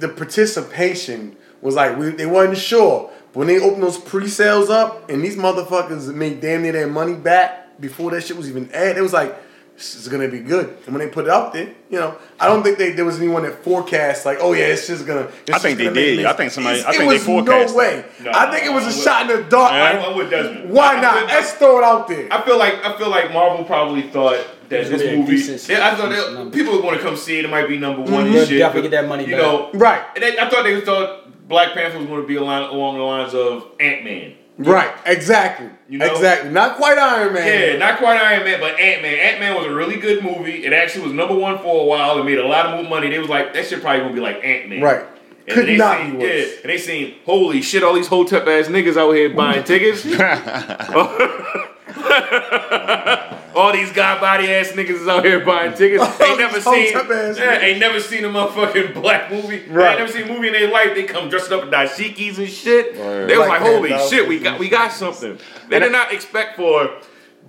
the 0.00 0.08
participation 0.08 1.36
was 1.62 1.74
like 1.74 1.98
we, 1.98 2.10
they 2.10 2.26
wasn't 2.26 2.58
sure. 2.58 3.10
But 3.32 3.38
When 3.38 3.46
they 3.48 3.60
opened 3.60 3.82
those 3.82 3.98
pre-sales 3.98 4.70
up 4.70 5.08
and 5.08 5.22
these 5.22 5.36
motherfuckers 5.36 6.12
made 6.14 6.40
damn 6.40 6.62
near 6.62 6.72
their 6.72 6.88
money 6.88 7.14
back 7.14 7.80
before 7.80 8.10
that 8.10 8.24
shit 8.24 8.36
was 8.36 8.48
even 8.48 8.70
aired, 8.72 8.96
it 8.96 9.02
was 9.02 9.12
like 9.12 9.36
this 9.80 9.94
is 9.96 10.08
gonna 10.08 10.28
be 10.28 10.40
good. 10.40 10.68
And 10.86 10.94
when 10.94 10.98
they 10.98 11.08
put 11.10 11.24
it 11.24 11.30
out 11.30 11.54
there, 11.54 11.72
you 11.88 11.98
know, 11.98 12.14
I 12.38 12.46
don't 12.48 12.62
think 12.62 12.76
they, 12.76 12.90
there 12.92 13.06
was 13.06 13.16
anyone 13.18 13.44
that 13.44 13.64
forecast 13.64 14.26
like, 14.26 14.36
oh 14.40 14.52
yeah, 14.52 14.64
it's 14.66 14.86
just 14.86 15.06
gonna. 15.06 15.28
it's 15.46 15.50
I 15.50 15.58
think 15.58 15.62
just 15.62 15.78
they 15.78 15.84
gonna 15.84 15.94
did. 15.94 16.16
make 16.18 16.26
I 16.26 16.32
think 16.34 16.52
somebody- 16.52 16.78
It's- 16.80 16.86
I 16.86 16.90
it 16.94 16.98
think 16.98 17.08
they 17.10 17.14
was 17.16 17.24
forecast 17.24 17.72
No 17.72 17.78
way. 17.78 18.04
No, 18.22 18.30
I 18.34 18.50
think 18.50 18.66
it 18.66 18.72
was 18.74 18.86
a 18.86 18.92
shot 18.92 19.30
in 19.30 19.36
the 19.42 19.48
dark. 19.48 19.72
I, 19.72 19.96
like, 19.98 20.06
I'm 20.08 20.16
with 20.18 20.30
Desmond. 20.30 20.70
why 20.70 20.96
I 20.96 21.00
not? 21.00 21.14
feel- 21.18 21.26
Let's 21.28 21.52
throw 21.54 21.78
it 21.78 21.84
out 21.84 22.08
there. 22.08 22.28
I 22.30 22.42
feel 22.42 22.58
like 22.58 22.84
I 22.84 22.98
feel 22.98 23.08
like 23.08 23.32
Marvel 23.32 23.64
probably 23.64 24.02
thought 24.02 24.36
that 24.68 24.68
this 24.68 24.90
gonna 24.90 25.02
be 25.02 25.08
a 25.08 25.16
movie. 25.16 25.36
Yeah, 25.72 25.88
I 25.88 25.96
thought 25.96 26.10
decent 26.10 26.26
that 26.28 26.32
number. 26.34 26.56
people 26.56 26.72
would 26.74 26.84
want 26.84 26.96
to 26.98 27.02
come 27.02 27.16
see 27.16 27.38
it. 27.38 27.46
It 27.46 27.50
might 27.50 27.66
be 27.68 27.78
number 27.78 28.02
one 28.02 28.10
mm-hmm. 28.10 28.26
and 28.26 28.34
They'll 28.34 28.46
shit. 28.46 28.58
definitely 28.58 28.88
but, 28.90 28.90
get 28.94 29.02
that 29.02 29.08
money 29.08 29.24
You 29.24 29.32
back. 29.36 29.40
know, 29.42 29.70
Right. 29.74 30.02
and 30.14 30.22
they, 30.22 30.38
I 30.38 30.48
thought 30.50 30.62
they 30.64 30.78
thought 30.82 31.48
Black 31.48 31.72
Panther 31.72 31.98
was 31.98 32.06
going 32.06 32.20
to 32.20 32.28
be 32.28 32.36
along, 32.36 32.64
along 32.72 32.98
the 32.98 33.02
lines 33.02 33.34
of 33.34 33.66
Ant 33.80 34.04
Man. 34.04 34.34
Right. 34.68 34.92
Exactly. 35.06 35.68
You 35.88 35.98
know? 35.98 36.06
Exactly. 36.06 36.50
Not 36.50 36.76
quite 36.76 36.98
Iron 36.98 37.34
Man. 37.34 37.46
Yeah, 37.46 37.78
not 37.78 37.98
quite 37.98 38.20
Iron 38.20 38.44
Man, 38.44 38.60
but 38.60 38.78
Ant 38.78 39.02
Man. 39.02 39.18
Ant 39.18 39.40
Man 39.40 39.56
was 39.56 39.66
a 39.66 39.74
really 39.74 39.96
good 39.96 40.22
movie. 40.22 40.64
It 40.64 40.72
actually 40.72 41.04
was 41.04 41.12
number 41.12 41.34
one 41.34 41.58
for 41.58 41.82
a 41.82 41.84
while. 41.84 42.20
It 42.20 42.24
made 42.24 42.38
a 42.38 42.46
lot 42.46 42.66
of 42.66 42.88
money. 42.88 43.08
They 43.08 43.18
was 43.18 43.28
like, 43.28 43.54
that 43.54 43.66
shit 43.66 43.80
probably 43.80 44.00
gonna 44.00 44.14
be 44.14 44.20
like 44.20 44.44
Ant 44.44 44.68
Man. 44.68 44.80
Right. 44.80 45.04
And 45.46 45.54
Could 45.54 45.78
not 45.78 45.98
seen, 45.98 46.10
be 46.12 46.16
worse. 46.18 46.48
Yeah, 46.48 46.60
and 46.62 46.70
they 46.70 46.78
seen, 46.78 47.14
holy 47.24 47.62
shit, 47.62 47.82
all 47.82 47.94
these 47.94 48.06
hotep 48.06 48.46
ass 48.46 48.68
niggas 48.68 48.96
out 48.96 49.12
here 49.12 49.30
buying 49.30 49.64
tickets. 49.64 50.04
all 53.54 53.72
these 53.72 53.92
god 53.92 54.20
body 54.20 54.52
ass 54.52 54.72
niggas 54.72 55.02
is 55.02 55.08
out 55.08 55.24
here 55.24 55.44
buying 55.44 55.74
tickets. 55.74 56.04
Ain't 56.20 56.38
never 56.38 56.60
seen, 56.60 56.94
hotep 56.94 57.36
yeah, 57.36 57.60
ain't 57.60 57.78
never 57.80 58.00
seen 58.00 58.24
a 58.24 58.28
motherfucking 58.28 58.94
black 59.02 59.30
movie. 59.30 59.58
They 59.58 59.88
ain't 59.88 59.98
never 59.98 60.12
seen 60.12 60.22
a 60.22 60.32
movie 60.32 60.48
in 60.48 60.52
their 60.52 60.70
life. 60.70 60.94
They 60.94 61.04
come 61.04 61.28
dressed 61.28 61.50
up 61.50 61.64
in 61.64 61.70
dashikis 61.70 62.38
and 62.38 62.48
shit. 62.48 62.94
They 62.94 63.36
was 63.36 63.46
Black 63.46 63.60
like, 63.60 63.62
holy 63.62 63.90
shit, 64.08 64.28
we 64.28 64.38
got 64.38 64.58
we 64.58 64.68
got 64.68 64.92
something. 64.92 65.38
They 65.68 65.80
did 65.80 65.92
not 65.92 66.12
expect 66.12 66.56
for 66.56 66.90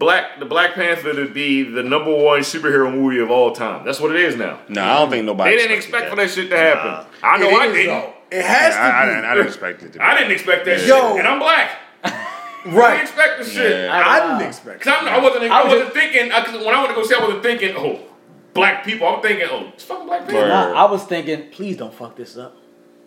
Black 0.02 0.40
the 0.40 0.46
Black 0.46 0.74
Panther 0.74 1.14
to 1.14 1.32
be 1.32 1.62
the 1.62 1.84
number 1.84 2.10
one 2.12 2.40
superhero 2.40 2.92
movie 2.92 3.20
of 3.20 3.30
all 3.30 3.52
time. 3.52 3.86
That's 3.86 4.00
what 4.00 4.10
it 4.16 4.20
is 4.20 4.36
now. 4.36 4.60
No, 4.68 4.84
I 4.84 4.98
don't 4.98 5.12
think 5.12 5.26
nobody. 5.28 5.52
They 5.52 5.58
didn't 5.58 5.78
expected 5.78 6.08
expect 6.08 6.10
for 6.10 6.16
that 6.16 6.30
shit 6.32 6.50
to 6.50 6.58
happen. 6.58 7.08
I 7.22 7.38
know 7.38 7.50
It 7.50 7.54
I 7.54 7.66
is, 7.68 7.74
didn't. 7.74 7.88
though. 7.88 8.14
It 8.32 8.44
has 8.44 8.74
Yeah, 8.74 8.82
I, 8.82 8.88
I, 8.88 9.06
to 9.06 9.12
didn't. 9.12 9.26
I 9.26 9.36
didn't 9.36 9.48
expect 9.48 9.84
it 9.84 9.94
to 9.94 10.00
be. 10.00 10.04
I 10.04 10.18
didn't 10.18 10.32
expect 10.32 10.66
that 10.66 10.88
Yo. 10.88 11.12
shit, 11.12 11.20
and 11.20 11.28
I'm 11.28 11.40
black. 11.40 11.70
Right. 12.64 12.66
I 12.66 12.72
didn't 12.72 12.78
right. 12.78 13.02
expect 13.02 13.40
the 13.40 13.46
shit. 13.46 13.72
Yeah. 13.72 13.92
I 13.92 14.20
didn't 14.20 14.42
ah. 14.44 14.48
expect. 14.48 14.82
Cause 14.82 14.94
I'm, 15.00 15.08
I 15.08 15.18
wasn't. 15.20 15.46
I, 15.46 15.60
I 15.60 15.64
was 15.64 15.74
wasn't 15.74 15.94
thinking. 15.94 16.32
I, 16.32 16.46
cause 16.46 16.54
when 16.64 16.76
I 16.76 16.78
went 16.78 16.90
to 16.90 16.94
go 16.96 17.04
see, 17.04 17.16
I 17.16 17.20
wasn't 17.20 17.42
thinking. 17.42 17.76
Oh, 17.76 18.00
black 18.54 18.86
people. 18.86 19.08
I'm 19.08 19.22
thinking. 19.22 19.48
Oh, 19.50 19.70
it's 19.74 19.84
fucking 19.84 20.06
black 20.06 20.28
people. 20.28 20.42
Word. 20.42 20.48
Nah, 20.50 20.74
I 20.74 20.92
was 20.92 21.04
thinking, 21.04 21.50
please 21.50 21.78
don't 21.78 21.94
fuck 21.94 22.16
this 22.16 22.38
up. 22.38 22.61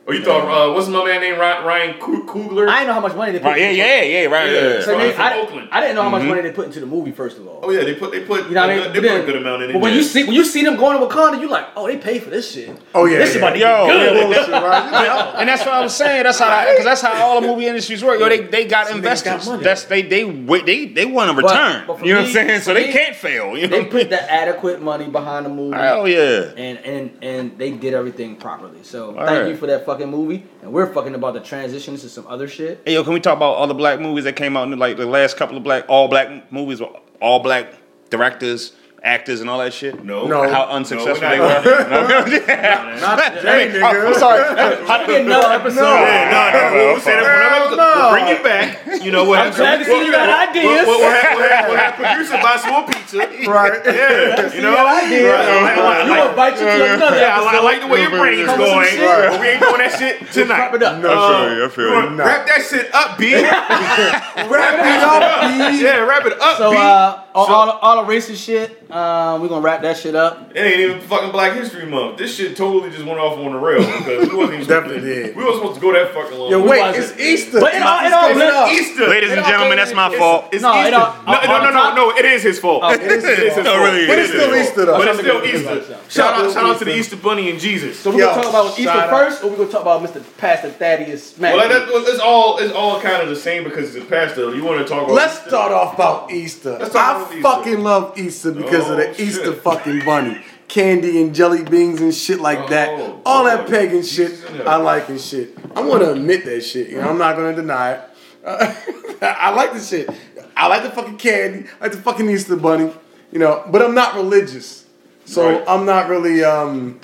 Oh, 0.06 0.12
you 0.12 0.22
thought? 0.22 0.44
Uh, 0.44 0.74
what's 0.74 0.86
my 0.88 1.02
man 1.02 1.22
named 1.22 1.38
Ryan, 1.38 1.64
Ryan 1.64 1.98
Ku- 1.98 2.26
Coogler? 2.26 2.68
I 2.68 2.80
didn't 2.80 2.88
know 2.88 2.92
how 2.92 3.00
much 3.00 3.14
money 3.14 3.32
they 3.32 3.38
put. 3.38 3.46
Right, 3.46 3.60
yeah, 3.60 3.68
into 3.68 3.78
yeah, 3.78 4.02
yeah, 4.02 4.26
right. 4.26 4.52
Yeah. 4.52 4.60
Yeah. 4.60 4.80
So 4.82 4.92
Ryan 4.92 5.06
they, 5.06 5.12
from 5.14 5.22
I, 5.22 5.38
Oakland. 5.40 5.68
I 5.72 5.80
didn't 5.80 5.96
know 5.96 6.02
how 6.02 6.10
much 6.10 6.22
money 6.24 6.42
they 6.42 6.52
put 6.52 6.66
into 6.66 6.80
the 6.80 6.86
movie. 6.86 7.10
First 7.12 7.38
of 7.38 7.48
all, 7.48 7.60
oh 7.62 7.70
yeah, 7.70 7.84
they 7.84 7.94
put. 7.94 8.12
They 8.12 8.22
put. 8.22 8.48
you 8.48 8.54
know 8.54 8.66
what 8.66 8.70
I 8.70 8.76
mean. 8.76 8.92
They 8.92 9.00
But 9.00 9.08
put 9.08 9.20
a 9.20 9.24
good 9.24 9.36
amount 9.36 9.62
in. 9.62 9.72
But 9.72 9.80
when 9.80 9.92
yeah. 9.92 9.98
you 9.98 10.04
see 10.04 10.24
when 10.24 10.34
you 10.34 10.44
see 10.44 10.62
them 10.62 10.76
going 10.76 11.00
to 11.00 11.06
Wakanda, 11.06 11.40
you 11.40 11.48
like, 11.48 11.68
oh, 11.74 11.86
they 11.86 11.96
paid 11.96 12.22
for 12.22 12.28
this 12.28 12.52
shit. 12.52 12.76
Oh 12.94 13.06
yeah. 13.06 13.18
This 13.18 13.32
shit 13.32 13.40
yeah. 13.40 13.48
about 13.48 13.54
to 13.54 13.58
Yo, 13.60 13.86
good. 13.86 14.48
yeah, 14.48 14.60
right? 14.60 14.84
You're 14.84 14.92
like, 14.92 15.34
oh, 15.34 15.38
And 15.38 15.48
that's 15.48 15.64
what 15.64 15.74
I 15.74 15.80
was 15.80 15.96
saying. 15.96 16.22
That's 16.24 16.38
how, 16.38 16.70
because 16.70 16.84
that's 16.84 17.00
how 17.00 17.24
all 17.24 17.40
the 17.40 17.46
movie 17.46 17.66
industries 17.66 18.04
work. 18.04 18.20
Yo, 18.20 18.28
they 18.28 18.42
they 18.42 18.66
got 18.66 18.88
got 18.88 18.96
investors. 18.96 19.46
money. 19.46 19.62
that's 19.64 19.84
they 19.84 20.02
they 20.02 20.24
wait 20.24 20.66
they 20.66 20.84
they 20.84 21.06
want 21.06 21.30
a 21.30 21.34
return. 21.34 21.86
but 21.86 21.98
for 21.98 22.04
you 22.04 22.12
know 22.12 22.20
what 22.20 22.26
I'm 22.28 22.32
saying? 22.34 22.60
So 22.60 22.74
for 22.74 22.74
they 22.74 22.92
can't 22.92 23.16
fail. 23.16 23.56
You 23.56 23.68
know. 23.68 23.78
They 23.78 23.86
put 23.86 24.10
the 24.10 24.20
adequate 24.30 24.82
money 24.82 25.08
behind 25.08 25.46
the 25.46 25.50
movie. 25.50 25.76
Hell 25.76 26.06
yeah. 26.06 26.52
and 26.56 26.78
and 26.78 27.18
and 27.22 27.58
they 27.58 27.70
did 27.70 27.94
everything 27.94 28.36
properly. 28.36 28.82
So 28.82 29.14
thank 29.14 29.48
you 29.48 29.56
for 29.56 29.66
that 29.66 29.86
fucking 29.94 30.10
movie. 30.10 30.44
And 30.62 30.72
we're 30.72 30.92
fucking 30.92 31.14
about 31.14 31.34
the 31.34 31.40
transitions 31.40 32.02
to 32.02 32.08
some 32.08 32.26
other 32.26 32.48
shit. 32.48 32.82
Hey, 32.84 32.94
yo, 32.94 33.04
can 33.04 33.12
we 33.12 33.20
talk 33.20 33.36
about 33.36 33.54
all 33.54 33.66
the 33.66 33.74
black 33.74 34.00
movies 34.00 34.24
that 34.24 34.34
came 34.34 34.56
out 34.56 34.70
in 34.70 34.78
like 34.78 34.96
the 34.96 35.06
last 35.06 35.36
couple 35.36 35.56
of 35.56 35.62
black 35.62 35.84
all 35.88 36.08
black 36.08 36.50
movies, 36.52 36.80
with 36.80 36.90
all 37.20 37.40
black 37.40 37.74
directors, 38.10 38.72
actors, 39.04 39.40
and 39.40 39.50
all 39.50 39.58
that 39.58 39.72
shit? 39.72 40.02
No. 40.02 40.26
No. 40.26 40.48
How 40.48 40.64
unsuccessful 40.72 41.20
No, 41.20 41.30
they 41.30 41.38
we're 41.38 41.46
were. 41.46 41.90
not. 41.90 42.08
No, 42.08 43.00
not 43.04 43.34
today, 43.36 43.68
I 43.84 43.92
mean, 43.92 44.06
I'm 44.08 44.14
sorry. 44.14 44.40
How 44.88 45.06
be 45.06 45.14
another 45.16 45.52
episode? 45.60 45.84
Yeah, 45.84 46.32
no, 46.32 46.76
no, 46.78 46.84
we'll 46.92 47.00
say 47.00 47.20
that 47.20 47.22
whenever- 47.22 47.76
no. 47.76 47.92
we'll 47.94 48.10
bring 48.16 48.28
it 48.32 48.42
back. 48.42 49.02
You 49.04 49.10
know 49.12 49.24
what? 49.24 49.40
I'm 49.40 49.52
glad 49.52 49.78
to 49.78 49.84
see 49.84 50.04
you 50.06 50.10
got 50.12 50.48
ideas. 50.48 50.64
We'll, 50.64 50.86
we'll, 50.86 50.98
we'll 51.04 51.10
have, 51.12 51.36
we'll 51.36 51.48
have, 51.48 51.68
we'll 51.68 51.76
have 51.78 51.94
producer 51.94 52.38
buy 52.40 52.56
some 52.56 52.70
more 52.72 52.86
pizza. 52.88 53.18
Right. 53.44 53.80
Yeah, 53.84 54.54
you 54.54 54.62
know. 54.62 54.72
ideas. 54.72 55.28
Right, 55.28 55.76
I 55.76 55.84
like- 55.84 56.08
I 56.08 56.24
You 56.24 56.28
invite 56.30 56.54
you 56.54 56.64
to 56.64 56.94
another 56.94 57.16
Yeah, 57.20 57.36
I 57.36 57.40
like, 57.44 57.54
I 57.54 57.58
episode. 57.58 57.64
like 57.64 57.80
the 57.82 57.86
way 57.92 58.00
your 58.02 58.10
brain's 58.10 58.46
Come 58.48 58.58
with 58.58 58.68
some 58.88 58.98
going, 58.98 59.28
but 59.30 59.40
we 59.40 59.46
ain't 59.48 59.60
doing 59.60 59.78
that 59.84 59.92
shit 59.98 60.32
tonight. 60.32 60.58
Wrap 60.72 60.74
it 60.74 60.82
up. 60.82 61.02
No, 61.02 61.10
I 61.12 61.44
feel 61.44 61.56
you. 61.58 61.64
I 61.64 61.68
feel 61.68 61.88
Come 61.92 61.96
on, 62.04 62.10
you. 62.12 62.16
Nah. 62.16 62.24
Wrap 62.24 62.46
that 62.46 62.62
shit 62.64 62.94
up, 62.94 63.18
B. 63.18 63.34
Wrap 63.34 64.74
it 64.80 65.02
up, 65.04 65.70
B. 65.72 65.82
yeah, 65.82 65.98
wrap 66.00 66.24
it 66.26 66.40
up, 66.40 66.58
So 66.58 66.70
B. 66.70 66.76
uh, 66.76 67.20
all, 67.34 67.46
all, 67.46 67.70
all 67.70 68.04
the 68.04 68.12
racist 68.12 68.44
shit, 68.44 68.70
um, 68.94 69.42
we're 69.42 69.48
gonna 69.48 69.60
wrap 69.60 69.82
that 69.82 69.96
shit 69.96 70.14
up. 70.14 70.52
It 70.54 70.60
ain't 70.60 70.78
even 70.80 71.00
fucking 71.00 71.32
Black 71.32 71.54
History 71.54 71.84
Month. 71.84 72.16
This 72.18 72.36
shit 72.36 72.56
totally 72.56 72.90
just 72.90 73.04
went 73.04 73.18
off 73.18 73.36
on 73.38 73.50
the 73.52 73.58
rail 73.58 73.80
because 73.80 74.30
we 74.30 74.36
wasn't 74.36 74.54
even 74.62 74.68
Definitely 74.68 75.00
supposed 75.00 75.02
to, 75.02 75.22
did. 75.26 75.36
We 75.36 75.44
wasn't 75.44 75.62
supposed 75.62 75.74
to 75.74 75.80
go 75.80 75.92
that 75.94 76.14
fucking 76.14 76.38
long. 76.38 76.50
Yo, 76.52 76.62
We 76.62 76.68
wait, 76.68 76.80
wasn't. 76.80 77.04
it's 77.10 77.20
Easter. 77.20 77.58
But 77.60 77.74
it 77.74 77.82
all- 77.82 78.06
it 78.06 78.12
all 78.12 78.28
It's 78.30 78.34
blends- 78.38 78.54
up. 78.54 78.70
Easter. 78.70 79.08
Ladies 79.08 79.30
and 79.32 79.44
gentlemen, 79.46 79.76
that's 79.78 79.94
my 79.94 80.16
fault. 80.16 80.44
It's 80.52 80.62
No, 80.62 80.72
Easter. 80.78 80.90
don't- 80.92 81.26
no, 81.26 81.32
on 81.34 81.46
no, 81.48 81.58
no, 81.58 81.70
no, 81.70 81.94
no. 81.94 82.10
It 82.16 82.24
is 82.24 82.42
his 82.44 82.58
fault. 82.60 82.82
Oh, 82.84 82.92
it 82.92 83.02
is 83.02 83.24
his 83.24 83.52
fault. 83.54 83.64
No, 83.66 83.82
really, 83.82 84.06
But 84.06 84.18
it's 84.20 84.30
is. 84.30 84.40
still 84.40 84.54
Easter, 84.54 84.84
though. 84.86 84.98
But 84.98 85.08
it's 85.08 85.18
still 85.18 85.44
Easter. 85.44 85.82
Shout 86.08 86.34
out, 86.34 86.42
Shout 86.44 86.52
shout 86.54 86.64
out 86.66 86.78
to 86.78 86.84
the 86.84 86.90
Easter. 86.92 87.14
Easter 87.14 87.16
Bunny 87.16 87.50
and 87.50 87.58
Jesus. 87.58 87.98
So 87.98 88.10
we 88.12 88.18
Yo, 88.20 88.26
gonna 88.28 88.42
talk 88.42 88.50
about 88.50 88.78
Easter 88.78 89.06
first, 89.10 89.42
or 89.42 89.48
we 89.48 89.54
are 89.54 89.56
gonna 89.58 89.70
talk 89.70 89.82
about 89.82 90.02
Mr. 90.04 90.22
Pastor 90.38 90.70
Thaddeus 90.70 91.34
Smack? 91.34 91.56
Well, 91.56 91.68
that, 91.68 91.88
it's 91.88 92.20
all 92.20 92.58
it's 92.58 92.72
all 92.72 93.00
kind 93.00 93.22
of 93.22 93.28
the 93.28 93.34
same 93.36 93.64
because 93.64 93.94
it's 93.96 94.04
a 94.04 94.08
pastor. 94.08 94.54
You 94.54 94.62
want 94.62 94.78
to 94.78 94.84
talk 94.86 95.02
about? 95.04 95.14
Let's 95.14 95.44
start 95.46 95.72
off 95.72 95.94
about 95.94 96.30
Easter. 96.30 96.76
Let's 96.78 96.94
I 96.94 97.24
fucking 97.42 97.82
love 97.82 98.16
Easter 98.18 98.52
because 98.52 98.83
of 98.86 98.92
Oh, 98.92 98.96
the 98.96 99.14
shit. 99.14 99.20
Easter 99.28 99.52
fucking 99.52 100.04
bunny. 100.04 100.40
Candy 100.68 101.20
and 101.22 101.34
jelly 101.34 101.62
beans 101.62 102.00
and 102.00 102.14
shit 102.14 102.40
like 102.40 102.58
Oh, 102.58 102.68
that. 102.68 103.16
All 103.26 103.44
that 103.44 103.60
oh, 103.66 103.70
pagan 103.70 104.02
shit 104.02 104.42
I 104.66 104.76
like 104.76 105.08
and 105.08 105.20
shit. 105.20 105.56
I'm 105.76 105.88
gonna 105.88 106.10
admit 106.12 106.44
that 106.46 106.62
shit. 106.62 106.88
You 106.90 106.96
know, 107.00 107.10
I'm 107.10 107.18
not 107.18 107.36
gonna 107.36 107.54
deny 107.54 107.92
it. 107.92 108.00
I 109.22 109.50
like 109.50 109.72
the 109.72 109.80
shit. 109.80 110.08
I 110.56 110.68
like 110.68 110.82
the 110.82 110.90
fucking 110.90 111.16
candy. 111.18 111.68
I 111.80 111.84
like 111.84 111.92
the 111.92 111.98
fucking 111.98 112.28
Easter 112.30 112.56
bunny. 112.56 112.92
You 113.32 113.38
know, 113.38 113.64
but 113.70 113.82
I'm 113.82 113.94
not 113.94 114.14
religious. 114.14 114.86
So 115.26 115.48
Right. 115.58 115.64
I'm 115.68 115.84
not 115.86 116.08
really 116.08 116.44
um 116.44 117.00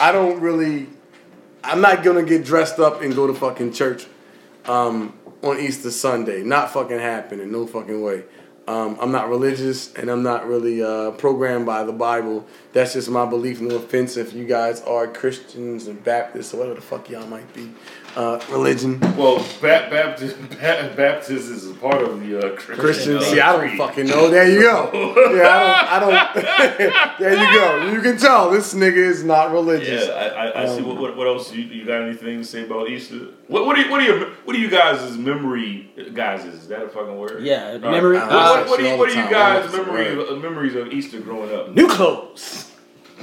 I 0.00 0.12
don't 0.12 0.40
really 0.40 0.88
I'm 1.64 1.80
not 1.80 2.02
gonna 2.04 2.22
get 2.22 2.44
dressed 2.44 2.78
up 2.78 3.02
and 3.02 3.14
go 3.14 3.26
to 3.26 3.34
fucking 3.34 3.72
church 3.72 4.06
um, 4.66 5.12
on 5.42 5.58
Easter 5.58 5.90
Sunday. 5.90 6.42
Not 6.42 6.70
fucking 6.72 6.98
happening. 6.98 7.50
No 7.50 7.66
fucking 7.66 8.00
way. 8.02 8.22
Um, 8.68 8.96
I'm 9.00 9.12
not 9.12 9.28
religious 9.28 9.94
and 9.94 10.10
I'm 10.10 10.24
not 10.24 10.46
really 10.46 10.82
uh, 10.82 11.12
programmed 11.12 11.66
by 11.66 11.84
the 11.84 11.92
Bible. 11.92 12.44
That's 12.72 12.94
just 12.94 13.08
my 13.08 13.24
belief. 13.24 13.60
No 13.60 13.76
offense 13.76 14.16
if 14.16 14.32
you 14.32 14.44
guys 14.44 14.80
are 14.82 15.06
Christians 15.06 15.86
and 15.86 16.02
Baptists 16.02 16.52
or 16.52 16.58
whatever 16.58 16.74
the 16.74 16.80
fuck 16.80 17.08
y'all 17.08 17.26
might 17.28 17.52
be. 17.54 17.70
Uh, 18.16 18.40
religion. 18.50 18.98
Well, 19.14 19.38
ba- 19.60 19.88
Baptist, 19.90 20.36
ba- 20.50 20.90
Baptist 20.96 21.50
is 21.50 21.70
a 21.70 21.74
part 21.74 22.00
of 22.00 22.18
the 22.20 22.38
uh, 22.38 22.56
Christian. 22.56 22.76
Christian. 22.78 23.16
uh, 23.18 23.20
See, 23.20 23.40
I 23.40 23.52
don't 23.54 23.76
fucking 23.76 24.06
know. 24.06 24.30
There 24.30 24.48
you 24.50 24.62
go. 24.62 24.90
Yeah, 25.36 25.86
I 25.90 25.98
don't. 26.00 26.14
I 26.14 26.66
don't 26.78 27.18
there 27.20 27.34
you 27.34 27.58
go. 27.58 27.92
You 27.92 28.00
can 28.00 28.16
tell 28.16 28.50
this 28.50 28.72
nigga 28.72 28.96
is 28.96 29.22
not 29.22 29.52
religious. 29.52 30.06
Yeah, 30.06 30.12
I, 30.14 30.26
I, 30.48 30.62
I 30.62 30.66
see. 30.66 30.78
Um, 30.80 30.88
What, 30.88 30.98
what, 31.00 31.16
what 31.18 31.26
else? 31.26 31.52
You, 31.52 31.64
you 31.64 31.84
got 31.84 32.00
anything 32.00 32.38
to 32.38 32.44
say 32.44 32.64
about 32.64 32.88
Easter? 32.88 33.18
What, 33.48 33.66
what, 33.66 33.76
are, 33.76 33.82
you, 33.82 33.90
what 33.90 34.00
are 34.00 34.04
your 34.04 34.30
what 34.46 34.56
are 34.56 34.58
you 34.58 34.70
guys' 34.70 35.16
memory? 35.18 35.90
Guys, 36.14 36.44
is 36.46 36.68
that 36.68 36.84
a 36.84 36.88
fucking 36.88 37.18
word? 37.18 37.42
Yeah, 37.42 37.66
All 37.66 37.72
right. 37.72 37.80
memory- 37.82 38.16
What, 38.18 38.30
Uh, 38.32 38.64
what, 38.64 38.70
what, 38.70 38.80
are 38.80 38.82
you, 38.92 38.96
what 38.98 39.10
are 39.14 39.22
you 39.24 39.30
guys' 39.30 39.70
memory 39.72 40.08
uh, 40.28 40.36
memories 40.36 40.74
of 40.74 40.90
Easter 40.90 41.20
growing 41.20 41.54
up? 41.54 41.74
New 41.74 41.86
clothes. 41.86 42.72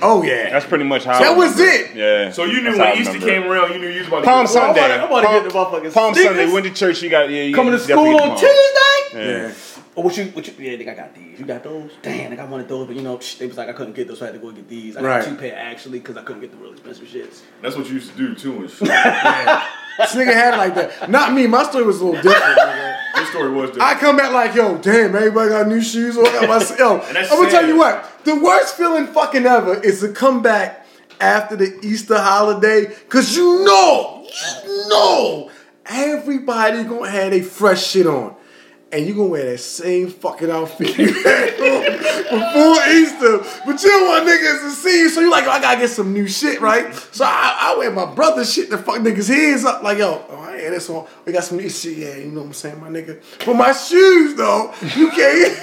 Oh 0.03 0.21
yeah. 0.21 0.49
That's 0.51 0.65
pretty 0.65 0.83
much 0.83 1.05
how. 1.05 1.13
I 1.17 1.19
That 1.23 1.37
was 1.37 1.59
it. 1.59 1.95
Yeah. 1.95 2.31
So 2.31 2.43
you 2.43 2.61
knew 2.61 2.75
That's 2.75 2.97
when 2.99 3.15
Easter 3.15 3.25
came 3.25 3.43
around, 3.43 3.71
you 3.73 3.79
knew 3.79 3.87
you 3.87 3.99
was 3.99 4.07
about 4.09 4.19
to 4.19 4.25
Palm 4.25 4.43
get 4.45 4.51
Sunday. 4.51 4.81
I 4.81 4.87
wanna- 4.89 5.03
I 5.05 5.09
wanna 5.09 5.27
Palm, 5.27 5.43
get 5.43 5.51
the 5.51 5.57
motherfucking 5.57 5.93
Palm. 5.93 6.13
Sunday. 6.13 6.51
Went 6.51 6.65
to 6.65 6.73
church. 6.73 7.01
You 7.01 7.09
got 7.09 7.29
yeah. 7.29 7.43
You 7.43 7.55
Coming 7.55 7.71
to 7.73 7.79
school 7.79 8.17
on. 8.21 8.37
Tuesday. 8.37 8.99
Yeah. 9.13 9.51
Yeah. 9.95 9.99
Oh, 9.99 10.01
what 10.01 10.17
you, 10.17 10.25
what 10.25 10.47
you, 10.47 10.53
yeah, 10.71 10.75
they 10.77 10.83
got, 10.83 10.95
got 10.97 11.13
these. 11.15 11.39
You 11.39 11.45
got 11.45 11.63
those? 11.63 11.91
Damn, 12.01 12.31
I 12.31 12.35
got 12.35 12.49
one 12.49 12.59
of 12.61 12.67
those, 12.67 12.87
but 12.87 12.95
you 12.95 13.03
know, 13.03 13.19
shh, 13.19 13.35
they 13.35 13.45
was 13.47 13.57
like, 13.57 13.69
I 13.69 13.73
couldn't 13.73 13.93
get 13.93 14.07
those, 14.07 14.19
so 14.19 14.25
I 14.25 14.31
had 14.31 14.33
to 14.33 14.39
go 14.39 14.51
get 14.51 14.67
these. 14.67 14.97
I 14.97 15.01
got 15.01 15.07
Right. 15.07 15.25
two 15.25 15.35
pair 15.35 15.55
actually, 15.55 15.99
because 15.99 16.17
I 16.17 16.23
couldn't 16.23 16.41
get 16.41 16.51
the 16.51 16.57
real 16.57 16.71
expensive 16.71 17.07
shits. 17.07 17.41
That's 17.61 17.75
what 17.75 17.87
you 17.87 17.95
used 17.95 18.11
to 18.11 18.17
do 18.17 18.33
too 18.35 18.55
and 18.61 18.69
shit. 18.69 18.89
This 19.95 20.15
nigga 20.15 20.33
had 20.33 20.55
it 20.55 20.57
like 20.57 20.73
that. 20.73 21.07
Not 21.07 21.33
me. 21.33 21.45
My 21.45 21.61
story 21.61 21.85
was 21.85 22.01
a 22.01 22.05
little 22.05 22.19
different. 22.19 22.57
nigga. 22.57 22.97
Your 23.15 23.25
story 23.27 23.51
was 23.51 23.69
different. 23.69 23.91
I 23.95 23.99
come 23.99 24.17
back 24.17 24.31
like, 24.33 24.55
yo, 24.55 24.79
damn, 24.79 25.15
everybody 25.15 25.49
got 25.51 25.67
new 25.67 25.83
shoes. 25.83 26.17
What 26.17 26.33
got 26.33 26.49
my 26.49 26.77
yo, 26.79 26.99
I'm 27.07 27.27
gonna 27.29 27.51
tell 27.51 27.67
you 27.67 27.77
what. 27.77 28.03
The 28.25 28.33
worst 28.35 28.75
feeling 28.75 29.05
fucking 29.05 29.45
ever 29.45 29.79
is 29.83 29.99
to 29.99 30.11
come 30.11 30.41
back 30.41 30.87
after 31.21 31.55
the 31.55 31.77
Easter 31.83 32.17
holiday, 32.17 32.85
cause 33.07 33.35
you 33.35 33.63
know, 33.63 34.27
you 34.65 34.87
know, 34.89 35.51
everybody 35.85 36.83
gonna 36.85 37.09
have 37.09 37.31
a 37.33 37.41
fresh 37.41 37.85
shit 37.85 38.07
on. 38.07 38.35
And 38.93 39.07
you're 39.07 39.15
gonna 39.15 39.29
wear 39.29 39.45
that 39.45 39.57
same 39.57 40.07
fucking 40.07 40.51
outfit 40.51 40.95
before 40.95 41.07
Easter, 42.93 43.39
but 43.65 43.81
you 43.81 43.89
don't 43.89 44.07
want 44.07 44.27
niggas 44.27 44.59
to 44.61 44.69
see 44.69 44.99
you, 44.99 45.09
so 45.09 45.19
you 45.19 45.31
like, 45.31 45.45
oh, 45.45 45.49
I 45.49 45.59
gotta 45.59 45.79
get 45.79 45.89
some 45.89 46.13
new 46.13 46.27
shit, 46.27 46.61
right? 46.61 46.93
So 47.11 47.25
I, 47.25 47.57
I 47.59 47.75
wear 47.79 47.89
my 47.89 48.05
brother's 48.05 48.53
shit 48.53 48.69
to 48.69 48.77
fuck 48.77 48.97
niggas' 48.97 49.29
heads 49.29 49.65
up, 49.65 49.81
like, 49.81 49.97
yo, 49.97 50.23
oh, 50.29 50.41
I 50.41 50.57
ain't 50.57 50.69
this 50.69 50.87
one. 50.87 51.07
We 51.25 51.33
got 51.33 51.43
some 51.43 51.57
new 51.57 51.71
shit, 51.71 51.97
yeah, 51.97 52.17
you 52.17 52.27
know 52.27 52.41
what 52.41 52.47
I'm 52.47 52.53
saying, 52.53 52.79
my 52.79 52.89
nigga. 52.89 53.19
But 53.43 53.55
my 53.55 53.71
shoes, 53.71 54.35
though, 54.35 54.71
you 54.95 55.09
can't, 55.09 55.57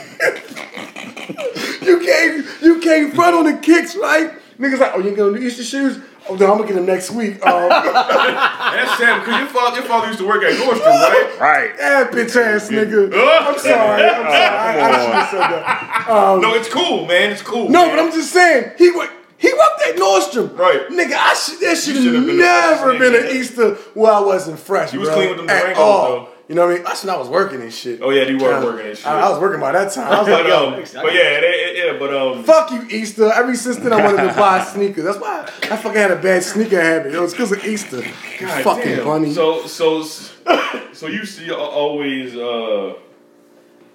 you 1.82 2.00
can't, 2.00 2.62
you 2.62 2.80
can't 2.80 3.14
front 3.14 3.36
on 3.36 3.44
the 3.44 3.58
kicks, 3.58 3.94
right? 3.94 4.32
Niggas 4.58 4.80
like, 4.80 4.92
oh, 4.96 4.98
you 4.98 5.14
gonna 5.14 5.38
do 5.38 5.44
Easter 5.46 5.62
shoes? 5.62 6.02
Oh, 6.28 6.36
no, 6.36 6.52
I'm 6.52 6.58
gonna 6.58 6.66
get 6.66 6.76
him 6.76 6.86
next 6.86 7.10
week. 7.10 7.44
Um, 7.44 7.68
that's 7.68 8.98
sad 8.98 9.20
because 9.20 9.40
your 9.40 9.48
father, 9.48 9.76
your 9.80 9.86
father 9.86 10.06
used 10.08 10.18
to 10.20 10.26
work 10.26 10.42
at 10.42 10.52
Nordstrom, 10.52 10.86
right? 10.86 11.40
Right. 11.40 11.70
yeah, 11.78 12.08
bitch 12.10 12.36
ass 12.36 12.68
nigga. 12.68 13.06
I'm 13.14 13.58
sorry, 13.58 14.04
I'm 14.04 14.22
sorry. 14.22 14.34
I, 14.34 14.80
I 14.80 14.92
shouldn't 14.92 15.14
have 15.14 15.30
said 15.30 15.40
that. 15.40 16.38
no, 16.40 16.54
it's 16.54 16.68
cool, 16.68 17.06
man. 17.06 17.32
It's 17.32 17.42
cool. 17.42 17.68
No, 17.68 17.86
man. 17.86 17.96
but 17.96 18.04
I'm 18.04 18.12
just 18.12 18.32
saying 18.32 18.72
he 18.78 18.90
worked. 18.90 19.14
He 19.38 19.50
worked 19.54 19.82
at 19.88 19.96
Nordstrom. 19.96 20.56
Right. 20.56 20.86
Nigga, 20.88 21.14
I 21.14 21.32
should, 21.32 21.60
there 21.60 21.74
should 21.74 21.94
have 21.96 22.04
should've 22.04 22.26
been 22.26 22.38
never 22.38 22.98
been 22.98 23.14
an 23.14 23.34
Easter 23.34 23.74
where 23.94 24.12
I 24.12 24.20
wasn't 24.20 24.58
fresh. 24.58 24.92
You 24.92 25.00
was 25.00 25.08
bro, 25.08 25.16
clean 25.16 25.28
with 25.30 25.38
them 25.38 25.48
at 25.48 25.74
Durangos, 25.74 25.78
all. 25.78 26.28
You 26.50 26.56
know 26.56 26.66
what 26.66 26.72
I 26.72 26.74
mean? 26.74 26.82
That's 26.82 27.04
when 27.04 27.14
I 27.14 27.16
was 27.16 27.28
working 27.28 27.62
and 27.62 27.72
shit. 27.72 28.00
Oh 28.02 28.10
yeah, 28.10 28.24
you 28.24 28.36
were 28.36 28.60
working 28.60 28.88
and 28.88 28.98
shit. 28.98 29.06
I, 29.06 29.20
I 29.20 29.30
was 29.30 29.38
working 29.38 29.60
by 29.60 29.70
that 29.70 29.92
time. 29.92 30.12
I 30.12 30.18
was 30.18 30.28
like, 30.28 30.42
but 30.42 30.48
yo, 30.48 30.66
um, 30.66 30.82
but 30.94 31.14
yeah, 31.14 31.38
it, 31.38 31.44
it, 31.44 31.76
yeah, 31.76 31.96
but 31.96 32.12
um, 32.12 32.42
fuck 32.42 32.72
you, 32.72 32.88
Easter. 32.90 33.32
Every 33.32 33.54
since 33.54 33.76
then, 33.76 33.92
I 33.92 34.04
wanted 34.04 34.28
to 34.28 34.34
buy 34.34 34.64
sneakers. 34.72 35.04
That's 35.04 35.18
why 35.18 35.42
I 35.42 35.76
fucking 35.76 35.92
had 35.92 36.10
a 36.10 36.20
bad 36.20 36.42
sneaker 36.42 36.80
habit. 36.80 37.14
It 37.14 37.20
was 37.20 37.34
because 37.34 37.52
of 37.52 37.64
Easter. 37.64 37.98
You 37.98 38.12
God 38.40 38.64
fucking 38.64 38.96
damn. 38.96 39.04
bunny. 39.04 39.32
So 39.32 39.64
so 39.68 40.02
so 40.02 41.06
you 41.06 41.24
see 41.24 41.52
always 41.52 42.34
uh 42.34 42.94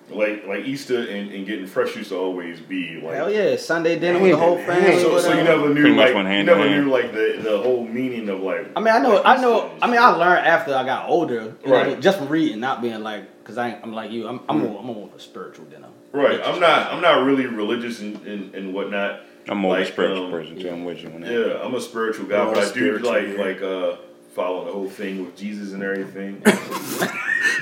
like 0.10 0.46
like 0.48 0.66
Easter 0.66 1.00
and, 1.00 1.32
and 1.32 1.46
getting 1.48 1.66
fresh 1.66 1.96
used 1.96 2.10
to 2.10 2.18
always 2.18 2.60
be 2.60 3.02
like 3.02 3.16
Hell 3.16 3.32
yeah, 3.32 3.56
Sunday 3.56 3.98
dinner 3.98 4.20
with 4.20 4.32
the 4.32 4.38
whole 4.38 4.58
family. 4.58 5.00
So, 5.02 5.20
so 5.20 5.34
you 5.34 5.44
never 5.44 5.68
knew 5.70 5.82
Pretty 5.82 5.96
much 5.96 6.06
like 6.08 6.16
went 6.16 6.30
you 6.38 6.44
never 6.44 6.68
hand. 6.68 6.86
knew 6.86 6.92
like 6.92 7.12
the, 7.12 7.40
the 7.42 7.58
whole 7.58 7.86
meaning 7.88 8.30
of 8.30 8.42
like 8.42 8.72
I 8.76 8.80
mean, 8.82 8.94
I 8.94 9.00
know, 9.00 9.16
like 9.16 9.26
I 9.26 9.42
know. 9.42 9.72
I 9.82 9.88
mean, 9.88 10.00
I 10.00 10.10
learned 10.10 10.46
after 10.46 10.76
I 10.76 10.84
got 10.86 11.10
older, 11.10 11.56
you 11.64 11.70
know, 11.70 11.72
Right. 11.72 12.00
just 12.00 12.20
from 12.20 12.28
reading, 12.30 12.60
not 12.60 12.82
being 12.82 13.02
like, 13.02 13.40
because 13.44 13.58
I 13.58 13.80
I'm 13.82 13.94
like 13.94 14.12
you. 14.12 14.28
I'm, 14.28 14.42
I'm 14.48 14.60
more, 14.60 14.80
I'm 14.80 14.86
more 14.86 15.08
of 15.08 15.14
a 15.16 15.20
spiritual 15.20 15.66
dinner. 15.66 15.88
right. 16.12 16.40
I'm 16.44 16.60
not 16.60 16.94
I'm 16.94 17.02
not 17.02 17.26
really 17.26 17.48
religious 17.48 18.00
and, 18.02 18.16
and, 18.28 18.54
and 18.56 18.74
whatnot. 18.74 19.22
I'm 19.48 19.60
more 19.60 19.76
of 19.76 19.82
Like, 19.82 19.90
a 19.90 19.92
spiritual 19.92 20.26
um, 20.26 20.32
person 20.32 20.60
too. 20.60 20.70
I'm 20.70 20.86
with 20.86 21.02
you 21.04 21.10
on 21.10 21.22
that. 21.22 21.32
Yeah, 21.32 21.62
I'm 21.64 21.76
a 21.76 21.82
spiritual 21.82 22.26
guy, 22.28 22.46
but 22.46 22.58
I 22.58 22.72
do 22.74 22.98
like 23.00 23.28
yeah. 23.28 23.44
like 23.44 23.62
uh 23.62 23.96
following 24.36 24.66
the 24.68 24.74
whole 24.74 24.90
thing 24.90 25.26
with 25.26 25.38
Jesus 25.38 25.72
and 25.72 25.82
everything. 25.82 26.42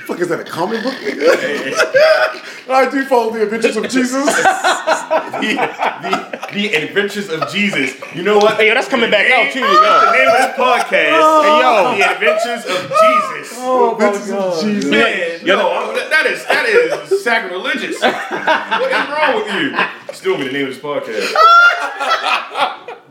fuck 0.06 0.18
is 0.18 0.28
that 0.28 0.40
a 0.40 0.44
comic 0.44 0.82
book? 0.82 0.92
nigga? 0.94 2.68
I 2.68 2.88
do 2.90 3.04
follow 3.04 3.30
the 3.32 3.42
adventures 3.44 3.76
of 3.76 3.84
Jesus. 3.88 4.24
the, 4.26 5.54
the, 6.02 6.48
the 6.52 6.74
Adventures 6.74 7.28
of 7.30 7.48
Jesus. 7.50 7.94
You 8.14 8.22
know 8.24 8.38
what? 8.38 8.56
Hey, 8.56 8.66
yo, 8.68 8.74
that's 8.74 8.88
coming 8.88 9.10
The 9.10 9.16
back 9.16 9.28
name- 9.28 9.46
out 9.46 9.52
too, 9.52 9.60
yo. 9.60 9.66
The 9.66 10.12
name 10.12 10.28
of 10.28 10.34
this 10.34 10.56
podcast. 10.56 10.90
Hey, 10.90 11.60
yo. 11.60 11.94
The 11.96 12.02
Adventures 12.12 12.64
of 12.66 12.80
Jesus. 12.90 13.54
oh 13.60 13.92
my 13.92 13.98
god. 14.28 14.64
Jesus. 14.64 14.90
Man, 14.90 15.44
no, 15.46 15.94
that- 15.94 16.10
that 16.10 16.26
is 16.26 16.44
that 16.46 16.66
is 16.66 17.22
sacrilegious. 17.22 18.00
what 18.00 18.90
is 18.90 19.08
wrong 19.10 19.34
with 19.36 19.48
you? 19.62 20.14
Still 20.14 20.36
be 20.38 20.44
the 20.48 20.52
name 20.52 20.66
of 20.66 20.74
this 20.74 20.82
podcast. 20.82 21.34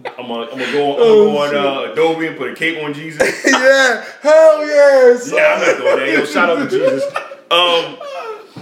I'm 0.06 0.28
gonna, 0.28 0.44
I'm 0.44 0.50
gonna 0.60 0.72
go 0.72 0.92
on, 0.92 0.94
I'm 0.94 1.52
gonna 1.52 1.54
go 1.54 1.60
on 1.60 1.88
uh, 1.88 1.92
Adobe 1.92 2.28
and 2.28 2.38
put 2.38 2.52
a 2.52 2.56
cape 2.56 2.84
on 2.84 2.94
Jesus. 2.94 3.22
Yeah, 3.46 4.04
hell 4.22 4.66
yeah. 4.66 5.18
son. 5.18 5.36
Yeah, 5.38 5.54
I'm 5.56 5.62
not 5.68 5.78
doing 5.78 5.98
that. 6.00 6.10
Yo, 6.20 6.26
shout 6.26 6.50
out 6.50 6.70
to 6.70 6.78
Jesus. 6.78 7.04
Um, 7.52 7.98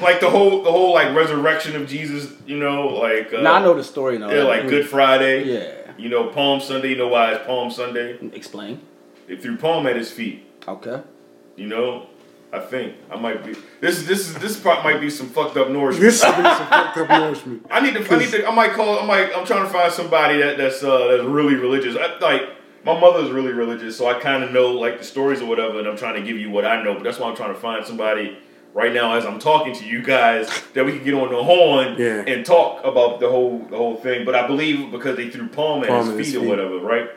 like 0.01 0.19
the 0.19 0.29
whole 0.29 0.63
the 0.63 0.71
whole 0.71 0.93
like 0.93 1.15
resurrection 1.15 1.75
of 1.75 1.87
Jesus. 1.87 2.31
You 2.45 2.57
know, 2.59 2.87
like 2.87 3.33
uh, 3.33 3.41
Now 3.41 3.55
I 3.55 3.61
know 3.61 3.73
the 3.73 3.83
story 3.83 4.17
now. 4.19 4.31
yeah, 4.31 4.43
like 4.43 4.67
Good 4.67 4.87
Friday. 4.87 5.43
Yeah. 5.45 5.91
You 5.97 6.09
know, 6.09 6.27
Palm 6.27 6.59
Sunday. 6.61 6.89
You 6.89 6.97
know 6.97 7.07
why 7.07 7.33
it's 7.33 7.45
Palm 7.45 7.71
Sunday? 7.71 8.17
Explain. 8.33 8.81
They 9.27 9.37
threw 9.37 9.57
palm 9.57 9.87
at 9.87 9.95
his 9.95 10.11
feet. 10.11 10.45
Okay. 10.67 11.01
You 11.55 11.67
know, 11.67 12.07
I 12.53 12.59
think 12.59 12.95
I 13.09 13.15
might 13.15 13.45
be. 13.45 13.55
This 13.79 13.97
is 13.99 14.07
this 14.07 14.27
is 14.29 14.35
this 14.35 14.59
part 14.59 14.83
might 14.83 14.99
be 14.99 15.09
some 15.09 15.29
fucked 15.29 15.55
up 15.57 15.69
nourishment. 15.69 16.03
This 16.05 16.15
is 16.15 16.21
some 16.21 16.35
fucked 16.43 16.97
up 16.97 17.09
nourishment. 17.09 17.65
I 17.71 17.79
need 17.79 17.93
to. 17.93 18.13
I 18.13 18.19
need 18.19 18.29
to. 18.31 18.45
I 18.45 18.53
might 18.53 18.73
call. 18.73 18.99
I 18.99 19.05
might. 19.05 19.31
I'm 19.35 19.45
trying 19.45 19.63
to 19.63 19.69
find 19.69 19.91
somebody 19.91 20.39
that 20.39 20.57
that's 20.57 20.83
uh, 20.83 21.07
that's 21.07 21.23
really 21.23 21.55
religious. 21.55 21.95
I, 21.95 22.17
like 22.19 22.41
my 22.83 22.99
mother's 22.99 23.31
really 23.31 23.53
religious, 23.53 23.97
so 23.97 24.07
I 24.07 24.19
kind 24.19 24.43
of 24.43 24.51
know 24.51 24.71
like 24.71 24.97
the 24.97 25.03
stories 25.05 25.41
or 25.41 25.45
whatever, 25.45 25.79
and 25.79 25.87
I'm 25.87 25.97
trying 25.97 26.15
to 26.15 26.21
give 26.21 26.37
you 26.37 26.49
what 26.49 26.65
I 26.65 26.83
know. 26.83 26.93
But 26.95 27.03
that's 27.03 27.19
why 27.19 27.29
I'm 27.29 27.35
trying 27.35 27.53
to 27.53 27.59
find 27.59 27.85
somebody 27.85 28.37
right 28.73 28.93
now 28.93 29.15
as 29.15 29.25
I'm 29.25 29.39
talking 29.39 29.73
to 29.75 29.85
you 29.85 30.01
guys 30.01 30.49
that 30.73 30.85
we 30.85 30.93
can 30.93 31.03
get 31.03 31.13
on 31.13 31.29
the 31.29 31.43
horn 31.43 31.95
Yeah. 31.97 32.23
and 32.25 32.45
talk 32.45 32.83
about 32.85 33.19
the 33.19 33.29
whole 33.29 33.59
the 33.69 33.77
whole 33.77 33.95
thing. 33.97 34.25
But 34.25 34.35
I 34.35 34.45
believe 34.47 34.91
because 34.91 35.15
they 35.15 35.29
threw 35.29 35.47
palm 35.47 35.83
at 35.83 35.89
Palm 35.89 35.99
his 36.01 36.09
at 36.09 36.17
feet 36.17 36.25
his 36.25 36.35
or 36.35 36.41
whatever, 36.47 36.77
right? 36.79 37.09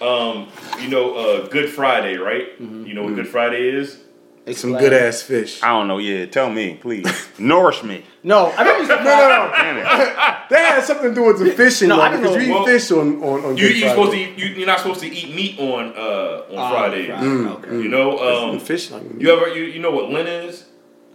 Um, 0.00 0.48
you 0.80 0.88
know, 0.88 1.14
uh, 1.14 1.46
Good 1.48 1.70
Friday, 1.70 2.16
right? 2.16 2.48
You 2.58 2.94
know 2.94 3.04
what 3.04 3.14
Good 3.14 3.28
Friday 3.28 3.68
is? 3.68 3.98
Some 4.54 4.72
good 4.76 4.92
ass 4.92 5.22
fish. 5.22 5.62
I 5.62 5.68
don't 5.68 5.86
know. 5.86 5.98
Yeah, 5.98 6.26
tell 6.26 6.50
me, 6.50 6.74
please. 6.74 7.06
Nourish 7.38 7.84
me. 7.84 8.04
No, 8.24 8.46
I 8.46 8.62
remember. 8.62 8.96
No, 8.96 9.04
no, 9.04 9.46
no. 9.46 9.52
Damn 9.56 9.76
it. 9.78 9.84
That 9.84 10.50
had 10.74 10.84
something 10.84 11.10
to 11.10 11.14
do 11.14 11.24
with 11.24 11.38
the 11.38 11.52
fishing, 11.52 11.88
No, 11.88 11.96
though, 11.96 12.02
I 12.02 12.08
didn't 12.10 12.22
because 12.22 12.36
know- 12.36 12.42
you 12.42 12.48
eat 12.48 12.54
well, 12.54 12.66
fish 12.66 12.90
on 12.90 13.22
on, 13.22 13.44
on 13.44 13.56
You 13.56 13.68
Good 13.68 13.76
you 13.76 13.88
supposed 13.88 14.12
to 14.12 14.18
Friday. 14.18 14.32
eat, 14.32 14.38
you, 14.38 14.54
you're 14.56 14.66
not 14.66 14.78
supposed 14.80 15.00
to 15.00 15.06
eat 15.06 15.34
meat 15.34 15.58
on 15.60 15.92
uh, 15.96 16.42
on 16.50 16.58
Ah, 16.58 16.70
Friday. 16.70 17.06
Friday, 17.06 17.26
Mm. 17.26 17.46
Okay. 17.58 17.70
You 17.82 17.88
know, 17.88 18.18
um, 18.50 18.58
fish 18.60 18.90
like, 18.90 19.02
you 19.18 19.30
ever 19.32 19.48
you, 19.54 19.62
you 19.64 19.78
know 19.80 19.92
what 19.92 20.10
lint 20.10 20.28
is? 20.28 20.64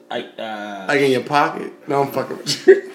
I, 0.10 0.22
uh, 0.24 0.86
like 0.88 1.02
in 1.02 1.12
your 1.12 1.24
pocket. 1.24 1.74
No, 1.88 2.02
I'm 2.04 2.12
fucking 2.12 2.38
with 2.38 2.68
you. 2.68 2.92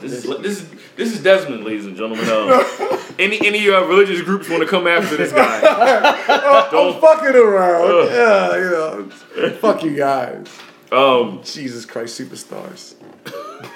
This 0.00 0.12
is 0.12 0.24
this 0.42 0.60
is 0.60 0.68
this 0.98 1.14
is 1.14 1.22
Desmond, 1.22 1.64
ladies 1.64 1.86
and 1.86 1.96
gentlemen. 1.96 2.28
Um, 2.28 3.00
any 3.20 3.38
any 3.46 3.70
uh, 3.70 3.82
religious 3.84 4.20
groups 4.20 4.48
want 4.48 4.62
to 4.62 4.68
come 4.68 4.88
after 4.88 5.16
this 5.16 5.32
guy? 5.32 5.60
I'm 6.72 7.00
fucking 7.00 7.36
around. 7.36 7.90
Ugh. 7.90 8.10
Yeah, 8.10 8.56
you 8.56 8.70
know. 8.70 9.50
Fuck 9.52 9.84
you 9.84 9.96
guys. 9.96 10.48
Um, 10.90 11.40
Jesus 11.44 11.86
Christ, 11.86 12.20
superstars. 12.20 12.96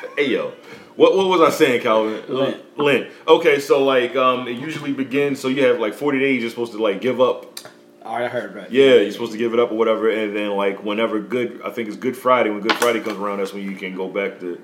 hey 0.16 0.30
yo, 0.30 0.52
what 0.96 1.16
what 1.16 1.28
was 1.28 1.40
I 1.40 1.50
saying, 1.50 1.82
Calvin? 1.82 2.24
Lent. 2.26 2.78
Lent. 2.78 3.10
Okay, 3.28 3.60
so 3.60 3.84
like 3.84 4.16
um, 4.16 4.48
it 4.48 4.58
usually 4.58 4.92
begins. 4.92 5.38
So 5.38 5.46
you 5.46 5.64
have 5.64 5.78
like 5.78 5.94
40 5.94 6.18
days. 6.18 6.40
You're 6.42 6.50
supposed 6.50 6.72
to 6.72 6.82
like 6.82 7.00
give 7.00 7.20
up. 7.20 7.60
all 8.04 8.16
right, 8.16 8.24
I 8.24 8.28
heard 8.28 8.52
right. 8.52 8.70
Yeah, 8.70 8.96
you're 8.96 9.12
supposed 9.12 9.32
to 9.32 9.38
give 9.38 9.52
it 9.52 9.60
up 9.60 9.70
or 9.70 9.76
whatever, 9.76 10.10
and 10.10 10.34
then 10.34 10.50
like 10.50 10.82
whenever 10.82 11.20
good, 11.20 11.62
I 11.64 11.70
think 11.70 11.86
it's 11.86 11.96
Good 11.96 12.16
Friday. 12.16 12.50
When 12.50 12.62
Good 12.62 12.72
Friday 12.72 12.98
comes 12.98 13.18
around, 13.18 13.38
that's 13.38 13.52
when 13.52 13.62
you 13.62 13.76
can 13.76 13.94
go 13.94 14.08
back 14.08 14.40
to 14.40 14.60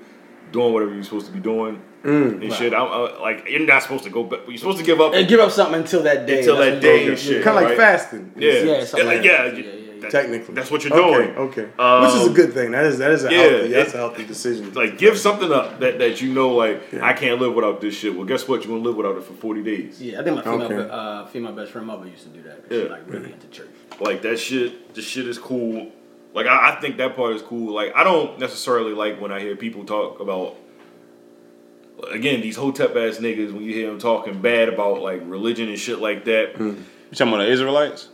doing 0.51 0.73
whatever 0.73 0.93
you're 0.93 1.03
supposed 1.03 1.27
to 1.27 1.31
be 1.31 1.39
doing 1.39 1.81
and 2.03 2.53
shit. 2.53 2.73
I'm 2.73 2.87
uh, 2.91 3.19
like 3.21 3.45
you're 3.49 3.65
not 3.65 3.83
supposed 3.83 4.03
to 4.05 4.09
go. 4.09 4.23
But 4.23 4.47
you're 4.47 4.57
supposed 4.57 4.77
to 4.79 4.83
give 4.85 5.01
up 5.01 5.13
And 5.13 5.27
give 5.27 5.39
up 5.39 5.51
something 5.51 5.81
until 5.81 6.03
that 6.03 6.25
day. 6.25 6.39
Until 6.39 6.57
That's 6.57 6.75
that 6.75 6.81
day 6.81 7.07
and 7.07 7.19
shit. 7.19 7.43
Kind 7.43 7.57
of 7.57 7.63
right? 7.63 7.69
like 7.69 7.77
fasting. 7.77 8.31
Yeah, 8.37 8.51
Yeah, 8.53 8.83
something 8.85 9.07
yeah, 9.07 9.13
like 9.15 9.23
yeah, 9.25 9.45
Yeah, 9.45 9.51
yeah, 9.51 9.59
yeah. 9.59 9.75
that- 10.01 10.11
Technically. 10.11 10.55
that's 10.55 10.71
what 10.71 10.81
you're 10.85 10.95
doing. 10.97 11.35
Okay. 11.35 11.67
Um, 11.77 12.01
Which 12.03 12.15
is 12.15 12.27
a 12.27 12.33
good 12.33 12.53
thing. 12.53 12.71
That 12.71 12.85
is 12.85 12.99
that 12.99 13.11
is 13.11 13.25
a 13.25 13.31
yeah, 13.31 13.37
healthy 13.41 13.67
that's 13.67 13.89
it- 13.89 13.95
a 13.95 13.97
healthy 13.97 14.25
decision. 14.25 14.73
Like 14.73 14.97
give 14.97 15.17
something 15.19 15.51
up 15.51 15.81
that, 15.81 15.99
that 15.99 16.21
you 16.21 16.33
know 16.33 16.55
like 16.55 16.81
Yeah. 16.93 17.05
I 17.05 17.11
can't 17.13 17.39
live 17.41 17.53
without 17.53 17.81
this 17.81 17.95
shit. 17.95 18.15
Well, 18.15 18.25
guess 18.25 18.47
what? 18.47 18.63
You're 18.63 18.71
gonna 18.77 18.87
live 18.87 18.95
without 18.95 19.17
it 19.17 19.23
for 19.23 19.33
40 19.33 19.61
days. 19.61 20.01
Yeah, 20.01 20.21
I 20.21 20.23
think 20.23 20.37
my 20.37 20.41
female, 20.43 20.61
Okay. 20.71 20.89
uh, 20.89 21.25
female 21.25 21.51
best 21.51 21.71
friend 21.73 21.85
mother 21.85 22.07
used 22.07 22.23
to 22.23 22.29
do 22.29 22.41
that. 22.43 22.63
'cause 22.69 22.77
Yeah. 22.77 22.83
She 22.85 22.89
like 22.89 23.01
really 23.07 23.33
into 23.33 23.47
church. 23.47 23.67
Like 23.99 24.21
that 24.21 24.39
shit. 24.39 24.93
The 24.95 25.01
shit 25.01 25.27
is 25.27 25.37
cool. 25.37 25.91
Like 26.33 26.45
I, 26.47 26.71
I 26.75 26.81
think 26.81 26.97
that 26.97 27.15
part 27.15 27.35
is 27.35 27.41
cool. 27.41 27.73
Like 27.73 27.93
I 27.95 28.03
don't 28.03 28.39
necessarily 28.39 28.93
like 28.93 29.19
when 29.19 29.31
I 29.31 29.39
hear 29.39 29.55
people 29.55 29.85
talk 29.85 30.19
about. 30.19 30.55
Again, 32.11 32.39
these 32.39 32.55
hotep 32.55 32.91
ass 32.91 33.17
niggas 33.17 33.51
when 33.51 33.61
you 33.63 33.73
hear 33.73 33.87
them 33.89 33.99
talking 33.99 34.41
bad 34.41 34.69
about 34.69 35.01
like 35.01 35.21
religion 35.25 35.67
and 35.67 35.77
shit 35.77 35.99
like 35.99 36.23
that. 36.25 36.55
Hmm. 36.55 36.67
You 36.67 36.75
talking 37.15 37.33
about 37.33 37.43
the 37.43 37.51
Israelites? 37.51 38.07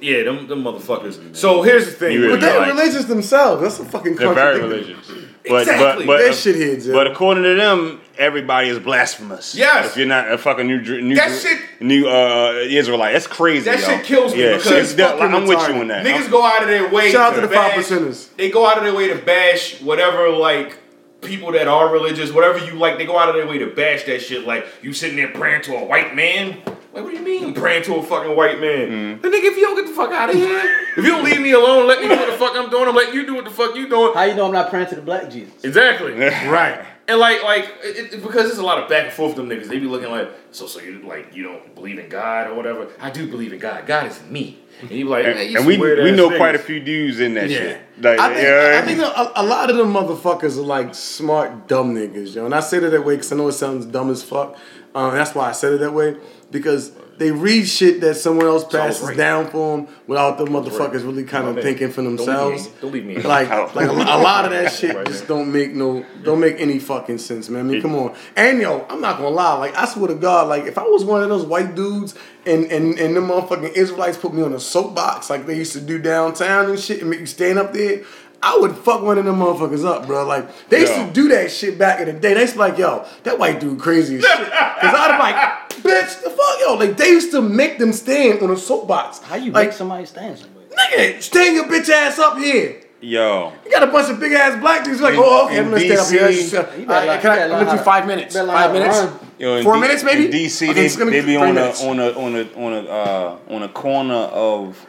Yeah, 0.00 0.22
them, 0.22 0.46
them 0.46 0.62
motherfuckers. 0.62 1.16
Mm-hmm. 1.16 1.34
So 1.34 1.62
here's 1.62 1.86
the 1.86 1.90
thing. 1.90 2.12
You 2.12 2.20
but 2.20 2.26
really 2.26 2.40
they're 2.40 2.58
like- 2.60 2.68
religious 2.68 3.06
themselves. 3.06 3.62
That's 3.62 3.80
a 3.80 3.84
fucking 3.84 4.14
They're 4.14 4.32
very 4.32 4.60
religious. 4.60 5.10
But 5.48 5.62
Exactly. 5.62 6.06
but 6.06 6.18
They're 6.18 6.28
but 6.28 6.36
shitheads. 6.36 6.86
Yeah. 6.86 6.92
but 6.92 7.06
according 7.08 7.42
to 7.44 7.54
them, 7.54 8.00
everybody 8.16 8.68
is 8.68 8.78
blasphemous. 8.78 9.54
Yes. 9.56 9.86
If 9.90 9.96
you're 9.96 10.06
not 10.06 10.30
a 10.30 10.38
fucking 10.38 10.66
new 10.66 10.80
new 11.02 11.16
That 11.16 11.36
shit- 11.40 11.58
new 11.80 12.06
uh 12.08 12.64
Israelite, 12.68 13.12
that's 13.14 13.26
crazy. 13.26 13.64
That 13.64 13.80
yo. 13.80 13.86
shit 13.86 14.04
kills 14.04 14.34
me 14.34 14.42
Yeah, 14.44 14.56
because 14.56 14.68
shit's 14.68 14.94
that- 14.96 15.18
fucking 15.18 15.34
I'm 15.34 15.46
with 15.46 15.58
you 15.68 15.74
on 15.74 15.88
that. 15.88 16.06
Niggas 16.06 16.30
go 16.30 16.44
out 16.44 16.62
of 16.62 16.68
their 16.68 16.88
way. 16.88 17.10
Shout 17.10 17.32
out 17.32 17.34
to 17.36 17.40
the 17.40 17.48
five 17.52 17.74
bash- 17.74 17.86
percenters. 17.86 18.28
They 18.36 18.50
go 18.50 18.66
out 18.66 18.78
of 18.78 18.84
their 18.84 18.94
way 18.94 19.08
to 19.08 19.16
bash 19.16 19.80
whatever 19.80 20.28
like 20.30 20.78
people 21.22 21.52
that 21.52 21.66
are 21.68 21.88
religious, 21.88 22.30
whatever 22.32 22.58
you 22.64 22.74
like. 22.74 22.98
They 22.98 23.06
go 23.06 23.18
out 23.18 23.28
of 23.28 23.34
their 23.34 23.46
way 23.46 23.58
to 23.58 23.66
bash 23.66 24.04
that 24.04 24.20
shit. 24.22 24.46
Like 24.46 24.66
you 24.82 24.92
sitting 24.92 25.16
there 25.16 25.28
praying 25.28 25.62
to 25.62 25.74
a 25.76 25.84
white 25.84 26.14
man. 26.14 26.58
Like 26.92 27.04
what 27.04 27.10
do 27.10 27.16
you 27.18 27.24
mean 27.24 27.54
praying 27.54 27.84
to 27.84 27.94
a 27.96 28.02
fucking 28.02 28.36
white 28.36 28.60
man? 28.60 28.88
Mm. 29.18 29.22
The 29.22 29.28
nigga, 29.28 29.44
if 29.44 29.56
you 29.56 29.62
don't 29.62 29.76
get 29.76 29.86
the 29.86 29.94
fuck 29.94 30.10
out 30.12 30.28
of 30.28 30.34
here, 30.36 30.58
if 30.96 31.04
you 31.04 31.10
don't 31.10 31.24
leave 31.24 31.40
me 31.40 31.52
alone, 31.52 31.86
let 31.88 32.00
me 32.02 32.08
do 32.08 32.16
what 32.16 32.30
the 32.30 32.36
fuck 32.36 32.52
I'm 32.54 32.68
doing. 32.70 32.88
I'm 32.88 32.94
letting 32.94 33.14
you 33.14 33.24
do 33.26 33.34
what 33.34 33.44
the 33.44 33.50
fuck 33.50 33.74
you 33.76 33.88
doing. 33.88 34.12
How 34.14 34.24
you 34.24 34.34
know 34.34 34.46
I'm 34.46 34.52
not 34.52 34.68
praying 34.70 34.88
to 34.88 34.96
the 34.96 35.02
black 35.02 35.30
Jesus? 35.30 35.64
Exactly. 35.64 36.12
Right. 36.48 36.84
And 37.08 37.18
like, 37.18 37.42
like, 37.42 37.64
it, 37.82 38.12
it- 38.14 38.22
because 38.22 38.46
there's 38.46 38.58
a 38.58 38.62
lot 38.64 38.78
of 38.78 38.88
back 38.88 39.06
and 39.06 39.12
forth 39.12 39.36
with 39.36 39.48
them 39.48 39.58
niggas. 39.58 39.68
They 39.68 39.78
be 39.80 39.86
looking 39.86 40.10
like, 40.10 40.30
so, 40.52 40.66
so 40.68 40.80
you 40.80 41.00
like, 41.02 41.34
you 41.34 41.42
don't 41.42 41.74
believe 41.74 41.98
in 41.98 42.08
God 42.08 42.46
or 42.48 42.54
whatever. 42.54 42.86
I 43.00 43.10
do 43.10 43.26
believe 43.28 43.52
in 43.52 43.58
God. 43.58 43.86
God 43.86 44.06
is 44.06 44.22
me. 44.30 44.60
And 44.80 44.90
you 44.92 45.06
like, 45.08 45.24
And, 45.24 45.34
man, 45.34 45.50
you 45.50 45.58
and 45.58 45.66
we 45.66 45.78
we 45.78 46.12
know 46.12 46.28
niggas. 46.30 46.36
quite 46.36 46.54
a 46.54 46.58
few 46.60 46.78
dudes 46.78 47.18
in 47.20 47.34
that 47.34 47.48
Yeah. 47.50 47.58
shit. 47.58 47.80
Like, 48.00 48.20
I 48.20 48.28
think, 48.34 48.46
yeah. 48.46 48.80
I 48.82 48.86
think 48.86 49.00
a, 49.00 49.32
a 49.36 49.42
lot 49.44 49.68
of 49.70 49.76
them 49.76 49.92
motherfuckers 49.92 50.56
are 50.58 50.62
like 50.62 50.94
smart, 50.94 51.66
dumb 51.66 51.94
niggas, 51.94 52.34
yo. 52.36 52.44
And 52.46 52.54
I 52.54 52.60
say 52.60 52.76
it 52.78 52.90
that 52.90 53.04
way 53.04 53.14
because 53.16 53.32
I 53.32 53.36
know 53.36 53.48
it 53.48 53.52
sounds 53.52 53.84
dumb 53.86 54.10
as 54.10 54.22
fuck. 54.22 54.56
Um, 54.94 55.14
that's 55.14 55.34
why 55.34 55.48
I 55.48 55.52
said 55.52 55.72
it 55.72 55.80
that 55.80 55.92
way 55.92 56.16
because 56.52 56.92
they 57.18 57.30
read 57.30 57.66
shit 57.66 58.00
that 58.00 58.14
someone 58.14 58.46
else 58.46 58.64
passes 58.64 59.08
right. 59.08 59.16
down 59.16 59.50
for 59.50 59.76
them 59.76 59.88
without 60.06 60.38
the 60.38 60.44
motherfuckers 60.44 60.92
right. 60.94 61.04
really 61.04 61.24
kind 61.24 61.46
of 61.46 61.62
thinking 61.62 61.90
for 61.90 62.02
Don't 62.02 62.16
leave 62.16 62.20
me 62.20 62.24
themselves. 62.24 62.68
Don't 62.80 62.92
leave 62.92 63.04
me. 63.04 63.18
Like, 63.22 63.48
like 63.74 63.88
a, 63.88 63.92
a 63.92 64.18
lot 64.20 64.44
of 64.44 64.50
that 64.50 64.72
shit 64.78 64.94
Right 64.94 65.06
just 65.06 65.26
don't 65.28 65.52
make 65.52 65.72
no, 65.72 66.04
don't 66.22 66.40
make 66.40 66.60
any 66.60 66.78
fucking 66.78 67.18
sense, 67.18 67.48
man. 67.48 67.60
I 67.60 67.68
mean, 67.68 67.82
come 67.82 67.94
on. 67.94 68.14
And 68.36 68.60
yo, 68.60 68.86
I'm 68.88 69.00
not 69.00 69.16
gonna 69.16 69.30
lie. 69.30 69.54
Like, 69.54 69.76
I 69.76 69.86
swear 69.86 70.08
to 70.08 70.14
God, 70.14 70.48
like 70.48 70.64
if 70.64 70.78
I 70.78 70.84
was 70.84 71.04
one 71.04 71.22
of 71.22 71.28
those 71.28 71.44
white 71.44 71.74
dudes 71.74 72.14
and 72.44 72.64
and 72.72 72.98
and 72.98 73.16
the 73.16 73.20
motherfucking 73.20 73.74
Israelites 73.74 74.18
put 74.18 74.34
me 74.34 74.42
on 74.42 74.52
a 74.52 74.60
soapbox 74.60 75.30
like 75.30 75.46
they 75.46 75.56
used 75.56 75.72
to 75.72 75.80
do 75.80 75.98
downtown 76.00 76.70
and 76.70 76.78
shit 76.78 77.00
and 77.00 77.10
make 77.10 77.20
you 77.20 77.26
stand 77.26 77.58
up 77.58 77.72
there. 77.72 78.02
I 78.44 78.58
would 78.58 78.76
fuck 78.76 79.02
one 79.02 79.18
of 79.18 79.24
them 79.24 79.36
motherfuckers 79.36 79.84
up, 79.84 80.06
bro. 80.06 80.26
Like 80.26 80.68
they 80.68 80.80
used 80.80 80.92
Yo. 80.96 81.06
to 81.06 81.12
do 81.12 81.28
that 81.28 81.50
shit 81.50 81.78
back 81.78 82.00
in 82.00 82.06
the 82.06 82.12
day. 82.20 82.34
They 82.34 82.40
used 82.40 82.54
to 82.54 82.58
be 82.58 82.64
like, 82.64 82.76
yo, 82.78 83.06
that 83.22 83.38
white 83.38 83.60
dude 83.60 83.78
crazy 83.78 84.16
as 84.16 84.22
shit. 84.24 84.30
Cause 84.38 84.48
I'd 84.50 85.16
be 85.16 85.22
like, 85.22 85.68
bitch, 86.04 86.22
the 86.24 86.30
fuck, 86.30 86.60
yo. 86.60 86.74
Like 86.74 86.96
they 86.96 87.08
used 87.08 87.30
to 87.32 87.40
make 87.40 87.78
them 87.78 87.92
stand 87.92 88.42
on 88.42 88.50
a 88.50 88.56
soapbox. 88.56 89.20
How 89.20 89.36
you 89.36 89.52
like, 89.52 89.68
make 89.68 89.72
somebody 89.76 90.06
stand 90.06 90.38
somewhere? 90.38 90.64
Nigga, 90.90 91.22
stand 91.22 91.54
your 91.54 91.66
bitch 91.66 91.88
ass 91.88 92.18
up 92.18 92.36
here. 92.38 92.80
Yo, 93.00 93.52
You 93.64 93.70
got 93.72 93.82
a 93.82 93.88
bunch 93.88 94.08
of 94.10 94.20
big 94.20 94.30
ass 94.32 94.60
black 94.60 94.84
dudes 94.84 95.00
like, 95.00 95.14
oh, 95.16 95.46
okay, 95.46 95.58
I'm 95.58 95.64
gonna 95.70 95.80
stand 95.80 95.98
up 96.00 96.08
here. 96.08 96.30
Just, 96.32 96.54
uh, 96.54 96.66
You 96.78 96.86
better 96.86 96.92
I- 96.92 97.06
learn- 97.12 97.20
can 97.20 97.30
I, 97.30 97.34
you 97.34 97.40
better 97.40 97.42
I'm 97.42 97.50
gonna 97.50 97.64
how 97.64 97.72
do 97.72 97.78
to- 97.78 97.84
five 97.84 98.06
minutes. 98.06 98.34
better 98.34 98.46
Five 98.48 98.72
minutes. 98.72 99.24
yo, 99.38 99.56
in 99.56 99.64
Four 99.64 99.74
D- 99.74 99.80
minutes, 99.80 100.04
maybe? 100.04 100.24
In 100.26 100.30
DC, 100.30 100.68
Okay, 100.70 100.86
they, 100.86 100.88
they 100.96 101.04
be 101.04 101.10
be 101.10 101.20
three 101.22 101.36
on 101.36 101.58
a, 101.58 101.70
on 101.70 101.98
a 101.98 102.10
on 102.12 102.36
a 102.36 102.42
on 102.56 102.72
a 102.74 102.88
uh, 102.88 103.36
on 103.50 103.62
a 103.64 103.68
corner 103.70 104.14
of 104.14 104.86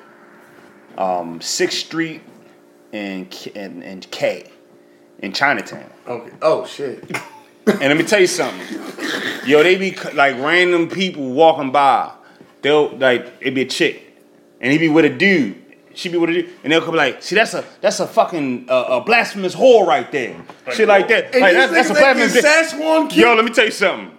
um, 0.97 1.41
Sixth 1.41 1.79
Street 1.79 2.21
and 2.93 3.29
K- 3.29 3.51
and, 3.55 3.83
and 3.83 4.09
K 4.11 4.49
in 5.19 5.33
Chinatown. 5.33 5.89
Okay. 6.07 6.31
Oh 6.41 6.65
shit. 6.65 7.03
And 7.65 7.79
let 7.81 7.97
me 7.97 8.03
tell 8.03 8.19
you 8.21 8.27
something. 8.27 8.65
Yo, 9.45 9.63
they 9.63 9.75
be 9.75 9.91
like 10.13 10.37
random 10.37 10.89
people 10.89 11.31
walking 11.31 11.71
by. 11.71 12.11
They'll 12.61 12.89
like 12.97 13.33
it 13.41 13.51
be 13.51 13.61
a 13.61 13.65
chick, 13.65 14.15
and 14.61 14.71
he 14.71 14.77
be 14.77 14.87
with 14.89 15.05
a 15.05 15.09
dude. 15.09 15.59
She 15.95 16.09
be 16.09 16.17
with 16.17 16.29
a 16.29 16.33
dude, 16.33 16.49
and 16.63 16.71
they'll 16.73 16.81
come 16.81 16.95
like, 16.95 17.21
see, 17.21 17.35
that's 17.35 17.53
a 17.53 17.63
that's 17.81 17.99
a 17.99 18.07
fucking 18.07 18.67
uh, 18.69 18.85
a 18.89 19.01
blasphemous 19.01 19.53
whore 19.55 19.85
right 19.85 20.09
there. 20.11 20.35
Shit 20.71 20.87
like 20.87 21.07
that. 21.09 21.33
And 21.33 21.41
Like 21.41 21.53
that's, 21.53 21.71
that's 21.71 21.89
a 21.89 21.93
blasphemous. 21.93 22.33
get 22.33 22.43
Sasquatch 22.45 23.09
kid. 23.09 23.19
Yo, 23.19 23.33
let 23.35 23.45
me 23.45 23.51
tell 23.51 23.65
you 23.65 23.71
something. 23.71 24.17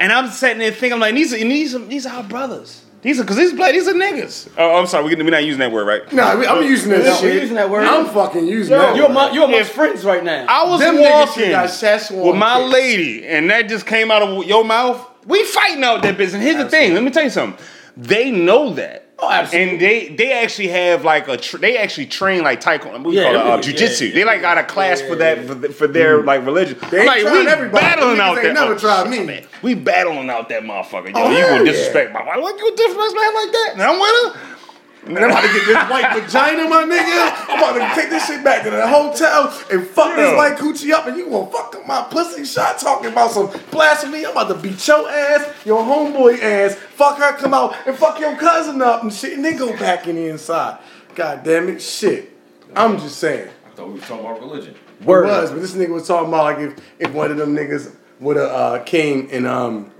And 0.00 0.12
I'm 0.12 0.28
sitting 0.30 0.58
there 0.58 0.70
thinking, 0.72 0.94
I'm 0.94 1.00
like, 1.00 1.14
these 1.14 1.32
are 1.32 1.36
these 1.38 1.74
are 1.74 1.78
these 1.78 2.06
are 2.06 2.14
our 2.16 2.24
brothers. 2.24 2.81
These 3.02 3.18
are 3.18 3.24
because 3.24 3.36
these 3.36 3.52
black 3.52 3.72
these 3.72 3.88
are 3.88 3.92
niggas. 3.94 4.48
Oh, 4.56 4.76
I'm 4.78 4.86
sorry, 4.86 5.04
we 5.04 5.14
we're 5.16 5.30
not 5.30 5.44
using 5.44 5.58
that 5.58 5.72
word, 5.72 5.86
right? 5.86 6.12
Nah, 6.12 6.36
we- 6.38 6.46
I'm 6.46 6.62
using 6.62 6.90
that 6.92 7.04
No, 7.04 7.14
shit. 7.16 7.22
we're 7.34 7.40
using 7.40 7.56
that 7.56 7.68
word. 7.68 7.84
I'm 7.84 8.06
fucking 8.06 8.46
using 8.46 8.76
that. 8.78 8.94
You're 8.96 9.08
word. 9.08 9.14
my, 9.14 9.30
you're 9.32 9.48
my 9.48 9.54
If- 9.58 9.70
friends 9.70 10.04
right 10.04 10.22
now. 10.22 10.46
I 10.48 10.64
was 10.68 10.80
Them 10.80 10.96
niggas 10.96 11.10
walking 11.10 12.22
with 12.24 12.36
my 12.36 12.58
kids. 12.60 12.72
lady, 12.72 13.26
and 13.26 13.50
that 13.50 13.68
just 13.68 13.86
came 13.86 14.10
out 14.12 14.22
of 14.22 14.44
your 14.44 14.64
mouth. 14.64 15.04
We 15.26 15.42
fighting 15.44 15.82
out 15.82 16.02
that 16.02 16.16
business. 16.16 16.42
Here's 16.42 16.56
the 16.56 16.68
thing. 16.70 16.94
Let 16.94 17.02
me 17.02 17.10
tell 17.10 17.24
you 17.24 17.30
something. 17.30 17.58
They 17.96 18.30
know 18.30 18.72
that. 18.74 19.01
Oh, 19.24 19.30
absolutely. 19.30 19.70
And 19.72 19.80
they 19.80 20.08
they 20.08 20.32
actually 20.42 20.66
have 20.68 21.04
like 21.04 21.28
a 21.28 21.36
tr- 21.36 21.58
they 21.58 21.78
actually 21.78 22.06
train 22.06 22.42
like 22.42 22.60
taekwondo. 22.60 22.94
What 22.94 23.04
we 23.04 23.16
Yeah, 23.16 23.24
call 23.24 23.34
it? 23.34 23.38
Uh, 23.38 23.56
yeah, 23.56 23.60
jujitsu. 23.62 24.08
yeah. 24.08 24.14
They 24.14 24.24
like 24.24 24.40
got 24.40 24.58
a 24.58 24.64
class 24.64 25.00
for 25.00 25.14
that 25.16 25.46
for, 25.46 25.54
the, 25.54 25.68
for 25.68 25.86
their 25.86 26.22
like 26.24 26.44
religion. 26.44 26.76
They 26.90 26.98
ain't 26.98 27.06
like 27.06 27.24
we 27.24 27.46
everybody. 27.46 27.70
battling 27.84 28.18
out 28.20 28.32
ain't 28.34 28.42
there. 28.42 28.52
never 28.54 28.74
Oh, 28.74 28.78
tried 28.78 29.08
me. 29.08 29.24
man. 29.24 29.44
We 29.62 29.74
battling 29.74 30.28
out 30.28 30.48
that 30.48 30.64
motherfucker. 30.64 31.14
Yo, 31.14 31.22
Oh, 31.22 31.30
you 31.30 31.44
gonna 31.46 31.58
yeah. 31.64 31.70
disrespect 31.70 32.12
my 32.12 32.26
wife? 32.26 32.40
What 32.40 32.56
you 32.58 32.64
gonna 32.64 32.76
disrespect 32.76 33.14
man 33.14 33.34
like 33.34 33.52
that? 33.52 33.70
And 33.74 33.82
I'm 33.82 34.00
with 34.00 34.34
her. 34.34 34.56
And 35.04 35.18
I'm 35.18 35.30
about 35.30 35.40
to 35.42 35.48
get 35.48 35.66
this 35.66 35.90
white 35.90 36.22
vagina, 36.22 36.68
my 36.68 36.84
nigga. 36.84 37.48
I'm 37.48 37.58
about 37.58 37.72
to 37.74 38.00
take 38.00 38.08
this 38.08 38.24
shit 38.26 38.44
back 38.44 38.62
to 38.62 38.70
the 38.70 38.86
hotel 38.86 39.48
and 39.70 39.84
fuck 39.84 40.14
this 40.14 40.36
white 40.36 40.56
coochie 40.56 40.92
up, 40.92 41.06
and 41.08 41.16
you 41.16 41.28
gonna 41.28 41.50
fuck 41.50 41.74
up 41.74 41.86
my 41.86 42.06
pussy 42.08 42.44
shot 42.44 42.78
talking 42.78 43.10
about 43.10 43.32
some 43.32 43.50
blasphemy. 43.72 44.24
I'm 44.24 44.30
about 44.32 44.48
to 44.48 44.54
beat 44.54 44.86
your 44.86 45.08
ass, 45.08 45.66
your 45.66 45.82
homeboy 45.82 46.40
ass, 46.40 46.76
fuck 46.76 47.18
her, 47.18 47.36
come 47.36 47.52
out 47.52 47.74
and 47.84 47.96
fuck 47.96 48.20
your 48.20 48.36
cousin 48.36 48.80
up 48.80 49.02
and 49.02 49.12
shit, 49.12 49.32
and 49.32 49.44
then 49.44 49.56
go 49.56 49.76
back 49.76 50.06
in 50.06 50.14
the 50.14 50.28
inside. 50.28 50.78
God 51.16 51.42
damn 51.42 51.68
it, 51.68 51.82
shit. 51.82 52.30
I'm 52.74 52.96
just 52.98 53.18
saying. 53.18 53.50
I 53.66 53.70
thought 53.74 53.88
we 53.88 53.94
were 53.94 54.00
talking 54.00 54.24
about 54.24 54.40
religion. 54.40 54.76
It 55.00 55.06
was, 55.26 55.50
but 55.50 55.60
this 55.60 55.74
nigga 55.74 55.88
was 55.90 56.06
talking 56.06 56.28
about 56.28 56.44
like 56.44 56.58
if, 56.58 56.78
if 57.00 57.12
one 57.12 57.32
of 57.32 57.36
them 57.38 57.56
niggas 57.56 57.92
would 58.20 58.36
have 58.36 58.50
uh, 58.50 58.82
came 58.84 59.28
and 59.32 59.48
um 59.48 59.90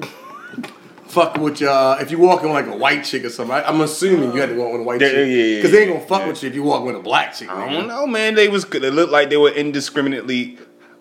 fuck 1.12 1.36
with 1.36 1.62
uh, 1.62 1.98
if 2.00 2.10
you 2.10 2.18
walking 2.18 2.50
with 2.50 2.66
like 2.66 2.74
a 2.74 2.76
white 2.76 3.04
chick 3.04 3.24
or 3.24 3.30
something. 3.30 3.54
I, 3.54 3.62
I'm 3.62 3.80
assuming 3.82 4.32
you 4.32 4.40
had 4.40 4.48
to 4.48 4.56
walk 4.56 4.72
with 4.72 4.80
a 4.80 4.84
white 4.84 5.00
chick 5.00 5.12
yeah, 5.12 5.22
yeah, 5.24 5.56
because 5.56 5.70
they 5.70 5.82
ain't 5.82 5.92
gonna 5.92 6.06
fuck 6.06 6.22
yeah. 6.22 6.28
with 6.28 6.42
you 6.42 6.48
if 6.48 6.54
you 6.54 6.62
walk 6.62 6.84
with 6.84 6.96
a 6.96 7.00
black 7.00 7.34
chick. 7.34 7.50
I 7.50 7.70
don't 7.70 7.86
know, 7.86 8.06
man. 8.06 8.34
They 8.34 8.48
was 8.48 8.64
they 8.64 8.90
looked 8.90 9.12
like 9.12 9.28
they 9.30 9.36
were 9.36 9.50
indiscriminately 9.50 10.58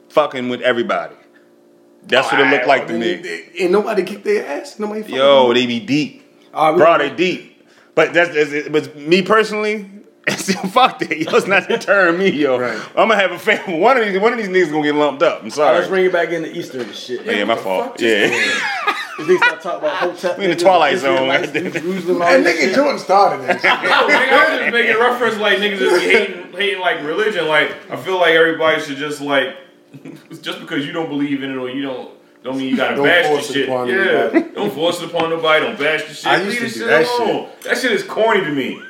fucking 0.09 0.49
with 0.49 0.62
everybody. 0.62 1.16
That's 2.03 2.32
what 2.32 2.41
it 2.41 2.47
looked 2.49 2.68
like 2.68 2.88
to 2.88 2.93
me. 2.93 3.16
they- 3.16 3.49
Ain't 3.59 3.72
nobody 3.72 4.03
kick 4.03 4.24
their 4.24 4.45
ass. 4.45 4.80
Nobody. 4.80 5.01
fucking 5.01 5.16
Yo, 5.16 5.47
with 5.47 5.57
they 5.57 5.66
be 5.66 5.80
deep, 5.80 6.24
right, 6.53 6.76
bro. 6.76 6.97
They 6.97 7.16
deep. 7.16 7.66
But 7.93 8.14
that's, 8.14 8.34
that's 8.34 8.70
but 8.70 8.95
me 8.95 9.22
personally. 9.22 9.89
fuck 10.28 10.99
that. 10.99 11.18
Yo, 11.18 11.36
it's 11.36 11.47
not 11.47 11.68
deterring 11.68 12.18
me, 12.20 12.30
yo. 12.30 12.57
Right. 12.59 12.78
I'm 12.89 13.09
gonna 13.09 13.16
have 13.16 13.32
a 13.32 13.39
family. 13.39 13.80
One 13.80 13.97
of 13.97 14.05
these, 14.05 14.20
one 14.20 14.34
of 14.34 14.38
these 14.38 14.49
niggas 14.49 14.72
gonna 14.72 14.84
get 14.84 14.95
lumped 14.95 15.24
up. 15.24 15.39
I'm 15.39 15.45
right, 15.45 15.53
sorry. 15.53 15.78
let's 15.78 15.88
bring 15.88 16.05
it 16.05 16.14
back 16.14 16.30
into 16.30 16.55
Easter 16.55 16.82
and 16.82 16.93
shit. 16.93 17.26
yeah, 17.26 17.43
my 17.43 17.55
fault. 17.55 17.99
Yeah. 17.99 18.97
These 19.18 19.28
niggas 19.28 19.38
start 19.38 19.62
talking 19.62 19.80
about 19.80 19.95
hotel. 19.97 20.36
We 20.38 20.43
in 20.45 20.49
the 20.51 20.55
Twilight 20.55 20.97
Zone. 20.99 21.30
Jerusalem, 21.53 22.22
all 22.22 22.28
And 22.28 22.45
nigga. 22.45 22.74
Jordan 22.76 22.99
started 22.99 23.45
that. 23.47 23.62
shit. 23.62 23.64
No, 23.64 24.07
nigga, 24.07 24.32
I'm 24.32 24.59
just 24.59 24.74
making 24.74 24.99
reference 24.99 25.38
like 25.38 25.57
niggas 25.59 25.78
just 25.80 25.95
be 26.01 26.12
hating, 26.12 26.51
hating 26.53 26.80
like 26.82 27.01
religion. 27.03 27.47
Like 27.47 27.76
I 27.91 27.95
feel 27.97 28.18
like 28.20 28.34
everybody 28.34 28.82
should 28.82 28.97
just 28.97 29.22
like, 29.22 29.55
just 30.41 30.59
because 30.62 30.86
you 30.86 30.91
don't 30.93 31.09
believe 31.09 31.43
in 31.43 31.51
it 31.51 31.57
or 31.57 31.70
you 31.70 31.82
don't. 31.84 32.12
Don't 32.43 32.57
mean 32.57 32.70
you 32.70 32.76
gotta 32.76 32.95
Don't 32.95 33.05
bash 33.05 33.28
force 33.28 33.47
the 33.49 33.53
shit. 33.53 33.68
upon 33.70 33.88
Yeah, 33.88 33.95
anybody. 34.34 34.55
don't 34.55 34.74
force 34.74 34.99
it 34.99 35.09
upon 35.14 35.30
nobody. 35.30 35.64
Don't 35.64 35.78
bash 35.78 36.05
the 36.07 36.14
shit. 36.16 36.26
I 36.26 36.41
used 36.41 36.47
Leave 36.49 36.57
to 36.59 36.66
do 36.66 36.70
shit 36.80 36.88
that 36.88 37.05
alone. 37.20 37.49
That 37.66 37.78
shit 37.78 37.91
is 37.91 38.01
corny 38.03 38.41
to 38.41 38.49
me. 38.51 38.82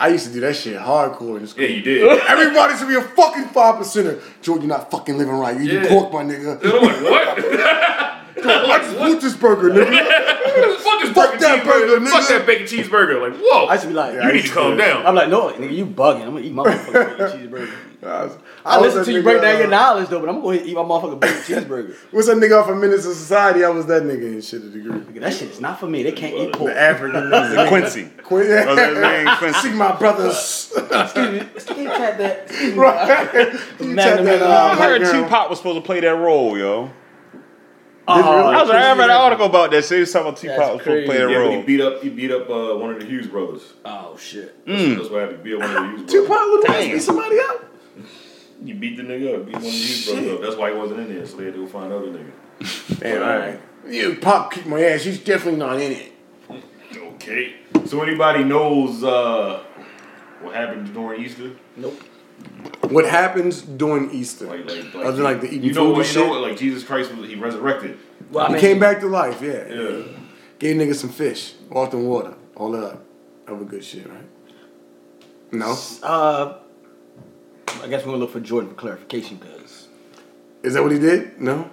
I 0.00 0.08
used 0.08 0.26
to 0.26 0.32
do 0.32 0.40
that 0.40 0.56
shit 0.56 0.76
hardcore 0.76 1.38
in 1.38 1.46
school. 1.46 1.62
Yeah, 1.62 1.68
you 1.70 1.82
did. 1.82 2.08
Everybody 2.28 2.76
should 2.76 2.88
be 2.88 2.96
a 2.96 3.02
fucking 3.02 3.44
five 3.44 3.76
percenter. 3.76 4.20
Jordan, 4.42 4.66
you're 4.68 4.76
not 4.76 4.90
fucking 4.90 5.16
living 5.18 5.34
right. 5.34 5.56
You 5.60 5.70
Yeah. 5.70 5.82
eat 5.84 5.88
pork, 5.88 6.12
my 6.12 6.24
nigga. 6.24 6.60
Like, 6.64 7.02
what? 7.04 8.16
I 8.44 8.78
just 8.78 8.98
want 8.98 9.20
this 9.20 9.36
burger, 9.36 9.70
nigga. 9.70 9.90
Fuck 10.80 11.00
this 11.02 11.10
Fuck 11.12 11.32
bacon 11.32 11.40
that 11.40 11.60
cheeseburger. 11.62 11.64
burger, 11.64 12.06
Fuck 12.06 12.22
nigga. 12.22 12.28
that 12.28 12.46
bacon 12.46 12.66
cheeseburger. 12.66 13.20
Like, 13.30 13.40
whoa. 13.40 13.66
I 13.66 13.72
used 13.74 13.82
to 13.82 13.88
be 13.88 13.94
like, 13.94 14.14
you 14.14 14.32
need 14.32 14.42
to 14.46 14.52
calm 14.52 14.76
down. 14.76 15.06
I'm 15.06 15.14
like, 15.14 15.28
no, 15.28 15.50
nigga, 15.52 15.72
you 15.74 15.86
bugging. 15.86 16.22
I'm 16.22 16.30
gonna 16.34 16.40
eat 16.40 16.52
my 16.52 16.64
motherfucking 16.64 17.18
bacon 17.18 17.50
cheeseburger. 17.50 17.70
I, 18.02 18.24
was- 18.24 18.38
I, 18.64 18.78
was 18.78 18.94
listen 18.94 19.12
to 19.12 19.18
you 19.18 19.22
break 19.22 19.42
down 19.42 19.56
uh, 19.56 19.58
your 19.58 19.68
knowledge 19.68 20.08
though, 20.08 20.20
but 20.20 20.30
I'm 20.30 20.40
gonna 20.40 20.58
go 20.58 20.64
eat 20.64 20.74
my 20.74 20.80
motherfucking 20.82 21.20
bacon 21.20 21.36
cheeseburger. 21.42 21.94
What's 22.12 22.28
that 22.28 22.38
nigga 22.38 22.58
off 22.60 22.68
a 22.68 22.72
of 22.72 22.78
Menace 22.78 23.06
II 23.06 23.12
Society? 23.12 23.62
I 23.62 23.68
was 23.68 23.84
that 23.86 24.02
nigga 24.04 24.26
and 24.26 24.42
shit 24.44 24.62
to 24.62 24.70
degree. 24.70 24.92
Nigga, 24.92 25.20
that 25.20 25.34
shit 25.34 25.50
is 25.50 25.60
not 25.60 25.78
for 25.78 25.86
me. 25.86 26.02
They 26.02 26.12
can't 26.12 26.34
eat 26.34 26.52
pork. 26.54 26.72
The 26.72 26.80
African 26.80 27.20
nigga. 27.30 27.68
Quincy. 27.68 28.04
Quit. 28.22 28.68
Oh, 28.68 28.74
that 28.74 28.94
name 29.26 29.36
Quincy. 29.36 29.60
See 29.68 29.74
my 29.74 29.94
brothers. 29.96 30.72
Excuse 30.76 31.30
me. 31.30 31.38
Excuse 31.54 31.76
me, 31.78 31.84
that. 31.84 32.50
Right. 32.74 33.52
You 33.80 33.86
Magnum 33.88 34.26
check 34.26 34.40
that. 34.40 34.42
I 34.42 34.74
heard 34.76 35.02
right 35.02 35.12
now. 35.12 35.22
Tupac 35.24 35.50
was 35.50 35.58
supposed 35.58 35.76
to 35.76 35.82
play 35.84 36.00
that 36.00 36.14
role, 36.16 36.56
yo. 36.56 36.90
Oh, 38.08 38.12
I 38.12 38.60
was 38.60 38.68
like, 38.68 38.78
I 38.78 38.96
read 38.96 39.10
an 39.10 39.16
article 39.16 39.46
about 39.46 39.70
that. 39.70 39.84
They 39.84 40.00
was 40.00 40.12
talking 40.12 40.28
about 40.28 40.38
Tupac 40.40 40.56
That's 40.56 40.72
was 40.72 40.82
supposed 40.82 41.02
to 41.02 41.06
play 41.06 41.18
that 41.18 41.30
Yeah, 41.30 41.38
but 41.44 41.56
he 41.56 41.62
beat 41.62 41.80
up. 41.80 42.02
He 42.02 42.08
beat 42.08 42.30
up 42.32 42.50
uh, 42.50 42.76
one 42.76 42.92
of 42.92 43.00
the 43.00 43.06
Hughes 43.06 43.26
brothers. 43.26 43.72
Oh 43.84 44.16
shit. 44.16 44.64
Mm. 44.66 44.96
That's 44.96 45.10
what 45.10 45.20
happened. 45.20 45.38
He 45.38 45.44
beat 45.44 45.54
up 45.54 45.60
one 45.60 45.70
of 45.70 45.74
the 45.76 45.88
Hughes 45.88 46.02
brothers. 46.02 46.12
Tupac 46.12 46.50
would 46.50 46.66
Damn. 46.66 46.90
beat 46.90 47.02
somebody 47.02 47.38
up. 47.38 47.64
You 48.62 48.74
beat 48.74 48.96
the 48.96 49.02
nigga 49.02 49.36
up. 49.36 49.46
Beat 49.46 49.54
one 49.54 49.64
of 49.64 49.70
the 49.70 49.70
Hughes 49.70 50.06
brothers 50.06 50.32
up. 50.32 50.40
That's 50.40 50.56
why 50.56 50.72
he 50.72 50.76
wasn't 50.76 51.00
in 51.00 51.14
there. 51.14 51.26
So 51.26 51.36
they 51.36 51.44
had 51.44 51.54
to 51.54 51.60
go 51.60 51.66
find 51.66 51.92
another 51.92 52.08
nigga. 52.08 53.00
Damn, 53.00 53.22
all 53.22 53.38
right. 53.38 53.60
You 53.86 54.16
Pop 54.16 54.52
kicked 54.52 54.66
my 54.66 54.82
ass. 54.82 55.02
He's 55.02 55.18
definitely 55.18 55.60
not 55.60 55.80
in 55.80 55.92
it. 55.92 56.12
Okay. 56.94 57.54
So 57.86 58.02
anybody 58.02 58.44
knows 58.44 59.02
uh, 59.04 59.62
what 60.40 60.54
happened 60.54 60.92
during 60.92 61.22
Easter? 61.22 61.52
Nope. 61.76 62.00
What 62.88 63.04
happens 63.06 63.62
during 63.62 64.10
Easter? 64.10 64.46
Like, 64.46 64.64
like, 64.64 64.94
like 64.94 65.04
Other 65.06 65.16
than 65.16 65.24
like 65.24 65.40
the 65.42 65.48
eating 65.48 65.62
you 65.64 65.72
know 65.74 65.86
food 65.86 65.96
what? 65.98 66.06
and 66.06 66.14
You 66.14 66.24
know 66.24 66.30
what? 66.30 66.40
Like 66.40 66.56
Jesus 66.58 66.82
Christ, 66.84 67.14
was, 67.14 67.28
he 67.28 67.36
resurrected. 67.36 67.98
Well, 68.32 68.44
I 68.44 68.48
He 68.48 68.52
mean, 68.54 68.60
came 68.60 68.78
back 68.78 69.00
to 69.00 69.06
life, 69.06 69.40
yeah. 69.42 69.66
Yeah. 69.68 70.02
Gave 70.58 70.76
niggas 70.76 70.96
some 70.96 71.10
fish, 71.10 71.54
walked 71.68 71.94
in 71.94 72.04
water, 72.06 72.34
all 72.56 72.70
that 72.72 72.98
other 73.46 73.64
good 73.64 73.84
shit, 73.84 74.08
right? 74.08 74.24
No? 75.52 75.76
Uh, 76.02 76.58
I 77.82 77.88
guess 77.88 78.00
we're 78.00 78.12
gonna 78.12 78.16
look 78.18 78.30
for 78.32 78.40
Jordan 78.40 78.70
for 78.70 78.76
clarification 78.76 79.36
because 79.36 79.88
Is 80.62 80.74
that 80.74 80.82
what 80.82 80.92
he 80.92 80.98
did? 80.98 81.40
No? 81.40 81.70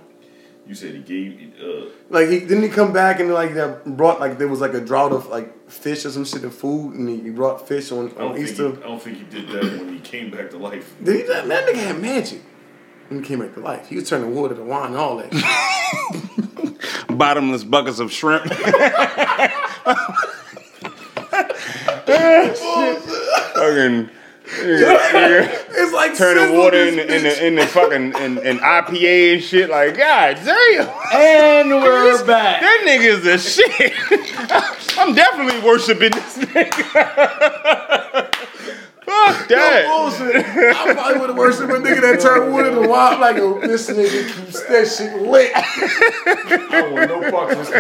You 0.68 0.76
said 0.76 0.96
he 0.96 1.00
gave. 1.02 1.54
Uh, 1.62 1.90
Like 2.10 2.30
he 2.30 2.40
didn't 2.42 2.64
he 2.64 2.70
come 2.70 2.92
back 2.92 3.20
and 3.20 3.34
like 3.34 3.54
that 3.54 3.86
brought 3.98 4.20
like 4.20 4.38
there 4.38 4.48
was 4.48 4.60
like 4.60 4.74
a 4.74 4.82
drought 4.82 5.14
of 5.14 5.28
like 5.28 5.70
fish 5.70 6.06
or 6.06 6.12
some 6.12 6.26
shit 6.26 6.44
of 6.44 6.54
food 6.54 6.96
and 6.96 7.08
he, 7.08 7.22
he 7.22 7.30
brought 7.30 7.68
fish 7.68 7.92
on, 7.92 8.10
on 8.18 8.34
think. 8.34 8.38
He, 8.38 8.44
Easter. 8.44 8.70
I 8.84 8.88
don't 8.88 9.02
think 9.02 9.18
he 9.18 9.24
did 9.24 9.48
that 9.50 9.64
when 9.64 9.94
he 9.94 10.00
came 10.00 10.30
back 10.30 10.50
to 10.52 10.58
life. 10.58 10.96
Did 11.02 11.16
he 11.16 11.22
that, 11.24 11.48
that 11.48 11.68
nigga 11.68 11.76
had 11.78 12.00
magic. 12.02 12.42
When 13.08 13.22
he 13.24 13.28
came 13.28 13.40
back 13.40 13.54
to 13.54 13.62
life. 13.62 13.88
He 13.88 13.96
was 13.96 14.10
turning 14.10 14.36
water 14.36 14.56
to 14.56 14.64
wine 14.64 14.88
and 14.88 14.98
all 14.98 15.18
that 15.18 15.34
shit. 15.34 17.08
Bottomless 17.18 17.64
buckets 17.64 18.00
of 18.00 18.12
shrimp. 18.12 18.44
Fucking 23.56 24.10
It's 24.50 25.94
like 25.94 26.18
turning 26.18 26.58
water 26.58 26.78
in 26.78 26.96
the, 26.96 27.16
in 27.16 27.24
the 27.24 27.48
in 27.48 27.56
the 27.56 27.66
fucking 27.66 28.14
in, 28.16 28.38
in 28.40 28.58
IPA 28.60 29.34
and 29.34 29.44
shit. 29.44 29.70
Like, 29.70 29.98
God 29.98 30.38
damn, 30.44 30.88
and 31.14 31.70
we're 31.70 32.26
back. 32.26 32.62
that 32.62 32.84
nigga 32.86 33.06
is 33.06 33.24
the 33.24 33.38
shit. 33.38 33.94
I'm 34.98 35.14
definitely 35.14 35.60
worshiping 35.62 36.12
this 36.12 36.38
nigga. 36.38 38.34
Fuck 39.08 39.48
that. 39.48 39.86
Bullshit. 39.88 40.46
I 40.46 40.94
probably 40.94 41.20
would 41.20 41.30
have 41.30 41.38
worshipped 41.38 41.72
a 41.72 41.76
nigga 41.76 42.02
that 42.02 42.20
turned 42.20 42.52
water 42.52 42.72
to 42.72 42.88
wine 42.90 43.22
like 43.22 43.38
oh, 43.38 43.62
this 43.62 43.90
nigga 43.90 44.28
keeps 44.36 44.64
that 44.64 44.86
shit 44.86 45.22
lit. 45.22 45.52
I 45.56 46.92
want 46.92 47.10
no 47.10 47.32
parts 47.32 47.54
of 47.54 47.58
this. 47.58 47.78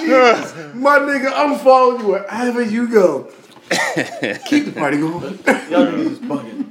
Jesus. 0.00 0.74
My 0.74 0.98
nigga, 0.98 1.30
I'm 1.34 1.58
following 1.58 2.00
you 2.00 2.06
wherever 2.08 2.62
you 2.62 2.88
go. 2.88 3.30
Keep 4.46 4.64
the 4.66 4.72
party 4.76 4.98
going. 4.98 5.22
Y'all 5.70 5.86
niggas 5.86 6.10
is 6.12 6.18
bugging. 6.18 6.66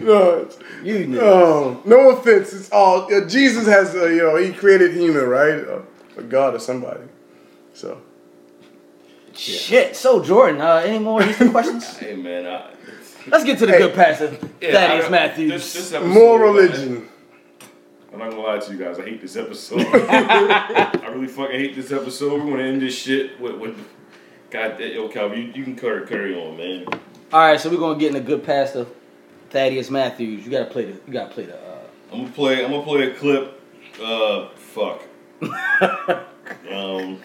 No, 0.00 0.48
You 0.84 1.06
niggas. 1.06 1.84
no 1.86 2.10
offense. 2.10 2.52
It's 2.52 2.70
all 2.70 3.12
uh, 3.12 3.26
Jesus 3.26 3.66
has. 3.66 3.94
Uh, 3.94 4.06
you 4.06 4.18
know, 4.18 4.36
he 4.36 4.52
created 4.52 4.92
human, 4.94 5.24
right? 5.26 5.54
Uh, 5.66 5.80
a 6.16 6.22
God 6.22 6.54
or 6.54 6.58
somebody. 6.58 7.00
So 7.74 8.00
Shit. 9.34 9.96
So 9.96 10.22
Jordan, 10.22 10.60
uh, 10.60 10.76
any 10.84 10.98
more 10.98 11.22
Easter 11.22 11.50
questions? 11.50 11.96
Hey 11.98 12.14
man, 12.16 12.46
I, 12.46 12.70
Let's 13.28 13.44
get 13.44 13.58
to 13.58 13.66
the 13.66 13.72
Hey. 13.72 13.78
good 13.78 13.94
pastor, 13.94 14.38
Yeah, 14.60 14.72
Thaddeus 14.72 15.06
I- 15.06 15.10
Matthews. 15.10 15.50
This, 15.52 15.72
this 15.74 15.92
episode, 15.92 16.12
More 16.14 16.40
religion. 16.40 17.08
I'm 18.12 18.20
not 18.20 18.30
gonna 18.30 18.42
lie 18.42 18.58
to 18.58 18.72
you 18.72 18.78
guys. 18.78 18.98
I 18.98 19.02
hate 19.02 19.20
this 19.20 19.36
episode. 19.36 19.80
I 19.92 21.06
really 21.12 21.26
fucking 21.26 21.58
hate 21.58 21.74
this 21.74 21.90
episode. 21.92 22.40
We're 22.44 22.50
gonna 22.52 22.62
end 22.62 22.80
this 22.80 22.96
shit 22.96 23.38
with, 23.40 23.56
with 23.56 23.76
God, 24.56 24.80
yo, 24.80 25.06
Calvin, 25.08 25.38
you, 25.38 25.52
you 25.52 25.64
can 25.64 25.76
carry, 25.76 26.06
carry 26.06 26.34
on, 26.34 26.56
man. 26.56 26.86
All 27.30 27.40
right, 27.40 27.60
so 27.60 27.68
we're 27.68 27.76
gonna 27.76 27.98
get 27.98 28.12
in 28.12 28.16
a 28.16 28.24
good 28.24 28.42
pass 28.42 28.72
to 28.72 28.86
Thaddeus 29.50 29.90
Matthews. 29.90 30.46
You 30.46 30.50
gotta 30.50 30.70
play 30.70 30.86
the. 30.86 30.92
You 31.06 31.12
gotta 31.12 31.34
play 31.34 31.44
the. 31.44 31.58
Uh, 31.58 31.80
I'm 32.10 32.20
gonna 32.22 32.32
play. 32.32 32.64
I'm 32.64 32.70
gonna 32.70 32.82
play 32.82 33.02
a 33.10 33.14
clip. 33.14 33.60
Uh, 34.02 34.48
fuck. 34.54 35.02
um, 36.72 37.20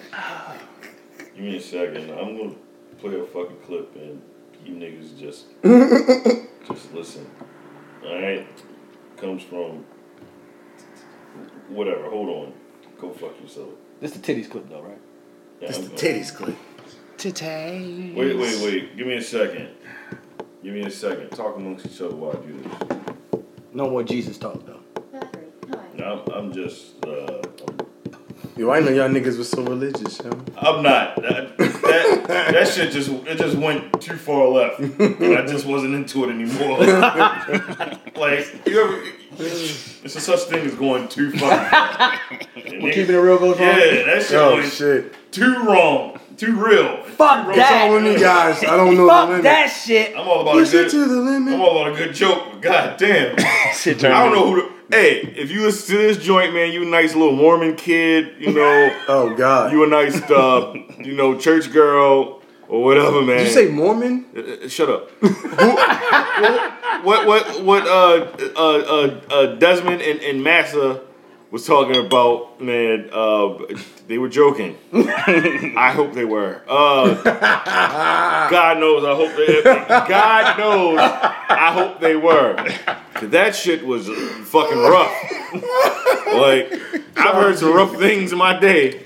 give 1.34 1.38
me 1.38 1.56
a 1.56 1.62
second. 1.62 2.12
I'm 2.12 2.36
gonna 2.38 2.56
play 3.00 3.18
a 3.18 3.24
fucking 3.24 3.60
clip, 3.66 3.96
and 3.96 4.22
you 4.66 4.74
niggas 4.76 5.18
just 5.18 5.46
just 6.68 6.94
listen. 6.94 7.32
All 8.06 8.22
right. 8.22 8.46
Comes 9.16 9.44
from 9.44 9.86
whatever. 11.70 12.10
Hold 12.10 12.28
on. 12.30 12.54
Go 13.00 13.14
fuck 13.14 13.40
yourself. 13.42 13.70
this 14.02 14.12
the 14.12 14.20
titties 14.20 14.50
clip 14.52 14.68
though, 14.68 14.82
right? 14.82 15.00
Yeah, 15.62 15.70
It's 15.70 15.78
I'm- 15.78 15.88
the 15.88 15.96
titties 15.96 16.36
clip. 16.36 16.58
Wait, 18.16 18.36
wait, 18.36 18.62
wait. 18.64 18.98
Give 18.98 19.06
me 19.06 19.16
a 19.18 19.22
second. 19.22 19.70
Give 20.64 20.74
me 20.74 20.82
a 20.82 20.90
second. 20.92 21.30
Talk 21.30 21.56
amongst 21.56 21.86
each 21.86 22.02
other 22.02 22.16
while 22.16 22.32
I 22.32 22.46
do 22.48 22.64
this. 22.64 23.42
No 23.74 23.90
more 23.90 24.04
Jesus 24.04 24.38
talk 24.38 24.66
though. 24.66 24.80
No, 25.96 26.24
I'm, 26.28 26.34
I'm 26.34 26.52
just. 26.54 27.04
Uh, 27.06 27.42
Yo, 28.58 28.70
I 28.70 28.80
know 28.80 28.90
y'all 28.90 29.08
niggas 29.10 29.38
was 29.38 29.50
so 29.50 29.64
religious, 29.64 30.20
yo. 30.20 30.30
I'm 30.58 30.84
not. 30.84 31.16
That, 31.22 31.58
that 31.58 32.28
that 32.28 32.68
shit 32.68 32.92
just 32.92 33.10
it 33.10 33.38
just 33.38 33.56
went 33.58 34.02
too 34.02 34.18
far 34.18 34.48
left. 34.48 34.80
And 34.80 35.38
I 35.38 35.46
just 35.46 35.66
wasn't 35.66 35.96
into 35.96 36.26
it 36.26 36.30
anymore. 36.32 36.80
like 38.18 38.68
you 38.68 38.84
ever, 38.84 39.02
it's 39.40 40.16
a 40.16 40.20
such 40.20 40.42
thing 40.42 40.66
as 40.66 40.76
going 40.76 41.08
too 41.08 41.32
far. 41.32 42.20
We're 42.56 42.92
keeping 42.92 43.16
it 43.16 43.20
real, 43.20 43.40
goes 43.40 43.58
wrong. 43.60 43.68
Yeah, 43.70 44.04
that 44.06 44.22
shit 44.24 44.32
Yo, 44.32 44.56
went 44.56 44.72
shit. 44.72 45.32
too 45.32 45.64
wrong, 45.64 46.20
too 46.42 46.56
real. 46.56 47.04
Fuck 47.04 47.48
What's 47.48 47.58
wrong 47.72 47.94
with 47.94 48.04
me, 48.04 48.14
that. 48.14 48.20
guys? 48.20 48.64
I 48.64 48.76
don't 48.76 48.96
know 48.98 49.08
the 49.08 49.26
limit. 49.28 49.44
that 49.44 49.68
shit. 49.68 50.18
I'm 50.18 50.28
all 50.28 50.42
about 50.42 50.54
Push 50.54 50.74
a 50.74 50.80
it 50.80 50.84
good. 50.84 50.92
to 50.92 51.06
the 51.08 51.22
limit. 51.22 51.54
I'm 51.54 51.62
all 51.62 51.82
about 51.82 51.94
a 51.94 52.06
good 52.06 52.14
joke. 52.16 52.44
But 52.54 52.62
god 52.62 52.98
damn. 52.98 53.38
Shit 53.76 54.04
I 54.04 54.10
don't 54.10 54.34
into- 54.34 54.40
know 54.40 54.54
who. 54.62 54.72
The, 54.90 54.98
hey, 54.98 55.22
if 55.38 55.50
you 55.52 55.62
listen 55.62 55.96
to 55.96 56.02
this 56.02 56.18
joint, 56.18 56.54
man, 56.54 56.74
you 56.74 56.82
a 56.84 56.86
nice 56.86 57.16
little 57.16 57.36
Mormon 57.36 57.76
kid. 57.78 58.34
You 58.40 58.52
know, 58.60 58.98
Oh 59.08 59.34
God. 59.36 59.72
you 59.72 59.84
a 59.84 59.88
nice, 59.88 60.22
uh, 60.30 60.74
you 61.00 61.14
know, 61.16 61.38
church 61.38 61.72
girl 61.72 62.42
or 62.68 62.84
whatever, 62.84 63.22
man. 63.22 63.38
Did 63.38 63.48
you 63.48 63.54
say 63.54 63.68
Mormon? 63.70 64.26
Uh, 64.36 64.66
uh, 64.66 64.68
Shut 64.68 64.90
up. 64.90 65.10
Who- 65.22 66.72
what 67.08 67.26
what 67.26 67.64
what 67.64 67.88
uh 67.88 68.28
uh 68.56 68.60
uh, 68.60 69.22
uh 69.34 69.56
Desmond 69.56 70.02
and, 70.02 70.20
and 70.20 70.44
Massa 70.44 71.02
was 71.52 71.66
talking 71.68 71.98
about, 71.98 72.62
man, 72.62 73.10
uh 73.12 73.58
they 74.08 74.18
were 74.18 74.30
joking. 74.30 74.78
I 74.94 75.92
hope 75.96 76.14
they 76.14 76.26
were. 76.26 76.62
Uh 76.68 77.22
God 78.50 78.80
knows 78.80 79.04
I 79.04 79.16
hope 79.16 79.36
they 79.36 79.62
God 79.88 80.58
knows 80.58 80.98
I 81.00 81.72
hope 81.74 82.00
they 82.00 82.16
were. 82.16 82.56
that 83.22 83.56
shit 83.56 83.86
was 83.86 84.08
fucking 84.48 84.80
rough. 84.80 85.14
like 86.34 86.72
I've 87.18 87.36
heard 87.36 87.58
some 87.58 87.74
rough 87.74 87.96
things 87.98 88.32
in 88.32 88.38
my 88.38 88.58
day. 88.60 89.04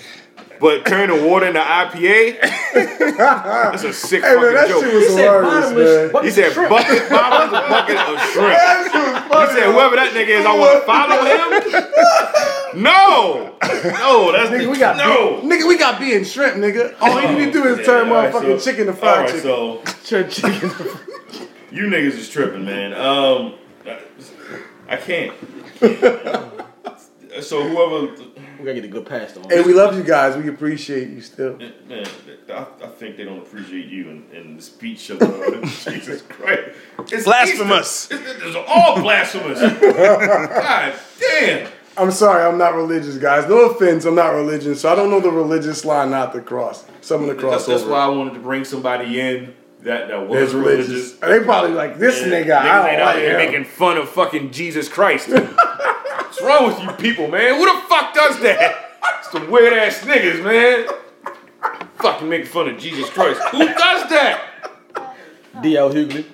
But 0.59 0.85
turning 0.85 1.25
water 1.25 1.47
into 1.47 1.59
IPA, 1.59 2.39
that's 2.41 3.83
a 3.83 3.91
sick 3.93 4.23
Hey 4.23 4.35
man, 4.35 4.41
fucking 4.41 4.53
that 4.55 4.67
joke. 4.69 4.83
shit 4.85 4.93
was 4.93 5.03
He 5.07 5.09
said 5.13 5.41
bottomless. 5.41 5.75
man. 5.75 6.11
bucket 6.11 6.25
He 6.25 6.31
said 6.31 6.51
shrimp. 6.53 6.69
bucket, 6.69 7.09
bottoms, 7.09 7.51
a 7.53 7.61
bucket 7.69 7.97
of 7.97 8.19
shrimp. 8.31 8.47
That 8.55 8.89
shit 8.91 9.29
was 9.29 9.49
He 9.49 9.55
said 9.55 9.73
whoever 9.73 9.95
that 9.97 10.13
nigga 10.13 10.29
is, 10.39 10.45
I 10.45 10.57
want 10.57 10.79
to 10.79 10.85
follow 10.85 11.19
him. 12.73 12.83
No, 12.83 13.55
no, 13.61 14.31
that's 14.31 14.49
Nigga, 14.49 14.69
we 14.71 14.77
got 14.77 14.97
no. 14.97 15.41
beef. 15.41 15.51
Nigga, 15.51 15.67
we 15.67 15.77
got 15.77 15.99
beef 15.99 16.15
and 16.15 16.27
shrimp, 16.27 16.55
nigga. 16.57 16.93
All 17.01 17.21
you 17.21 17.37
need 17.37 17.53
to 17.53 17.63
do 17.63 17.63
is 17.75 17.85
turn 17.85 18.07
Yeah, 18.07 18.13
all 18.13 18.23
right, 18.23 18.33
motherfucking 18.33 18.59
so- 18.59 18.71
chicken 18.71 18.85
to 18.87 18.91
All 18.91 18.97
fried 18.97 19.17
right, 19.19 19.27
chicken. 19.27 19.41
so 19.43 19.81
Turn 20.05 20.29
chicken. 20.29 20.69
you 21.71 21.83
niggas 21.87 22.17
is 22.17 22.29
tripping, 22.29 22.65
man. 22.65 22.93
Um, 22.93 23.53
I- 23.85 23.99
I 24.87 24.97
can't. 24.97 25.33
so 27.41 27.63
whoever, 27.67 28.13
We 28.59 28.65
gotta 28.65 28.75
get 28.75 28.85
a 28.85 28.87
good 28.87 29.05
pastor 29.05 29.41
on. 29.41 29.49
hey, 29.49 29.61
we 29.61 29.73
love 29.73 29.95
you 29.97 30.03
guys. 30.03 30.35
We 30.37 30.49
appreciate 30.49 31.09
you 31.09 31.21
still. 31.21 31.57
man, 31.57 32.05
I, 32.49 32.65
I 32.83 32.87
think 32.87 33.17
they 33.17 33.23
don't 33.23 33.39
appreciate 33.39 33.85
you 33.87 34.09
in, 34.09 34.25
in 34.33 34.55
the 34.57 34.61
speech 34.61 35.09
of 35.09 35.21
uh, 35.21 35.61
Jesus 35.65 36.21
Christ. 36.23 36.71
It's 37.11 37.23
Blasphemous. 37.25 38.09
It's, 38.11 38.43
it's 38.43 38.55
all 38.67 39.01
blasphemous. 39.01 39.59
God 39.81 40.93
damn. 41.19 41.69
I'm 41.97 42.11
sorry, 42.11 42.43
I'm 42.43 42.57
not 42.57 42.75
religious, 42.75 43.17
guys. 43.17 43.47
No 43.47 43.69
offense, 43.69 44.03
I'm 44.03 44.15
not 44.15 44.33
religious, 44.33 44.81
so 44.81 44.91
I 44.91 44.95
don't 44.95 45.09
know 45.09 45.21
the 45.21 45.31
religious 45.31 45.85
line 45.85 46.11
not 46.11 46.33
the 46.33 46.41
cross. 46.41 46.83
Some 47.01 47.21
of 47.21 47.27
the 47.27 47.33
That's, 47.35 47.63
crossover. 47.63 47.67
that's 47.67 47.83
why 47.83 47.99
I 47.99 48.07
wanted 48.09 48.33
to 48.33 48.39
bring 48.41 48.65
somebody 48.65 49.19
in 49.21 49.53
that, 49.83 50.09
that 50.09 50.27
was 50.27 50.53
religious. 50.53 50.89
religious. 50.89 51.11
They 51.19 51.39
probably 51.39 51.71
like 51.71 51.97
this 51.97 52.19
Yeah, 52.19 52.27
nigga. 52.27 52.45
niggas 52.47 52.57
I 52.61 52.91
don't 52.91 52.99
out 53.01 53.05
like 53.05 53.17
here 53.19 53.39
him. 53.39 53.45
making 53.51 53.63
fun 53.65 53.97
of 53.97 54.09
fucking 54.09 54.51
Jesus 54.51 54.89
Christ. 54.89 55.29
What's 56.35 56.45
wrong 56.45 56.67
with 56.67 56.81
you 56.81 56.91
people, 56.97 57.29
man? 57.29 57.55
Who 57.55 57.65
the 57.65 57.87
fuck 57.87 58.13
does 58.13 58.41
that? 58.41 58.97
Some 59.31 59.49
weird 59.49 59.71
ass 59.71 60.01
niggas, 60.01 60.43
man. 60.43 60.85
Fucking 61.95 62.27
making 62.27 62.47
fun 62.47 62.67
of 62.67 62.77
Jesus 62.77 63.09
Christ. 63.09 63.39
Who 63.51 63.59
does 63.59 64.09
that? 64.09 64.41
D.L. 65.61 65.93
Hughley. 65.93 66.25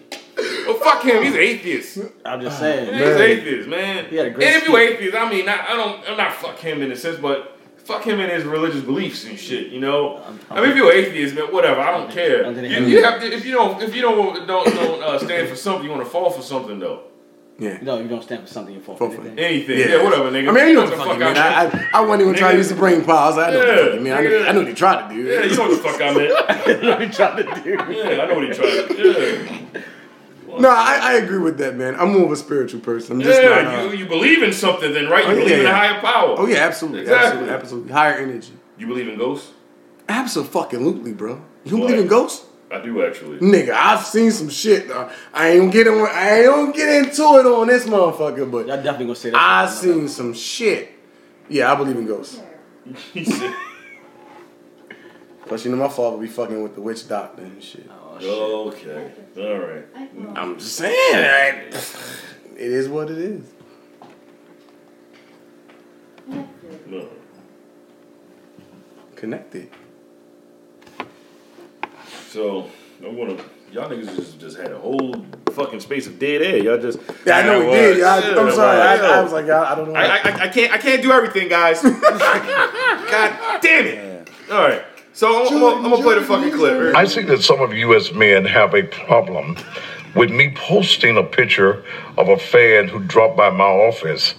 Well, 0.66 0.78
fuck 0.80 1.04
him. 1.04 1.22
He's 1.22 1.36
an 1.36 1.39
atheist. 1.39 1.99
I'm 2.26 2.41
just 2.41 2.58
saying. 2.58 2.91
He's 2.91 3.16
an 3.16 3.22
atheist, 3.22 3.70
man. 3.70 4.06
He 4.06 4.16
had 4.16 4.26
a 4.26 4.30
great 4.32 4.47
and 4.47 4.56
if 4.56 4.68
you 4.68 4.76
atheist, 4.76 5.16
I 5.16 5.30
mean, 5.30 5.45
not, 5.45 5.70
I 5.70 5.76
don't, 5.76 6.10
I'm 6.10 6.18
not 6.18 6.34
fuck 6.34 6.58
him 6.58 6.82
in 6.82 6.91
a 6.91 6.95
sense, 6.95 7.20
but 7.20 7.60
fuck 7.78 8.04
him 8.04 8.20
in 8.20 8.32
his 8.32 8.43
religious 8.43 8.82
beliefs 8.82 9.26
and 9.26 9.38
shit. 9.38 9.68
You 9.68 9.82
know. 9.82 10.24
I 10.49 10.62
mean, 10.62 10.72
if 10.72 10.78
you're 10.78 10.91
atheist, 10.91 11.36
man, 11.36 11.54
whatever. 11.54 11.80
I 11.80 11.91
don't 11.91 12.10
care. 12.10 12.52
You, 12.52 12.88
you 12.88 13.04
have 13.04 13.22
to, 13.22 13.32
if 13.32 13.45
you 13.45 13.52
don't, 13.52 13.80
if 13.84 13.95
you 13.95 14.02
don't, 14.02 14.47
don't, 14.47 14.66
don't 14.66 15.04
uh, 15.04 15.20
stand 15.20 15.47
for 15.47 15.56
something, 15.56 15.86
you 15.86 15.91
want 15.91 16.04
to 16.04 16.10
fall 16.10 16.32
for 16.32 16.41
something 16.41 16.80
though. 16.80 17.04
Yeah. 17.62 17.78
No, 17.84 17.99
you 17.99 18.07
don't 18.07 18.24
stand 18.24 18.41
for 18.41 18.47
something 18.47 18.74
you 18.74 18.82
fall 18.82 18.95
Fall 18.97 19.09
for 19.12 19.18
for 19.18 19.22
anything. 19.22 19.39
Anything, 19.39 19.80
Yeah. 19.80 19.86
yeah, 19.97 20.03
whatever, 20.03 20.32
nigga. 20.32 20.49
I 20.49 20.51
mean, 20.51 20.68
you 20.70 20.74
know 20.74 20.82
what 20.82 20.89
the 20.89 20.95
the 20.95 21.03
fuck 21.03 21.07
fuck 21.20 21.22
I 21.22 21.28
mean. 21.28 21.38
I 21.38 21.47
I, 21.47 21.66
I, 21.66 21.89
I 21.93 22.01
wasn't 22.01 22.22
even 22.24 22.34
trying 22.36 22.51
to 22.53 22.57
use 22.57 22.70
the 22.70 22.76
brain 22.76 23.05
pause. 23.05 23.38
I 23.38 23.38
was 23.38 23.38
like, 23.38 23.47
I 23.47 23.51
know 23.51 23.59
what 23.59 23.68
the 23.68 23.84
fuck 23.84 23.93
you 23.93 24.01
mean. 24.01 24.14
I 24.14 24.22
knew, 24.22 24.45
I 24.45 24.51
knew 24.51 24.59
what 24.59 24.68
he 24.68 24.74
tried 24.74 25.09
to 25.09 25.16
do. 25.16 25.22
Yeah, 25.22 25.43
you 25.43 25.55
know 25.55 25.68
what 25.70 25.72
the 25.72 25.89
fuck 25.89 26.01
I 26.01 26.14
meant. 26.16 26.84
what 26.84 27.01
you 27.01 27.09
trying 27.09 27.38
to 27.38 27.62
do? 27.64 27.70
Yeah, 27.93 28.22
I 28.24 28.26
know 28.28 28.36
what 28.36 28.43
he 28.47 28.53
tried 28.53 28.88
to 28.88 28.95
do. 28.95 29.12
Yeah, 29.74 29.82
No, 30.59 30.70
I, 30.70 30.99
I 31.01 31.14
agree 31.24 31.38
with 31.38 31.57
that, 31.59 31.76
man. 31.76 31.95
I'm 31.95 32.12
more 32.14 32.26
of 32.26 32.32
a 32.32 32.36
spiritual 32.36 32.80
person. 32.82 33.18
I'm 33.18 33.22
just 33.22 33.41
not. 33.41 33.49
yeah 33.64 33.80
uh, 33.80 33.84
you, 33.84 33.99
you 33.99 34.05
believe 34.07 34.41
in 34.41 34.51
something, 34.53 34.91
then 34.91 35.07
right? 35.07 35.24
You 35.26 35.30
Oh, 35.32 35.34
yeah, 35.36 35.43
believe 35.43 35.59
in 35.59 35.66
a 35.68 35.74
higher 35.76 36.01
power. 36.01 36.36
oh 36.39 36.47
yeah, 36.47 36.57
absolutely, 36.66 37.01
Exactly. 37.01 37.28
absolutely, 37.28 37.53
absolutely. 37.53 37.91
Higher 37.93 38.14
energy. 38.18 38.53
You 38.80 38.88
believe 38.88 39.07
in 39.07 39.18
ghosts? 39.20 39.51
Absolutely, 40.09 41.14
bro. 41.14 41.41
You 41.64 41.78
What? 41.78 41.88
believe 41.88 42.01
in 42.01 42.07
ghosts? 42.07 42.45
I 42.72 42.82
do 42.82 43.06
actually. 43.06 43.40
Nigga, 43.40 43.72
I've 43.72 44.06
seen 44.06 44.32
some 44.32 44.50
shit. 44.50 44.90
uh, 44.90 45.10
I 45.34 45.50
ain't 45.50 45.72
gonna 45.72 45.84
get 45.84 45.88
I 45.88 46.40
ain't 46.42 46.48
gonna 46.48 46.72
get 46.74 46.90
into 47.06 47.22
it 47.40 47.46
on 47.46 47.68
this 47.68 47.86
motherfucker, 47.86 48.50
but 48.50 48.68
Y'all 48.68 48.78
definitely 48.78 49.06
gonna 49.08 49.16
say 49.16 49.30
that. 49.32 49.40
I 49.40 49.66
shit. 49.70 49.78
seen 49.80 50.08
some 50.08 50.34
shit. 50.34 50.92
Yeah, 51.50 51.72
I 51.72 51.76
believe 51.76 51.98
in 51.98 52.06
ghosts. 52.08 52.40
He 53.14 53.26
said, 53.26 53.54
Plus, 55.46 55.66
you 55.66 55.72
know 55.72 55.78
my 55.78 55.90
father 55.90 56.18
be 56.18 56.28
fucking 56.28 56.64
with 56.64 56.76
the 56.76 56.82
witch 56.82 57.08
doctor 57.08 57.44
and 57.44 57.62
shit. 57.62 57.90
Oh, 58.24 58.70
okay, 58.70 59.12
all 59.38 59.58
right. 59.58 59.86
I'm 60.38 60.58
just 60.58 60.76
saying, 60.76 61.14
like, 61.14 61.74
it 62.56 62.72
is 62.72 62.88
what 62.88 63.10
it 63.12 63.18
is. 63.18 63.44
No. 66.88 67.08
Connected. 69.16 69.70
So 72.32 72.70
I'm 73.06 73.18
gonna. 73.18 73.36
Y'all 73.74 73.90
niggas 73.90 74.16
just, 74.16 74.40
just 74.40 74.58
had 74.58 74.72
a 74.72 74.78
whole 74.80 75.26
fucking 75.52 75.82
space 75.82 76.08
of 76.08 76.18
dead 76.18 76.42
air. 76.42 76.58
Y'all 76.58 76.78
just. 76.78 76.98
Yeah, 77.26 77.38
I 77.38 77.44
know 77.44 77.60
we 77.60 77.72
did. 77.72 77.98
Yeah, 77.98 78.06
I, 78.06 78.20
Yeah, 78.20 78.40
I'm 78.40 78.52
sorry. 78.54 78.82
I, 78.82 78.96
was. 78.96 79.02
I 79.04 79.22
was 79.24 79.32
like, 79.34 79.50
I, 79.50 79.72
I 79.72 79.76
don't 79.76 79.90
know. 79.90 79.96
I, 80.00 80.06
I, 80.06 80.44
I 80.44 80.48
can't 80.48 80.72
I 80.72 80.78
can't 80.78 81.02
do 81.02 81.12
everything, 81.12 81.50
guys. 81.50 81.82
God 81.82 83.62
damn 83.62 83.86
it! 83.86 84.30
All 84.50 84.60
right, 84.60 84.82
so 85.12 85.42
I'm, 85.42 85.54
I'm, 85.54 85.60
gonna- 85.60 85.76
I'm 85.76 85.84
gonna 85.92 86.04
play 86.04 86.16
the 86.20 86.22
fucking 86.26 86.52
clip. 86.54 86.96
I 86.96 87.06
think 87.06 87.28
that 87.28 87.42
some 87.44 87.60
of 87.60 87.74
you 87.74 87.94
as 87.96 88.14
men 88.14 88.46
have 88.46 88.74
a 88.76 88.84
problem 88.84 89.58
with 90.16 90.32
me 90.32 90.54
posting 90.56 91.18
a 91.18 91.24
picture 91.24 91.84
of 92.18 92.30
a 92.30 92.38
fan 92.38 92.88
who 92.88 93.00
dropped 93.00 93.36
by 93.36 93.50
my 93.50 93.66
office 93.66 94.36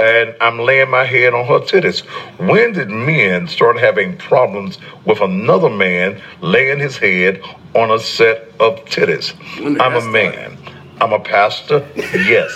and 0.00 0.34
I'm 0.40 0.58
laying 0.58 0.88
my 0.88 1.04
head 1.04 1.34
on 1.34 1.46
her 1.46 1.60
titties. 1.60 2.00
When 2.38 2.72
did 2.72 2.88
men 2.88 3.46
start 3.48 3.78
having 3.78 4.16
problems 4.16 4.78
with 5.04 5.20
another 5.20 5.68
man 5.68 6.20
laying 6.40 6.78
his 6.78 6.96
head 6.96 7.42
on 7.74 7.90
a 7.90 7.98
set 7.98 8.50
of 8.58 8.82
titties? 8.86 9.34
I'm 9.80 9.94
a 9.94 10.00
man. 10.00 10.56
I'm 11.00 11.12
a 11.12 11.20
pastor. 11.20 11.86
Yes. 12.30 12.50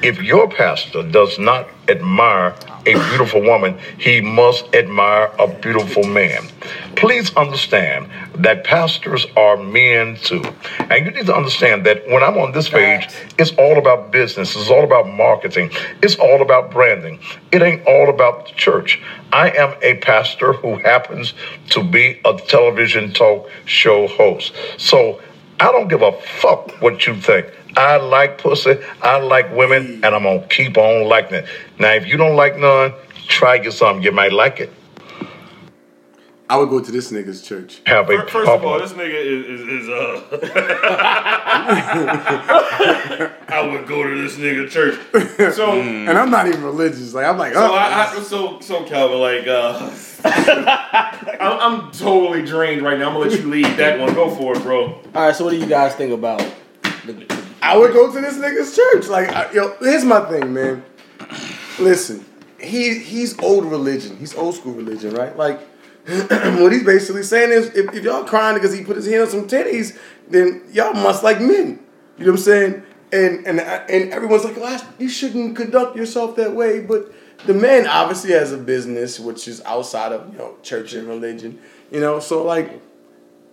If 0.00 0.22
your 0.22 0.48
pastor 0.48 1.02
does 1.02 1.38
not 1.38 1.68
admire 1.88 2.54
a 2.88 3.08
beautiful 3.08 3.42
woman, 3.42 3.78
he 3.98 4.20
must 4.20 4.74
admire 4.74 5.30
a 5.38 5.46
beautiful 5.46 6.04
man. 6.04 6.48
Please 6.96 7.34
understand 7.36 8.10
that 8.36 8.64
pastors 8.64 9.26
are 9.36 9.56
men 9.56 10.16
too. 10.16 10.42
And 10.90 11.04
you 11.04 11.10
need 11.10 11.26
to 11.26 11.36
understand 11.36 11.84
that 11.86 12.08
when 12.08 12.22
I'm 12.22 12.38
on 12.38 12.52
this 12.52 12.68
page, 12.68 13.08
it's 13.38 13.52
all 13.52 13.78
about 13.78 14.10
business, 14.10 14.56
it's 14.56 14.70
all 14.70 14.84
about 14.84 15.08
marketing, 15.08 15.70
it's 16.02 16.16
all 16.16 16.40
about 16.40 16.70
branding. 16.70 17.20
It 17.52 17.62
ain't 17.62 17.86
all 17.86 18.08
about 18.08 18.46
the 18.46 18.52
church. 18.54 19.00
I 19.32 19.50
am 19.50 19.74
a 19.82 19.96
pastor 19.98 20.54
who 20.54 20.76
happens 20.78 21.34
to 21.70 21.82
be 21.82 22.20
a 22.24 22.34
television 22.38 23.12
talk 23.12 23.50
show 23.66 24.06
host. 24.08 24.54
So 24.78 25.20
I 25.60 25.72
don't 25.72 25.88
give 25.88 26.02
a 26.02 26.12
fuck 26.12 26.70
what 26.80 27.06
you 27.06 27.16
think. 27.16 27.46
I 27.76 27.96
like 27.96 28.38
pussy, 28.38 28.78
I 29.02 29.18
like 29.18 29.54
women, 29.54 30.04
and 30.04 30.14
I'm 30.14 30.22
gonna 30.22 30.46
keep 30.48 30.78
on 30.78 31.08
liking 31.08 31.38
it. 31.38 31.46
Now, 31.78 31.92
if 31.94 32.06
you 32.06 32.16
don't 32.16 32.36
like 32.36 32.56
none, 32.56 32.92
try 33.26 33.58
get 33.58 33.72
something. 33.72 34.02
You 34.02 34.12
might 34.12 34.32
like 34.32 34.60
it. 34.60 34.72
I 36.50 36.56
would 36.56 36.70
go 36.70 36.80
to 36.80 36.90
this 36.90 37.12
nigga's 37.12 37.42
church. 37.42 37.82
Have 37.84 38.08
a 38.08 38.22
Fir- 38.22 38.28
First 38.28 38.50
of 38.50 38.64
all, 38.64 38.78
this 38.78 38.94
nigga 38.94 39.22
is, 39.22 39.60
is, 39.60 39.68
is 39.68 39.88
uh. 39.90 40.22
I 43.48 43.68
would 43.70 43.86
go 43.86 44.02
to 44.02 44.22
this 44.22 44.36
nigga 44.36 44.70
church. 44.70 44.98
So, 45.54 45.72
And 45.80 46.08
I'm 46.10 46.30
not 46.30 46.48
even 46.48 46.62
religious. 46.62 47.12
Like 47.12 47.26
I'm 47.26 47.36
like, 47.36 47.52
so 47.52 47.60
oh, 47.60 47.74
I, 47.74 48.04
I 48.04 48.18
so 48.20 48.60
so 48.60 48.82
Calvin, 48.84 49.18
like, 49.18 49.46
uh, 49.46 49.90
I'm, 51.38 51.60
I'm 51.84 51.90
totally 51.92 52.42
drained 52.46 52.80
right 52.80 52.98
now. 52.98 53.08
I'm 53.08 53.12
gonna 53.14 53.28
let 53.28 53.38
you 53.38 53.46
lead 53.50 53.66
that 53.76 54.00
one. 54.00 54.14
Go 54.14 54.34
for 54.34 54.56
it, 54.56 54.62
bro. 54.62 54.86
All 54.86 55.02
right, 55.14 55.36
so 55.36 55.44
what 55.44 55.50
do 55.50 55.58
you 55.58 55.66
guys 55.66 55.94
think 55.96 56.12
about? 56.12 56.38
The, 57.04 57.26
I 57.60 57.76
would 57.76 57.92
go 57.92 58.10
to 58.10 58.20
this 58.22 58.38
nigga's 58.38 58.74
church. 58.74 59.08
Like, 59.08 59.28
I, 59.28 59.52
yo, 59.52 59.74
here's 59.80 60.04
my 60.04 60.20
thing, 60.30 60.54
man. 60.54 60.82
Listen, 61.78 62.24
he 62.58 63.00
he's 63.00 63.38
old 63.40 63.66
religion. 63.66 64.16
He's 64.16 64.34
old 64.34 64.54
school 64.54 64.72
religion, 64.72 65.12
right? 65.14 65.36
Like, 65.36 65.60
what 66.58 66.72
he's 66.72 66.84
basically 66.84 67.22
saying 67.22 67.50
is, 67.50 67.66
if, 67.74 67.92
if 67.92 68.02
y'all 68.02 68.24
crying 68.24 68.54
because 68.54 68.72
he 68.72 68.82
put 68.82 68.96
his 68.96 69.06
hand 69.06 69.22
on 69.22 69.28
some 69.28 69.46
titties, 69.46 69.98
then 70.28 70.62
y'all 70.72 70.94
must 70.94 71.22
like 71.22 71.38
men. 71.38 71.78
You 72.16 72.24
know 72.24 72.32
what 72.32 72.38
I'm 72.38 72.44
saying? 72.44 72.82
And 73.12 73.46
and 73.46 73.60
and 73.60 74.10
everyone's 74.10 74.44
like, 74.44 74.56
well, 74.56 74.82
you 74.98 75.10
shouldn't 75.10 75.54
conduct 75.54 75.96
yourself 75.96 76.34
that 76.36 76.54
way. 76.54 76.80
But 76.80 77.12
the 77.44 77.52
man 77.52 77.86
obviously 77.86 78.30
has 78.32 78.52
a 78.52 78.56
business 78.56 79.20
which 79.20 79.46
is 79.46 79.60
outside 79.66 80.12
of 80.12 80.32
you 80.32 80.38
know 80.38 80.56
church 80.62 80.94
and 80.94 81.06
religion. 81.06 81.58
You 81.90 82.00
know, 82.00 82.20
so 82.20 82.42
like. 82.42 82.80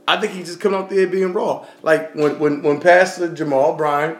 I 0.07 0.21
think 0.21 0.33
he 0.33 0.43
just 0.43 0.59
coming 0.59 0.79
out 0.79 0.91
there 0.91 1.07
being 1.07 1.33
raw. 1.33 1.65
Like 1.81 2.13
when 2.13 2.37
when 2.37 2.61
when 2.61 2.79
Pastor 2.79 3.33
Jamal 3.33 3.75
Bryant, 3.75 4.19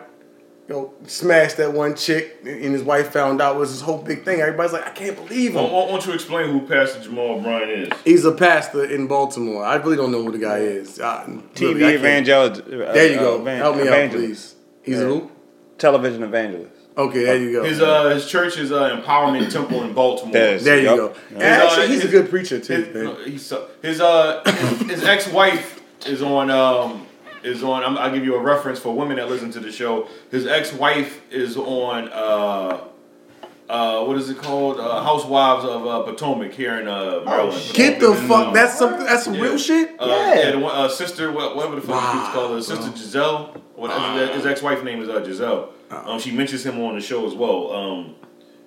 you 0.68 0.74
know, 0.76 0.94
smashed 1.06 1.58
that 1.58 1.74
one 1.74 1.96
chick 1.96 2.38
and 2.44 2.74
his 2.74 2.82
wife 2.82 3.12
found 3.12 3.40
out 3.42 3.56
was 3.58 3.72
this 3.72 3.82
whole 3.82 4.02
big 4.02 4.24
thing. 4.26 4.42
Everybody's 4.42 4.74
like, 4.74 4.86
I 4.88 4.90
can't 4.92 5.16
believe 5.16 5.56
him. 5.56 5.62
why 5.64 5.88
don't 5.88 6.06
you 6.06 6.14
explain 6.14 6.50
who 6.50 6.68
Pastor 6.68 7.02
Jamal 7.04 7.40
Bryant 7.42 7.70
is? 7.94 8.00
He's 8.04 8.26
a 8.26 8.32
pastor 8.32 8.84
in 8.84 9.06
Baltimore. 9.08 9.64
I 9.64 9.76
really 9.76 9.96
don't 9.96 10.12
know 10.12 10.24
who 10.24 10.32
the 10.32 10.40
guy 10.40 10.58
is. 10.60 11.00
Uh, 11.00 11.24
TV 11.54 11.76
really, 11.76 11.94
evangelist. 11.94 12.62
uh, 12.62 12.94
There 12.94 13.12
you 13.12 13.20
go. 13.20 13.36
uh, 13.38 13.42
evan- 13.42 13.58
Help 13.58 13.78
me 13.78 13.88
out, 13.88 14.12
please. 14.12 14.56
He's 14.82 15.00
a 15.00 15.06
who? 15.06 15.32
Television 15.78 16.24
evangelist. 16.24 16.72
Okay, 16.98 17.26
there 17.26 17.38
you 17.38 17.52
go. 17.52 17.64
His 17.66 17.82
uh 17.82 18.10
his 18.12 18.26
church 18.26 18.58
is 18.58 18.72
uh, 18.72 19.02
Empowerment 19.02 19.52
Temple 19.52 19.84
in 19.84 19.94
Baltimore. 19.94 20.32
There's- 20.32 20.64
there 20.64 20.78
you 20.80 20.86
Yup. 20.86 20.98
go. 20.98 21.06
Yup. 21.08 21.18
And 21.34 21.44
actually, 21.44 21.88
he's 21.90 22.06
a 22.06 22.08
good 22.08 22.30
preacher 22.30 22.58
too. 22.60 22.74
His, 22.74 22.96
man. 22.96 23.04
no, 23.04 23.16
he's 23.26 23.54
his 23.82 24.00
uh 24.00 24.42
his, 24.46 24.80
his 24.92 25.04
ex-wife 25.04 25.82
is 26.08 26.22
on 26.22 26.50
um 26.50 27.05
is 27.46 27.64
on 27.64 27.84
I'm, 27.84 27.98
I'll 27.98 28.14
give 28.14 28.26
you 28.26 28.36
a 28.36 28.42
reference 28.42 28.80
for 28.80 28.96
women 28.96 29.18
that 29.18 29.30
listen 29.30 29.52
to 29.52 29.60
the 29.60 29.72
show. 29.72 30.08
His 30.32 30.46
ex-wife 30.48 31.22
is 31.32 31.56
on 31.58 32.10
uh 32.10 32.82
uh 33.70 34.04
what 34.06 34.18
is 34.18 34.30
it 34.30 34.38
called? 34.38 34.80
Uh, 34.80 35.04
Housewives 35.04 35.66
of 35.66 35.88
uh, 35.88 36.04
Potomac 36.04 36.54
here 36.54 36.80
in 36.80 36.88
uh 36.88 37.22
Maryland. 37.26 37.62
Get 37.74 38.00
the 38.00 38.14
fuck. 38.14 38.54
That's 38.54 38.78
something. 38.78 39.06
That's 39.06 39.24
some 39.24 39.34
real 39.40 39.58
shit. 39.58 39.96
Uh, 40.00 40.06
yeah. 40.08 40.52
the 40.52 40.60
one, 40.60 40.76
uh, 40.76 40.88
sister, 40.90 41.32
what, 41.32 41.56
whatever 41.56 41.76
the 41.76 41.82
fuck 41.82 41.90
Wow, 41.96 42.14
wow, 42.24 42.32
called 42.34 42.52
her, 42.52 42.62
sister 42.62 42.92
Gizelle. 42.92 43.62
What, 43.76 43.92
his 44.36 44.46
ex-wife 44.46 44.84
name 44.84 45.02
is 45.02 45.10
uh, 45.10 45.20
Gizelle. 45.22 45.70
Um, 45.90 46.20
she 46.20 46.32
mentions 46.32 46.66
him 46.66 46.80
on 46.82 46.96
the 46.96 47.02
show 47.02 47.26
as 47.28 47.34
well. 47.34 47.72
Um, 47.74 48.16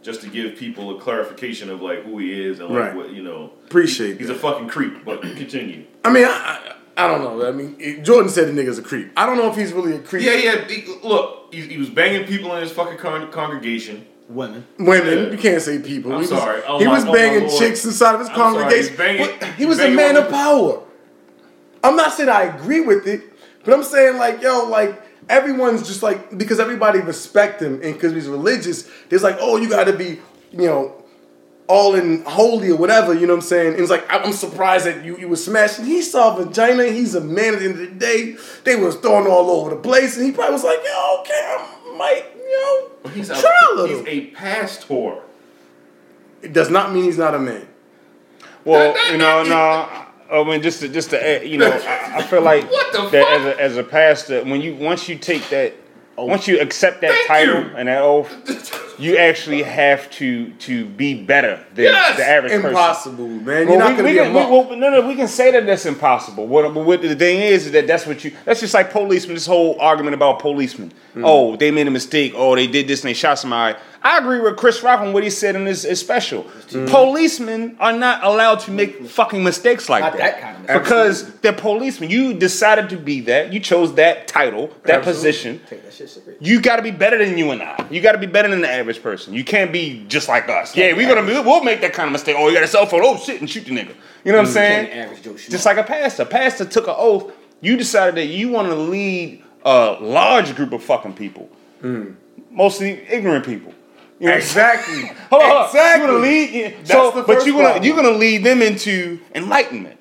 just 0.03 0.21
to 0.23 0.29
give 0.29 0.57
people 0.57 0.97
a 0.97 1.01
clarification 1.01 1.71
of 1.71 1.81
like 1.83 2.05
who 2.05 2.19
he 2.19 2.41
is 2.47 2.61
and 2.61 2.69
like 2.69 2.79
Right. 2.79 2.95
what 2.97 3.11
you 3.13 3.23
know. 3.23 3.53
Appreciate 3.67 4.19
He's 4.19 4.29
that. 4.29 4.37
a 4.37 4.39
fucking 4.39 4.69
creep. 4.69 5.05
But 5.05 5.23
continue. 5.23 5.85
I 6.05 6.13
mean, 6.13 6.25
I, 6.27 6.77
I, 6.99 7.05
I 7.05 7.09
don't 7.09 7.23
know. 7.23 7.47
I 7.49 7.53
mean, 7.53 7.77
it- 7.79 8.03
Jordan 8.05 8.29
said 8.29 8.49
the 8.49 8.53
nigga's 8.63 8.79
a 8.79 8.83
creep. 8.83 9.13
I 9.17 9.25
don't 9.27 9.37
know 9.37 9.49
if 9.51 9.57
he's 9.57 9.73
really 9.73 9.95
a 9.95 9.99
creep. 10.01 10.25
Yeah, 10.25 10.35
yeah. 10.35 10.65
He, 10.69 10.85
look, 11.03 11.55
he, 11.55 11.63
he 11.63 11.77
was 11.79 11.89
banging 11.91 12.27
people 12.27 12.55
in 12.57 12.63
his 12.63 12.73
fucking 12.73 12.99
con- 12.99 13.31
congregation. 13.31 14.07
women. 14.29 14.67
Women, 14.79 15.19
Yeah. 15.27 15.31
you 15.31 15.39
can't 15.39 15.63
say 15.63 15.79
people. 15.79 16.13
I'm 16.13 16.19
he 16.23 16.29
was, 16.31 16.31
sorry. 16.31 16.63
Oh 16.67 16.79
he 16.79 16.85
my- 16.87 16.93
was 16.95 17.05
oh 17.07 17.13
banging 17.13 17.47
Lord. 17.49 17.59
chicks 17.59 17.85
inside 17.85 18.15
of 18.15 18.21
his 18.21 18.29
I'm 18.29 18.35
congregation. 18.35 18.89
he's 18.89 18.97
banging- 18.99 19.27
But 19.41 19.49
he 19.51 19.53
he's 19.55 19.67
was 19.67 19.81
a 19.81 19.91
man 19.91 20.17
of 20.17 20.29
power. 20.29 20.83
I'm 21.85 21.97
not 21.97 22.13
saying 22.13 22.29
I 22.29 22.43
agree 22.43 22.81
with 22.81 23.07
it, 23.07 23.23
but 23.65 23.73
I'm 23.73 23.83
saying 23.85 24.19
like, 24.19 24.43
yo, 24.43 24.65
like 24.69 25.01
everyone's 25.29 25.87
just 25.87 26.03
like 26.03 26.37
because 26.37 26.59
everybody 26.61 26.99
respect 27.01 27.63
him 27.63 27.75
and 27.83 27.95
because 27.95 28.13
he's 28.13 28.27
religious, 28.29 28.89
there's 29.09 29.23
like, 29.23 29.37
oh, 29.41 29.57
you 29.57 29.69
got 29.69 29.85
to 29.85 29.93
be, 29.93 30.19
you 30.53 30.67
know, 30.67 30.98
all 31.69 31.95
in 31.95 32.23
holy 32.25 32.71
or 32.71 32.77
whatever. 32.77 33.15
You 33.15 33.27
know 33.27 33.35
what 33.35 33.45
I'm 33.45 33.49
saying? 33.49 33.73
And 33.75 33.81
it's 33.81 33.91
like 33.91 34.05
I'm 34.11 34.33
surprised 34.33 34.87
that 34.87 35.05
you 35.05 35.17
you 35.19 35.29
was 35.29 35.45
smashing. 35.45 35.85
He 35.85 36.03
saw 36.03 36.35
vagina. 36.35 36.85
He's 36.85 37.15
a 37.15 37.21
man 37.21 37.55
at 37.55 37.61
the 37.61 37.67
end 37.67 37.75
of 37.75 37.81
the 37.81 37.95
day. 37.95 38.37
They 38.65 38.77
was 38.77 38.97
throwing 38.97 39.27
all 39.27 39.51
over 39.51 39.71
the 39.71 39.77
place, 39.77 40.17
and 40.17 40.27
he 40.27 40.33
probably 40.33 40.55
was 40.55 40.65
like, 40.65 40.81
yo, 40.85 41.21
okay, 41.21 41.57
I 41.59 41.95
might, 41.97 42.25
you 42.37 42.91
know, 43.05 43.11
He's 43.11 43.31
a, 43.31 43.41
try 43.41 43.51
a 43.73 43.75
little. 43.75 44.05
he's 44.05 44.09
a 44.09 44.27
pastor. 44.31 45.19
It 46.43 46.53
does 46.53 46.71
not 46.71 46.93
mean 46.93 47.05
he's 47.05 47.19
not 47.19 47.35
a 47.35 47.39
man. 47.39 47.67
Well, 48.65 48.95
you 49.13 49.19
know, 49.19 49.43
no. 49.43 50.05
I 50.31 50.45
mean, 50.45 50.63
just 50.63 50.81
to, 50.81 50.89
just 50.89 51.11
to 51.11 51.27
add, 51.27 51.49
you 51.49 51.57
know, 51.59 51.71
I, 51.71 52.19
I 52.19 52.23
feel 52.23 52.43
like 52.43 52.71
that 52.71 53.15
as 53.15 53.45
a, 53.47 53.61
as 53.61 53.77
a 53.79 53.83
pastor, 53.83 54.45
when 54.45 54.61
you 54.61 54.75
once 54.75 55.09
you 55.09 55.17
take 55.17 55.49
that, 55.49 55.75
once 56.27 56.49
you 56.49 56.61
accept 56.61 57.01
that 57.03 57.11
Thank 57.11 57.29
title 57.29 57.63
you. 57.63 57.77
and 57.77 57.89
that 57.89 58.03
oath, 58.03 58.97
you 58.99 59.17
actually 59.17 59.63
have 59.63 60.11
to 60.13 60.51
to 60.55 60.87
be 60.87 61.23
better 61.23 61.65
than 61.75 61.85
Yes! 61.85 62.17
the 62.17 62.27
average 62.27 62.53
person. 62.53 62.71
Impossible, 62.71 63.29
man. 63.29 63.69
You're 63.69 63.79
not 63.79 63.91
we, 63.91 63.97
gonna 63.97 64.09
we 64.09 64.13
be 64.13 64.19
a 64.19 64.25
can, 64.25 64.35
we, 64.35 64.41
well, 64.41 64.77
no, 64.77 64.91
no, 64.91 65.07
we 65.07 65.15
can 65.15 65.29
say 65.29 65.51
that 65.53 65.67
that's 65.67 65.87
impossible. 65.87 66.47
What, 66.47 66.75
but 66.75 66.85
what 66.85 67.03
the 67.03 67.15
thing 67.15 67.41
is, 67.41 67.67
is 67.67 67.73
that 67.73 67.87
that's 67.87 68.07
what 68.07 68.25
you. 68.25 68.33
That's 68.45 68.61
just 68.61 68.75
like 68.75 68.91
policemen. 68.91 69.35
This 69.35 69.47
whole 69.47 69.81
argument 69.81 70.15
about 70.15 70.41
policemen. 70.41 70.93
Hmm. 71.15 71.25
Oh, 71.25 71.57
they 71.57 71.71
made 71.71 71.87
a 71.87 71.91
mistake. 71.91 72.33
Oh, 72.35 72.55
they 72.55 72.67
did 72.67 72.89
this 72.89 73.03
and 73.03 73.11
they 73.11 73.15
shot 73.15 73.39
somebody. 73.39 73.79
I 74.09 74.17
agree 74.17 74.41
with 74.41 74.57
Chris 74.57 74.83
Rock 74.83 75.01
on 75.01 75.13
what 75.13 75.23
he 75.23 75.29
said 75.29 75.55
in 75.55 75.67
his, 75.67 75.83
his 75.83 76.01
special. 76.01 76.45
Hmm. 76.45 76.87
Policemen 76.87 77.77
are 77.79 77.93
not 77.93 78.25
allowed 78.25 78.61
to 78.61 78.71
make 78.71 79.07
fucking 79.07 79.45
mistakes 79.45 79.91
like 79.91 80.03
Not 80.03 80.13
that. 80.13 80.19
that 80.19 80.41
kind 80.41 80.57
of 80.57 80.63
mistake. 80.63 80.83
Because 80.83 81.35
they're 81.41 81.53
policemen. 81.53 82.09
You 82.09 82.33
decided 82.33 82.89
to 82.89 82.97
be 82.97 83.21
that. 83.23 83.53
You 83.53 83.61
chose 83.61 83.95
that 83.97 84.27
title, 84.27 84.69
that 84.85 85.07
Absolutely. 85.07 85.13
position. 85.13 85.61
That. 85.69 86.37
You 86.41 86.63
got 86.63 86.77
to 86.77 86.83
be 86.83 86.91
better 86.91 87.23
than 87.23 87.37
you 87.37 87.51
and 87.51 87.63
I. 87.63 87.87
You 87.91 88.01
got 88.01 88.13
to 88.13 88.19
be 88.19 88.27
better 88.27 88.49
than 88.49 88.63
the 88.63 88.71
average 88.71 89.03
person. 89.03 89.35
You 89.35 89.45
can't 89.45 89.73
be 89.73 90.07
just 90.09 90.27
like 90.27 90.49
us. 90.49 90.75
Yeah, 90.75 90.95
we're 90.95 91.07
gonna 91.13 91.27
be, 91.27 91.39
we'll 91.47 91.63
make 91.63 91.83
that 91.83 91.93
kind 91.93 92.07
of 92.07 92.13
mistake. 92.13 92.37
Oh, 92.39 92.49
you 92.49 92.55
got 92.55 92.65
a 92.65 92.69
cell 92.69 92.87
phone. 92.87 93.03
Oh 93.05 93.19
shit, 93.19 93.41
and 93.41 93.51
shoot 93.51 93.67
the 93.67 93.73
nigga. 93.73 93.95
You 94.25 94.33
know 94.33 94.39
what 94.39 94.47
I'm 94.47 94.53
saying? 94.53 94.91
Average 94.91 95.51
Just 95.51 95.67
like 95.67 95.77
a 95.77 95.83
pastor. 95.83 96.25
Pastor 96.25 96.65
took 96.65 96.89
an 96.89 96.95
oath. 96.97 97.31
You 97.61 97.77
decided 97.77 98.15
that 98.15 98.27
you 98.27 98.49
want 98.49 98.69
to 98.69 98.75
lead 98.75 99.45
a 99.67 99.99
large 100.01 100.57
group 100.57 100.73
of 100.73 100.83
fucking 100.83 101.13
people, 101.15 101.51
mostly 102.51 103.03
ignorant 103.11 103.45
people. 103.45 103.75
You 104.19 104.27
know 104.27 104.33
what 104.33 104.43
I'm 104.43 104.49
saying? 104.49 104.79
Exactly. 104.79 105.17
Hold 105.31 105.43
on. 105.43 105.67
Exactly. 105.67 106.07
You 106.07 106.13
want 106.13 106.25
to 106.25 106.29
lead, 106.29 106.51
yeah. 106.51 106.77
That's 106.79 106.91
so, 106.91 107.11
the 107.13 107.23
but 107.23 107.47
you're 107.47 107.55
gonna 107.55 107.65
problem. 107.69 107.85
you're 107.85 107.97
gonna 107.97 108.11
lead 108.11 108.45
them 108.45 108.63
into 108.63 109.21
enlightenment. 109.35 109.99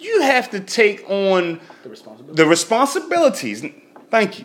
You 0.00 0.22
have 0.22 0.50
to 0.50 0.60
take 0.60 1.08
on 1.08 1.60
the 1.84 1.88
responsibility. 1.90 2.42
the 2.42 2.46
responsibilities. 2.46 3.64
Thank 4.10 4.40
you. 4.40 4.44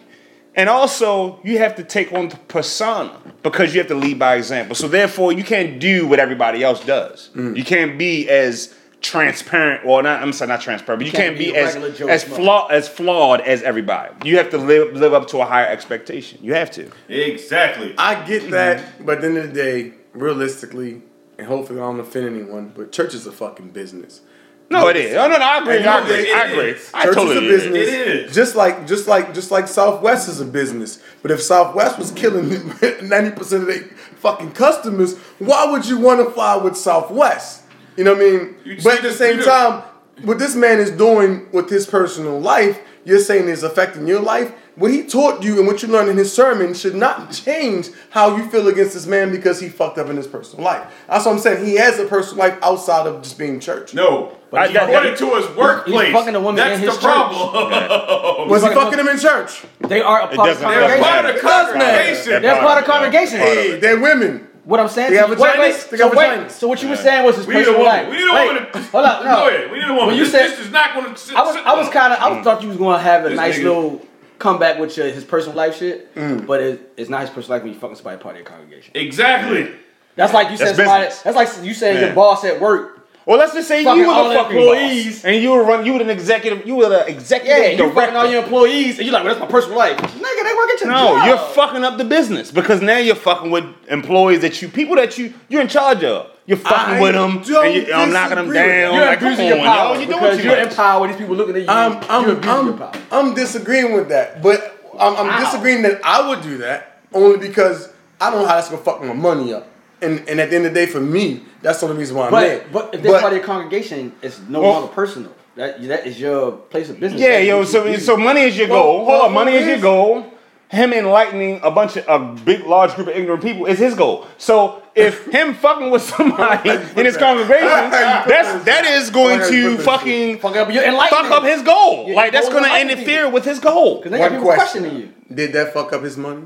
And 0.55 0.69
also, 0.69 1.39
you 1.43 1.59
have 1.59 1.75
to 1.75 1.83
take 1.83 2.11
on 2.13 2.29
the 2.29 2.35
persona 2.35 3.15
because 3.43 3.73
you 3.73 3.79
have 3.79 3.87
to 3.89 3.95
lead 3.95 4.17
by 4.17 4.35
example. 4.35 4.75
So 4.75 4.87
therefore, 4.87 5.31
you 5.31 5.43
can't 5.43 5.79
do 5.79 6.07
what 6.07 6.19
everybody 6.19 6.63
else 6.63 6.83
does. 6.83 7.29
Mm. 7.35 7.55
You 7.55 7.63
can't 7.63 7.97
be 7.97 8.27
as 8.27 8.73
transparent. 9.01 9.85
Well, 9.85 10.03
not 10.03 10.21
I'm 10.21 10.33
sorry, 10.33 10.49
not 10.49 10.61
transparent, 10.61 10.99
but 10.99 11.05
you, 11.05 11.11
can't 11.11 11.35
can't, 11.35 11.37
be 11.37 11.51
be 11.51 11.55
as 11.55 11.97
Joe 11.97 12.07
as 12.07 12.23
flawed 12.23 12.71
as 12.71 12.87
flawed 12.87 13.41
as 13.41 13.63
everybody. 13.63 14.13
You 14.27 14.37
have 14.37 14.49
to 14.51 14.57
live 14.57 14.95
live 14.95 15.13
up 15.13 15.27
to 15.29 15.39
a 15.39 15.45
higher 15.45 15.67
expectation. 15.67 16.39
You 16.41 16.53
have 16.53 16.71
to. 16.71 16.91
Exactly. 17.07 17.95
I 17.97 18.25
get 18.25 18.43
hmm. 18.43 18.51
that, 18.51 19.05
but 19.05 19.15
at 19.15 19.21
the 19.21 19.27
end 19.27 19.37
of 19.37 19.53
the 19.53 19.53
day, 19.53 19.93
realistically, 20.13 21.01
and 21.37 21.47
hopefully 21.47 21.79
I 21.79 21.83
don't 21.83 21.99
offend 21.99 22.27
anyone, 22.27 22.71
but 22.75 22.91
church 22.91 23.13
is 23.13 23.27
a 23.27 23.31
fucking 23.31 23.69
business. 23.69 24.21
No, 24.69 24.89
it 24.89 24.97
is. 24.97 25.15
Oh 25.15 25.27
no, 25.29 25.37
no, 25.37 25.45
I 25.45 25.59
agree. 25.59 25.75
And 25.77 25.85
you 25.85 25.91
I 25.91 26.01
agree. 26.01 26.15
it 26.15 26.35
I 26.35 26.45
agree. 26.45 26.69
is. 26.71 26.91
I 26.93 27.03
Church 27.05 27.15
totally 27.15 27.47
is 27.47 27.63
a 27.63 27.67
agree. 27.67 27.79
business. 27.79 27.87
It 27.87 28.07
is. 28.07 28.35
Just 28.35 28.55
like 28.55 28.85
just 28.85 29.07
like 29.07 29.33
just 29.33 29.49
like 29.49 29.67
Southwest 29.67 30.27
is 30.27 30.41
a 30.41 30.45
business. 30.45 31.01
But 31.21 31.31
if 31.31 31.41
Southwest 31.41 31.97
was 31.97 32.11
killing 32.11 32.49
ninety 33.07 33.31
percent 33.31 33.63
of 33.63 33.67
their 33.67 33.83
fucking 34.17 34.51
customers, 34.51 35.17
why 35.39 35.71
would 35.71 35.85
you 35.85 35.99
want 35.99 36.19
to 36.19 36.29
fly 36.31 36.57
with 36.57 36.75
Southwest? 36.75 37.63
You 37.97 38.03
know 38.03 38.13
what 38.13 38.21
I 38.21 38.29
mean? 38.29 38.55
You 38.63 38.77
but 38.83 38.97
at 38.97 39.03
the 39.03 39.11
same 39.11 39.39
time, 39.41 39.83
what 40.23 40.39
this 40.39 40.55
man 40.55 40.79
is 40.79 40.91
doing 40.91 41.47
with 41.51 41.69
his 41.69 41.85
personal 41.85 42.39
life, 42.39 42.79
you're 43.05 43.19
saying 43.19 43.47
is 43.49 43.63
affecting 43.63 44.07
your 44.07 44.19
life. 44.21 44.51
what 44.75 44.91
he 44.91 45.01
taught 45.07 45.41
you 45.43 45.57
and 45.57 45.65
what 45.65 45.81
you 45.81 45.87
learned 45.87 46.07
in 46.07 46.17
his 46.17 46.31
sermon 46.31 46.71
should 46.75 46.93
not 46.93 47.31
change 47.31 47.89
how 48.11 48.37
you 48.37 48.47
feel 48.51 48.67
against 48.67 48.93
this 48.93 49.07
man 49.07 49.31
because 49.31 49.59
he 49.59 49.67
fucked 49.69 49.97
up 49.97 50.07
in 50.07 50.15
his 50.15 50.27
personal 50.27 50.63
life. 50.63 50.85
That's 51.07 51.25
what 51.25 51.31
I'm 51.31 51.39
saying. 51.39 51.65
He 51.65 51.75
has 51.77 51.97
a 51.97 52.05
personal 52.05 52.45
life 52.45 52.59
outside 52.61 53.07
of 53.07 53.23
just 53.23 53.39
being 53.39 53.59
church. 53.59 53.95
No, 53.95 54.37
but 54.51 54.59
I- 54.61 54.67
he 54.67 54.73
that- 54.73 54.87
brought 54.91 55.01
that- 55.03 55.13
it 55.13 55.17
to 55.17 55.33
his 55.35 55.47
workplace. 55.57 56.05
he's 56.09 56.13
fucking 56.13 56.35
a 56.35 56.39
woman 56.39 56.57
That's 56.57 56.79
in 56.79 56.85
the 56.85 56.91
his 56.91 56.99
problem. 56.99 58.49
Was 58.49 58.61
he 58.61 58.67
fucking 58.69 58.83
fucking 58.83 58.99
him 58.99 59.07
in 59.07 59.17
church? 59.17 59.63
They 59.79 60.01
are 60.01 60.21
a 60.21 60.27
part 60.27 60.31
of 60.31 60.37
the 60.37 60.43
doesn't- 60.45 60.69
They're 60.69 60.99
part 60.99 61.25
congregation. 61.25 61.25
of 61.25 61.25
the 61.25 61.29
It 61.29 61.41
does 61.41 61.73
matter. 61.73 61.89
congregation. 61.89 62.41
They're 62.43 62.61
part 62.61 62.77
of 62.79 62.85
the 62.85 62.91
congregation. 62.91 63.39
Hey, 63.39 63.79
they're 63.79 63.99
women. 63.99 64.47
What 64.67 64.81
I'm 64.81 64.89
saying 64.89 65.11
They 65.11 65.17
have 65.17 65.29
you, 65.29 65.35
wait, 65.37 65.53
vaginas? 65.55 65.59
wait, 65.59 65.87
They 65.91 65.97
so 65.97 66.09
got 66.09 66.17
wait, 66.41 66.51
so 66.51 66.67
what 66.67 66.83
you 66.83 66.89
were 66.89 66.97
saying 66.97 67.23
was 67.23 67.37
his 67.37 67.47
We 67.47 67.53
need 67.53 67.61
a 67.61 67.63
personal 67.71 67.79
woman. 67.85 67.95
life. 68.03 68.09
We 68.11 68.17
need 68.17 68.27
a 68.29 68.33
Wait, 68.33 68.47
woman. 68.47 68.71
to- 68.73 68.79
Hold 68.91 69.05
up, 69.05 69.23
no. 69.23 69.35
Go 69.35 69.47
ahead. 69.47 69.71
We 69.71 69.79
need 69.79 69.87
a 69.87 69.93
woman. 69.93 70.07
When 70.07 70.15
you 70.17 70.23
this, 70.25 70.31
said- 70.33 70.49
this 70.51 70.59
is 70.59 70.71
not 70.71 70.93
going 70.93 71.13
to. 71.13 71.17
Sit, 71.17 71.35
I 71.37 71.41
was, 71.41 71.53
sit 71.55 71.65
I 71.65 71.73
was 71.79 71.87
kind 71.89 72.11
of, 72.11 72.19
I 72.19 72.29
was 72.35 72.43
thought 72.43 72.61
you 72.61 72.67
was 72.67 72.77
gonna 72.77 72.99
have 72.99 73.25
a 73.25 73.29
This 73.29 73.37
nice 73.37 73.57
nigga- 73.59 73.63
little 73.63 74.05
comeback 74.39 74.77
with 74.77 74.97
your, 74.97 75.07
his 75.07 75.23
personal 75.23 75.55
life 75.55 75.77
shit, 75.77 76.13
Mm. 76.15 76.45
but 76.45 76.59
it, 76.61 76.91
it's 76.97 77.09
not 77.09 77.21
his 77.21 77.29
personal 77.29 77.55
life 77.57 77.63
when 77.63 77.73
you 77.73 77.79
fucking 77.79 77.95
somebody 77.95 78.17
part 78.21 78.35
of 78.35 78.41
your 78.41 78.45
congregation. 78.49 78.91
exactly. 78.93 79.71
That's 80.17 80.33
like 80.33 80.51
you 80.51 80.57
said 80.57 80.75
That's 80.75 80.77
somebody. 80.79 81.05
That's 81.23 81.35
like 81.57 81.65
you 81.65 81.73
saying 81.73 81.97
Yeah. 81.99 82.05
your 82.07 82.13
boss 82.15 82.43
at 82.43 82.59
work. 82.59 82.96
Well, 83.27 83.37
let's 83.39 83.53
just 83.53 83.67
say 83.67 83.83
Fucking 83.83 84.01
you 84.01 84.07
were 84.07 84.23
the 84.23 84.29
the 84.29 84.35
fucking 84.35 84.57
employees. 84.57 85.15
boss, 85.17 85.25
and 85.25 85.43
you 85.43 85.51
were 85.51 85.61
run. 85.63 85.85
You 85.85 85.93
were 85.95 85.99
an 86.01 86.09
executive. 86.09 86.65
You 86.65 86.75
were 86.75 86.87
the 86.87 87.05
executive 87.07 87.57
Yeah, 87.57 87.67
you 87.71 87.77
director. 87.77 87.95
fucking 87.99 88.15
all 88.15 88.25
your 88.31 88.41
employees, 88.43 88.97
and 88.99 89.05
you're 89.05 89.11
like, 89.13 89.25
well, 89.25 89.35
that's 89.35 89.45
my 89.45 89.51
personal 89.51 89.77
life. 89.77 89.97
Nigga, 89.97 90.43
they 90.45 90.53
work 90.53 90.69
at 90.69 90.79
your 90.79 90.89
No, 90.89 91.07
job. 91.17 91.27
you're 91.27 91.37
fucking 91.49 91.83
up 91.83 91.97
the 91.97 92.05
business 92.05 92.51
because 92.51 92.81
now 92.81 92.97
you're 92.99 93.15
fucking 93.15 93.51
with 93.51 93.65
employees 93.89 94.39
that 94.39 94.61
you, 94.61 94.69
people 94.69 94.95
that 94.95 95.17
you, 95.17 95.33
you're 95.49 95.61
in 95.61 95.67
charge 95.67 96.05
of. 96.05 96.31
You're 96.45 96.57
fucking 96.57 96.95
I 96.95 97.01
with 97.01 97.15
them, 97.15 97.37
and 97.39 97.45
you, 97.75 97.93
I'm 97.93 98.13
knocking 98.13 98.37
them 98.37 98.53
down. 98.53 98.93
You're 98.93 99.05
like, 99.05 99.19
come 99.19 99.33
abusing 99.33 99.51
on, 99.51 99.57
your 99.57 99.65
power 99.67 99.93
yo, 99.95 99.99
you're 99.99 100.07
doing 100.07 100.19
because 100.21 100.37
too 100.37 100.43
you're 100.47 100.55
much. 100.61 100.69
in 100.69 100.75
power. 100.77 101.07
These 101.09 101.17
people 101.17 101.35
looking 101.35 101.55
at 101.57 101.61
you. 101.63 101.67
I'm, 101.67 101.91
you're 101.91 102.01
I'm, 102.09 102.29
abusing 102.37 102.65
your 102.65 102.71
I'm, 102.71 102.77
power. 102.77 102.91
I'm 103.11 103.33
disagreeing 103.33 103.91
with 103.93 104.07
that, 104.07 104.41
but 104.41 104.79
I'm, 104.97 105.17
I'm 105.17 105.27
How? 105.27 105.43
disagreeing 105.51 105.81
that 105.81 105.99
I 106.05 106.29
would 106.29 106.41
do 106.43 106.59
that 106.59 107.01
only 107.13 107.45
because 107.45 107.91
I 108.21 108.31
don't 108.31 108.43
know 108.43 108.47
how 108.47 108.55
that's 108.55 108.69
gonna 108.69 108.81
fuck 108.81 109.03
my 109.03 109.11
money 109.11 109.53
up. 109.53 109.67
And, 110.01 110.27
and 110.29 110.39
at 110.39 110.49
the 110.51 110.55
end 110.55 110.65
of 110.67 110.73
the 110.73 110.79
day, 110.79 110.85
for 110.85 110.99
me, 110.99 111.41
that's 111.61 111.79
the 111.79 111.87
only 111.87 111.97
reason 111.97 112.15
why 112.15 112.27
I'm 112.27 112.31
there. 112.33 112.65
But 112.71 112.91
but 112.91 112.95
if 112.95 113.01
they're 113.01 113.19
part 113.19 113.33
of 113.33 113.37
your 113.37 113.45
congregation, 113.45 114.13
it's 114.21 114.39
no 114.47 114.61
Well- 114.61 114.71
longer 114.73 114.87
personal. 114.89 115.31
That 115.55 115.81
that 115.87 116.05
is 116.05 116.19
your 116.19 116.51
place 116.51 116.87
of 116.91 116.99
business. 116.99 117.19
Yeah, 117.19 117.39
yo. 117.39 117.63
So, 117.63 117.95
so 117.97 118.15
money 118.15 118.41
is 118.41 118.55
your 118.55 118.67
Well, 118.69 118.83
goal. 118.83 118.95
Hold 118.97 119.07
well, 119.07 119.21
on, 119.23 119.33
money 119.33 119.53
well, 119.53 119.61
is 119.63 119.67
your 119.67 119.79
goal. 119.79 120.25
Him 120.69 120.93
enlightening 120.93 121.61
a 121.63 121.71
bunch 121.71 121.97
of 121.97 122.05
a 122.07 122.19
big, 122.43 122.63
large 122.65 122.93
group 122.93 123.07
of 123.07 123.15
ignorant 123.15 123.41
people 123.41 123.65
is 123.65 123.79
his 123.79 123.95
goal. 123.95 124.27
So 124.37 124.83
if 124.93 125.25
him 125.37 125.55
fucking 125.55 125.89
with 125.89 126.03
somebody 126.03 126.69
in 126.69 127.05
his 127.05 127.17
congregation, 127.17 127.65
that's 127.89 128.65
that 128.65 128.85
is 128.85 129.09
going 129.09 129.39
to 129.49 129.79
fucking 129.79 130.37
fuck 130.37 130.55
up 130.57 130.67
fuck 130.69 131.31
up 131.31 131.43
his 131.43 131.63
goal. 131.63 132.05
Your 132.05 132.15
Like 132.17 132.33
that's 132.33 132.49
going 132.49 132.63
to 132.63 132.79
interfere 132.79 133.27
with 133.27 133.43
his 133.43 133.59
goal. 133.59 133.97
Because 133.97 134.11
they 134.11 134.19
One 134.19 134.29
got 134.29 134.35
people 134.37 134.53
question. 134.53 134.83
questioning 134.83 135.13
you. 135.29 135.35
Did 135.35 135.53
that 135.53 135.73
fuck 135.73 135.91
up 135.91 136.03
his 136.03 136.17
money? 136.17 136.43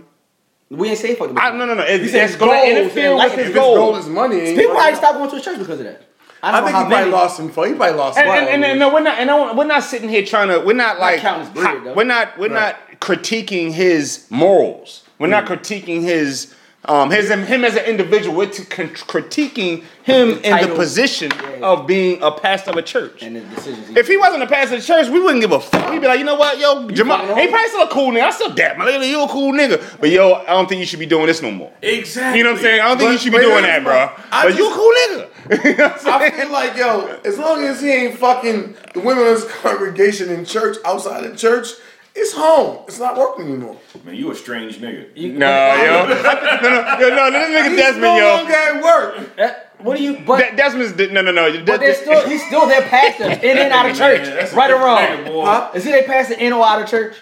We 0.71 0.89
ain't 0.89 0.97
say 0.97 1.15
fuck. 1.15 1.33
The 1.33 1.41
I, 1.41 1.51
no, 1.51 1.65
no, 1.65 1.73
no. 1.73 1.83
It, 1.83 2.01
You 2.01 2.07
said 2.07 2.29
it's 2.29 2.37
going 2.37 2.73
to 2.73 2.81
interfere 2.81 3.13
with 3.13 3.33
his 3.33 3.49
If 3.49 3.53
goal. 3.53 3.75
goal 3.75 3.95
is 3.97 4.07
money, 4.07 4.55
People 4.55 4.73
probably 4.73 4.95
stopped 4.95 5.17
going 5.17 5.29
to 5.29 5.35
his 5.35 5.43
church 5.43 5.59
because 5.59 5.79
of 5.79 5.85
that. 5.85 6.03
I 6.41 6.59
I 6.59 6.61
think 6.63 6.77
he 6.77 6.83
probably 6.85 7.11
lost 7.11 7.37
some. 7.37 7.49
He 7.49 7.53
probably 7.53 7.91
lost. 7.91 8.17
And, 8.17 8.27
and, 8.29 8.47
and, 8.47 8.63
and 8.63 8.79
no, 8.79 8.91
we're 8.93 9.01
not. 9.01 9.19
And 9.19 9.27
no, 9.27 9.53
we're 9.53 9.65
not 9.65 9.83
sitting 9.83 10.07
here 10.09 10.25
trying 10.25 10.47
to. 10.47 10.59
We're 10.65 10.73
not 10.73 10.97
like. 10.99 11.19
his 11.19 11.49
bread, 11.49 11.95
we're 11.95 12.03
not. 12.05 12.37
We're 12.37 12.47
Right. 12.49 12.75
not 12.75 12.99
critiquing 13.01 13.71
his 13.73 14.25
morals. 14.29 15.03
We're 15.19 15.27
not 15.27 15.45
mm. 15.45 15.57
critiquing 15.57 16.01
his. 16.01 16.55
Um, 16.85 17.11
his 17.11 17.29
him 17.29 17.63
as 17.63 17.75
an 17.75 17.85
individual. 17.85 18.35
We're 18.35 18.47
t- 18.49 18.63
critiquing 18.63 19.83
him 20.03 20.39
in 20.43 20.67
the 20.67 20.73
position 20.75 21.31
Yeah. 21.31 21.59
of 21.67 21.85
being 21.85 22.21
a 22.23 22.31
pastor 22.31 22.71
of 22.71 22.77
a 22.77 22.81
church. 22.81 23.21
And 23.21 23.35
the 23.35 23.41
decisions. 23.41 23.87
he- 23.89 23.99
If 23.99 24.07
he 24.07 24.17
wasn't 24.17 24.41
a 24.41 24.47
pastor 24.47 24.75
of 24.75 24.81
the 24.81 24.87
church, 24.87 25.07
we 25.09 25.19
wouldn't 25.19 25.41
give 25.41 25.51
a 25.51 25.59
fuck. 25.59 25.91
We'd 25.91 26.01
be 26.01 26.07
like, 26.07 26.17
you 26.17 26.25
know 26.25 26.33
what, 26.35 26.57
yo, 26.59 26.89
Jamal, 26.89 27.19
he 27.19 27.25
wrong. 27.33 27.49
probably 27.49 27.67
still 27.69 27.81
a 27.83 27.87
cool 27.89 28.11
nigga. 28.11 28.23
I 28.23 28.29
still 28.31 28.49
dap 28.55 28.77
my 28.79 28.85
lady, 28.85 29.07
you 29.07 29.21
a 29.21 29.27
cool 29.27 29.53
nigga. 29.53 29.79
But 29.99 30.09
yo, 30.09 30.33
I 30.33 30.45
don't 30.47 30.67
think 30.67 30.79
you 30.79 30.87
should 30.87 30.97
be 30.99 31.05
doing 31.05 31.27
this 31.27 31.43
no 31.43 31.51
more. 31.51 31.71
Exactly. 31.83 32.39
You 32.39 32.43
know 32.45 32.51
what 32.53 32.57
I'm 32.57 32.63
saying? 32.63 32.81
I 32.81 32.87
don't 32.87 32.97
think 32.97 33.07
But- 33.09 33.11
you 33.13 33.17
should 33.19 33.31
be 33.31 33.37
doing 33.39 33.63
here's 33.63 33.83
that, 33.83 33.83
bro. 33.83 34.09
I 34.31 34.47
But 34.49 34.57
you 34.57 34.71
a 34.71 34.73
cool 34.73 34.91
nigga. 34.91 35.27
You 35.65 35.75
know 35.77 35.87
what 35.89 36.07
I'm 36.07 36.21
I 36.21 36.29
feel 36.31 36.49
like 36.51 36.77
yo, 36.77 37.19
as 37.25 37.37
long 37.37 37.63
as 37.63 37.81
he 37.81 37.91
ain't 37.91 38.17
fucking 38.17 38.75
the 38.93 38.99
women 39.01 39.25
in 39.27 39.33
his 39.33 39.43
congregation 39.45 40.29
in 40.31 40.45
church 40.45 40.77
outside 40.85 41.25
of 41.25 41.37
church, 41.37 41.67
it's 42.15 42.33
home. 42.33 42.83
It's 42.87 42.99
not 42.99 43.15
working 43.17 43.45
anymore. 43.47 43.77
Man, 44.03 44.15
you 44.15 44.31
a 44.31 44.35
strange 44.35 44.77
nigga. 44.79 45.15
No, 45.37 45.75
yo. 45.75 46.07
no, 46.07 46.69
no, 46.69 46.99
yo, 46.99 47.15
no, 47.15 47.31
this 47.31 47.49
nigga 47.49 47.69
He's 47.69 47.77
Desmond, 47.79 48.01
no 48.01 48.17
yo. 48.17 48.35
longer 48.35 48.53
at 48.53 48.83
work. 48.83 49.29
Eh, 49.37 49.53
What 49.79 49.97
do 49.97 50.03
you? 50.03 50.19
But 50.25 50.51
De- 50.51 50.55
Desmond's, 50.57 50.95
no, 51.11 51.21
no, 51.21 51.31
no. 51.31 51.63
but 51.65 51.79
they're 51.79 51.95
still 51.95 52.27
he's 52.27 52.45
still 52.45 52.67
their 52.67 52.81
pastor 52.83 53.25
in 53.25 53.57
and 53.57 53.71
out 53.73 53.89
of 53.89 53.95
church, 54.03 54.23
Man, 54.27 54.55
right 54.55 54.71
or 54.71 54.77
wrong. 54.77 55.45
Huh? 55.45 55.71
Is 55.73 55.83
he 55.85 55.91
their 55.91 56.03
pastor 56.03 56.33
in 56.35 56.51
or 56.53 56.65
out 56.65 56.81
of 56.81 56.87
church? 56.89 57.15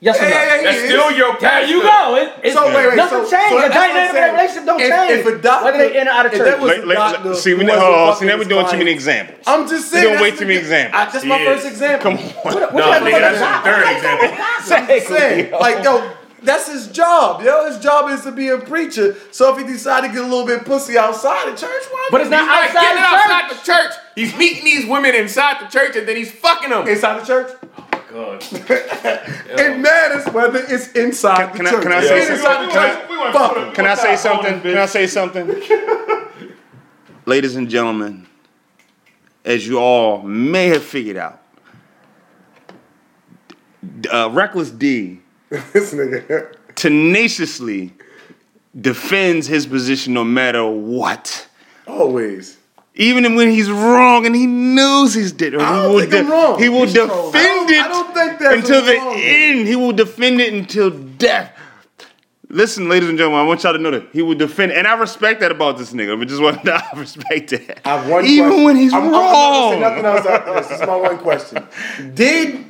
Yes 0.00 0.14
or 0.20 0.22
Yeah, 0.22 0.30
no? 0.30 0.34
yeah, 0.36 0.44
yeah, 0.44 0.62
That's 0.62 0.80
he 0.80 0.86
still 0.86 1.08
is. 1.10 1.16
your 1.18 1.36
There 1.40 1.66
you 1.66 1.82
go. 1.82 2.14
It, 2.16 2.32
it's, 2.44 2.54
So 2.54 2.66
wait, 2.66 2.86
wait, 2.86 2.96
nothing 2.96 3.24
so, 3.26 3.30
changed. 3.30 3.50
so 3.50 3.56
the 3.56 3.68
that's 3.68 3.74
what 3.74 3.82
I'm 3.82 3.94
dynamic 3.98 4.08
of 4.08 4.14
that 4.14 4.32
relationship 4.38 4.64
don't 4.64 4.80
if, 4.80 4.90
change. 4.94 5.10
If 5.18 5.26
a 5.26 5.42
doctor, 5.42 5.64
whether 5.64 5.78
they 5.78 6.00
in 6.00 6.06
or 6.06 6.10
out 6.12 6.26
of 6.26 6.32
church. 6.32 6.40
that 6.46 6.60
was 6.60 6.68
Let- 6.70 6.86
let- 6.86 6.94
doctor 6.94 7.34
see, 7.34 7.54
we, 7.54 7.64
who 7.64 7.70
oh, 7.72 7.74
see, 7.74 8.12
fucking 8.14 8.28
now 8.28 8.36
we're 8.38 8.44
doing 8.44 8.66
too 8.70 8.78
many 8.78 8.92
examples. 8.92 9.42
I'm 9.46 9.66
just 9.68 9.90
saying. 9.90 10.04
doing 10.04 10.14
that's 10.14 10.22
way 10.22 10.30
too 10.38 10.46
many 10.46 10.58
examples. 10.60 10.94
I, 11.02 11.10
that's 11.10 11.24
my 11.24 11.38
He 11.38 11.44
first 11.46 11.66
example. 11.66 12.02
Come 12.12 12.18
on. 12.18 12.24
What- 12.46 12.72
what 12.72 12.74
No, 12.78 12.86
you 12.86 12.92
have 12.92 13.02
to 13.02 13.10
nigga, 13.10 13.20
that's 13.26 13.42
at? 13.42 13.58
the 13.58 13.70
third 13.70 13.84
example. 13.98 14.28
I'm 15.56 15.60
like, 15.66 15.82
yo, 15.84 16.12
that's 16.44 16.68
his 16.70 16.86
job, 16.88 17.42
yo. 17.42 17.66
His 17.66 17.78
job 17.80 18.08
is 18.10 18.22
to 18.22 18.30
be 18.30 18.48
a 18.48 18.58
preacher. 18.58 19.16
So 19.32 19.50
if 19.52 19.58
he 19.58 19.64
decided 19.72 20.08
to 20.08 20.14
get 20.14 20.22
a 20.22 20.28
little 20.28 20.46
bit 20.46 20.64
pussy 20.64 20.96
outside 20.96 21.48
of 21.48 21.58
church, 21.58 21.82
why? 21.90 22.08
But 22.12 22.20
it's 22.20 22.30
not 22.30 22.46
He's 22.46 22.66
He's 22.70 22.74
not 22.74 22.82
getting 22.82 23.02
the 23.02 23.08
church. 23.08 23.18
outside 23.18 23.50
the 23.50 23.66
church. 23.66 23.92
He's 24.14 24.36
meeting 24.38 24.64
these 24.64 24.86
women 24.86 25.16
inside 25.16 25.60
the 25.60 25.66
church 25.66 25.96
and 25.96 26.06
then 26.06 26.14
he's 26.16 26.30
fucking 26.30 26.70
them. 26.70 26.86
inside 26.86 27.20
the 27.20 27.26
church. 27.26 27.50
God. 28.12 28.42
It 29.60 29.78
matters 29.80 30.26
whether 30.32 30.58
it's 30.68 30.92
inside 30.92 31.54
Can 31.54 31.64
the 31.64 31.70
I- 31.70 31.72
church. 31.72 31.82
can 31.82 31.92
I 31.92 31.98
If 31.98 32.04
say 32.04 32.32
it's 32.32 32.42
something? 32.42 32.70
Can 32.70 32.78
I- 32.78 32.94
church, 32.94 33.32
fuck 33.32 33.56
him. 33.56 33.72
Can 33.74 33.86
I 33.86 33.94
say 33.94 34.16
something? 34.16 34.60
Can 34.60 34.78
I 34.78 34.86
say 34.86 35.06
something? 35.06 35.62
Ladies 37.26 37.56
and 37.56 37.68
gentlemen, 37.68 38.26
as 39.44 39.66
you 39.66 39.78
all 39.78 40.22
may 40.22 40.66
have 40.68 40.82
figured 40.84 41.16
out, 41.16 41.42
uh, 44.10 44.28
Reckless 44.32 44.70
D 44.70 45.20
This 45.50 45.92
nigga. 45.94 46.54
tenaciously 46.74 47.92
defends 48.78 49.46
his 49.46 49.66
position 49.66 50.12
no 50.14 50.24
matter 50.24 50.64
what. 50.66 51.48
Always. 51.86 52.57
Even 53.00 53.36
when 53.36 53.48
he's 53.50 53.70
wrong 53.70 54.26
and 54.26 54.34
he 54.34 54.46
knows 54.46 55.14
he's 55.14 55.30
dead, 55.32 55.52
he 55.52 55.56
will, 55.58 56.04
de- 56.06 56.24
wrong. 56.24 56.58
he 56.60 56.68
will 56.68 56.82
He's 56.84 56.94
trolling. 56.94 57.32
defend 57.32 57.46
I 57.46 57.54
don't- 57.54 57.70
it 57.70 57.80
I 57.84 57.88
don't 57.88 58.14
think 58.14 58.38
that's 58.40 58.54
until 58.56 58.84
the 58.84 58.96
wrong. 58.96 59.14
end. 59.16 59.68
He 59.68 59.76
will 59.76 59.92
defend 59.92 60.40
it 60.40 60.52
until 60.52 60.90
death. 60.90 61.52
Listen, 62.50 62.88
ladies 62.88 63.08
and 63.10 63.16
gentlemen, 63.18 63.40
I 63.40 63.44
want 63.44 63.62
y'all 63.62 63.74
to 63.74 63.78
know 63.78 63.90
that 63.92 64.08
he 64.12 64.22
will 64.22 64.34
defend, 64.34 64.72
and 64.72 64.86
I 64.86 64.94
respect 64.94 65.40
that 65.40 65.52
about 65.52 65.76
this 65.78 65.92
nigga. 65.92 66.18
But 66.18 66.28
just 66.28 66.42
want 66.42 66.64
to 66.64 66.74
I 66.94 66.98
respect 66.98 67.50
that. 67.50 67.86
I 67.86 67.98
have 67.98 68.08
one 68.08 68.24
Even 68.26 68.48
question. 68.48 68.64
when 68.64 68.76
he's 68.76 68.92
I'm, 68.92 69.04
I'm 69.04 69.10
not 69.12 69.32
wrong. 69.32 69.80
nothing 69.80 70.04
else 70.04 70.26
after 70.26 70.54
this. 70.54 70.66
This 70.68 70.80
is 70.80 70.86
my 70.86 70.96
one 70.96 71.18
question. 71.18 71.66
Did 72.14 72.64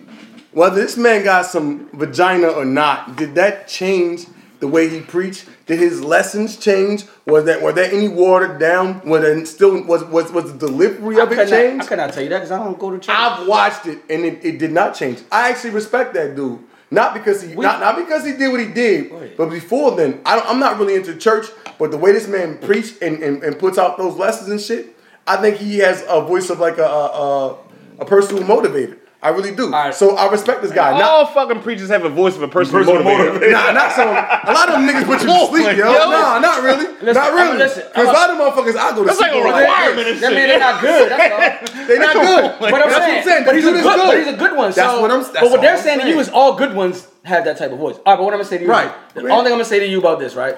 whether 0.53 0.75
this 0.77 0.97
man 0.97 1.25
got 1.25 1.47
some 1.47 1.89
vagina 1.93 2.49
or 2.49 2.65
not, 2.65 3.17
did 3.17 3.35
that 3.37 3.69
change 3.69 4.27
the 4.61 4.69
way 4.69 4.89
he 4.89 5.01
preached? 5.01 5.49
Did 5.67 5.79
his 5.79 6.03
lessons 6.03 6.57
change? 6.57 7.05
Was 7.27 7.45
that 7.45 7.63
were 7.63 7.73
there 7.73 7.91
any 7.93 8.09
watered 8.09 8.59
down? 8.59 9.01
Was 9.09 9.23
there 9.23 9.45
still 9.47 9.83
was 9.85 10.05
was 10.05 10.31
was 10.33 10.53
the 10.53 10.59
delivery 10.67 11.19
I 11.21 11.23
of 11.25 11.33
it 11.33 11.39
I 11.39 11.47
changed? 11.47 11.87
could 11.89 11.99
not 11.99 12.13
tell 12.13 12.23
you 12.23 12.29
that 12.31 12.39
because 12.39 12.51
I 12.53 12.59
don't 12.63 12.79
go 12.79 12.91
to 12.91 12.99
church. 12.99 13.15
I've 13.17 13.47
watched 13.47 13.87
it 13.87 13.99
and 14.11 14.25
it, 14.25 14.45
it 14.45 14.59
did 14.59 14.73
not 14.73 14.95
change. 14.95 15.21
I 15.31 15.51
actually 15.51 15.71
respect 15.71 16.15
that 16.15 16.35
dude. 16.37 16.61
Not 16.91 17.13
because 17.13 17.43
he 17.43 17.55
We- 17.55 17.65
not, 17.65 17.81
not 17.81 17.97
because 17.97 18.25
he 18.25 18.33
did 18.33 18.49
what 18.51 18.61
he 18.61 18.67
did, 18.67 19.13
Right. 19.13 19.37
but 19.37 19.51
before 19.51 19.95
then, 19.95 20.21
I 20.25 20.37
don't, 20.37 20.49
I'm 20.49 20.59
not 20.59 20.79
really 20.79 20.95
into 20.95 21.15
church. 21.17 21.47
But 21.79 21.91
the 21.91 21.99
way 21.99 22.13
this 22.13 22.27
man 22.27 22.59
preached 22.59 23.03
and, 23.03 23.23
and, 23.23 23.43
and 23.45 23.59
puts 23.59 23.77
out 23.79 23.99
those 23.99 24.17
lessons 24.17 24.49
and 24.49 24.61
shit, 24.61 24.97
I 25.27 25.37
think 25.37 25.59
he 25.59 25.79
has 25.79 26.03
a 26.09 26.23
voice 26.23 26.49
of 26.51 26.59
like 26.61 26.79
a 26.79 26.83
a, 26.85 27.07
a, 27.07 27.57
a 28.01 28.05
person 28.07 28.39
who 28.39 28.45
motivated. 28.45 28.99
I 29.21 29.31
really 29.31 29.51
do. 29.51 29.69
right. 29.73 29.93
So 29.93 30.15
I 30.17 30.31
respect 30.31 30.63
this 30.63 30.71
guy. 30.71 30.93
Not, 30.93 31.03
All 31.03 31.27
fucking 31.27 31.61
preachers 31.63 31.89
have 31.89 32.05
a 32.05 32.09
voice 32.09 32.37
of 32.37 32.43
a 32.43 32.47
person, 32.47 32.71
Person 32.73 32.95
motivated. 33.03 33.27
motivated. 33.35 33.53
Nah, 33.53 33.73
not 33.73 33.91
some. 33.91 34.07
A 34.09 34.53
lot 34.55 34.69
of 34.69 34.79
them 34.79 34.87
niggas 34.87 35.07
put 35.07 35.21
you 35.23 35.27
to 35.27 35.47
sleep, 35.51 35.77
yo. 35.77 35.91
yo. 35.91 36.11
Nah, 36.11 36.39
not 36.39 36.63
really. 36.63 36.87
Listen, 37.03 37.15
not 37.15 37.33
really. 37.35 37.59
Listen, 37.59 37.83
Because 37.89 38.07
a 38.07 38.11
I'ma- 38.11 38.13
lot 38.13 38.31
of 38.31 38.37
motherfuckers, 38.39 38.77
I 38.79 38.91
go 38.95 39.03
to 39.03 39.07
That's 39.07 39.19
sleep. 39.19 39.33
like 39.33 39.43
a 39.43 39.45
requirement 39.45 40.07
and 40.09 40.19
that 40.19 40.29
shit. 40.31 40.39
mean 40.39 40.47
they're 40.49 40.59
not 40.61 40.81
good. 40.81 41.11
That's 41.11 41.71
all. 41.73 41.85
They 41.89 41.99
not 41.99 42.13
good. 42.15 42.55
But 42.61 42.75
I'm 42.75 42.81
That's 42.81 42.93
what 42.95 43.03
saying, 43.03 43.19
I'm 43.19 43.25
saying. 43.25 43.45
but 43.47 43.55
he's 43.57 43.65
a 43.65 43.73
Dude 43.73 43.83
good, 43.83 43.99
is 43.99 44.07
but 44.07 44.19
he's 44.19 44.27
a 44.29 44.37
good 44.37 44.57
one. 44.57 44.71
That's 44.71 44.77
so, 44.93 45.01
what 45.01 45.11
I'm- 45.11 45.21
that's 45.23 45.33
but 45.41 45.51
what 45.51 45.61
they're 45.63 45.77
I'm 45.77 45.83
saying 45.83 46.01
to 46.01 46.09
you 46.09 46.21
is 46.21 46.29
all 46.29 46.55
good 46.55 46.75
ones 46.75 47.09
have 47.25 47.45
that 47.47 47.57
type 47.59 47.73
of 47.73 47.79
voice. 47.79 47.97
All 47.97 48.13
right, 48.13 48.17
but 48.17 48.23
what 48.23 48.35
I'm 48.35 48.39
gonna 48.39 48.49
say 48.49 48.59
to 48.59 48.65
you, 48.65 48.71
Right. 48.71 48.93
The 49.15 49.23
only 49.23 49.31
thing 49.33 49.39
I'm 49.47 49.59
gonna 49.59 49.65
say 49.65 49.81
to 49.81 49.87
you 49.89 49.99
about 49.99 50.21
this, 50.21 50.35
right? 50.37 50.57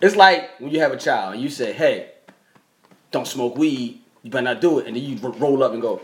It's 0.00 0.14
like 0.14 0.50
when 0.60 0.70
you 0.70 0.78
have 0.80 0.92
a 0.92 0.96
child 0.96 1.34
and 1.34 1.42
you 1.42 1.48
say, 1.48 1.72
"Hey, 1.72 2.10
don't 3.10 3.26
smoke 3.26 3.56
weed. 3.58 4.00
You 4.22 4.30
better 4.30 4.44
not 4.44 4.60
do 4.60 4.78
it," 4.78 4.86
and 4.86 4.94
then 4.94 5.02
you 5.02 5.16
roll 5.40 5.64
up 5.64 5.72
and 5.72 5.82
go, 5.82 6.00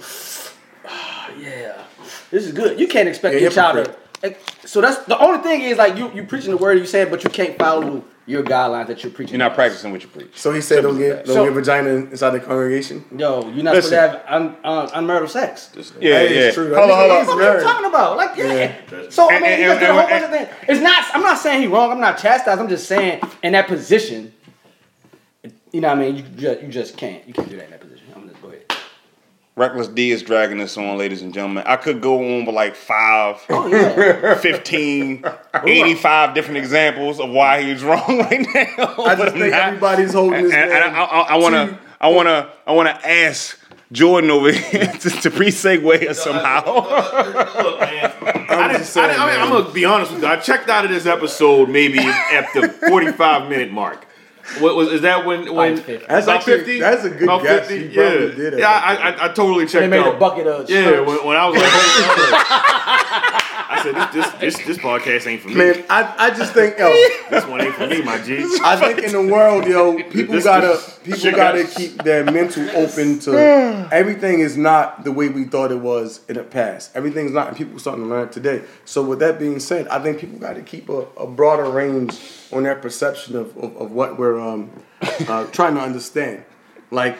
"Yeah, 1.38 1.82
this 2.30 2.44
is 2.46 2.52
good." 2.52 2.78
You 2.78 2.86
can't 2.88 3.08
expect 3.08 3.34
Yeah, 3.34 3.40
your 3.42 3.50
child 3.50 3.74
to 3.76 3.80
hypocrite. 3.90 4.00
Eh, 4.22 4.32
so 4.64 4.80
that's 4.80 5.04
the 5.04 5.18
only 5.18 5.40
thing 5.42 5.62
is 5.62 5.76
like 5.78 5.96
you 5.96 6.10
you 6.12 6.24
preaching 6.24 6.50
the 6.50 6.56
word 6.56 6.78
you 6.78 6.86
saying, 6.86 7.10
but 7.10 7.24
you 7.24 7.30
can't 7.30 7.58
follow 7.58 8.04
your 8.26 8.42
guidelines 8.42 8.86
that 8.86 9.02
you're 9.04 9.12
preaching. 9.12 9.34
You're 9.38 9.46
not 9.46 9.54
practicing 9.54 9.92
what 9.92 10.00
you 10.00 10.08
preach. 10.08 10.30
So 10.38 10.50
he 10.52 10.62
said, 10.62 10.82
"Don't 10.82 10.96
get 10.98 11.26
don't 11.26 11.34
So- 11.34 11.44
get 11.44 11.52
vagina 11.52 11.90
inside 11.90 12.30
the 12.30 12.40
congregation." 12.40 13.04
Yo, 13.16 13.48
you're 13.50 13.62
not 13.64 13.74
Listen. 13.74 13.90
supposed 13.90 13.90
to 13.90 13.96
have 14.00 14.22
un, 14.28 14.56
un, 14.64 14.88
unmarital 14.88 15.28
sex. 15.28 15.70
Yeah, 16.00 16.20
That 16.20 16.32
is 16.32 16.36
yeah. 16.36 16.50
true. 16.52 16.74
Hold 16.74 16.90
on, 16.90 16.98
hold 16.98 17.10
on. 17.10 17.26
What 17.26 17.42
are 17.44 17.58
you 17.58 17.62
talking 17.64 17.86
about? 17.86 18.16
Like, 18.16 18.36
yeah. 18.36 18.72
So 19.10 19.28
I 19.30 19.34
mean, 19.40 19.44
and- 19.44 19.60
he 19.60 19.64
just 19.68 19.80
did 19.80 19.90
a 19.90 19.92
whole 19.92 20.08
bunch 20.08 20.24
of 20.24 20.30
things. 20.30 20.48
It's 20.68 20.80
not. 20.80 21.04
I'm 21.14 21.22
not 21.22 21.38
saying 21.38 21.60
he 21.60 21.66
wrong. 21.66 21.90
I'm 21.92 22.00
not 22.00 22.16
chastised. 22.18 22.58
I'm 22.60 22.68
just 22.68 22.86
saying 22.86 23.20
in 23.42 23.52
that 23.52 23.66
position, 23.68 24.32
you 25.72 25.80
know 25.82 25.88
what 25.88 25.98
I 25.98 26.00
mean. 26.00 26.16
You 26.16 26.22
just 26.22 26.62
you 26.62 26.68
just 26.68 26.96
can't. 26.96 27.26
You 27.28 27.34
can't 27.34 27.50
do 27.50 27.56
that 27.56 27.64
in 27.66 27.70
that 27.72 27.80
position. 27.80 28.06
I'm 28.16 28.26
just 28.26 28.40
go 28.40 28.48
ahead. 28.48 28.64
Reckless 29.56 29.86
D 29.86 30.10
is 30.10 30.24
dragging 30.24 30.58
this 30.58 30.76
on, 30.76 30.98
ladies 30.98 31.22
and 31.22 31.32
gentlemen. 31.32 31.62
I 31.64 31.76
could 31.76 32.00
go 32.00 32.18
on 32.18 32.44
with 32.44 32.56
like 32.56 32.74
five, 32.74 33.40
Oh 33.48 33.68
yeah. 33.68 34.34
15, 34.34 35.24
85 35.64 36.34
different 36.34 36.58
examples 36.58 37.20
of 37.20 37.30
why 37.30 37.62
he 37.62 37.72
was 37.72 37.84
wrong 37.84 38.18
right 38.18 38.44
now. 38.52 38.94
I 38.98 39.14
just 39.14 39.36
think 39.36 39.52
not. 39.52 39.62
everybody's 39.62 40.12
holding 40.12 40.40
and, 40.40 40.46
this 40.46 40.54
and, 40.54 40.72
and 40.72 40.96
I, 40.96 41.04
I, 41.04 41.20
I 41.20 41.36
wanna, 41.36 41.78
I 42.00 42.08
wanna, 42.08 42.50
I 42.66 42.72
wanna 42.72 42.98
ask 43.04 43.56
Jordan 43.92 44.32
over 44.32 44.50
here 44.50 44.86
to, 45.00 45.10
to 45.10 45.30
pre-segue 45.30 46.08
us 46.08 46.20
somehow. 46.20 46.64
Look, 46.74 47.80
man. 47.80 48.12
I 48.48 48.68
didn't, 48.68 48.78
just 48.78 48.92
saying, 48.92 49.08
I 49.08 49.12
didn't, 49.12 49.20
I 49.20 49.26
mean, 49.26 49.36
man. 49.36 49.40
I'm 49.40 49.62
gonna 49.62 49.72
be 49.72 49.84
honest 49.84 50.10
with 50.10 50.22
you. 50.22 50.28
I 50.28 50.36
checked 50.36 50.68
out 50.68 50.84
of 50.84 50.90
this 50.90 51.06
episode 51.06 51.68
maybe 51.68 52.00
at 52.00 52.52
the 52.54 52.68
45 52.88 53.48
minute 53.48 53.70
mark. 53.70 54.03
What 54.60 54.76
was 54.76 54.88
is 54.92 55.00
that 55.02 55.24
when 55.24 55.52
when 55.54 55.76
50. 55.78 56.06
That's 56.06 56.26
about 56.26 56.36
actually- 56.36 56.58
50? 56.58 56.80
that's 56.80 57.04
a 57.04 57.10
good 57.10 57.22
About 57.24 57.42
guess. 57.42 57.66
50? 57.68 57.88
He 57.88 57.94
Yeah, 57.96 58.08
did 58.10 58.58
yeah. 58.58 58.68
I, 58.68 58.94
I, 58.94 59.24
I 59.24 59.28
totally 59.28 59.64
checked 59.66 59.82
They 59.82 59.88
made 59.88 60.00
out. 60.06 60.16
a 60.16 60.18
bucket 60.18 60.46
of 60.46 60.68
Yeah, 60.68 61.00
when, 61.00 61.24
when 61.26 61.36
I 61.36 61.46
was 61.46 61.56
like, 61.56 61.64
I 63.68 63.82
said 63.82 63.94
this, 63.94 64.30
this 64.32 64.56
this 64.56 64.66
this 64.66 64.78
podcast 64.78 65.26
ain't 65.26 65.42
for 65.42 65.48
me. 65.48 65.54
Man, 65.54 65.84
I, 65.88 66.14
I 66.18 66.30
just 66.30 66.52
think 66.52 66.78
yo, 66.78 66.90
This 67.30 67.44
one 67.46 67.60
ain't 67.60 67.74
for 67.74 67.86
me, 67.86 68.02
my 68.02 68.20
G. 68.22 68.44
I 68.62 68.76
think 68.76 68.98
in 69.06 69.12
the 69.12 69.32
world, 69.32 69.66
yo, 69.66 69.96
people 70.10 70.34
This- 70.34 70.44
gotta 70.44 70.80
people 71.02 71.18
shit 71.18 71.34
gotta 71.36 71.64
got- 71.64 71.72
keep 71.74 72.02
their 72.02 72.24
mental 72.24 72.68
open 72.76 73.18
to 73.20 73.32
everything 73.92 74.40
is 74.40 74.56
not 74.56 75.04
the 75.04 75.12
way 75.12 75.28
we 75.28 75.44
thought 75.44 75.72
it 75.72 75.80
was 75.80 76.20
in 76.28 76.36
the 76.36 76.44
past. 76.44 76.90
Everything's 76.94 77.32
not, 77.32 77.48
and 77.48 77.56
people 77.56 77.78
starting 77.78 78.04
to 78.04 78.10
learn 78.10 78.28
today. 78.30 78.62
So 78.84 79.02
with 79.02 79.18
that 79.20 79.38
being 79.38 79.58
said, 79.60 79.88
I 79.88 80.02
think 80.02 80.18
people 80.18 80.38
got 80.38 80.54
to 80.54 80.62
keep 80.62 80.88
a, 80.88 81.06
a 81.16 81.26
broader 81.26 81.64
range 81.68 82.18
on 82.52 82.62
their 82.64 82.76
perception 82.76 83.36
of, 83.36 83.56
of, 83.56 83.76
of 83.76 83.92
what 83.92 84.18
we're 84.18 84.38
um, 84.40 84.70
uh, 85.28 85.44
trying 85.52 85.74
to 85.74 85.80
understand. 85.80 86.44
Like, 86.90 87.16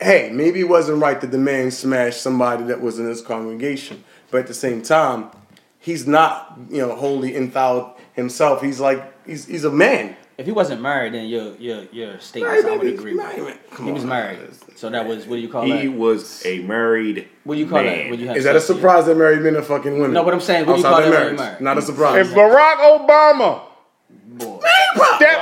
hey, 0.00 0.30
maybe 0.32 0.60
it 0.60 0.68
wasn't 0.68 1.00
right 1.02 1.20
that 1.20 1.30
the 1.30 1.38
man 1.38 1.70
smashed 1.70 2.20
somebody 2.22 2.64
that 2.64 2.80
was 2.80 2.98
in 2.98 3.06
his 3.06 3.20
congregation, 3.20 4.02
but 4.30 4.38
at 4.40 4.46
the 4.46 4.54
same 4.54 4.82
time, 4.82 5.30
he's 5.78 6.06
not, 6.06 6.58
you 6.70 6.78
know, 6.78 6.94
wholly 6.94 7.36
enthralled 7.36 7.92
himself. 8.12 8.62
He's 8.62 8.80
like, 8.80 9.02
he's 9.26 9.46
he's 9.46 9.64
a 9.64 9.70
man. 9.70 10.16
If 10.38 10.46
he 10.46 10.52
wasn't 10.52 10.80
married, 10.80 11.12
then 11.12 11.26
your 11.28 11.54
your 11.56 11.82
your 11.92 12.18
statements 12.18 12.64
I 12.64 12.76
would 12.76 12.86
agree 12.86 13.14
with. 13.14 13.58
He 13.78 13.92
was 13.92 14.04
married, 14.04 14.38
so 14.74 14.88
that 14.88 15.06
was 15.06 15.26
what 15.26 15.36
do 15.36 15.42
you 15.42 15.48
call 15.50 15.64
He 15.64 15.72
that? 15.72 15.82
He 15.82 15.88
was 15.88 16.44
a 16.46 16.60
married. 16.60 17.28
What 17.44 17.56
do 17.56 17.60
you 17.60 17.68
call 17.68 17.82
man. 17.82 18.04
that? 18.04 18.10
When 18.10 18.20
you 18.20 18.28
have 18.28 18.36
Is 18.38 18.44
that 18.44 18.56
a 18.56 18.60
surprise 18.60 19.04
that 19.06 19.16
married 19.16 19.42
men 19.42 19.56
are 19.56 19.62
fucking 19.62 19.94
women? 19.94 20.12
No, 20.12 20.24
but 20.24 20.32
I'm 20.32 20.40
saying, 20.40 20.64
what 20.66 20.74
do 20.74 20.78
you 20.78 20.84
call 20.84 20.96
that 20.96 21.02
when 21.02 21.10
marriage. 21.12 21.38
you're 21.38 21.46
married? 21.46 21.60
Not 21.60 21.76
a 21.76 21.82
surprise. 21.82 22.26
if 22.26 22.34
Barack 22.34 22.76
Obama 22.76 23.62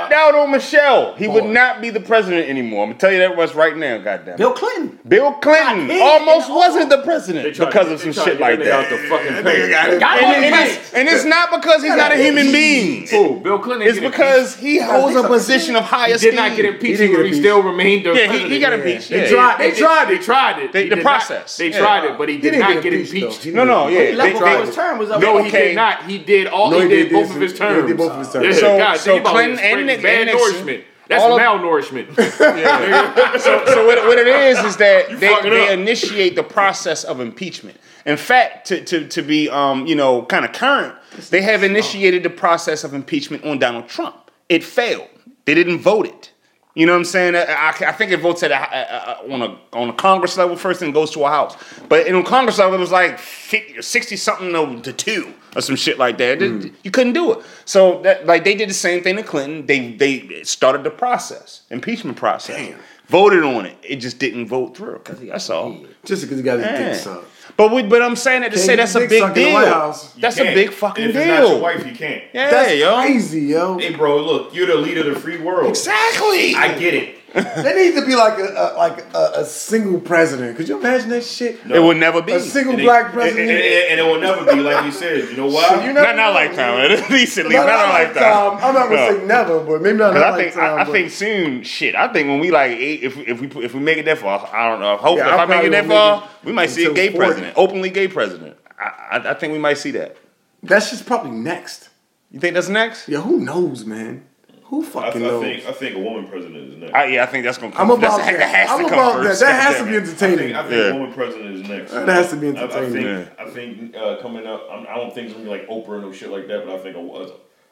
stepped 0.09 0.35
out 0.35 0.35
on 0.39 0.51
Michelle, 0.51 1.15
he 1.15 1.27
would 1.27 1.45
not 1.45 1.81
be 1.81 1.89
the 1.89 1.99
president 1.99 2.49
anymore. 2.49 2.83
I'm 2.83 2.89
gonna 2.89 2.99
tell 2.99 3.11
you 3.11 3.19
that 3.19 3.35
was 3.37 3.55
right 3.55 3.75
now, 3.75 3.97
goddamn. 3.99 4.37
Bill 4.37 4.51
Clinton. 4.53 4.99
Bill 5.07 5.33
Clinton 5.33 5.91
almost 6.01 6.49
wasn't 6.49 6.89
the 6.89 7.01
president 7.03 7.57
because 7.57 7.87
they 7.87 7.93
of 7.93 7.99
some 8.01 8.13
shit 8.25 8.39
like 8.39 8.59
that 8.59 8.71
out 8.71 8.89
the 8.89 8.97
fucking 9.07 9.27
And, 9.27 9.47
him 9.47 10.43
and 10.43 10.53
on 10.55 10.61
it's, 10.67 10.93
and 10.93 11.07
it's 11.07 11.25
not 11.25 11.51
because 11.61 11.81
he's 11.83 11.95
not 11.95 12.11
a 12.11 12.15
human 12.17 12.51
being. 12.51 13.07
Who? 13.07 13.39
Bill 13.39 13.59
Clinton. 13.59 13.87
It's 13.87 13.99
because 13.99 14.55
he 14.57 14.79
holds 14.79 15.15
a 15.15 15.23
position 15.23 15.75
of 15.75 15.83
high 15.83 16.07
He 16.07 16.13
esteem. 16.13 16.31
did 16.31 16.35
not 16.37 16.55
get 16.55 16.65
impeached, 16.65 16.99
He 17.01 17.15
but 17.15 17.25
he 17.25 17.33
still 17.33 17.61
remained 17.61 18.05
the 18.05 18.13
Yeah, 18.13 18.31
he, 18.31 18.49
he 18.49 18.59
got 18.59 18.73
impeached. 18.73 19.09
They 19.09 19.29
tried- 19.29 19.57
They, 19.59 19.71
They 19.71 19.77
tried 19.77 20.05
They 20.09 20.15
it. 20.15 20.21
tried 20.21 20.59
it. 20.63 20.71
They- 20.73 20.83
the 20.89 20.95
did 20.95 21.03
not- 21.03 21.11
process. 21.19 21.57
they 21.57 21.69
Yeah. 21.69 21.79
tried 21.79 22.05
it, 22.05 22.17
but 22.17 22.29
he 22.29 22.35
He 22.35 22.41
did 22.41 22.51
didn't 22.51 22.73
get 22.73 22.83
get 22.83 22.93
impeached, 22.93 23.43
though. 23.43 23.51
No, 23.51 23.63
no, 23.65 23.87
yeah. 23.87 23.99
He 24.07 24.11
left 24.13 24.27
They- 24.27 24.33
before 24.33 24.49
they- 24.49 24.65
his 24.65 24.75
term 24.75 24.97
was 24.97 25.11
up. 25.11 25.21
No, 25.21 25.37
he 25.43 25.49
Okay. 25.49 25.67
did 25.69 25.75
not. 25.75 26.03
He 26.03 26.17
did 26.17 26.47
all. 26.47 26.71
No, 26.71 26.77
he, 26.77 26.83
he 26.83 26.89
did, 26.89 27.09
did 27.09 27.13
both 27.13 27.35
of 27.35 27.41
his 27.41 27.53
terms. 27.57 27.81
he 27.81 27.87
did 27.87 27.97
both 27.97 28.11
of 28.11 28.19
his 28.19 28.31
terms. 28.31 28.59
So- 28.59 28.77
God, 28.77 28.97
so 28.97 29.19
Clinton 29.21 29.59
it. 29.59 29.63
and 29.63 29.89
It's 30.03 30.03
bad 30.03 30.27
nourishment. 30.27 30.83
That's 31.09 31.23
all 31.23 31.39
malnourishment. 31.39 32.15
so, 33.39 33.65
so 33.65 33.87
what, 33.87 33.97
what 34.05 34.19
it 34.19 34.27
is 34.27 34.59
is 34.59 34.77
that 34.77 35.19
they, 35.19 35.49
they 35.49 35.73
initiate 35.73 36.35
the 36.35 36.43
process 36.43 37.03
of 37.03 37.19
impeachment. 37.19 37.77
In 38.05 38.15
fact, 38.15 38.67
to, 38.67 38.83
to, 38.85 39.07
to 39.07 39.21
be 39.23 39.49
um, 39.49 39.87
you 39.87 39.95
know 39.95 40.23
kind 40.23 40.45
of 40.45 40.53
current, 40.53 40.95
they 41.31 41.41
have 41.41 41.63
initiated 41.63 42.21
the 42.21 42.29
process 42.29 42.83
of 42.83 42.93
impeachment 42.93 43.43
on 43.43 43.57
Donald 43.57 43.87
Trump. 43.87 44.29
It 44.49 44.63
failed. 44.63 45.09
They 45.45 45.55
didn't 45.55 45.79
vote 45.79 46.05
it. 46.05 46.31
You 46.75 46.85
know 46.85 46.93
what 46.93 46.99
I'm 46.99 47.05
saying? 47.05 47.35
I, 47.35 47.73
I, 47.87 47.91
think 47.91 48.11
it 48.11 48.21
votes 48.21 48.43
at 48.43 48.51
a, 48.51 48.55
a, 48.55 49.27
a, 49.27 49.33
on 49.33 49.41
a 49.41 49.59
on 49.73 49.89
a 49.89 49.93
Congress 49.93 50.37
level 50.37 50.55
first 50.55 50.83
and 50.83 50.93
goes 50.93 51.09
to 51.11 51.25
a 51.25 51.27
House. 51.27 51.57
But 51.89 52.05
in 52.05 52.13
on 52.13 52.23
Congress 52.23 52.59
level, 52.59 52.75
it 52.75 52.79
was 52.79 52.91
like 52.91 53.17
50 53.17 53.81
60 53.81 54.15
something 54.15 54.81
to 54.83 54.93
two 54.93 55.33
or 55.55 55.61
some 55.61 55.75
shit 55.75 55.97
like 55.97 56.17
that. 56.19 56.41
It- 56.41 56.49
hmm. 56.51 56.67
You 56.83 56.91
couldn't 56.91 57.13
do 57.13 57.33
it. 57.33 57.39
So 57.65 58.01
that, 58.03 58.25
like 58.25 58.43
they 58.43 58.55
did 58.55 58.69
the 58.69 58.73
same 58.73 59.03
thing 59.03 59.15
to 59.17 59.23
Clinton. 59.23 59.65
They 59.65 59.91
they 59.91 60.43
started 60.43 60.83
the 60.83 60.91
process, 60.91 61.61
impeachment 61.69 62.17
process. 62.17 62.73
Voted 63.07 63.43
on 63.43 63.65
it. 63.65 63.75
It 63.81 63.95
just 63.95 64.19
didn't 64.19 64.45
vote 64.47 64.77
through. 64.77 65.01
That's 65.03 65.49
all. 65.49 65.75
Just 66.05 66.21
because 66.21 66.37
he 66.37 66.43
got 66.43 66.57
his 66.59 66.67
Yeah. 66.67 66.89
dick 66.89 66.95
sucked. 66.99 67.25
But 67.57 67.73
we, 67.73 67.81
but 67.81 68.03
I'm 68.03 68.15
saying 68.15 68.41
that 68.41 68.51
to 68.51 68.57
Can't 68.57 68.65
say 68.67 68.75
that's 68.75 68.93
a 68.93 68.99
big 69.07 69.19
sucked 69.19 69.35
in 69.35 69.45
the 69.45 69.53
White 69.53 69.65
deal. 69.65 69.73
House. 69.73 70.15
You 70.15 70.21
That's 70.21 70.37
a 70.37 70.43
can't. 70.43 70.55
big 70.55 70.69
fucking 70.71 71.03
And 71.05 71.09
if 71.09 71.15
it's 71.17 71.27
not 71.27 71.49
your 71.49 71.59
wife, 71.59 71.85
you 71.87 71.93
can't. 71.95 72.23
Yeah, 72.31 72.51
That's 72.51 72.75
yo. 72.75 72.95
crazy, 73.01 73.41
yo. 73.41 73.79
Hey, 73.79 73.95
bro, 73.95 74.21
look, 74.23 74.53
you're 74.53 74.67
the 74.67 74.75
leader 74.75 74.99
of 75.09 75.15
the 75.15 75.19
free 75.19 75.39
world. 75.39 75.69
Exactly. 75.69 76.53
I 76.53 76.77
get 76.77 76.93
it. 76.93 77.15
There 77.63 77.75
needs 77.75 77.99
to 77.99 78.05
be 78.05 78.15
like 78.15 78.39
a, 78.39 78.47
a 78.53 78.65
like 78.77 79.05
a, 79.13 79.31
a 79.41 79.45
single 79.45 79.99
president. 79.99 80.57
Could 80.57 80.67
you 80.67 80.79
imagine 80.79 81.09
that 81.09 81.23
shit? 81.23 81.59
It 81.69 81.79
would 81.79 81.97
never 81.97 82.21
be. 82.21 82.33
A 82.33 82.39
single 82.39 82.73
And 82.73 82.81
it- 82.81 82.85
black 82.85 83.05
and, 83.05 83.13
president. 83.13 83.49
and, 83.51 83.59
and- 83.59 83.89
and 83.91 83.99
it 83.99 84.03
will 84.03 84.19
never 84.19 84.45
be 84.55 84.61
like 84.61 84.85
you 84.85 84.91
said. 84.91 85.29
You 85.29 85.37
know 85.37 85.47
why? 85.47 85.83
You 85.85 85.93
not 85.93 86.01
never 86.01 86.15
not 86.17 86.29
know. 86.29 86.33
lifetime. 86.33 86.91
At 86.91 87.09
least 87.11 87.37
at 87.37 87.45
least 87.45 87.57
Not 87.57 87.65
not 87.67 87.79
our 87.79 87.85
a 87.89 87.93
lifetime. 88.03 88.23
lifetime. 88.23 88.67
I'm 88.67 88.73
not 88.73 88.89
gonna 88.89 88.95
No. 89.11 89.19
say 89.19 89.25
never, 89.25 89.59
but 89.63 89.81
maybe 89.81 89.97
not 89.99 90.13
Cause 90.13 90.21
a 90.21 90.25
I 90.27 90.35
think 90.37 90.55
lifetime. 90.55 90.77
I, 90.79 90.81
I 90.81 90.85
think 90.85 91.11
soon, 91.11 91.63
shit. 91.63 91.95
I 91.95 92.11
think 92.13 92.27
when 92.29 92.39
we 92.39 92.51
like 92.51 92.71
eight, 92.71 93.03
if 93.03 93.17
if 93.17 93.39
we 93.41 93.47
if 93.63 93.73
we 93.73 93.79
make 93.79 93.97
it 93.97 94.05
that 94.05 94.17
far, 94.17 94.49
I 94.53 94.67
don't 94.69 94.79
know. 94.79 94.97
Hopefully, 94.97 95.17
Yeah, 95.29 95.33
if 95.35 95.39
I 95.39 95.43
I 95.43 95.45
make 95.45 95.63
it 95.65 95.71
that 95.71 95.85
far, 95.87 96.23
it 96.23 96.45
we 96.45 96.51
might 96.51 96.69
see 96.69 96.85
a 96.85 96.93
gay 96.93 97.09
40. 97.11 97.17
president, 97.17 97.53
openly 97.57 97.89
gay 97.89 98.07
president. 98.07 98.57
I, 98.79 99.17
I 99.17 99.31
I 99.31 99.33
think 99.35 99.53
we 99.53 99.59
might 99.59 99.77
see 99.77 99.91
that. 99.91 100.17
that's 100.63 100.89
just 100.89 101.05
probably 101.05 101.31
next. 101.31 101.89
You 102.31 102.39
think 102.39 102.53
that's 102.53 102.69
next? 102.69 103.07
Yeah, 103.09 103.21
who 103.21 103.39
knows, 103.39 103.85
man? 103.85 104.23
Who 104.69 104.83
I, 104.83 104.85
fucking 104.85 105.23
I 105.23 105.27
knows? 105.27 105.43
think 105.43 105.65
I 105.65 105.71
think 105.71 105.95
a 105.95 105.99
woman 105.99 106.27
president 106.27 106.57
is 106.73 106.77
next. 106.77 106.93
I, 106.93 107.05
yeah, 107.05 107.23
I 107.23 107.25
think 107.25 107.43
that's 107.43 107.57
gonna 107.57 107.71
come. 107.71 107.89
I'm 107.91 107.97
about 107.97 108.17
that's, 108.19 108.29
that. 108.31 108.37
that 108.39 108.55
has 108.55 108.69
I'm 108.69 108.83
to 108.83 108.89
come 108.89 108.99
about 108.99 109.13
first. 109.23 109.39
that. 109.39 109.45
That 109.47 109.63
has 109.63 109.77
to 109.77 109.83
be 109.85 109.91
Goddamn 109.91 110.03
it. 110.03 110.07
I 110.07 110.11
entertaining. 110.11 110.37
think, 110.37 110.55
I 110.55 110.61
think 110.61 110.71
Yeah. 110.73 110.89
a 110.89 110.93
woman 110.93 111.13
president 111.13 111.55
is 111.55 111.69
next. 111.69 111.91
That 111.91 112.07
has 112.07 112.29
to 112.29 112.35
be 112.35 112.47
I, 112.47 112.51
I 112.51 112.53
entertaining. 112.63 113.25
think 113.25 113.39
I 113.39 113.49
think 113.49 113.95
uh, 113.97 114.17
coming 114.21 114.45
up, 114.45 114.63
I'm, 114.71 114.85
I 114.87 114.95
don't 114.95 115.13
think 115.13 115.25
it's 115.27 115.33
gonna 115.33 115.45
be 115.45 115.49
like 115.51 115.67
Oprah 115.67 115.89
or 115.89 116.01
no 116.01 116.11
shit 116.11 116.29
like 116.29 116.47
that. 116.47 116.65
But 116.65 116.75
I 116.75 116.77
think 116.79 116.95
a, 116.95 116.99
a, 116.99 117.31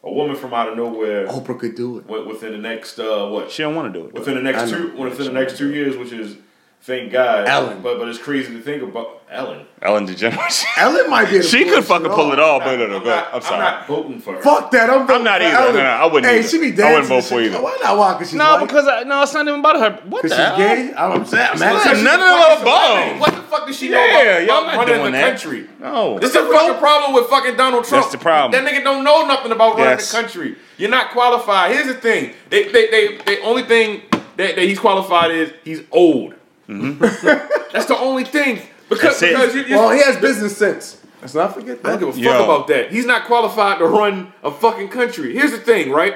a 0.09 0.11
woman 0.11 0.35
from 0.35 0.53
out 0.53 0.69
of 0.69 0.77
nowhere 0.77 1.27
Oprah 1.27 1.59
could 1.59 1.75
do 1.75 1.99
it. 1.99 2.07
within 2.07 2.51
the 2.53 2.57
next 2.57 2.97
uh, 2.99 3.27
what 3.27 3.51
She 3.51 3.61
don't 3.61 3.75
want 3.75 3.93
to 3.93 3.99
do 3.99 4.07
it. 4.07 4.13
within 4.13 4.35
the 4.35 4.41
next 4.41 4.69
two 4.71 4.95
within 4.97 5.25
the 5.27 5.33
next 5.33 5.57
two 5.57 5.71
years, 5.71 5.95
which 5.97 6.11
is 6.11 6.37
thank 6.81 7.11
God. 7.11 7.47
Ellen. 7.47 7.81
But 7.81 7.97
but 7.99 8.07
it's 8.07 8.19
crazy 8.19 8.53
to 8.53 8.61
think 8.61 8.83
about 8.83 9.21
Ellen. 9.29 9.65
Ellen 9.81 10.07
DeGeneres. 10.07 10.63
Ellen 10.77 11.09
might 11.09 11.29
be. 11.29 11.41
she 11.43 11.65
could 11.65 11.83
fucking 11.83 12.09
pull 12.09 12.31
it 12.31 12.39
off. 12.39 12.63
But 12.63 12.77
no, 12.77 12.87
no, 12.87 12.87
no. 12.87 12.97
I'm 12.97 13.03
go 13.03 13.09
ahead. 13.11 13.23
not, 13.25 13.33
I'm 13.35 13.41
sorry. 13.41 13.59
not 13.59 13.87
voting 13.87 14.19
for 14.21 14.33
her. 14.35 14.41
Fuck 14.41 14.71
that. 14.71 14.89
I'm, 14.89 15.05
voting 15.05 15.25
not 15.25 15.41
for 15.41 15.47
either. 15.47 15.53
No, 15.53 15.61
Ellen. 15.63 15.75
no, 15.75 15.81
I 15.83 16.05
wouldn't 16.05 16.25
Hey, 16.31 16.39
either. 16.39 16.47
she 16.47 16.59
be 16.59 16.69
dancing. 16.71 16.85
I 16.85 16.91
wouldn't 16.91 17.07
vote 17.09 17.21
for 17.23 17.27
shit. 17.41 17.51
either. 17.51 17.61
Why 17.61 17.77
not? 17.83 17.97
Why? 17.97 18.13
Because 18.13 18.29
she's 18.29 18.37
No, 18.37 18.51
white? 18.55 18.67
because 18.67 18.87
I, 18.87 19.03
no, 19.03 19.21
it's 19.23 19.33
not 19.33 19.47
even 19.47 19.59
about 19.59 19.75
her. 19.79 20.07
What 20.09 20.21
the 20.23 20.29
Because 20.29 20.37
hell? 20.37 20.55
she's 20.57 20.65
gay. 20.65 20.93
I'm 20.95 21.25
saying. 21.25 21.47
I'm 21.51 21.59
Listen, 21.59 21.91
asking. 21.91 22.03
none 22.05 22.21
of 22.21 22.59
them 22.59 22.61
above. 22.61 23.19
What 23.19 23.35
the 23.35 23.41
fuck 23.43 23.67
does 23.67 23.77
she 23.77 23.89
know 23.89 23.97
Yeah, 24.03 24.21
about, 24.21 24.47
y'all 24.47 24.63
about 24.63 24.65
not 24.65 24.77
running 24.77 24.95
doing 24.95 25.11
the 25.11 25.17
that. 25.17 25.29
country? 25.41 25.69
No. 25.79 26.19
This 26.19 26.29
is 26.29 26.33
the 26.35 26.51
fucking 26.53 26.79
problem 26.79 27.13
with 27.13 27.27
fucking 27.27 27.57
Donald 27.57 27.83
Trump. 27.85 28.05
That's 28.05 28.11
the 28.13 28.17
problem. 28.17 28.51
That 28.63 28.71
nigga 28.71 28.83
don't 28.83 29.03
know 29.03 29.27
nothing 29.27 29.51
about 29.51 29.77
running 29.77 29.97
the 29.97 30.09
country. 30.09 30.55
You're 30.77 30.89
not 30.89 31.11
qualified. 31.11 31.71
Here's 31.73 31.87
the 31.87 31.95
thing. 31.95 32.33
They 32.49 32.71
they 32.71 32.89
they 32.89 33.17
the 33.17 33.41
only 33.41 33.63
thing 33.63 34.03
that, 34.37 34.55
that 34.55 34.59
he's 34.59 34.79
qualified 34.79 35.31
is 35.31 35.51
he's 35.65 35.81
old. 35.91 36.35
That's 37.73 37.85
the 37.85 37.97
only 37.97 38.23
thing. 38.25 38.61
Because 38.89 39.19
because 39.19 39.55
you, 39.55 39.63
you, 39.63 39.75
Well, 39.75 39.89
he 39.91 40.01
has 40.01 40.17
business 40.17 40.55
sense. 40.57 41.01
Let's 41.21 41.33
not 41.33 41.53
forget 41.53 41.79
I 41.83 41.91
don't 41.91 41.99
give 41.99 42.07
a 42.09 42.13
fuck 42.13 42.21
Yo. 42.21 42.43
about 42.43 42.67
that. 42.67 42.91
He's 42.91 43.05
not 43.05 43.25
qualified 43.25 43.79
to 43.79 43.85
run 43.85 44.33
a 44.43 44.51
fucking 44.51 44.89
country. 44.89 45.33
Here's 45.33 45.51
the 45.51 45.57
thing, 45.57 45.91
right? 45.91 46.13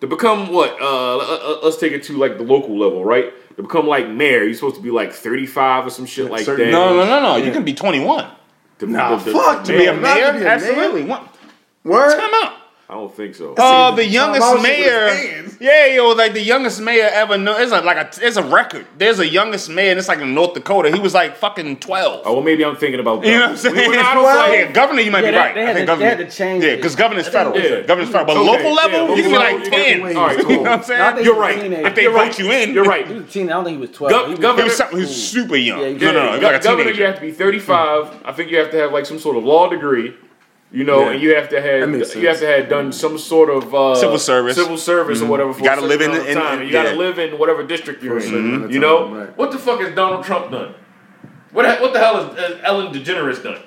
To 0.00 0.06
become 0.06 0.52
what? 0.52 0.80
Uh, 0.80 1.60
let's 1.62 1.76
take 1.76 1.92
it 1.92 2.02
to 2.04 2.16
like 2.16 2.38
the 2.38 2.42
local 2.44 2.76
level, 2.78 3.04
right? 3.04 3.32
To 3.56 3.62
become 3.62 3.86
like 3.86 4.08
mayor, 4.08 4.42
you're 4.44 4.54
supposed 4.54 4.76
to 4.76 4.82
be 4.82 4.90
like 4.90 5.12
35 5.12 5.86
or 5.86 5.90
some 5.90 6.06
shit 6.06 6.30
like 6.30 6.44
certain- 6.44 6.66
that. 6.66 6.72
No, 6.72 6.94
no, 6.96 7.04
no, 7.04 7.20
no. 7.20 7.36
You 7.36 7.52
can 7.52 7.64
be 7.64 7.74
21 7.74 8.26
To, 8.78 8.86
Nah, 8.86 9.16
the- 9.16 9.24
the- 9.26 9.32
fuck, 9.32 9.64
the 9.64 9.72
to 9.72 9.78
be 9.78 9.86
a 9.86 9.92
mayor. 9.94 10.32
be 10.32 10.38
a 10.38 10.40
mayor? 10.40 10.48
Absolutely. 10.48 11.04
What? 11.04 11.28
Word. 11.84 12.18
Time 12.18 12.30
out. 12.42 12.52
I 12.92 12.96
don't 12.96 13.14
think 13.16 13.34
so. 13.34 13.54
Uh, 13.54 13.90
the 13.92 14.04
youngest 14.04 14.42
Tom 14.42 14.58
Alston 14.58 14.62
with 14.70 14.76
his 14.76 14.86
mayor. 14.86 15.08
hands. 15.08 15.56
Yeah, 15.58 15.86
yo, 15.86 16.10
like 16.10 16.34
the 16.34 16.42
youngest 16.42 16.78
mayor 16.82 17.08
ever 17.10 17.38
know. 17.38 17.56
It's 17.56 17.72
a, 17.72 17.80
like 17.80 17.96
a, 17.96 18.26
it's 18.26 18.36
a 18.36 18.42
record. 18.42 18.86
There's 18.98 19.18
a 19.18 19.26
youngest 19.26 19.70
mayor, 19.70 19.92
and 19.92 19.98
it's 19.98 20.08
like 20.08 20.18
in 20.18 20.34
North 20.34 20.52
Dakota. 20.52 20.90
He 20.92 21.00
was 21.00 21.14
like 21.14 21.36
fucking 21.38 21.78
twelve. 21.78 22.20
Oh, 22.26 22.34
well, 22.34 22.42
maybe 22.42 22.62
I'm 22.66 22.76
thinking 22.76 23.00
about. 23.00 23.24
You 23.24 23.32
know 23.32 23.40
what 23.40 23.50
I'm 23.52 23.56
saying? 23.56 23.74
We- 23.76 23.88
we- 23.88 23.96
don't 23.96 24.22
Well, 24.22 24.52
yeah, 24.54 24.70
governor, 24.72 25.00
you 25.00 25.10
might 25.10 25.24
Yeah, 25.24 25.30
be 25.30 25.32
they- 25.32 25.38
right. 25.38 25.54
they 25.54 25.62
I 25.62 25.64
had 25.68 25.76
think 25.76 25.88
to- 25.88 25.96
they 25.96 26.04
had 26.04 26.18
to 26.18 26.30
change 26.30 26.64
Yeah, 26.64 26.76
because 26.76 26.94
governor's 26.94 27.28
federal. 27.28 27.58
Yeah. 27.58 27.80
Governor's 27.80 28.10
federal, 28.10 28.26
but 28.26 28.36
Okay, 28.36 28.50
local 28.50 28.64
yeah, 28.64 28.74
level, 28.74 29.00
local 29.00 29.16
you 29.16 29.22
can 29.22 29.32
be 29.32 29.38
like 29.38 29.64
ten. 29.70 29.98
you 30.00 30.06
can 30.08 30.16
All 30.18 30.26
right, 30.26 30.38
You 30.38 30.44
cool. 30.44 30.54
know 30.56 30.60
what 30.62 30.70
I'm 30.72 30.82
saying? 30.82 31.16
No, 31.16 31.22
You're 31.22 31.36
right. 31.40 31.58
a 31.58 31.62
teenager. 31.62 31.86
If 31.86 31.94
they 31.94 32.02
You're 32.02 32.12
vote 32.12 32.18
right. 32.18 32.38
you 32.38 32.50
in, 32.52 32.74
You're 32.74 32.84
right. 32.84 33.06
He 33.08 33.14
was 33.14 33.22
a 33.24 33.26
teen. 33.26 33.48
I 33.48 33.52
don't 33.54 33.64
think 33.64 33.76
he 33.76 33.80
was 33.80 33.90
twelve. 33.90 34.12
Gov- 34.12 34.24
he 34.26 34.30
was, 34.32 34.38
governor- 34.40 34.62
He 34.64 34.68
was, 34.68 34.76
something, 34.76 34.98
he 34.98 35.02
was 35.04 35.30
super 35.30 35.56
young. 35.56 35.80
Yeah, 35.80 35.92
no, 35.92 36.12
no, 36.12 36.36
no, 36.36 36.46
like 36.46 36.60
a 36.60 36.62
governor, 36.62 36.84
teenager. 36.84 37.00
you 37.00 37.06
have 37.06 37.14
to 37.14 37.20
be 37.22 37.32
35. 37.32 38.22
I 38.26 38.32
think 38.32 38.50
you 38.50 38.58
have 38.58 38.70
to 38.72 38.76
have 38.76 38.92
like 38.92 39.06
some 39.06 39.18
sort 39.18 39.38
of 39.38 39.44
law 39.44 39.70
degree. 39.70 40.14
You 40.72 40.84
know, 40.84 41.00
Yeah. 41.00 41.10
and 41.12 41.22
you 41.22 41.34
have 41.34 41.48
to 41.50 41.60
have 41.60 41.90
you 42.16 42.28
have 42.28 42.38
to 42.38 42.46
have 42.46 42.68
done 42.70 42.92
some 42.92 43.18
sort 43.18 43.50
of 43.50 43.74
uh, 43.74 43.94
Civil 43.94 44.18
service. 44.18 44.56
civil 44.56 44.78
service 44.78 45.20
or 45.20 45.26
whatever. 45.26 45.52
For 45.52 45.58
You 45.60 45.64
gotta 45.66 45.82
live 45.82 46.00
in- 46.00 46.10
amount 46.10 46.22
of 46.22 46.28
in- 46.28 46.34
time. 46.38 46.60
in- 46.62 46.66
you 46.66 46.72
got 46.72 46.84
to 46.90 46.96
live 46.96 47.18
in 47.18 47.36
whatever 47.38 47.62
district 47.62 48.02
you're 48.02 48.18
For 48.18 48.26
a 48.26 48.30
certain 48.30 48.64
in. 48.64 48.70
You 48.70 48.78
know 48.80 49.14
right. 49.14 49.36
what 49.36 49.50
the 49.52 49.58
fuck 49.58 49.80
has 49.82 49.94
Donald 49.94 50.24
Trump 50.24 50.50
done? 50.50 50.74
What 51.52 51.64
the- 51.64 51.82
what 51.82 51.92
the 51.92 51.98
hell 51.98 52.24
has 52.34 52.56
Ellen 52.64 52.92
DeGeneres 52.94 53.42
done? 53.42 53.58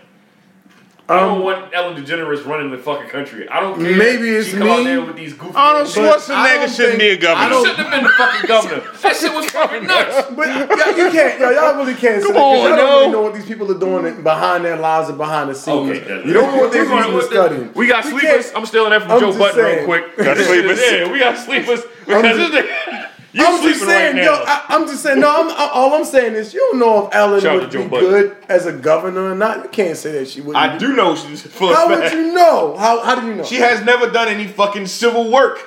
I 1.07 1.19
don't 1.19 1.37
um, 1.37 1.43
want 1.43 1.71
Ellen 1.71 2.03
DeGeneres 2.03 2.47
running 2.47 2.71
the 2.71 2.79
fucking 2.79 3.09
country. 3.09 3.47
I 3.47 3.59
don't 3.59 3.79
care. 3.79 3.95
Maybe 3.95 4.27
it's 4.29 4.47
she 4.49 4.57
come 4.57 4.67
out 4.69 4.79
me. 4.79 4.85
there 4.85 5.01
with 5.01 5.15
these 5.15 5.33
goofy. 5.33 5.53
Arnold 5.55 5.85
I 5.85 5.89
Schwarzenegger 5.91 6.55
don't 6.65 6.69
shouldn't 6.71 6.99
be 6.99 7.09
a 7.09 7.17
governor. 7.17 7.45
I 7.45 7.49
governor. 7.49 7.59
He 7.59 7.75
shouldn't 7.75 7.77
have 7.77 7.91
been 7.93 8.03
the 8.03 8.09
fucking 8.09 8.47
governor. 8.47 8.97
That 9.03 9.15
shit 9.15 9.33
was 9.35 9.45
fucking 9.51 9.83
nuts. 9.85 10.31
But 10.35 10.47
y'all, 10.47 10.97
you 10.97 11.11
can't, 11.11 11.39
yo, 11.39 11.49
y'all 11.51 11.75
really 11.77 11.93
can't 11.93 12.23
Come 12.23 12.33
that 12.33 12.39
'cause 12.39 12.57
on, 12.59 12.67
y'all 12.69 12.75
don't 12.77 12.99
really 13.01 13.11
know 13.11 13.21
what 13.21 13.33
these 13.35 13.45
people 13.45 13.69
are 13.71 13.77
doing 13.79 14.23
behind 14.23 14.65
their 14.65 14.77
lives 14.77 15.09
and 15.09 15.17
behind 15.19 15.51
the 15.51 15.53
scenes. 15.55 15.99
Okay, 15.99 16.25
you 16.27 16.33
don't 16.33 16.55
know 16.55 16.61
what 16.63 16.71
they're 16.71 16.85
We're 16.85 16.89
gonna- 16.89 17.07
really 17.09 17.19
the- 17.21 17.27
studying. 17.27 17.73
We 17.75 17.85
got 17.87 18.03
We 18.05 18.09
sleepers. 18.19 18.51
I'm 18.55 18.65
stealing 18.65 18.89
that 18.89 19.03
from 19.03 19.11
I'm 19.11 19.19
Joe 19.19 19.27
just 19.27 19.37
Button 19.39 19.63
real 19.63 19.73
saying. 19.75 19.85
quick. 19.85 20.17
Got 20.17 20.37
sleepers? 20.37 20.81
Yeah, 20.91 21.11
we 21.11 21.19
got 21.19 21.37
sleepers 21.37 21.81
because 22.07 22.23
this 22.37 22.49
nigga. 22.65 23.09
You 23.35 23.45
I'm 23.45 23.61
just 23.61 23.81
saying, 23.81 24.15
right 24.15 24.23
yo. 24.23 24.31
I, 24.31 24.65
I'm 24.69 24.87
just 24.87 25.03
saying, 25.03 25.19
no, 25.19 25.29
I'm, 25.29 25.49
I, 25.49 25.69
all 25.73 25.93
I'm 25.93 26.05
saying 26.05 26.35
is, 26.35 26.53
you 26.53 26.61
don't 26.71 26.79
know 26.79 27.07
if 27.07 27.13
Ellen 27.13 27.41
Shout 27.41 27.59
would 27.59 27.69
be 27.69 27.77
Joe 27.79 27.89
Budden. 27.89 28.09
good 28.09 28.37
as 28.47 28.65
a 28.65 28.71
governor 28.71 29.29
or 29.29 29.35
not. 29.35 29.61
You 29.61 29.69
can't 29.69 29.97
say 29.97 30.13
that 30.13 30.29
she 30.29 30.39
wouldn't. 30.39 30.55
I 30.55 30.77
do 30.77 30.95
know 30.95 31.17
she's 31.17 31.41
full 31.45 31.73
How 31.73 31.89
would 31.89 32.13
you 32.13 32.33
know? 32.33 32.77
How, 32.77 33.03
how 33.03 33.19
do 33.19 33.27
you 33.27 33.35
know? 33.35 33.43
She 33.43 33.55
has 33.55 33.83
never 33.83 34.09
done 34.09 34.29
any 34.29 34.47
fucking 34.47 34.87
civil 34.87 35.29
work. 35.29 35.59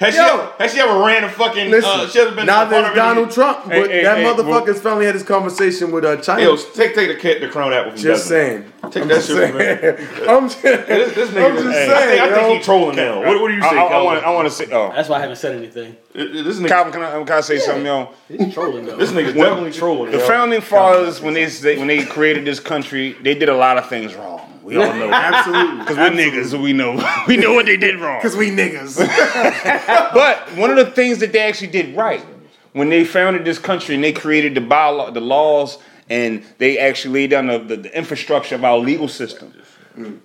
Has 0.00 0.12
she, 0.14 0.20
Yo. 0.20 0.26
ever, 0.26 0.52
has 0.58 0.72
she 0.74 0.80
ever 0.80 0.98
ran 1.06 1.22
a 1.22 1.28
fucking? 1.28 1.70
Listen, 1.70 1.88
uh, 1.92 2.08
she 2.08 2.18
hasn't 2.18 2.36
been 2.36 2.46
now 2.46 2.64
there's 2.64 2.94
Donald 2.96 3.26
any- 3.26 3.34
Trump, 3.34 3.64
but 3.64 3.72
Hey, 3.72 3.88
hey, 3.88 4.02
that 4.02 4.18
hey, 4.18 4.24
motherfucker's 4.24 4.80
finally 4.80 5.06
had 5.06 5.14
his 5.14 5.22
conversation 5.22 5.92
with 5.92 6.04
uh, 6.04 6.16
China. 6.16 6.42
Yo, 6.42 6.56
take 6.56 6.96
take 6.96 7.22
the 7.22 7.38
the 7.38 7.48
crown 7.48 7.72
apple 7.72 7.92
from 7.92 8.00
just 8.00 8.28
Desmond. 8.28 8.72
saying. 8.82 8.90
Take 8.90 9.02
I'm 9.04 9.08
that 9.08 9.14
just 9.14 9.28
shit 9.28 9.50
from 9.50 9.58
saying. 9.60 10.28
I'm 10.28 10.48
just, 10.48 10.62
This, 10.62 11.14
this 11.14 11.30
nigga, 11.30 11.50
I'm 11.50 11.56
just 11.56 11.72
saying, 11.72 11.90
I 11.92 12.06
think, 12.06 12.22
I 12.22 12.42
think 12.42 12.58
he 12.58 12.64
trolling 12.64 12.96
now. 12.96 13.18
What, 13.24 13.40
what 13.40 13.48
do 13.48 13.54
you 13.54 13.62
say, 13.62 13.68
I, 13.68 13.70
I, 13.70 13.84
I 13.84 13.88
Calvin? 13.88 14.04
want, 14.04 14.24
I 14.24 14.30
want 14.34 14.48
to 14.48 14.54
say. 14.54 14.66
Oh, 14.72 14.90
That's 14.94 15.08
why 15.08 15.16
I 15.16 15.20
haven't 15.20 15.36
said 15.36 15.54
anything. 15.54 15.96
this 16.12 16.58
nigga, 16.58 16.68
Calvin, 16.68 16.92
can 16.92 17.02
I, 17.02 17.24
can 17.24 17.32
I 17.38 17.40
say 17.40 17.58
something, 17.60 17.86
yo? 17.86 18.10
He's 18.28 18.52
trolling 18.52 18.86
though. 18.86 18.96
this 18.96 19.12
nigga's 19.12 19.34
definitely 19.34 19.72
trolling. 19.72 20.10
The 20.10 20.18
yo. 20.18 20.26
founding 20.26 20.60
fathers, 20.60 21.20
when 21.20 21.34
they, 21.34 21.44
they 21.46 21.78
when 21.78 21.86
they 21.86 22.04
created 22.04 22.44
this 22.44 22.58
country, 22.58 23.12
they 23.22 23.34
did 23.36 23.48
a 23.48 23.56
lot 23.56 23.78
of 23.78 23.88
things 23.88 24.14
wrong. 24.14 24.53
We 24.64 24.76
all 24.76 24.94
know, 24.94 25.10
Absolutely. 25.12 25.78
because 25.80 25.96
we're 25.96 26.10
niggas, 26.10 26.46
so 26.46 26.60
we 26.60 26.72
know 26.72 26.92
we 27.28 27.36
know 27.36 27.52
what 27.52 27.66
they 27.66 27.76
did 27.76 28.00
wrong. 28.00 28.18
Because 28.18 28.36
we 28.36 28.50
niggas. 28.50 28.98
But 30.14 30.56
one 30.56 30.70
of 30.70 30.76
the 30.76 30.90
things 30.90 31.18
that 31.18 31.32
they 31.32 31.40
actually 31.40 31.68
did 31.68 31.96
right 31.96 32.24
when 32.72 32.88
they 32.88 33.04
founded 33.04 33.44
this 33.44 33.58
country 33.58 33.94
and 33.94 34.02
they 34.02 34.12
created 34.12 34.54
the 34.54 34.60
bylaw, 34.60 35.12
the 35.12 35.20
laws, 35.20 35.78
and 36.08 36.44
they 36.58 36.78
actually 36.78 37.14
laid 37.14 37.30
down 37.30 37.46
the, 37.48 37.58
the, 37.58 37.76
the 37.76 37.96
infrastructure 37.96 38.54
of 38.54 38.64
our 38.64 38.78
legal 38.78 39.08
system. 39.08 39.52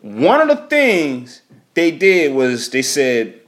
One 0.01 0.41
of 0.41 0.47
the 0.47 0.67
things 0.67 1.41
they 1.73 1.91
did 1.91 2.33
was 2.33 2.69
they 2.69 2.81
said 2.81 3.39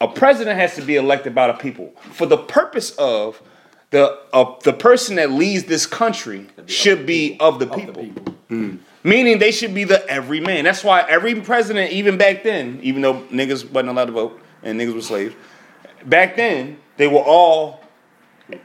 a 0.00 0.08
president 0.08 0.58
has 0.58 0.74
to 0.76 0.82
be 0.82 0.96
elected 0.96 1.34
by 1.34 1.46
the 1.46 1.54
people 1.54 1.94
for 2.12 2.26
the 2.26 2.38
purpose 2.38 2.90
of 2.92 3.40
the 3.90 4.18
uh, 4.32 4.54
the 4.64 4.72
person 4.72 5.16
that 5.16 5.30
leads 5.30 5.64
this 5.64 5.86
country 5.86 6.46
should 6.66 7.06
be 7.06 7.36
of 7.40 7.58
the 7.58 7.66
people. 7.66 8.10
Meaning 9.02 9.38
they 9.38 9.50
should 9.50 9.74
be 9.74 9.84
the 9.84 10.06
everyman. 10.08 10.64
That's 10.64 10.84
why 10.84 11.04
every 11.08 11.34
president, 11.40 11.92
even 11.92 12.18
back 12.18 12.42
then, 12.42 12.80
even 12.82 13.00
though 13.00 13.22
niggas 13.24 13.70
wasn't 13.70 13.90
allowed 13.90 14.06
to 14.06 14.12
vote 14.12 14.40
and 14.62 14.78
niggas 14.78 14.94
were 14.94 15.00
slaves, 15.00 15.34
back 16.04 16.36
then 16.36 16.78
they 16.96 17.06
were 17.06 17.20
all 17.20 17.79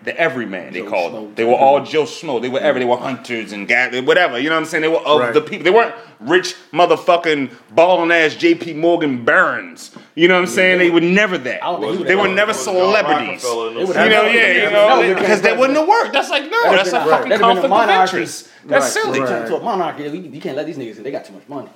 the 0.04 0.18
everyman. 0.20 0.74
They 0.74 0.82
called 0.82 1.14
them. 1.14 1.36
They 1.36 1.44
were 1.44 1.56
all 1.56 1.84
Joe 1.84 2.04
Schmo. 2.04 2.42
They 2.42 2.50
were 2.50 2.60
every. 2.60 2.80
They 2.80 2.86
were 2.86 2.98
hunters 2.98 3.52
and 3.52 3.68
guys, 3.68 4.00
whatever. 4.02 4.40
You 4.40 4.50
know 4.50 4.56
what 4.56 4.62
I'm 4.62 4.66
saying? 4.66 4.82
They 4.84 4.88
were 4.88 4.98
of 5.06 5.20
Right. 5.20 5.34
the 5.34 5.42
people. 5.42 5.64
They 5.64 5.72
weren't 5.72 5.96
rich 6.20 6.56
motherfucking 6.74 7.52
balling 7.72 8.12
ass 8.12 8.36
J.P. 8.36 8.74
Morgan 8.74 9.26
barons. 9.26 9.92
You 10.16 10.28
know 10.28 10.36
what 10.36 10.42
I'm 10.42 10.48
saying? 10.48 10.80
They 10.80 10.90
were 10.90 11.02
never 11.02 11.38
that. 11.38 11.64
I 11.64 11.72
don't 11.72 11.82
think 11.82 11.92
he 11.94 11.98
would 12.00 12.08
They 12.08 12.16
were 12.16 12.28
never 12.28 12.54
celebrities. 12.54 13.44
Rockefeller 13.44 13.74
They 13.74 13.84
would 13.86 13.96
them 13.96 14.04
You 14.06 14.10
know, 14.10 14.24
That 14.24 14.34
yeah, 14.34 14.42
would've 14.42 14.56
you 14.56 14.62
been- 14.64 14.74
know, 14.74 14.88
that 14.88 14.98
would've 14.98 15.16
been 15.16 15.24
because 15.24 15.42
that 15.42 15.56
president. 15.56 15.60
wouldn't 15.60 15.80
have 15.80 15.88
worked. 15.88 16.14
That's 16.14 16.30
like 16.30 16.44
no, 16.50 16.64
That'd 16.64 16.80
that's 16.80 16.90
a 16.90 16.92
been- 17.00 17.10
fucking 17.10 17.30
that'd 17.30 17.42
a 17.42 17.46
conflict 17.46 17.74
of 17.74 17.90
interest. 18.02 18.50
That's 18.66 18.84
Right, 18.96 19.04
silly. 19.04 19.20
right. 19.20 19.30
Turn 19.30 19.48
to 19.50 19.56
a 19.58 19.64
monarchy. 19.64 20.04
You, 20.04 20.10
you 20.32 20.42
can't 20.42 20.56
let 20.58 20.66
these 20.66 20.78
niggas 20.78 20.98
in. 20.98 21.04
They 21.04 21.12
got 21.12 21.26
too 21.26 21.34
much 21.34 21.48
money. 21.48 21.70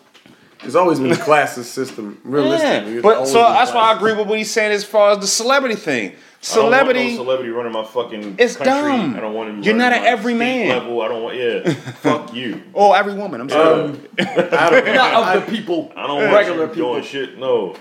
It's 0.64 0.76
always 0.76 0.99
been 0.99 1.11
a 1.11 1.15
classist 1.15 1.65
system, 1.65 2.19
realistically. 2.26 2.95
Yeah, 2.95 3.02
but 3.02 3.27
so 3.27 3.40
that's 3.44 3.72
why 3.72 3.91
I 3.91 3.95
agree 3.95 4.11
with 4.14 4.27
what 4.27 4.38
he's 4.38 4.52
saying 4.52 4.73
as 4.73 4.84
far 4.84 5.11
as 5.11 5.19
the 5.19 5.27
celebrity 5.27 5.76
thing. 5.76 6.14
I 6.41 6.56
don't 6.56 6.64
want 6.64 6.72
no 6.72 6.80
Celebrity, 6.80 7.16
celebrity 7.16 7.49
running 7.52 7.74
my 7.74 7.84
fucking 7.84 8.36
It's 8.40 8.56
country. 8.56 8.72
dumb. 8.72 9.16
I 9.16 9.20
don't 9.20 9.34
want 9.34 9.49
him. 9.49 9.61
You're 9.64 9.76
not 9.76 9.91
an 9.91 10.06
every 10.06 10.34
man. 10.34 10.70
Level. 10.70 11.02
I 11.02 11.07
don't 11.10 11.22
want. 11.24 11.36
Yeah. 11.36 11.74
Fuck 11.74 12.34
you. 12.34 12.61
Oh, 12.74 12.94
every 12.94 13.14
woman. 13.14 13.41
I'm 13.41 13.49
sorry. 13.49 13.82
Um, 13.90 14.07
I 14.20 14.70
don't 14.70 14.86
know. 14.86 14.94
Not 14.94 15.38
of 15.38 15.45
the 15.45 15.52
people. 15.52 15.91
I 15.98 16.07
don't 16.07 16.22
want 16.22 16.34
regular 16.34 16.64
you 16.64 16.70
people. 16.70 16.91
doing 16.94 17.03
shit. 17.03 17.38
No. 17.38 17.76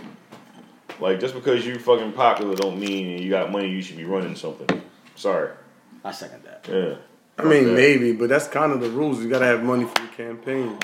Like 0.99 1.21
just 1.21 1.35
because 1.35 1.65
you 1.65 1.79
fucking 1.79 2.13
popular 2.13 2.57
don't 2.57 2.81
mean 2.81 3.23
you 3.23 3.31
got 3.31 3.53
money. 3.53 3.69
You 3.71 3.81
should 3.81 3.97
be 3.97 4.05
running 4.05 4.35
something. 4.35 4.83
Sorry. 5.15 5.51
I 6.05 6.11
second 6.11 6.43
that. 6.45 6.67
Yeah. 6.69 6.97
I 7.39 7.45
mean, 7.45 7.69
Yeah. 7.69 7.75
maybe, 7.75 8.13
but 8.13 8.29
that's 8.29 8.49
kind 8.49 8.73
of 8.73 8.81
the 8.81 8.91
rules. 8.91 9.23
You 9.23 9.29
gotta 9.31 9.45
have 9.47 9.63
money 9.63 9.85
for 9.85 10.01
your 10.03 10.11
campaign. 10.11 10.77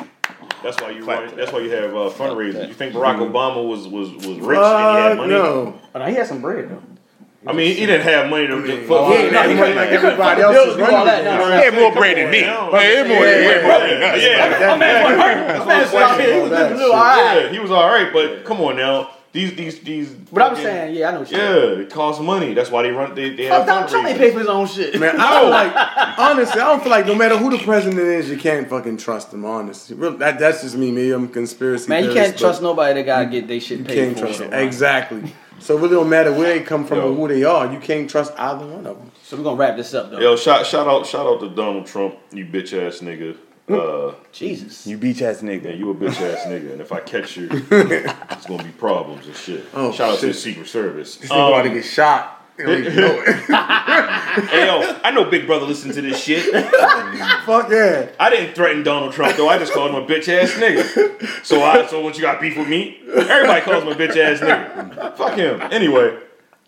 That's 0.63 0.81
why 0.81 0.91
you 0.91 1.05
run, 1.05 1.35
That's 1.37 1.51
why 1.53 1.59
you 1.59 1.71
have 1.71 1.91
uh, 1.91 2.11
fundraisers. 2.11 2.69
You 2.69 2.75
think 2.75 2.95
Barack 2.95 3.17
Obama 3.19 3.67
was 3.69 3.89
was 3.89 4.13
was 4.13 4.39
rich 4.39 4.39
and 4.39 4.39
he 4.39 4.53
Mm-hmm. 4.55 5.09
Had 5.09 5.17
money? 5.17 5.29
no. 5.33 5.81
But 5.93 5.99
now 5.99 6.07
he 6.07 6.15
had 6.15 6.29
some 6.29 6.41
bread 6.41 6.71
though. 6.71 6.83
I 7.47 7.53
mean, 7.53 7.77
he 7.77 7.85
didn't 7.87 8.03
have 8.03 8.31
money 8.31 8.47
to 8.47 8.57
mean, 8.57 8.67
just 8.67 8.89
fuck. 8.89 9.01
Oh, 9.01 9.11
he 9.13 9.25
ain't 9.25 9.33
had 9.35 9.57
money 9.57 9.75
like 9.75 9.91
everybody 9.91 10.41
else 10.43 10.55
Bills 10.55 10.69
is 10.69 10.77
do 10.77 10.85
all 10.85 11.05
that 11.05 11.25
now. 11.25 11.39
No, 11.39 11.57
He 11.59 11.65
had 11.65 11.75
more 11.75 11.93
bread 11.93 12.17
than 12.17 12.31
me. 12.31 12.41
Yeah, 12.41 12.71
Yeah, 12.73 12.81
he 12.81 12.95
had 12.97 13.09
more, 13.09 13.17
yeah, 13.27 13.39
he 13.39 13.45
had 13.45 13.63
more 13.63 13.71
yeah. 13.73 13.79
bread 13.79 14.03
than 14.03 14.03
us. 14.03 14.23
Yeah. 14.23 14.67
My 14.69 14.77
man 14.79 15.05
was 15.05 15.13
hurt. 15.23 15.59
My 15.59 15.65
man 15.67 15.81
was 15.83 15.95
out 15.95 16.21
here. 16.21 16.35
He 16.35 16.41
was 16.41 16.51
That 16.51 16.59
living 16.63 16.69
shit. 16.71 16.79
little 16.79 16.95
alright. 16.95 17.43
Yeah, 17.45 17.49
he 17.53 17.59
was 17.59 17.71
all 17.71 17.87
right, 17.89 18.13
but 18.13 18.45
come 18.45 18.61
on 18.63 18.77
now. 18.77 19.11
These 19.33 19.57
these 19.57 19.81
these. 19.81 20.11
But 20.15 20.43
I'm 20.43 20.55
saying, 20.57 20.95
yeah, 20.95 21.09
I 21.09 21.13
know 21.13 21.21
what 21.21 21.31
you're 21.33 21.41
Yeah, 21.41 21.55
saying. 21.75 21.81
it 21.81 21.91
costs 21.91 22.23
money. 22.23 22.55
That's 22.55 22.71
why 22.71 22.85
they 22.85 22.93
run. 22.93 23.17
They, 23.17 23.31
they 23.35 23.49
Fuck 23.49 23.59
have 23.59 23.67
Donald 23.67 23.91
Trump 23.91 24.07
ain't 24.09 24.17
pay 24.19 24.31
for 24.31 24.39
his 24.39 24.47
own 24.49 24.69
shit. 24.69 24.99
Man, 25.01 25.17
I 25.21 25.41
don't 25.41 25.51
like. 25.51 26.19
Honestly, 26.19 26.61
I 26.61 26.69
don't 26.69 26.81
feel 26.81 26.91
like 26.91 27.05
no 27.07 27.17
matter 27.17 27.37
who 27.37 27.51
the 27.51 27.59
president 27.59 27.99
is, 27.99 28.31
you 28.31 28.39
can't 28.39 28.71
fucking 28.71 28.97
trust 28.99 29.35
him. 29.35 29.45
Honestly, 29.45 29.97
Real- 29.97 30.17
that, 30.19 30.39
that's 30.39 30.63
just 30.63 30.77
me. 30.77 30.93
Me, 30.93 31.11
I'm 31.11 31.25
a 31.25 31.29
conspiracy. 31.29 31.89
Man, 31.89 32.05
you 32.05 32.13
theorist, 32.13 32.31
can't 32.31 32.39
trust 32.41 32.63
nobody 32.63 32.95
that 32.95 33.07
gotta 33.07 33.27
get 33.27 33.49
they 33.49 33.59
shit 33.59 33.81
You 33.81 33.85
can't 33.85 34.15
for. 34.17 34.27
trust 34.27 34.39
shit. 34.39 34.55
Exactly. 34.55 35.35
So 35.61 35.77
it 35.77 35.81
really 35.81 35.95
don't 35.95 36.09
matter 36.11 36.33
where 36.33 36.53
they 36.59 36.65
come 36.65 36.85
from 36.87 36.99
Yo. 36.99 37.11
or 37.11 37.15
who 37.15 37.29
they 37.29 37.45
are. 37.45 37.73
You 37.73 37.79
can't 37.79 38.09
trust 38.11 38.33
either 38.37 38.67
one 38.67 38.87
of 38.87 38.99
them. 38.99 39.11
So 39.23 39.37
we're 39.37 39.45
gonna 39.45 39.57
wrap 39.57 39.77
this 39.77 39.95
up 39.95 40.11
though. 40.11 40.19
Yo, 40.19 40.37
shout 40.37 40.67
shout 40.67 40.87
out 40.87 41.07
shout 41.07 41.27
out 41.27 41.41
to 41.41 41.49
Donald 41.49 41.87
Trump, 41.87 42.17
you 42.33 42.45
bitch 42.45 42.73
ass 42.73 42.99
nigga. 42.99 43.37
Uh, 43.67 44.15
Jesus. 44.31 44.87
You 44.87 44.99
beach 44.99 45.23
ass 45.23 45.43
yeah, 45.43 45.49
nigga. 45.51 45.79
you 45.79 45.91
a 45.91 45.95
bitch 45.95 46.21
ass 46.21 46.45
nigga, 46.47 46.73
and 46.73 46.81
if 46.83 46.93
I 46.93 47.01
catch 47.01 47.37
you, 47.39 47.49
it's 47.71 48.47
gonna 48.47 48.63
be 48.63 48.71
problems 48.73 49.27
and 49.27 49.35
shit. 49.35 49.65
Oh, 49.73 49.91
shout 49.91 50.11
out 50.13 50.19
to 50.19 50.27
the. 50.27 50.35
Secret 50.35 50.67
Service. 50.67 51.17
This 51.17 51.31
nigga 51.31 51.49
about 51.49 51.63
to 51.63 51.69
Um, 51.71 51.75
get 51.75 51.85
shot. 51.87 52.44
You 52.59 52.67
don't 52.67 52.79
even 52.79 52.97
know 52.97 53.23
it. 53.27 53.27
hey 54.49 54.67
yo, 54.67 55.01
I 55.03 55.11
know 55.11 55.25
Big 55.25 55.47
Brother 55.47 55.67
listen 55.67 55.93
to 55.93 56.01
this 56.01 56.23
shit. 56.23 56.45
Fuck 57.45 57.71
yeah. 57.71 58.11
I 58.21 58.31
didn't 58.31 58.55
threaten 58.55 58.85
Donald 58.85 59.13
Trump 59.13 59.37
though. 59.37 59.49
I 59.49 59.59
just 59.59 59.73
called 59.73 59.91
him 59.91 59.97
a 59.97 60.07
bitch 60.07 60.29
ass 60.29 60.53
nigga. 60.53 61.45
So 61.45 61.63
I 61.63 61.87
so 61.87 62.01
what 62.01 62.17
you 62.17 62.23
got 62.23 62.41
beef 62.41 62.57
with 62.57 62.69
me? 62.69 63.01
Everybody 63.09 63.61
calls 63.63 63.83
him 63.83 63.91
a 63.91 63.95
bitch 63.97 64.17
ass 64.17 64.41
nigga. 64.41 65.17
Fuck 65.17 65.37
him. 65.37 65.61
Anyway, 65.73 66.17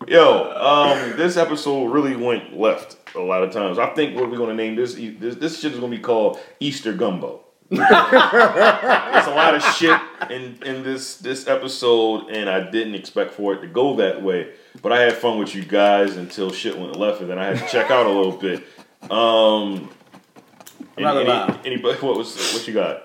yo, 0.07 0.51
um, 0.53 1.17
this 1.17 1.37
episode 1.37 1.85
really 1.87 2.17
went 2.17 2.57
left 2.57 2.97
a 3.15 3.19
lot 3.21 3.43
of 3.43 3.51
times. 3.51 3.79
I 3.79 3.87
think 3.93 4.15
what 4.15 4.29
we're 4.29 4.37
gonna 4.37 4.55
name 4.55 4.75
this 4.75 4.95
this, 4.95 5.35
this 5.35 5.59
shit 5.61 5.71
is 5.71 5.79
gonna 5.79 5.95
be 5.95 6.01
called 6.01 6.37
Easter 6.59 6.91
Gumbo. 6.91 7.45
There's 7.69 7.81
a 7.81 9.33
lot 9.35 9.55
of 9.55 9.63
shit 9.75 9.99
in 10.29 10.57
in 10.65 10.83
this 10.83 11.17
this 11.17 11.47
episode, 11.47 12.29
and 12.29 12.49
I 12.49 12.69
didn't 12.69 12.95
expect 12.95 13.33
for 13.33 13.53
it 13.53 13.61
to 13.61 13.67
go 13.67 13.95
that 13.97 14.21
way. 14.21 14.51
But 14.81 14.91
I 14.91 15.01
had 15.01 15.13
fun 15.13 15.39
with 15.39 15.55
you 15.55 15.63
guys 15.63 16.17
until 16.17 16.51
shit 16.51 16.77
went 16.77 16.95
left, 16.95 17.21
and 17.21 17.29
then 17.29 17.39
I 17.39 17.45
had 17.45 17.57
to 17.57 17.67
check 17.67 17.89
out 17.91 18.05
a 18.05 18.09
little 18.09 18.31
bit. 18.31 18.63
Um, 19.09 19.89
I'm 20.95 21.03
not 21.03 21.17
any, 21.17 21.25
gonna 21.25 21.29
lie. 21.29 21.59
any, 21.65 21.73
anybody, 21.73 21.99
what 21.99 22.17
was 22.17 22.53
what 22.53 22.67
you 22.67 22.73
got? 22.73 23.03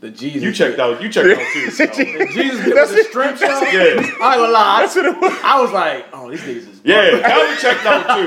The 0.00 0.10
Jesus. 0.10 0.42
You 0.42 0.52
checked 0.52 0.78
out. 0.78 1.02
You 1.02 1.10
checked 1.10 1.38
out 1.38 1.52
too. 1.52 1.70
so. 1.70 1.86
Jesus 1.92 2.64
bit 2.64 2.74
with 2.74 2.90
the 2.90 3.08
shrimp 3.12 3.36
show. 3.36 3.46
Yeah. 3.46 4.00
I 4.00 4.02
ain't 4.02 4.18
gonna 4.18 4.52
lie. 4.52 4.86
I, 4.88 5.40
I 5.44 5.60
was 5.60 5.72
like, 5.72 6.06
oh, 6.12 6.30
these 6.30 6.40
niggas 6.40 6.68
is. 6.68 6.69
Yeah, 6.82 7.20
Calvin 7.20 7.56
checked 7.58 7.84
out 7.84 8.02
too. 8.16 8.26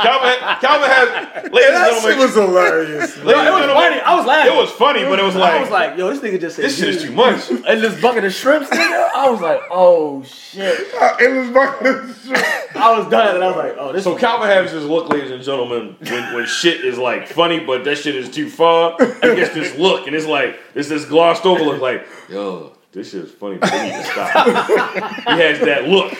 Calvin, 0.00 0.38
Calvin 0.60 0.88
had, 0.88 1.52
ladies 1.52 1.68
and 1.68 1.76
That 1.76 2.00
shit 2.02 2.02
gentlemen, 2.02 2.18
was 2.18 2.34
hilarious. 2.34 3.00
ladies 3.00 3.16
It 3.16 3.18
and 3.18 3.26
was 3.26 3.34
gentlemen, 3.34 3.68
funny. 3.74 4.00
I 4.00 4.14
was 4.16 4.26
laughing. 4.26 4.52
It 4.52 4.56
was 4.56 4.70
funny, 4.70 5.04
but 5.04 5.18
it 5.18 5.22
was 5.22 5.36
I 5.36 5.40
like, 5.40 5.60
was 5.60 5.70
like, 5.70 5.98
yo, 5.98 6.08
this 6.10 6.20
nigga 6.20 6.40
just 6.40 6.56
said 6.56 6.64
this 6.64 6.78
shit 6.78 6.88
is 6.88 7.02
too 7.02 7.12
much. 7.12 7.50
And 7.50 7.82
this 7.82 8.00
bucket 8.00 8.24
of 8.24 8.32
shrimps, 8.32 8.70
nigga. 8.70 9.10
I 9.14 9.28
was 9.30 9.40
like, 9.40 9.60
oh 9.70 10.22
shit. 10.24 10.80
It 11.20 11.30
was 11.36 11.50
fucking. 11.50 12.34
I 12.80 12.98
was 12.98 13.08
done, 13.10 13.34
and 13.36 13.44
I 13.44 13.48
was 13.48 13.56
like, 13.56 13.74
oh, 13.78 13.92
this. 13.92 14.04
So 14.04 14.16
Calvin 14.16 14.48
has 14.48 14.72
this 14.72 14.84
look, 14.84 15.08
ladies 15.10 15.30
and 15.30 15.42
gentlemen, 15.42 15.96
when, 16.00 16.34
when 16.34 16.46
shit 16.46 16.84
is 16.84 16.96
like 16.98 17.28
funny, 17.28 17.60
but 17.60 17.84
that 17.84 17.98
shit 17.98 18.16
is 18.16 18.30
too 18.30 18.48
far. 18.48 18.96
He 18.98 19.34
gets 19.36 19.52
this 19.54 19.76
look, 19.78 20.06
and 20.06 20.16
it's 20.16 20.26
like 20.26 20.58
it's 20.74 20.88
this 20.88 21.04
glossed 21.04 21.44
over 21.44 21.62
look, 21.62 21.80
like 21.82 22.06
yo, 22.30 22.72
this 22.92 23.10
shit 23.10 23.24
is 23.24 23.30
funny, 23.32 23.58
but 23.58 23.70
we 23.72 23.82
need 23.82 23.92
to 23.92 24.04
stop. 24.04 24.46
he 24.46 25.40
has 25.42 25.60
that 25.60 25.86
look. 25.86 26.14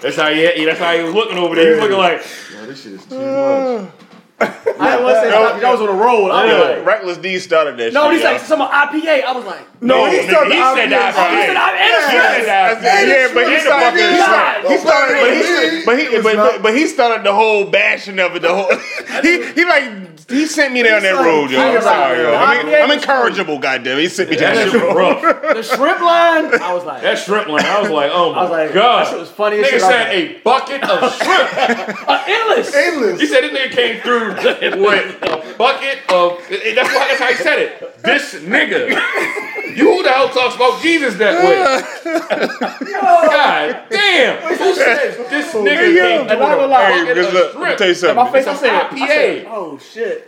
That's 0.00 0.16
how 0.16 0.28
he. 0.30 0.64
That's 0.64 0.78
how 0.78 0.96
he 0.96 1.02
was 1.02 1.14
looking 1.14 1.38
over 1.38 1.54
there. 1.54 1.74
He's 1.74 1.82
looking 1.82 1.98
like, 1.98 2.24
yo, 2.52 2.66
this 2.66 2.82
shit 2.82 2.92
is 2.92 3.04
too 3.06 3.18
much. 3.18 3.90
I 4.38 4.46
didn't 4.46 5.04
want 5.04 5.16
to 5.16 5.20
say 5.22 5.70
was 5.76 5.80
on 5.80 5.88
a 5.88 5.92
roll. 5.92 6.30
I 6.30 6.44
was 6.44 6.76
like, 6.78 6.86
Reckless 6.86 7.18
D 7.18 7.38
started 7.38 7.76
that 7.78 7.84
shit. 7.84 7.94
no, 7.94 8.04
shit. 8.10 8.12
he's 8.14 8.22
yo. 8.22 8.32
like 8.32 8.40
some 8.42 8.60
IPA. 8.60 9.24
I 9.24 9.32
was 9.32 9.44
like, 9.44 9.82
No, 9.82 10.06
he 10.06 10.18
nigga, 10.18 10.28
started 10.30 10.52
he 10.52 10.60
said 10.60 10.88
that. 10.90 11.12
he 11.32 11.46
said 11.46 11.56
I'm 11.56 11.76
He 11.76 12.12
said 12.12 12.44
that. 12.46 13.08
Yeah, 13.08 13.34
but 13.34 13.48
he 13.48 13.58
started. 13.60 13.96
fucking 13.96 14.16
shot. 14.20 14.70
He 14.70 14.78
started, 14.78 15.14
but 15.16 15.30
he, 15.32 15.84
but 15.84 15.98
he, 15.98 16.08
was 16.16 16.22
but, 16.22 16.36
but, 16.36 16.62
but 16.62 16.76
he 16.76 16.86
started 16.86 17.24
the 17.24 17.34
whole 17.34 17.64
bashing 17.70 18.18
of 18.18 18.36
it. 18.36 18.42
The 18.42 18.54
whole 18.54 18.70
he, 19.22 19.42
he 19.52 19.64
like 19.64 20.16
he 20.28 20.46
sent 20.46 20.72
me 20.74 20.82
down 20.82 21.02
that 21.02 21.14
road, 21.14 21.52
yo. 21.52 21.60
I 21.60 21.68
I'm 21.68 21.74
was 21.74 21.84
sorry, 21.84 22.18
yo. 22.20 22.32
like, 22.32 22.58
I 22.58 22.62
mean, 22.64 22.74
I'm 22.74 22.88
was 22.88 22.96
incorrigible, 22.98 23.58
goddamn. 23.60 23.98
He 23.98 24.08
sent 24.08 24.28
me 24.28 24.34
down 24.36 24.56
That 24.56 24.64
that 24.64 24.72
shit 24.72 24.82
road. 24.82 24.96
rough. 25.22 25.22
the 25.54 25.62
shrimp 25.62 26.00
line. 26.00 26.60
I 26.60 26.74
was 26.74 26.84
like, 26.84 27.02
That 27.02 27.18
shrimp 27.18 27.46
line, 27.46 27.64
I 27.64 27.80
was 27.80 27.90
like, 27.90 28.10
oh 28.12 28.32
my 28.32 28.38
I 28.38 28.42
was 28.42 28.50
like, 28.50 28.74
god. 28.74 29.04
that 29.06 29.10
shit 29.10 29.20
was 29.20 29.30
funny 29.30 29.58
as 29.58 29.66
Nigga 29.66 29.70
shit. 29.70 29.82
I 29.82 29.88
said 29.88 30.14
a 30.14 30.38
bucket 30.40 30.82
of 30.82 31.14
shrimp. 31.14 32.08
uh, 32.08 32.24
endless. 32.26 32.74
Endless. 32.74 33.20
He 33.20 33.26
said 33.28 33.42
this 33.42 33.52
nigga 33.52 33.70
came 33.70 34.00
through 34.02 34.25
with 34.80 35.22
a 35.22 35.54
bucket 35.58 35.98
of. 36.10 36.38
That's 36.48 36.94
why. 36.94 37.08
That's 37.08 37.20
how 37.20 37.28
he 37.28 37.34
said 37.36 37.58
it. 37.58 38.02
This 38.02 38.34
nigga. 38.36 38.90
You 39.76 39.92
who 39.96 40.02
the 40.02 40.08
hell 40.10 40.28
talks 40.30 40.54
about 40.56 40.80
Jesus 40.80 41.16
that 41.16 41.44
way? 41.44 41.58
God 42.92 43.84
damn. 43.90 44.56
Who 44.56 44.74
says 44.74 45.16
this 45.30 45.52
nigga 45.54 45.94
came 45.96 46.20
And 46.20 46.28
through 46.30 46.38
I 46.38 46.56
with 46.56 46.60
a 46.60 46.60
ain't 46.60 46.60
gonna 46.60 46.66
lie. 46.66 46.90
Hey, 46.92 47.00
bucket 47.04 47.16
because 47.16 47.28
of 47.28 47.34
look, 47.34 47.54
let 47.54 47.60
me 47.60 47.64
shrimp? 47.66 47.78
tell 47.78 47.88
you 47.88 47.94
something. 47.94 48.16
my 48.16 48.30
face, 48.32 48.46
I 48.46 48.50
It's 48.52 48.60
said, 48.60 48.70
an 48.70 49.02
I 49.02 49.06
said, 49.08 49.46
oh 49.48 49.78
shit. 49.78 50.26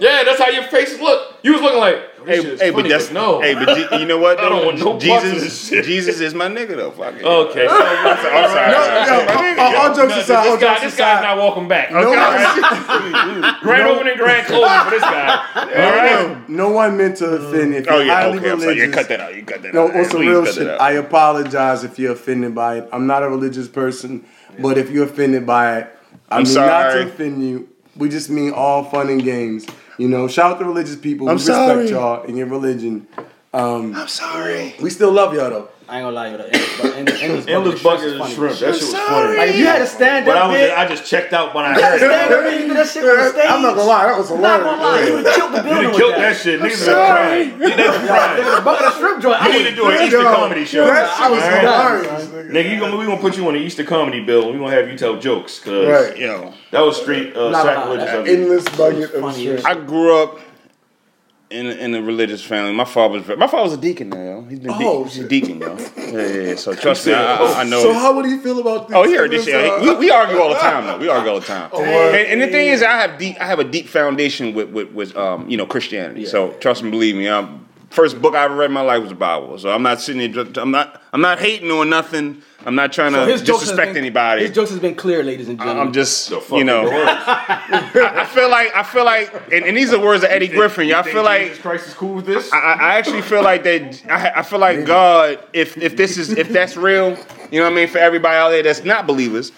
Yeah, 0.00 0.24
that's 0.24 0.40
how 0.42 0.48
your 0.50 0.64
face 0.64 0.98
looked. 1.00 1.44
You 1.44 1.52
was 1.52 1.62
looking 1.62 1.78
like. 1.78 1.98
This 2.28 2.36
shit 2.42 2.44
Hey, 2.46 2.52
is 2.54 2.60
hey, 2.60 2.70
funny, 2.70 2.82
but 2.82 2.88
that's 2.90 3.10
no. 3.10 3.40
Hey, 3.40 3.54
but 3.54 3.74
G- 3.74 3.98
you 4.00 4.04
know 4.06 4.18
what? 4.18 4.38
I 4.38 4.48
don't 4.48 4.60
though? 4.60 4.66
want 4.66 4.78
no 4.78 4.84
parts 4.98 5.24
of 5.24 5.30
this 5.32 5.42
Jesus, 5.42 5.68
shit. 5.68 5.84
Jesus 5.86 6.20
is 6.20 6.34
my 6.34 6.46
nigga 6.48 6.76
though. 6.76 6.90
Fuck 6.90 7.14
it. 7.16 7.24
Okay, 7.24 7.66
so 7.66 7.74
I'm 7.74 8.50
sorry. 8.50 8.70
No, 8.70 9.24
yo, 9.56 9.62
all- 9.62 9.76
all 9.88 9.94
jokes 9.94 10.12
No, 10.14 10.18
aside, 10.20 10.36
all 10.46 10.52
this 10.56 10.62
guy, 10.62 10.68
jokes 10.74 10.80
this 10.82 10.96
guy's 10.96 11.22
not 11.22 11.38
walking 11.38 11.68
back. 11.68 11.90
No 11.92 12.12
Grand 13.62 13.84
No. 13.84 13.94
opening, 13.96 14.16
grand 14.16 14.46
closing 14.46 14.80
for 14.84 14.90
this 14.90 15.02
guy. 15.02 15.42
All 15.54 15.64
right. 15.64 16.28
one, 16.30 16.44
no 16.56 16.68
one 16.70 16.96
meant 16.96 17.16
to 17.18 17.26
offend. 17.26 17.74
If 17.74 17.86
Oh 17.88 17.96
you're 17.96 18.06
yeah, 18.06 18.26
okay. 18.26 18.50
I'm 18.50 18.60
sorry. 18.60 18.76
You 18.78 18.90
cut 18.90 19.08
that 19.08 19.20
out. 19.20 19.34
You 19.34 19.42
cut 19.44 19.62
that 19.62 19.74
No, 19.74 19.88
out. 19.88 19.96
on 19.96 20.04
some 20.04 20.16
Please 20.18 20.28
real 20.28 20.44
shit. 20.46 20.80
I 20.80 20.92
apologize 20.92 21.84
if 21.84 21.98
you're 21.98 22.12
offended 22.12 22.54
by 22.54 22.78
it. 22.78 22.88
I'm 22.92 23.06
not 23.06 23.22
a 23.22 23.28
religious 23.28 23.68
person, 23.68 24.24
but 24.58 24.76
if 24.78 24.90
you're 24.90 25.04
offended 25.06 25.46
by 25.46 25.78
it, 25.78 25.96
I 26.30 26.36
I'm 26.38 26.44
mean 26.44 26.54
not 26.54 26.92
sorry. 26.92 27.04
to 27.04 27.10
offend 27.10 27.42
you. 27.42 27.68
We 27.98 28.08
just 28.08 28.30
mean 28.30 28.52
all 28.52 28.84
fun 28.84 29.08
and 29.08 29.22
games. 29.22 29.66
You 29.98 30.08
know, 30.08 30.28
shout 30.28 30.52
out 30.52 30.58
to 30.60 30.64
religious 30.64 30.96
people. 30.96 31.28
I'm 31.28 31.34
we 31.36 31.40
respect 31.40 31.56
sorry. 31.56 31.90
y'all 31.90 32.22
and 32.22 32.38
your 32.38 32.46
religion. 32.46 33.06
Um, 33.52 33.94
I'm 33.94 34.08
sorry. 34.08 34.74
we 34.80 34.90
still 34.90 35.10
love 35.10 35.34
y'all 35.34 35.50
though. 35.50 35.68
I 35.90 36.00
ain't 36.00 36.04
gonna 36.04 36.10
lie, 36.16 36.28
yo, 36.28 36.36
the 36.36 36.44
endless, 36.44 36.80
endless, 36.84 37.22
endless, 37.22 37.46
Endless 37.48 37.82
bucket 37.82 38.20
of 38.20 38.28
shrimp. 38.28 38.58
That 38.58 38.74
shit 38.74 38.82
was 38.84 38.92
funny. 38.94 39.38
Like 39.38 39.48
if 39.48 39.56
you 39.56 39.64
had 39.64 39.78
to 39.78 39.86
stand 39.86 40.26
But 40.26 40.36
I 40.36 40.40
up 40.42 40.50
was, 40.50 40.60
big, 40.60 40.70
I 40.70 40.86
just 40.86 41.06
checked 41.06 41.32
out 41.32 41.54
when 41.54 41.64
I 41.64 41.74
you 41.76 41.82
heard 41.82 41.94
it. 41.94 41.98
stand 42.04 42.34
up 42.34 42.44
big, 42.44 42.68
that 42.76 42.88
shit 42.88 43.04
on 43.04 43.30
stage. 43.32 43.44
I'm 43.48 43.62
not 43.62 43.74
gonna 43.74 43.88
lie, 43.88 44.04
that 44.06 44.18
was 44.18 44.30
I'm 44.30 44.40
not 44.42 44.60
gonna 44.62 44.82
lie, 44.82 45.00
you 45.06 45.12
would 45.14 45.24
kill 45.24 45.48
the 45.48 45.62
building 45.62 45.72
done 45.72 45.86
with 45.86 45.96
killed 45.96 46.12
that. 46.12 46.20
that 46.20 46.36
shit. 46.36 46.60
Niggas 46.60 46.68
been 46.68 46.76
sorry. 46.76 47.08
crying. 47.08 47.50
Niggas 47.52 47.76
been 47.78 48.06
crying. 48.06 48.42
Nigga, 48.44 48.56
the 48.56 48.62
bucket 48.62 48.86
of 48.86 48.94
shrimp 48.98 49.22
joint. 49.22 49.42
You 49.44 49.52
need 49.52 49.64
to 49.70 49.74
do 49.76 49.88
an 49.88 50.02
Easter 50.02 50.22
comedy 50.22 50.64
show. 50.66 50.84
That 50.84 51.16
shit 51.16 51.30
was 51.30 51.42
Alright. 51.42 52.04
hilarious. 52.04 52.26
nigga. 52.28 52.50
Nigga, 52.52 52.70
you 52.74 52.80
gonna, 52.80 52.96
we 52.98 53.06
gonna 53.06 53.20
put 53.22 53.36
you 53.38 53.48
on 53.48 53.54
the 53.54 53.60
Easter 53.60 53.84
comedy 53.84 54.20
bill 54.22 54.42
and 54.50 54.52
we 54.52 54.58
gonna 54.58 54.76
have 54.76 54.90
you 54.92 54.98
tell 54.98 55.16
jokes. 55.18 55.58
Cause 55.58 55.88
Right. 55.88 56.18
Yo, 56.18 56.52
that 56.70 56.80
was 56.82 57.00
straight 57.00 57.34
uh, 57.34 57.48
Nah, 57.48 57.50
nah, 57.50 57.62
sacrilegious 57.64 58.12
of 58.14 58.26
you. 58.26 58.32
Endless 58.34 58.64
bucket 58.76 59.14
of 59.14 59.20
funny 59.22 59.42
shrimp. 59.42 59.64
I 59.66 59.74
grew 59.74 60.22
up 60.22 60.38
in 61.50 61.66
a, 61.66 61.70
in 61.70 61.94
a 61.94 62.02
religious 62.02 62.44
family. 62.44 62.72
My 62.72 62.84
father 62.84 63.20
was 63.20 63.38
my 63.38 63.46
father 63.46 63.62
was 63.64 63.72
a 63.72 63.76
deacon 63.78 64.10
now. 64.10 64.42
He's 64.48 64.58
been 64.58 64.70
Oh, 64.74 65.04
he's 65.04 65.18
a 65.18 65.28
deacon, 65.28 65.60
yo. 65.60 65.76
Yeah, 65.76 65.88
yeah, 65.96 66.26
yeah. 66.26 66.54
So 66.56 66.74
trust 66.74 67.06
me, 67.06 67.14
I, 67.14 67.36
I, 67.36 67.60
I 67.60 67.64
know. 67.64 67.82
So 67.82 67.92
how 67.94 68.14
would 68.16 68.26
you 68.26 68.40
feel 68.40 68.58
about 68.60 68.88
this? 68.88 68.96
Oh, 68.96 69.04
he 69.04 69.14
heard 69.14 69.30
this 69.30 69.44
shit. 69.44 69.54
Uh, 69.54 69.80
We, 69.82 69.94
we 69.96 70.10
argue 70.10 70.38
all 70.38 70.50
the 70.50 70.56
time, 70.56 70.86
though. 70.86 70.98
We 70.98 71.08
argue 71.08 71.30
all 71.30 71.40
the 71.40 71.46
time. 71.46 71.70
Oh, 71.72 71.82
and, 71.82 72.16
and 72.16 72.40
the 72.42 72.48
thing 72.48 72.68
is, 72.68 72.82
I 72.82 72.92
have 72.98 73.18
deep, 73.18 73.40
I 73.40 73.46
have 73.46 73.58
a 73.58 73.64
deep 73.64 73.88
foundation 73.88 74.54
with, 74.54 74.70
with, 74.70 74.92
with 74.92 75.16
um, 75.16 75.48
you 75.48 75.56
know, 75.56 75.66
Christianity. 75.66 76.26
So 76.26 76.52
trust 76.54 76.82
me, 76.82 76.90
believe 76.90 77.14
me. 77.16 77.28
Um, 77.28 77.67
first 77.90 78.20
book 78.20 78.34
I 78.34 78.44
ever 78.44 78.54
read 78.56 78.66
in 78.66 78.72
my 78.72 78.80
life 78.82 79.00
was 79.00 79.10
the 79.10 79.14
Bible. 79.16 79.58
So 79.58 79.70
I'm 79.70 79.82
not 79.82 80.00
sitting 80.00 80.32
there. 80.32 80.44
I'm 80.56 80.70
not. 80.70 81.02
I'm 81.12 81.20
not 81.20 81.38
hating 81.38 81.70
on 81.70 81.88
nothing. 81.88 82.42
I'm 82.66 82.74
not 82.74 82.92
trying 82.92 83.12
So 83.12 83.24
to 83.24 83.32
his 83.32 83.40
jokes 83.40 83.60
has 83.60 83.68
disrespect 83.70 83.94
been- 83.94 84.02
anybody. 84.04 84.42
His 84.42 84.50
jokes 84.54 84.70
has 84.70 84.80
been 84.80 84.94
clear, 84.96 85.22
ladies 85.22 85.48
and 85.48 85.58
gentlemen. 85.58 85.86
I'm 85.86 85.92
just, 85.92 86.28
The 86.28 86.42
you 86.56 86.64
know, 86.64 86.82
with 86.82 86.90
the 86.92 86.96
words. 86.98 87.08
I, 87.08 88.12
I 88.16 88.24
feel 88.26 88.50
like 88.50 88.74
I 88.74 88.82
feel 88.82 89.04
like, 89.04 89.32
and, 89.52 89.64
and 89.64 89.76
these 89.76 89.92
are 89.94 90.00
words 90.00 90.22
of 90.24 90.30
Eddie 90.30 90.48
Griffin. 90.48 90.86
Y'all 90.88 91.02
feel 91.02 91.12
think 91.14 91.24
like 91.24 91.42
Jesus 91.46 91.62
Christ 91.62 91.86
is 91.86 91.94
cool 91.94 92.14
with 92.16 92.26
this? 92.26 92.52
I, 92.52 92.58
I 92.58 92.94
actually 92.98 93.22
feel 93.22 93.42
like 93.42 93.62
that. 93.62 94.02
I, 94.10 94.40
I 94.40 94.42
feel 94.42 94.58
like 94.58 94.84
God, 94.84 95.38
if 95.52 95.76
if 95.78 95.96
this 95.96 96.18
is 96.18 96.30
if 96.30 96.48
that's 96.50 96.76
real, 96.76 97.16
you 97.50 97.58
know 97.60 97.64
what 97.64 97.72
I 97.72 97.76
mean. 97.76 97.88
For 97.88 97.98
everybody 97.98 98.36
out 98.36 98.50
there 98.50 98.62
that's 98.64 98.84
not 98.84 99.06
believers, 99.06 99.52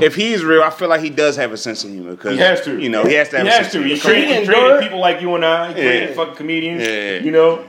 if 0.00 0.14
he's 0.14 0.42
real, 0.44 0.62
I 0.62 0.70
feel 0.70 0.88
like 0.88 1.00
he 1.02 1.10
does 1.10 1.36
have 1.36 1.52
a 1.52 1.56
sense 1.58 1.84
of 1.84 1.90
humor. 1.90 2.16
Cause 2.16 2.32
He 2.32 2.38
has 2.38 2.60
to. 2.62 2.80
You 2.80 2.88
know, 2.88 3.04
he 3.04 3.14
has 3.14 3.28
to 3.30 3.38
have 3.38 3.46
He 3.46 3.52
a 3.52 3.56
has 3.56 3.62
sense 3.66 3.72
to. 3.72 3.78
of 3.80 3.84
He 3.84 3.94
humor. 3.96 4.04
created, 4.04 4.28
he 4.28 4.34
Comedian, 4.46 4.54
created 4.54 4.70
dog. 4.74 4.82
people 4.82 5.00
like 5.00 5.20
you 5.20 5.34
and 5.34 5.44
I. 5.44 5.72
He 5.74 5.82
Yeah. 5.82 6.12
fucking 6.14 6.36
comedians. 6.36 6.82
Yeah. 6.82 7.18
You 7.18 7.30
know, 7.32 7.64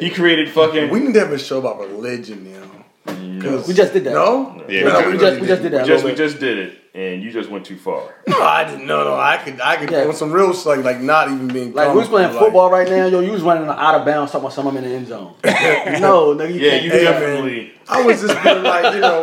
he 0.00 0.10
created 0.10 0.48
fucking. 0.50 0.90
We 0.90 1.00
need 1.00 1.14
to 1.14 1.20
have 1.20 1.32
a 1.32 1.38
show 1.38 1.58
about 1.58 1.80
religion, 1.80 2.52
now. 2.52 3.12
know. 3.14 3.64
we 3.66 3.74
just 3.74 3.92
did 3.92 4.04
that. 4.04 4.12
No? 4.14 4.64
Yeah, 4.68 4.84
No, 4.84 5.10
we 5.10 5.18
just 5.18 5.40
we 5.40 5.46
just 5.46 5.62
did 5.62 5.72
that. 5.72 5.82
we 5.82 5.88
just 5.88 6.04
we 6.04 6.14
just 6.14 6.38
did 6.38 6.58
it, 6.58 6.78
and 6.94 7.22
you 7.22 7.30
just 7.32 7.50
went 7.50 7.66
too 7.66 7.76
far. 7.76 8.14
No, 8.28 8.40
I 8.40 8.64
didn't. 8.64 8.86
No, 8.86 9.02
no, 9.04 9.14
I 9.16 9.38
could, 9.38 9.60
I 9.60 9.76
could 9.76 9.90
Yeah. 9.90 10.04
on 10.06 10.14
some 10.14 10.30
real 10.30 10.52
shit, 10.54 10.66
like, 10.66 10.84
like 10.84 11.00
not 11.00 11.26
even 11.28 11.48
being 11.48 11.72
Like 11.74 11.88
we 11.88 11.96
was 11.96 12.06
comical, 12.06 12.10
playing 12.10 12.30
like- 12.34 12.38
football 12.38 12.70
right 12.70 12.88
now, 12.88 13.06
yo. 13.06 13.18
You 13.20 13.32
was 13.32 13.42
running 13.42 13.68
out 13.68 13.94
of 13.96 14.04
bounds, 14.06 14.30
talking 14.30 14.44
about 14.44 14.52
something 14.54 14.76
in 14.76 14.88
the 14.88 14.96
end 14.96 15.08
zone. 15.08 15.34
no, 15.44 16.34
nigga, 16.36 16.54
you 16.54 16.60
Yeah, 16.60 16.70
can't. 16.70 16.84
you 16.84 16.90
Hey, 16.90 17.04
definitely, 17.04 17.72
I 17.88 18.02
was 18.02 18.20
just 18.20 18.42
being 18.44 18.62
like, 18.62 18.94
you 18.94 19.00
know, 19.00 19.20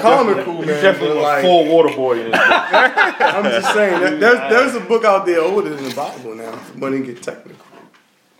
comical, 0.00 0.54
you 0.60 0.66
man. 0.66 0.82
definitely 0.82 1.08
but, 1.08 1.14
went 1.16 1.22
like, 1.22 1.42
full 1.42 1.66
water 1.66 1.94
boy. 1.94 2.30
I'm 2.32 3.44
just 3.44 3.74
saying, 3.74 4.18
there's 4.20 4.38
there's 4.50 4.74
a 4.74 4.80
book 4.80 5.04
out 5.04 5.26
there 5.26 5.40
older 5.42 5.68
than 5.68 5.84
the 5.86 5.94
Bible 5.94 6.34
now. 6.34 6.58
If 6.74 6.74
you 6.80 7.04
get 7.04 7.22
technical. 7.22 7.66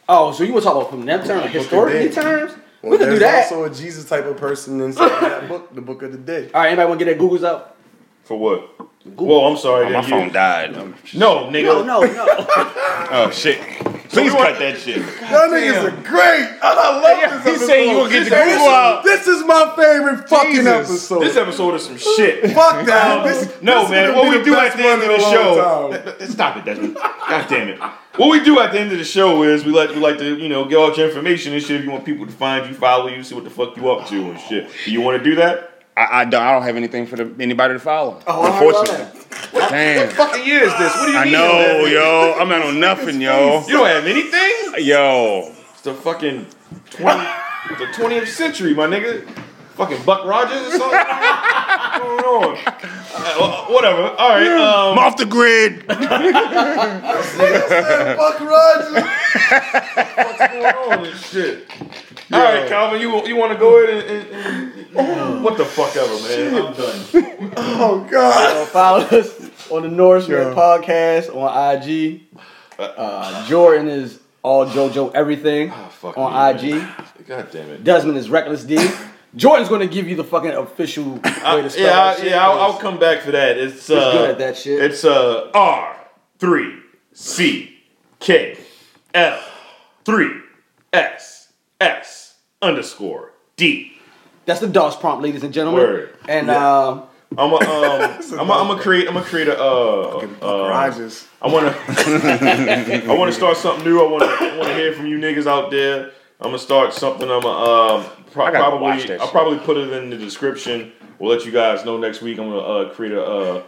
Oh, 0.08 0.32
so 0.32 0.42
you 0.44 0.52
want 0.52 0.62
to 0.64 0.68
talk 0.68 0.76
about 0.76 0.90
from 0.90 1.06
them 1.06 1.20
terms, 1.20 1.42
like 1.42 1.50
historically 1.50 2.08
Dead. 2.08 2.12
terms? 2.12 2.52
Well, 2.82 2.92
we 2.92 2.98
can 2.98 3.06
do 3.10 3.18
there's 3.18 3.20
that. 3.20 3.52
also 3.52 3.64
a 3.64 3.70
Jesus 3.70 4.04
type 4.08 4.24
of 4.24 4.36
person 4.36 4.80
inside 4.80 5.08
that 5.08 5.48
book, 5.48 5.72
the 5.74 5.80
Book 5.80 6.02
of 6.02 6.12
the 6.12 6.18
Dead. 6.18 6.50
All 6.52 6.60
right, 6.60 6.68
anybody 6.68 6.88
want 6.88 6.98
to 7.00 7.04
get 7.04 7.16
their 7.16 7.28
Googles 7.28 7.44
up? 7.44 7.76
For 8.24 8.36
what? 8.36 8.68
Whoa, 9.04 9.50
I'm 9.50 9.56
sorry. 9.56 9.86
Oh, 9.86 9.90
my 9.90 10.00
then 10.00 10.10
phone 10.10 10.26
you- 10.26 10.32
died. 10.32 10.72
No, 11.14 11.48
nigga. 11.50 11.64
No, 11.64 11.82
no, 11.82 12.00
no. 12.02 12.68
Oh 13.14 13.30
shit! 13.30 13.58
Please 14.08 14.32
cut 14.32 14.58
that 14.58 14.78
shit. 14.78 14.96
Y'all 15.30 15.48
niggas 15.50 15.84
are 15.84 15.90
great. 16.02 16.48
I 16.62 16.72
love 16.74 17.44
this 17.44 17.60
He 17.60 17.66
said 17.66 17.80
you 17.82 17.96
gonna 17.98 18.10
get 18.10 18.30
the 18.30 18.36
episode. 18.36 18.52
Google 18.58 18.68
out. 18.68 19.04
This 19.04 19.26
is 19.26 19.44
my 19.44 19.72
favorite 19.76 20.28
fucking 20.30 20.50
Jesus. 20.52 20.66
episode. 20.66 21.20
This 21.20 21.36
episode 21.36 21.74
is 21.74 21.84
some 21.84 21.98
shit. 21.98 22.50
Fuck 22.54 22.86
that. 22.86 23.18
Um, 23.18 23.28
this, 23.28 23.60
No, 23.60 23.82
this 23.82 23.90
man. 23.90 24.14
What 24.14 24.30
we 24.30 24.42
do 24.44 24.54
at 24.56 24.74
the 24.76 24.82
end 24.84 25.02
of 25.02 25.08
the 25.08 25.14
in 25.14 25.20
a 25.20 25.24
show. 25.24 25.56
long 25.56 26.16
time. 26.18 26.30
Stop 26.30 26.56
it, 26.58 26.64
Desmond. 26.64 26.94
God 26.94 27.46
damn 27.50 27.68
it. 27.68 27.78
What 28.16 28.30
we 28.30 28.42
do 28.44 28.60
at 28.60 28.72
the 28.72 28.80
end 28.80 28.92
of 28.92 28.98
the 28.98 29.04
show 29.04 29.42
is 29.42 29.64
we 29.64 29.72
like 29.72 29.90
we 29.90 29.96
like 29.96 30.18
to 30.18 30.36
you 30.36 30.48
know 30.48 30.64
get 30.66 30.76
all 30.76 30.94
your 30.94 31.08
information 31.08 31.52
and 31.52 31.62
shit. 31.62 31.80
If 31.80 31.84
you 31.84 31.90
want 31.90 32.04
people 32.06 32.24
to 32.24 32.32
find 32.32 32.66
you, 32.68 32.74
follow 32.74 33.08
you, 33.08 33.22
see 33.22 33.34
what 33.34 33.44
the 33.44 33.50
fuck 33.50 33.76
you 33.76 33.90
up 33.90 34.08
to 34.08 34.30
and 34.30 34.40
shit. 34.40 34.68
Do 34.86 34.92
you 34.92 35.00
want 35.02 35.18
to 35.18 35.24
do 35.24 35.34
that? 35.36 35.71
I, 35.96 36.20
I 36.20 36.24
don't. 36.24 36.42
I 36.42 36.52
don't 36.52 36.62
have 36.62 36.76
anything 36.76 37.06
for 37.06 37.16
the, 37.16 37.30
anybody 37.42 37.74
to 37.74 37.80
follow. 37.80 38.20
Oh, 38.26 38.42
I 38.42 38.50
unfortunately. 38.50 39.20
Damn. 39.52 40.08
fucking 40.10 40.44
year 40.46 40.62
is 40.64 40.72
this? 40.78 40.94
What 40.96 41.06
do 41.06 41.12
you 41.12 41.18
I 41.18 41.24
mean? 41.24 41.32
know, 41.34 41.84
yo. 41.86 42.34
I'm 42.38 42.48
not 42.48 42.62
on 42.62 42.80
nothing, 42.80 43.20
yo. 43.20 43.62
You 43.66 43.74
don't 43.74 43.86
have 43.86 44.06
anything? 44.06 44.84
Yo. 44.86 45.52
It's 45.72 45.82
the 45.82 45.92
fucking 45.94 46.46
20, 46.90 47.24
the 47.78 47.86
20th 47.92 48.26
century, 48.28 48.74
my 48.74 48.86
nigga. 48.86 49.26
Fucking 49.74 50.02
Buck 50.04 50.24
Rogers 50.26 50.66
or 50.66 50.70
something? 50.78 50.98
What's 50.98 51.98
going 51.98 52.24
on? 52.24 52.56
Uh, 52.66 53.36
well, 53.40 53.64
whatever. 53.72 54.02
All 54.02 54.28
right. 54.28 54.46
I'm 54.46 54.92
Um, 54.92 54.98
off 54.98 55.16
the 55.16 55.24
grid. 55.26 55.84
Fuck 55.86 56.00
Roger. 58.40 59.00
what's 60.16 60.38
going 60.52 60.66
on 60.66 61.04
and 61.06 61.16
shit? 61.18 61.66
All 62.32 62.40
right, 62.42 62.68
Calvin, 62.68 63.00
you 63.00 63.26
you 63.26 63.36
want 63.36 63.52
to 63.52 63.58
go 63.58 63.82
ahead 63.82 64.04
and, 64.06 64.28
and, 64.28 64.96
and 64.98 65.44
what 65.44 65.56
the 65.58 65.64
fuck 65.64 65.94
ever, 65.96 66.14
man? 66.22 66.54
I'm 66.66 66.72
done. 66.74 67.52
Oh 67.56 68.06
God. 68.10 68.56
Uh, 68.56 68.66
follow 68.66 68.98
us 69.00 69.70
on 69.70 69.82
the 69.82 69.88
Nourishment 69.88 70.40
Yeah. 70.48 70.54
podcast 70.54 71.34
on 71.34 71.76
IG. 71.82 72.22
Uh, 72.78 73.46
Jordan 73.48 73.88
is 73.88 74.20
all 74.42 74.66
JoJo 74.66 75.12
everything 75.14 75.70
fuck 75.90 76.16
on 76.18 76.32
me, 76.56 76.70
IG. 76.72 76.76
man. 76.76 76.94
God 77.26 77.48
damn 77.52 77.68
it. 77.70 77.84
Desmond 77.84 78.16
is 78.18 78.28
Reckless 78.30 78.64
D. 78.64 78.78
Jordan's 79.36 79.68
gonna 79.68 79.86
give 79.86 80.08
you 80.08 80.16
the 80.16 80.24
fucking 80.24 80.50
official 80.52 81.14
way 81.14 81.20
to 81.22 81.70
spell 81.70 81.82
yeah, 81.84 81.86
that 81.90 81.96
I, 81.96 82.16
shit, 82.16 82.26
yeah, 82.30 82.46
I'll, 82.46 82.58
I'll 82.60 82.72
'cause 82.74 82.82
come 82.82 82.98
back 82.98 83.20
for 83.20 83.30
that. 83.32 83.56
It's 83.58 83.88
uh, 83.90 84.12
good 84.12 84.30
at 84.30 84.38
that 84.38 84.56
shit. 84.56 84.82
It's 84.82 85.04
uh 85.04 85.50
R 85.54 85.96
three 86.38 86.78
C 87.12 87.78
K 88.20 88.58
L 89.14 89.40
three 90.04 90.32
S 90.92 91.48
S 91.80 92.21
underscore 92.62 93.32
D. 93.56 93.92
That's 94.46 94.60
the 94.60 94.68
DOS 94.68 94.96
prompt, 94.96 95.22
ladies 95.22 95.42
and 95.42 95.52
gentlemen. 95.52 95.82
Word. 95.82 96.16
And 96.28 96.50
uh, 96.50 97.02
I'm 97.36 97.52
a, 97.52 97.56
um, 97.56 97.60
I'm 98.40 98.50
a, 98.50 98.52
I'm 98.52 98.68
gonna 98.68 98.80
create 98.80 99.08
I'm 99.08 99.14
gonna 99.14 99.26
create 99.26 99.48
a 99.48 99.58
uh, 99.60 100.26
uh 100.42 100.68
Rogers. 100.68 101.28
I 101.40 101.48
wanna 101.48 101.74
I 101.88 103.14
wanna 103.16 103.32
start 103.32 103.56
something 103.56 103.84
new. 103.84 104.00
I 104.00 104.10
wanna 104.10 104.26
I 104.26 104.56
wanna 104.58 104.74
hear 104.74 104.92
from 104.92 105.06
you 105.06 105.18
niggas 105.18 105.46
out 105.46 105.70
there. 105.70 106.10
I'm 106.40 106.48
gonna 106.48 106.58
start 106.58 106.92
something. 106.92 107.30
I'm 107.30 107.42
gonna 107.42 107.98
um 107.98 108.10
pro- 108.32 108.46
I 108.46 108.52
gotta 108.52 108.76
watch 108.76 109.00
probably 109.00 109.14
I'll 109.14 109.26
shit. 109.26 109.32
probably 109.32 109.58
put 109.58 109.76
it 109.76 109.92
in 109.92 110.10
the 110.10 110.16
description. 110.16 110.92
We'll 111.18 111.30
let 111.30 111.44
you 111.46 111.52
guys 111.52 111.84
know 111.84 111.98
next 111.98 112.20
week. 112.20 112.38
I'm 112.38 112.48
gonna 112.50 112.58
uh, 112.58 112.94
create 112.94 113.12
a 113.12 113.24
uh, 113.24 113.62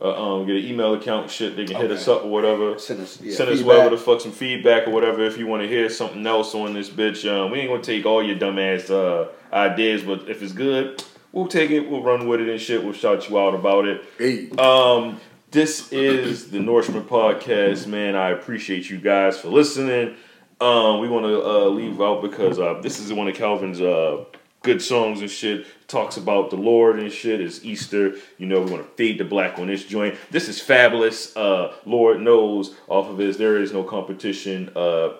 uh, 0.00 0.34
um, 0.40 0.46
get 0.46 0.56
an 0.56 0.64
email 0.64 0.94
account 0.94 1.30
shit. 1.30 1.56
They 1.56 1.64
can 1.64 1.76
hit 1.76 1.90
us 1.90 2.06
up 2.08 2.24
or 2.24 2.28
whatever. 2.30 2.78
Send 2.78 3.00
us- 3.00 3.20
yeah, 3.20 3.34
Send 3.34 3.50
us 3.50 3.58
feedback. 3.58 3.76
whatever 3.78 3.96
the 3.96 4.02
fuck 4.02 4.20
some 4.20 4.32
feedback 4.32 4.86
or 4.86 4.90
whatever 4.90 5.24
if 5.24 5.38
you 5.38 5.46
want 5.46 5.62
to 5.62 5.68
hear 5.68 5.88
something 5.88 6.26
else 6.26 6.54
on 6.54 6.74
this 6.74 6.90
bitch. 6.90 7.26
Um, 7.30 7.50
we 7.50 7.60
ain't 7.60 7.70
gonna 7.70 7.82
take 7.82 8.04
all 8.04 8.22
your 8.22 8.36
dumbass 8.36 8.90
uh, 8.90 9.28
ideas, 9.54 10.02
but 10.02 10.28
if 10.28 10.42
it's 10.42 10.52
good, 10.52 11.02
we'll 11.32 11.48
take 11.48 11.70
it. 11.70 11.88
We'll 11.88 12.02
run 12.02 12.28
with 12.28 12.40
it 12.40 12.48
and 12.48 12.60
shit. 12.60 12.82
We'll 12.84 12.92
shout 12.92 13.28
you 13.30 13.38
out 13.38 13.54
about 13.54 13.86
it. 13.86 14.04
Hey. 14.18 14.50
Um, 14.58 15.20
this 15.50 15.90
is 15.92 16.50
the 16.50 16.58
Nourishment 16.60 17.08
podcast, 17.08 17.86
man. 17.86 18.16
I 18.16 18.30
appreciate 18.30 18.90
you 18.90 18.98
guys 18.98 19.38
for 19.38 19.48
listening. 19.48 20.14
Um, 20.60 21.00
we 21.00 21.08
want 21.08 21.24
to 21.26 21.42
uh, 21.42 21.64
leave 21.66 22.00
out 22.02 22.20
because 22.20 22.58
uh, 22.58 22.80
this 22.82 22.98
is 22.98 23.12
one 23.12 23.28
of 23.28 23.34
Calvin's 23.34 23.80
uh, 23.80 24.24
good 24.66 24.82
songs 24.82 25.22
and 25.22 25.30
shit. 25.30 25.66
Talks 25.88 26.18
about 26.18 26.50
the 26.50 26.56
Lord 26.56 26.98
and 26.98 27.10
shit. 27.10 27.40
It's 27.40 27.64
Easter. 27.64 28.16
You 28.36 28.46
know, 28.46 28.60
we 28.60 28.72
want 28.72 28.82
to 28.84 28.96
fade 28.96 29.18
the 29.18 29.24
black 29.24 29.58
on 29.58 29.68
this 29.68 29.84
joint. 29.84 30.16
This 30.30 30.48
is 30.48 30.60
fabulous. 30.60 31.34
Uh, 31.34 31.72
Lord 31.86 32.20
knows 32.20 32.74
off 32.88 33.08
of 33.08 33.16
this. 33.16 33.38
There 33.38 33.62
is 33.62 33.72
no 33.72 33.82
competition. 33.82 34.70
Uh, 34.76 35.14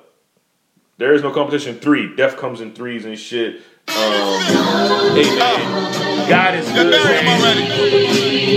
there 0.98 1.14
is 1.14 1.23
no 1.23 1.32
competition. 1.32 1.78
Three. 1.78 2.14
Death 2.14 2.36
comes 2.36 2.60
in 2.60 2.74
threes 2.74 3.06
and 3.06 3.18
shit. 3.18 3.62
Um, 3.88 5.14
hey 5.14 5.30
man, 5.38 6.28
God 6.28 6.54
is 6.58 6.66
good, 6.72 6.90
man. 6.90 7.70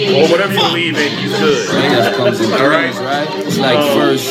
Or 0.10 0.28
whatever 0.32 0.54
you 0.54 0.60
believe 0.60 0.98
in, 0.98 1.12
He's 1.20 1.32
good. 1.38 1.68
Death 1.70 2.16
comes 2.18 2.40
in 2.42 2.52
All 2.52 2.68
right. 2.68 2.90
threes, 2.94 3.00
right? 3.00 3.30
It's 3.46 3.58
like 3.60 3.78
Um, 3.78 3.98
first, 4.00 4.26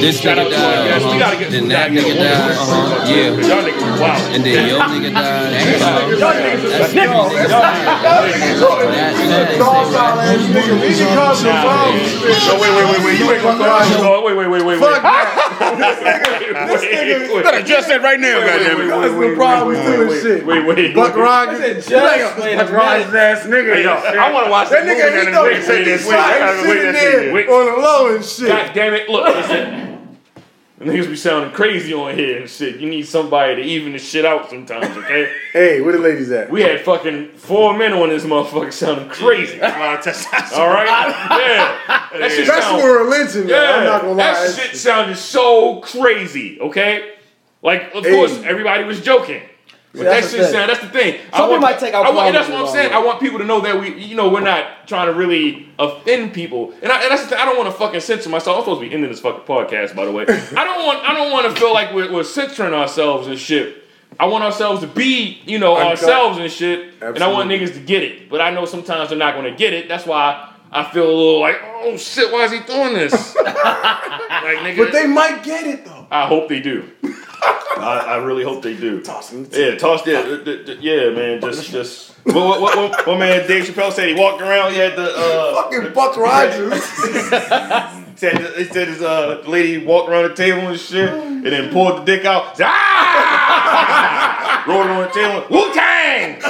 this 0.00 0.20
Shout 0.20 0.38
out 0.38 0.46
nigga 0.46 0.50
to 0.50 0.56
our 0.56 0.74
died, 0.74 0.88
guests. 0.88 1.04
We 1.12 1.18
gotta 1.18 1.34
uh-huh. 1.34 1.38
get, 1.42 1.50
then 1.50 1.62
we 1.64 1.68
that 1.70 1.90
gotta 1.90 1.94
get 1.94 2.04
nigga 2.04 2.14
a 2.14 2.14
woman 2.14 2.30
died, 2.30 2.46
voice 2.46 2.58
uh-huh. 2.62 2.94
first, 2.94 3.10
yeah. 3.10 3.34
Cause 3.34 3.48
y'all 3.50 3.64
niggas 3.66 3.98
wild. 4.00 4.22
And 4.34 4.44
then 4.44 4.68
your 4.68 4.78
nigga 4.94 5.10
died. 5.14 5.52
uh-huh. 5.54 6.14
Y'all 6.14 6.38
niggas 6.38 6.64
is 6.64 6.70
That's 6.70 6.94
niggas. 6.94 7.26
three 7.26 7.34
niggas 7.34 7.50
Y'all 7.50 7.66
died. 7.66 7.74
niggas. 7.74 8.62
That 9.34 9.50
fast, 9.50 9.58
Dog 9.58 9.74
they 9.74 9.90
style 9.90 10.14
say, 10.14 10.34
ass 10.34 10.44
nigga. 10.54 10.74
We 10.80 10.88
can 10.94 11.08
call 11.18 11.34
some 11.34 11.50
Nah, 11.50 11.62
problems. 11.66 12.14
man. 12.14 12.46
No, 12.46 12.54
wait, 12.54 12.70
wait, 12.70 12.86
wait, 12.94 13.00
wait. 13.04 13.18
You 13.18 13.26
ain't 13.34 13.42
gonna 13.42 13.58
call 13.58 13.74
us. 13.74 13.90
No, 13.98 14.22
wait, 14.22 14.36
wait, 14.38 14.48
wait, 14.48 14.62
wait, 14.64 14.78
wait. 14.78 14.78
Fuck 14.78 15.02
that. 15.02 16.13
Wait, 16.54 17.30
wait, 17.34 17.44
Better 17.44 17.58
address 17.58 17.86
that 17.88 18.02
right 18.02 18.20
now, 18.20 18.38
wait, 18.38 18.46
wait, 18.46 18.64
goddamn 18.64 18.80
it. 18.80 18.90
Cause 18.90 19.12
the 19.12 19.34
problems 19.34 19.78
wait, 19.78 19.84
too 19.86 20.00
and 20.02 20.10
wait, 20.10 20.22
shit. 20.22 20.46
Wait, 20.46 20.66
wait, 20.66 20.94
Buck 20.94 21.14
wait. 21.16 21.22
Rogers. 21.22 21.86
just 21.86 22.38
a 22.38 22.56
Buck 22.56 22.70
Rogers 22.70 23.14
ass 23.14 23.46
nigga. 23.46 23.74
Hey, 23.74 23.82
yo, 23.84 23.92
I 23.92 24.32
want 24.32 24.46
to 24.46 24.50
watch 24.50 24.70
That 24.70 24.84
that 24.86 24.96
nigga, 24.96 25.10
movie. 25.10 25.20
he 25.20 25.26
Wait, 25.26 25.32
don't 25.32 25.60
take 25.60 25.68
wait, 25.68 25.86
his 25.86 26.06
wait, 26.06 26.14
shot. 26.14 26.40
wait, 26.40 26.54
He's 26.54 26.66
sitting 26.66 26.92
there 26.92 27.50
on 27.50 27.66
the 27.74 27.82
low 27.82 28.14
and 28.14 28.24
shit. 28.24 28.48
God 28.48 28.72
damn 28.74 28.94
it! 28.94 29.08
Look, 29.08 29.24
listen. 29.34 29.93
The 30.84 30.90
niggas 30.90 31.08
be 31.08 31.16
sounding 31.16 31.50
crazy 31.52 31.94
on 31.94 32.14
here 32.14 32.38
and 32.40 32.50
shit. 32.50 32.78
You 32.78 32.88
need 32.90 33.06
somebody 33.06 33.56
to 33.56 33.62
even 33.62 33.92
the 33.92 33.98
shit 33.98 34.26
out 34.26 34.50
sometimes, 34.50 34.94
okay? 34.98 35.32
Hey, 35.54 35.80
where 35.80 35.92
the 35.92 35.98
ladies 36.00 36.30
at? 36.32 36.50
We 36.50 36.62
had 36.62 36.80
fucking 36.80 37.28
four 37.36 37.78
men 37.78 37.92
on 37.92 38.08
this 38.08 38.24
motherfucker 38.24 38.72
sounding 38.72 39.08
crazy. 39.08 39.54
All 39.62 39.68
right? 39.68 40.86
Yeah. 41.30 41.78
That 42.18 42.30
shit 42.32 42.46
That's 42.48 42.66
sound- 42.66 42.82
for 42.82 42.98
religion, 43.04 43.46
though. 43.46 43.62
Yeah. 43.62 43.76
I'm 43.78 43.84
not 43.84 44.00
gonna 44.02 44.12
lie. 44.14 44.16
That 44.16 44.54
shit 44.56 44.76
sounded 44.76 45.16
so 45.16 45.80
crazy, 45.80 46.60
okay? 46.60 47.12
Like, 47.62 47.94
of 47.94 48.04
Hey. 48.04 48.10
course, 48.16 48.42
everybody 48.42 48.82
was 48.84 49.00
joking. 49.00 49.42
But 49.94 50.00
See, 50.00 50.04
that 50.06 50.10
that's 50.20 50.32
the 50.32 50.38
thing. 50.38 50.52
sound, 50.52 50.70
that's 50.70 50.80
the 50.80 50.88
thing. 50.88 51.20
I 51.32 51.38
Some 51.38 51.50
want, 51.50 51.60
people 51.60 51.60
might 51.60 51.78
take 51.78 51.94
our 51.94 52.04
I 52.04 52.10
want, 52.10 52.34
that's 52.34 52.48
what 52.48 52.58
I'm 52.58 52.66
saying. 52.66 52.90
wrong 52.90 53.02
I 53.04 53.06
want 53.06 53.20
people 53.20 53.38
to 53.38 53.44
know 53.44 53.60
that 53.60 53.80
we, 53.80 53.94
you 54.02 54.16
know, 54.16 54.28
we're 54.28 54.40
not 54.40 54.88
trying 54.88 55.06
to 55.06 55.12
really 55.12 55.68
offend 55.78 56.34
people. 56.34 56.72
And, 56.82 56.90
I, 56.90 57.02
and 57.02 57.12
that's 57.12 57.22
the 57.22 57.28
thing. 57.28 57.38
I 57.38 57.44
don't 57.44 57.56
want 57.56 57.70
to 57.70 57.78
fucking 57.78 58.00
censor 58.00 58.28
myself. 58.28 58.56
I'm 58.56 58.62
supposed 58.64 58.80
to 58.80 58.88
be 58.88 58.92
ending 58.92 59.08
this 59.08 59.20
fucking 59.20 59.44
podcast, 59.44 59.94
by 59.94 60.04
the 60.04 60.10
way. 60.10 60.24
I 60.24 60.64
don't 60.64 60.84
want, 60.84 60.98
I 61.08 61.14
don't 61.14 61.30
want 61.30 61.46
to 61.54 61.60
feel 61.60 61.72
like 61.72 61.94
we're, 61.94 62.12
we're 62.12 62.24
censoring 62.24 62.74
ourselves 62.74 63.28
and 63.28 63.38
shit. 63.38 63.84
I 64.18 64.26
want 64.26 64.42
ourselves 64.42 64.80
to 64.80 64.88
be, 64.88 65.40
you 65.46 65.60
know, 65.60 65.76
Uncut. 65.76 65.90
ourselves 65.92 66.38
and 66.38 66.50
shit. 66.50 66.88
Absolutely. 66.94 67.14
And 67.14 67.22
I 67.22 67.28
want 67.32 67.48
niggas 67.48 67.74
to 67.74 67.80
get 67.80 68.02
it. 68.02 68.28
But 68.28 68.40
I 68.40 68.50
know 68.50 68.64
sometimes 68.64 69.10
they're 69.10 69.18
not 69.18 69.34
going 69.34 69.50
to 69.50 69.56
get 69.56 69.72
it. 69.72 69.88
That's 69.88 70.06
why 70.06 70.52
I 70.72 70.90
feel 70.90 71.04
a 71.04 71.06
little 71.06 71.40
like, 71.40 71.60
oh 71.62 71.96
shit, 71.96 72.32
why 72.32 72.44
is 72.46 72.50
he 72.50 72.58
doing 72.60 72.94
this? 72.94 73.12
like, 73.44 73.54
nigga, 73.54 74.76
But 74.76 74.92
they 74.92 75.06
might 75.06 75.44
get 75.44 75.66
it 75.68 75.84
though. 75.84 76.08
I 76.10 76.26
hope 76.26 76.48
they 76.48 76.58
do. 76.60 76.90
I, 77.42 78.04
I 78.08 78.16
really 78.16 78.44
hope 78.44 78.62
they 78.62 78.76
do. 78.76 79.00
Toss 79.02 79.30
him. 79.30 79.48
Yeah, 79.52 79.76
toss 79.76 80.06
uh, 80.06 80.76
Yeah, 80.80 81.10
man. 81.10 81.40
Just, 81.40 81.70
just. 81.78 82.12
What, 82.24 82.36
what, 82.36 82.60
what, 82.60 82.76
what, 82.76 83.06
what 83.06 83.18
man 83.18 83.46
Dave 83.46 83.64
Chappelle 83.64 83.92
said? 83.92 84.08
He 84.08 84.14
walked 84.14 84.40
around. 84.40 84.72
He 84.72 84.78
had 84.78 84.96
the. 84.96 85.12
Uh, 85.14 85.62
Fucking 85.62 85.92
Buck 85.92 86.16
Rogers. 86.16 86.82
said 88.16 88.56
he 88.56 88.64
said 88.64 88.88
his 88.88 89.02
uh, 89.02 89.42
lady 89.46 89.84
walked 89.84 90.08
around 90.08 90.30
the 90.30 90.34
table 90.34 90.68
and 90.68 90.78
shit, 90.78 91.10
and 91.10 91.44
then 91.44 91.72
pulled 91.72 92.00
the 92.00 92.04
dick 92.04 92.24
out. 92.24 92.56
Said, 92.56 92.66
ah! 92.68 94.64
Rolled 94.66 94.86
on 94.86 95.02
the 95.02 95.08
table. 95.10 95.46
Wu 95.50 95.74
Tang. 95.74 96.40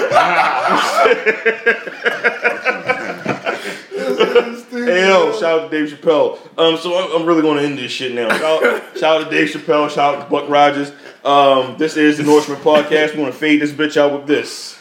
Hey 4.85 5.09
yo, 5.09 5.33
shout 5.33 5.61
out 5.61 5.71
to 5.71 5.77
Dave 5.79 5.89
Chappelle. 5.97 6.39
Um, 6.59 6.77
so 6.77 6.99
I'm, 6.99 7.21
I'm 7.21 7.27
really 7.27 7.41
going 7.41 7.57
to 7.57 7.65
end 7.65 7.79
this 7.79 7.91
shit 7.91 8.13
now. 8.13 8.29
Shout, 8.29 8.63
shout 8.99 9.23
out 9.23 9.25
to 9.25 9.31
Dave 9.31 9.49
Chappelle. 9.49 9.89
Shout 9.89 10.15
out 10.15 10.25
to 10.25 10.31
Buck 10.31 10.49
Rogers. 10.49 10.93
Um, 11.25 11.79
this 11.79 11.97
is 11.97 12.19
the 12.19 12.25
Nourishment 12.25 12.61
podcast. 12.61 13.15
We 13.15 13.23
want 13.23 13.33
to 13.33 13.41
fade 13.41 13.63
this 13.63 13.73
bitch 13.73 13.97
out 13.97 14.13
with 14.13 14.27
this. 14.27 14.77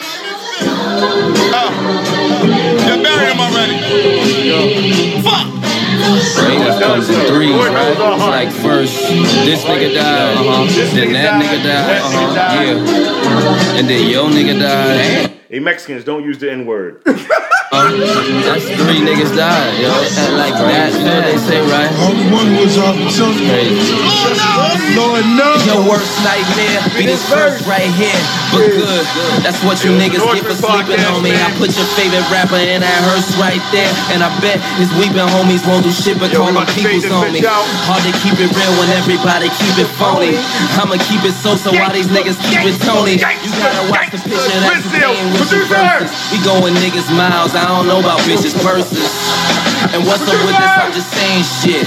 Death 6.63 6.81
comes 6.81 7.09
in 7.09 7.25
threes, 7.27 7.53
right? 7.53 7.91
It's 7.91 7.99
like 7.99 8.51
first, 8.51 8.97
this 9.45 9.63
nigga 9.63 9.93
died, 9.93 10.37
uh-huh. 10.37 10.95
Then 10.95 11.13
that 11.13 11.41
nigga 11.41 11.63
died, 11.63 12.01
uh-huh. 12.01 12.61
Yeah. 12.61 13.79
And 13.79 13.87
then 13.89 14.09
your 14.09 14.29
nigga 14.29 14.59
died. 14.59 15.42
Hey, 15.53 15.61
Mexicans, 15.61 16.01
don't 16.01 16.25
use 16.25 16.41
the 16.41 16.49
N 16.49 16.65
word. 16.65 17.05
Uh, 17.05 17.13
that's 18.49 18.65
three 18.65 19.05
niggas 19.05 19.37
died, 19.37 19.77
yo. 19.77 19.93
And 19.93 20.33
like 20.33 20.57
that, 20.57 20.89
you 20.97 21.05
know 21.05 21.21
what 21.21 21.29
they 21.29 21.37
say, 21.45 21.61
right? 21.69 21.93
Only 22.09 22.25
one 22.33 22.57
was 22.57 22.73
off 22.81 22.97
the 22.97 23.05
sun. 23.13 23.37
Crazy. 23.37 23.93
Lord 24.97 25.21
knows. 25.37 25.61
Your 25.69 25.85
worst 25.85 26.09
nightmare 26.25 26.81
be 26.97 27.05
this 27.05 27.21
verse 27.29 27.61
right 27.69 27.85
here. 27.85 28.17
But 28.49 28.65
good, 28.65 29.05
that's 29.45 29.61
what 29.61 29.77
you 29.85 29.93
niggas 29.93 30.25
get 30.25 30.41
for 30.41 30.57
sleeping 30.57 31.05
on 31.05 31.21
me. 31.21 31.37
I 31.37 31.53
put 31.61 31.69
your 31.77 31.85
favorite 31.93 32.25
rapper 32.33 32.57
in 32.57 32.81
that 32.81 32.99
hearse 33.05 33.29
right 33.37 33.61
there. 33.69 33.89
And 34.09 34.25
I 34.25 34.33
bet 34.41 34.57
his 34.81 34.89
weeping 34.97 35.21
homies 35.37 35.61
won't 35.69 35.85
do 35.85 35.93
shit 35.93 36.17
but 36.17 36.33
Yo, 36.33 36.41
call 36.41 36.49
them 36.49 36.65
about 36.65 36.73
to 36.73 36.81
peoples 36.81 37.05
on 37.13 37.29
me. 37.29 37.45
out. 37.45 37.61
Hard 37.85 38.01
to 38.09 38.13
keep 38.25 38.41
it 38.41 38.49
real 38.49 38.73
when 38.81 38.89
everybody 38.97 39.53
keep 39.61 39.77
it 39.77 39.89
phony. 40.01 40.33
I'ma 40.81 40.97
keep 40.97 41.21
it 41.21 41.37
so 41.37 41.53
so 41.53 41.69
while 41.77 41.93
these 41.93 42.09
niggas 42.09 42.41
keep 42.41 42.65
it 42.65 42.77
Tony. 42.81 43.21
You 43.21 43.53
gotta 43.61 43.85
watch 43.93 44.09
the 44.13 44.17
picture 44.17 44.57
that's 44.65 44.85
Brazil, 45.49 45.67
paying 45.67 45.99
with 45.99 46.07
your 46.07 46.07
producer. 46.07 46.07
verses. 46.07 46.31
We 46.31 46.37
going 46.43 46.73
niggas 46.79 47.09
miles, 47.11 47.51
I 47.55 47.65
don't 47.67 47.87
know 47.87 47.99
about 47.99 48.19
bitches 48.23 48.55
purses. 48.63 49.11
And 49.91 50.01
what's 50.07 50.23
up 50.23 50.39
with 50.47 50.55
this? 50.55 50.73
I'm 50.79 50.93
just 50.95 51.11
saying 51.11 51.43
shit. 51.61 51.85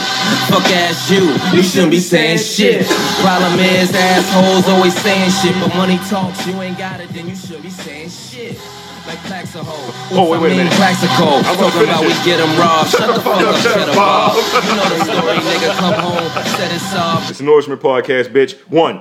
Fuck 0.53 0.69
ass 0.77 1.11
you, 1.11 1.33
you 1.57 1.63
shouldn't 1.65 1.91
be 1.93 2.01
saying 2.01 2.39
shit. 2.39 2.87
Problem 3.25 3.59
is, 3.61 3.93
assholes 3.95 4.69
always 4.69 4.95
saying 5.01 5.31
shit, 5.31 5.55
but 5.61 5.75
money 5.75 5.97
talks, 6.09 6.47
you 6.47 6.61
ain't 6.61 6.79
got 6.79 7.01
it, 7.01 7.09
then 7.11 7.29
you 7.29 7.37
should 7.37 7.63
be 7.63 7.71
saying 7.71 8.11
shit. 8.11 8.61
Like. 9.07 9.23
Oh, 10.11 10.29
wait, 10.33 10.41
wait 10.41 10.53
a 10.53 10.57
minute. 10.57 10.73
Plaxico. 10.73 11.39
I'm 11.39 11.57
Talking 11.57 11.85
about 11.85 12.03
we 12.03 12.11
get 12.25 12.39
them 12.39 12.59
robbed. 12.59 12.91
Shut, 12.91 13.15
the 13.15 13.21
fuck 13.21 13.41
up, 13.41 13.55
shut 13.55 13.63
shut 13.63 13.89
up, 13.89 13.89
up, 13.91 13.95
Bob. 13.95 14.35
You 14.35 14.75
know 14.75 14.99
the 14.99 15.05
story, 15.05 15.39
nigga. 15.47 15.79
Come 15.79 15.95
home, 15.95 16.45
set 16.57 16.73
us 16.73 16.95
off. 16.97 17.31
It's 17.31 17.39
the 17.39 17.45
Nourishment 17.45 17.81
podcast, 17.81 18.33
bitch. 18.33 18.59
One. 18.69 19.01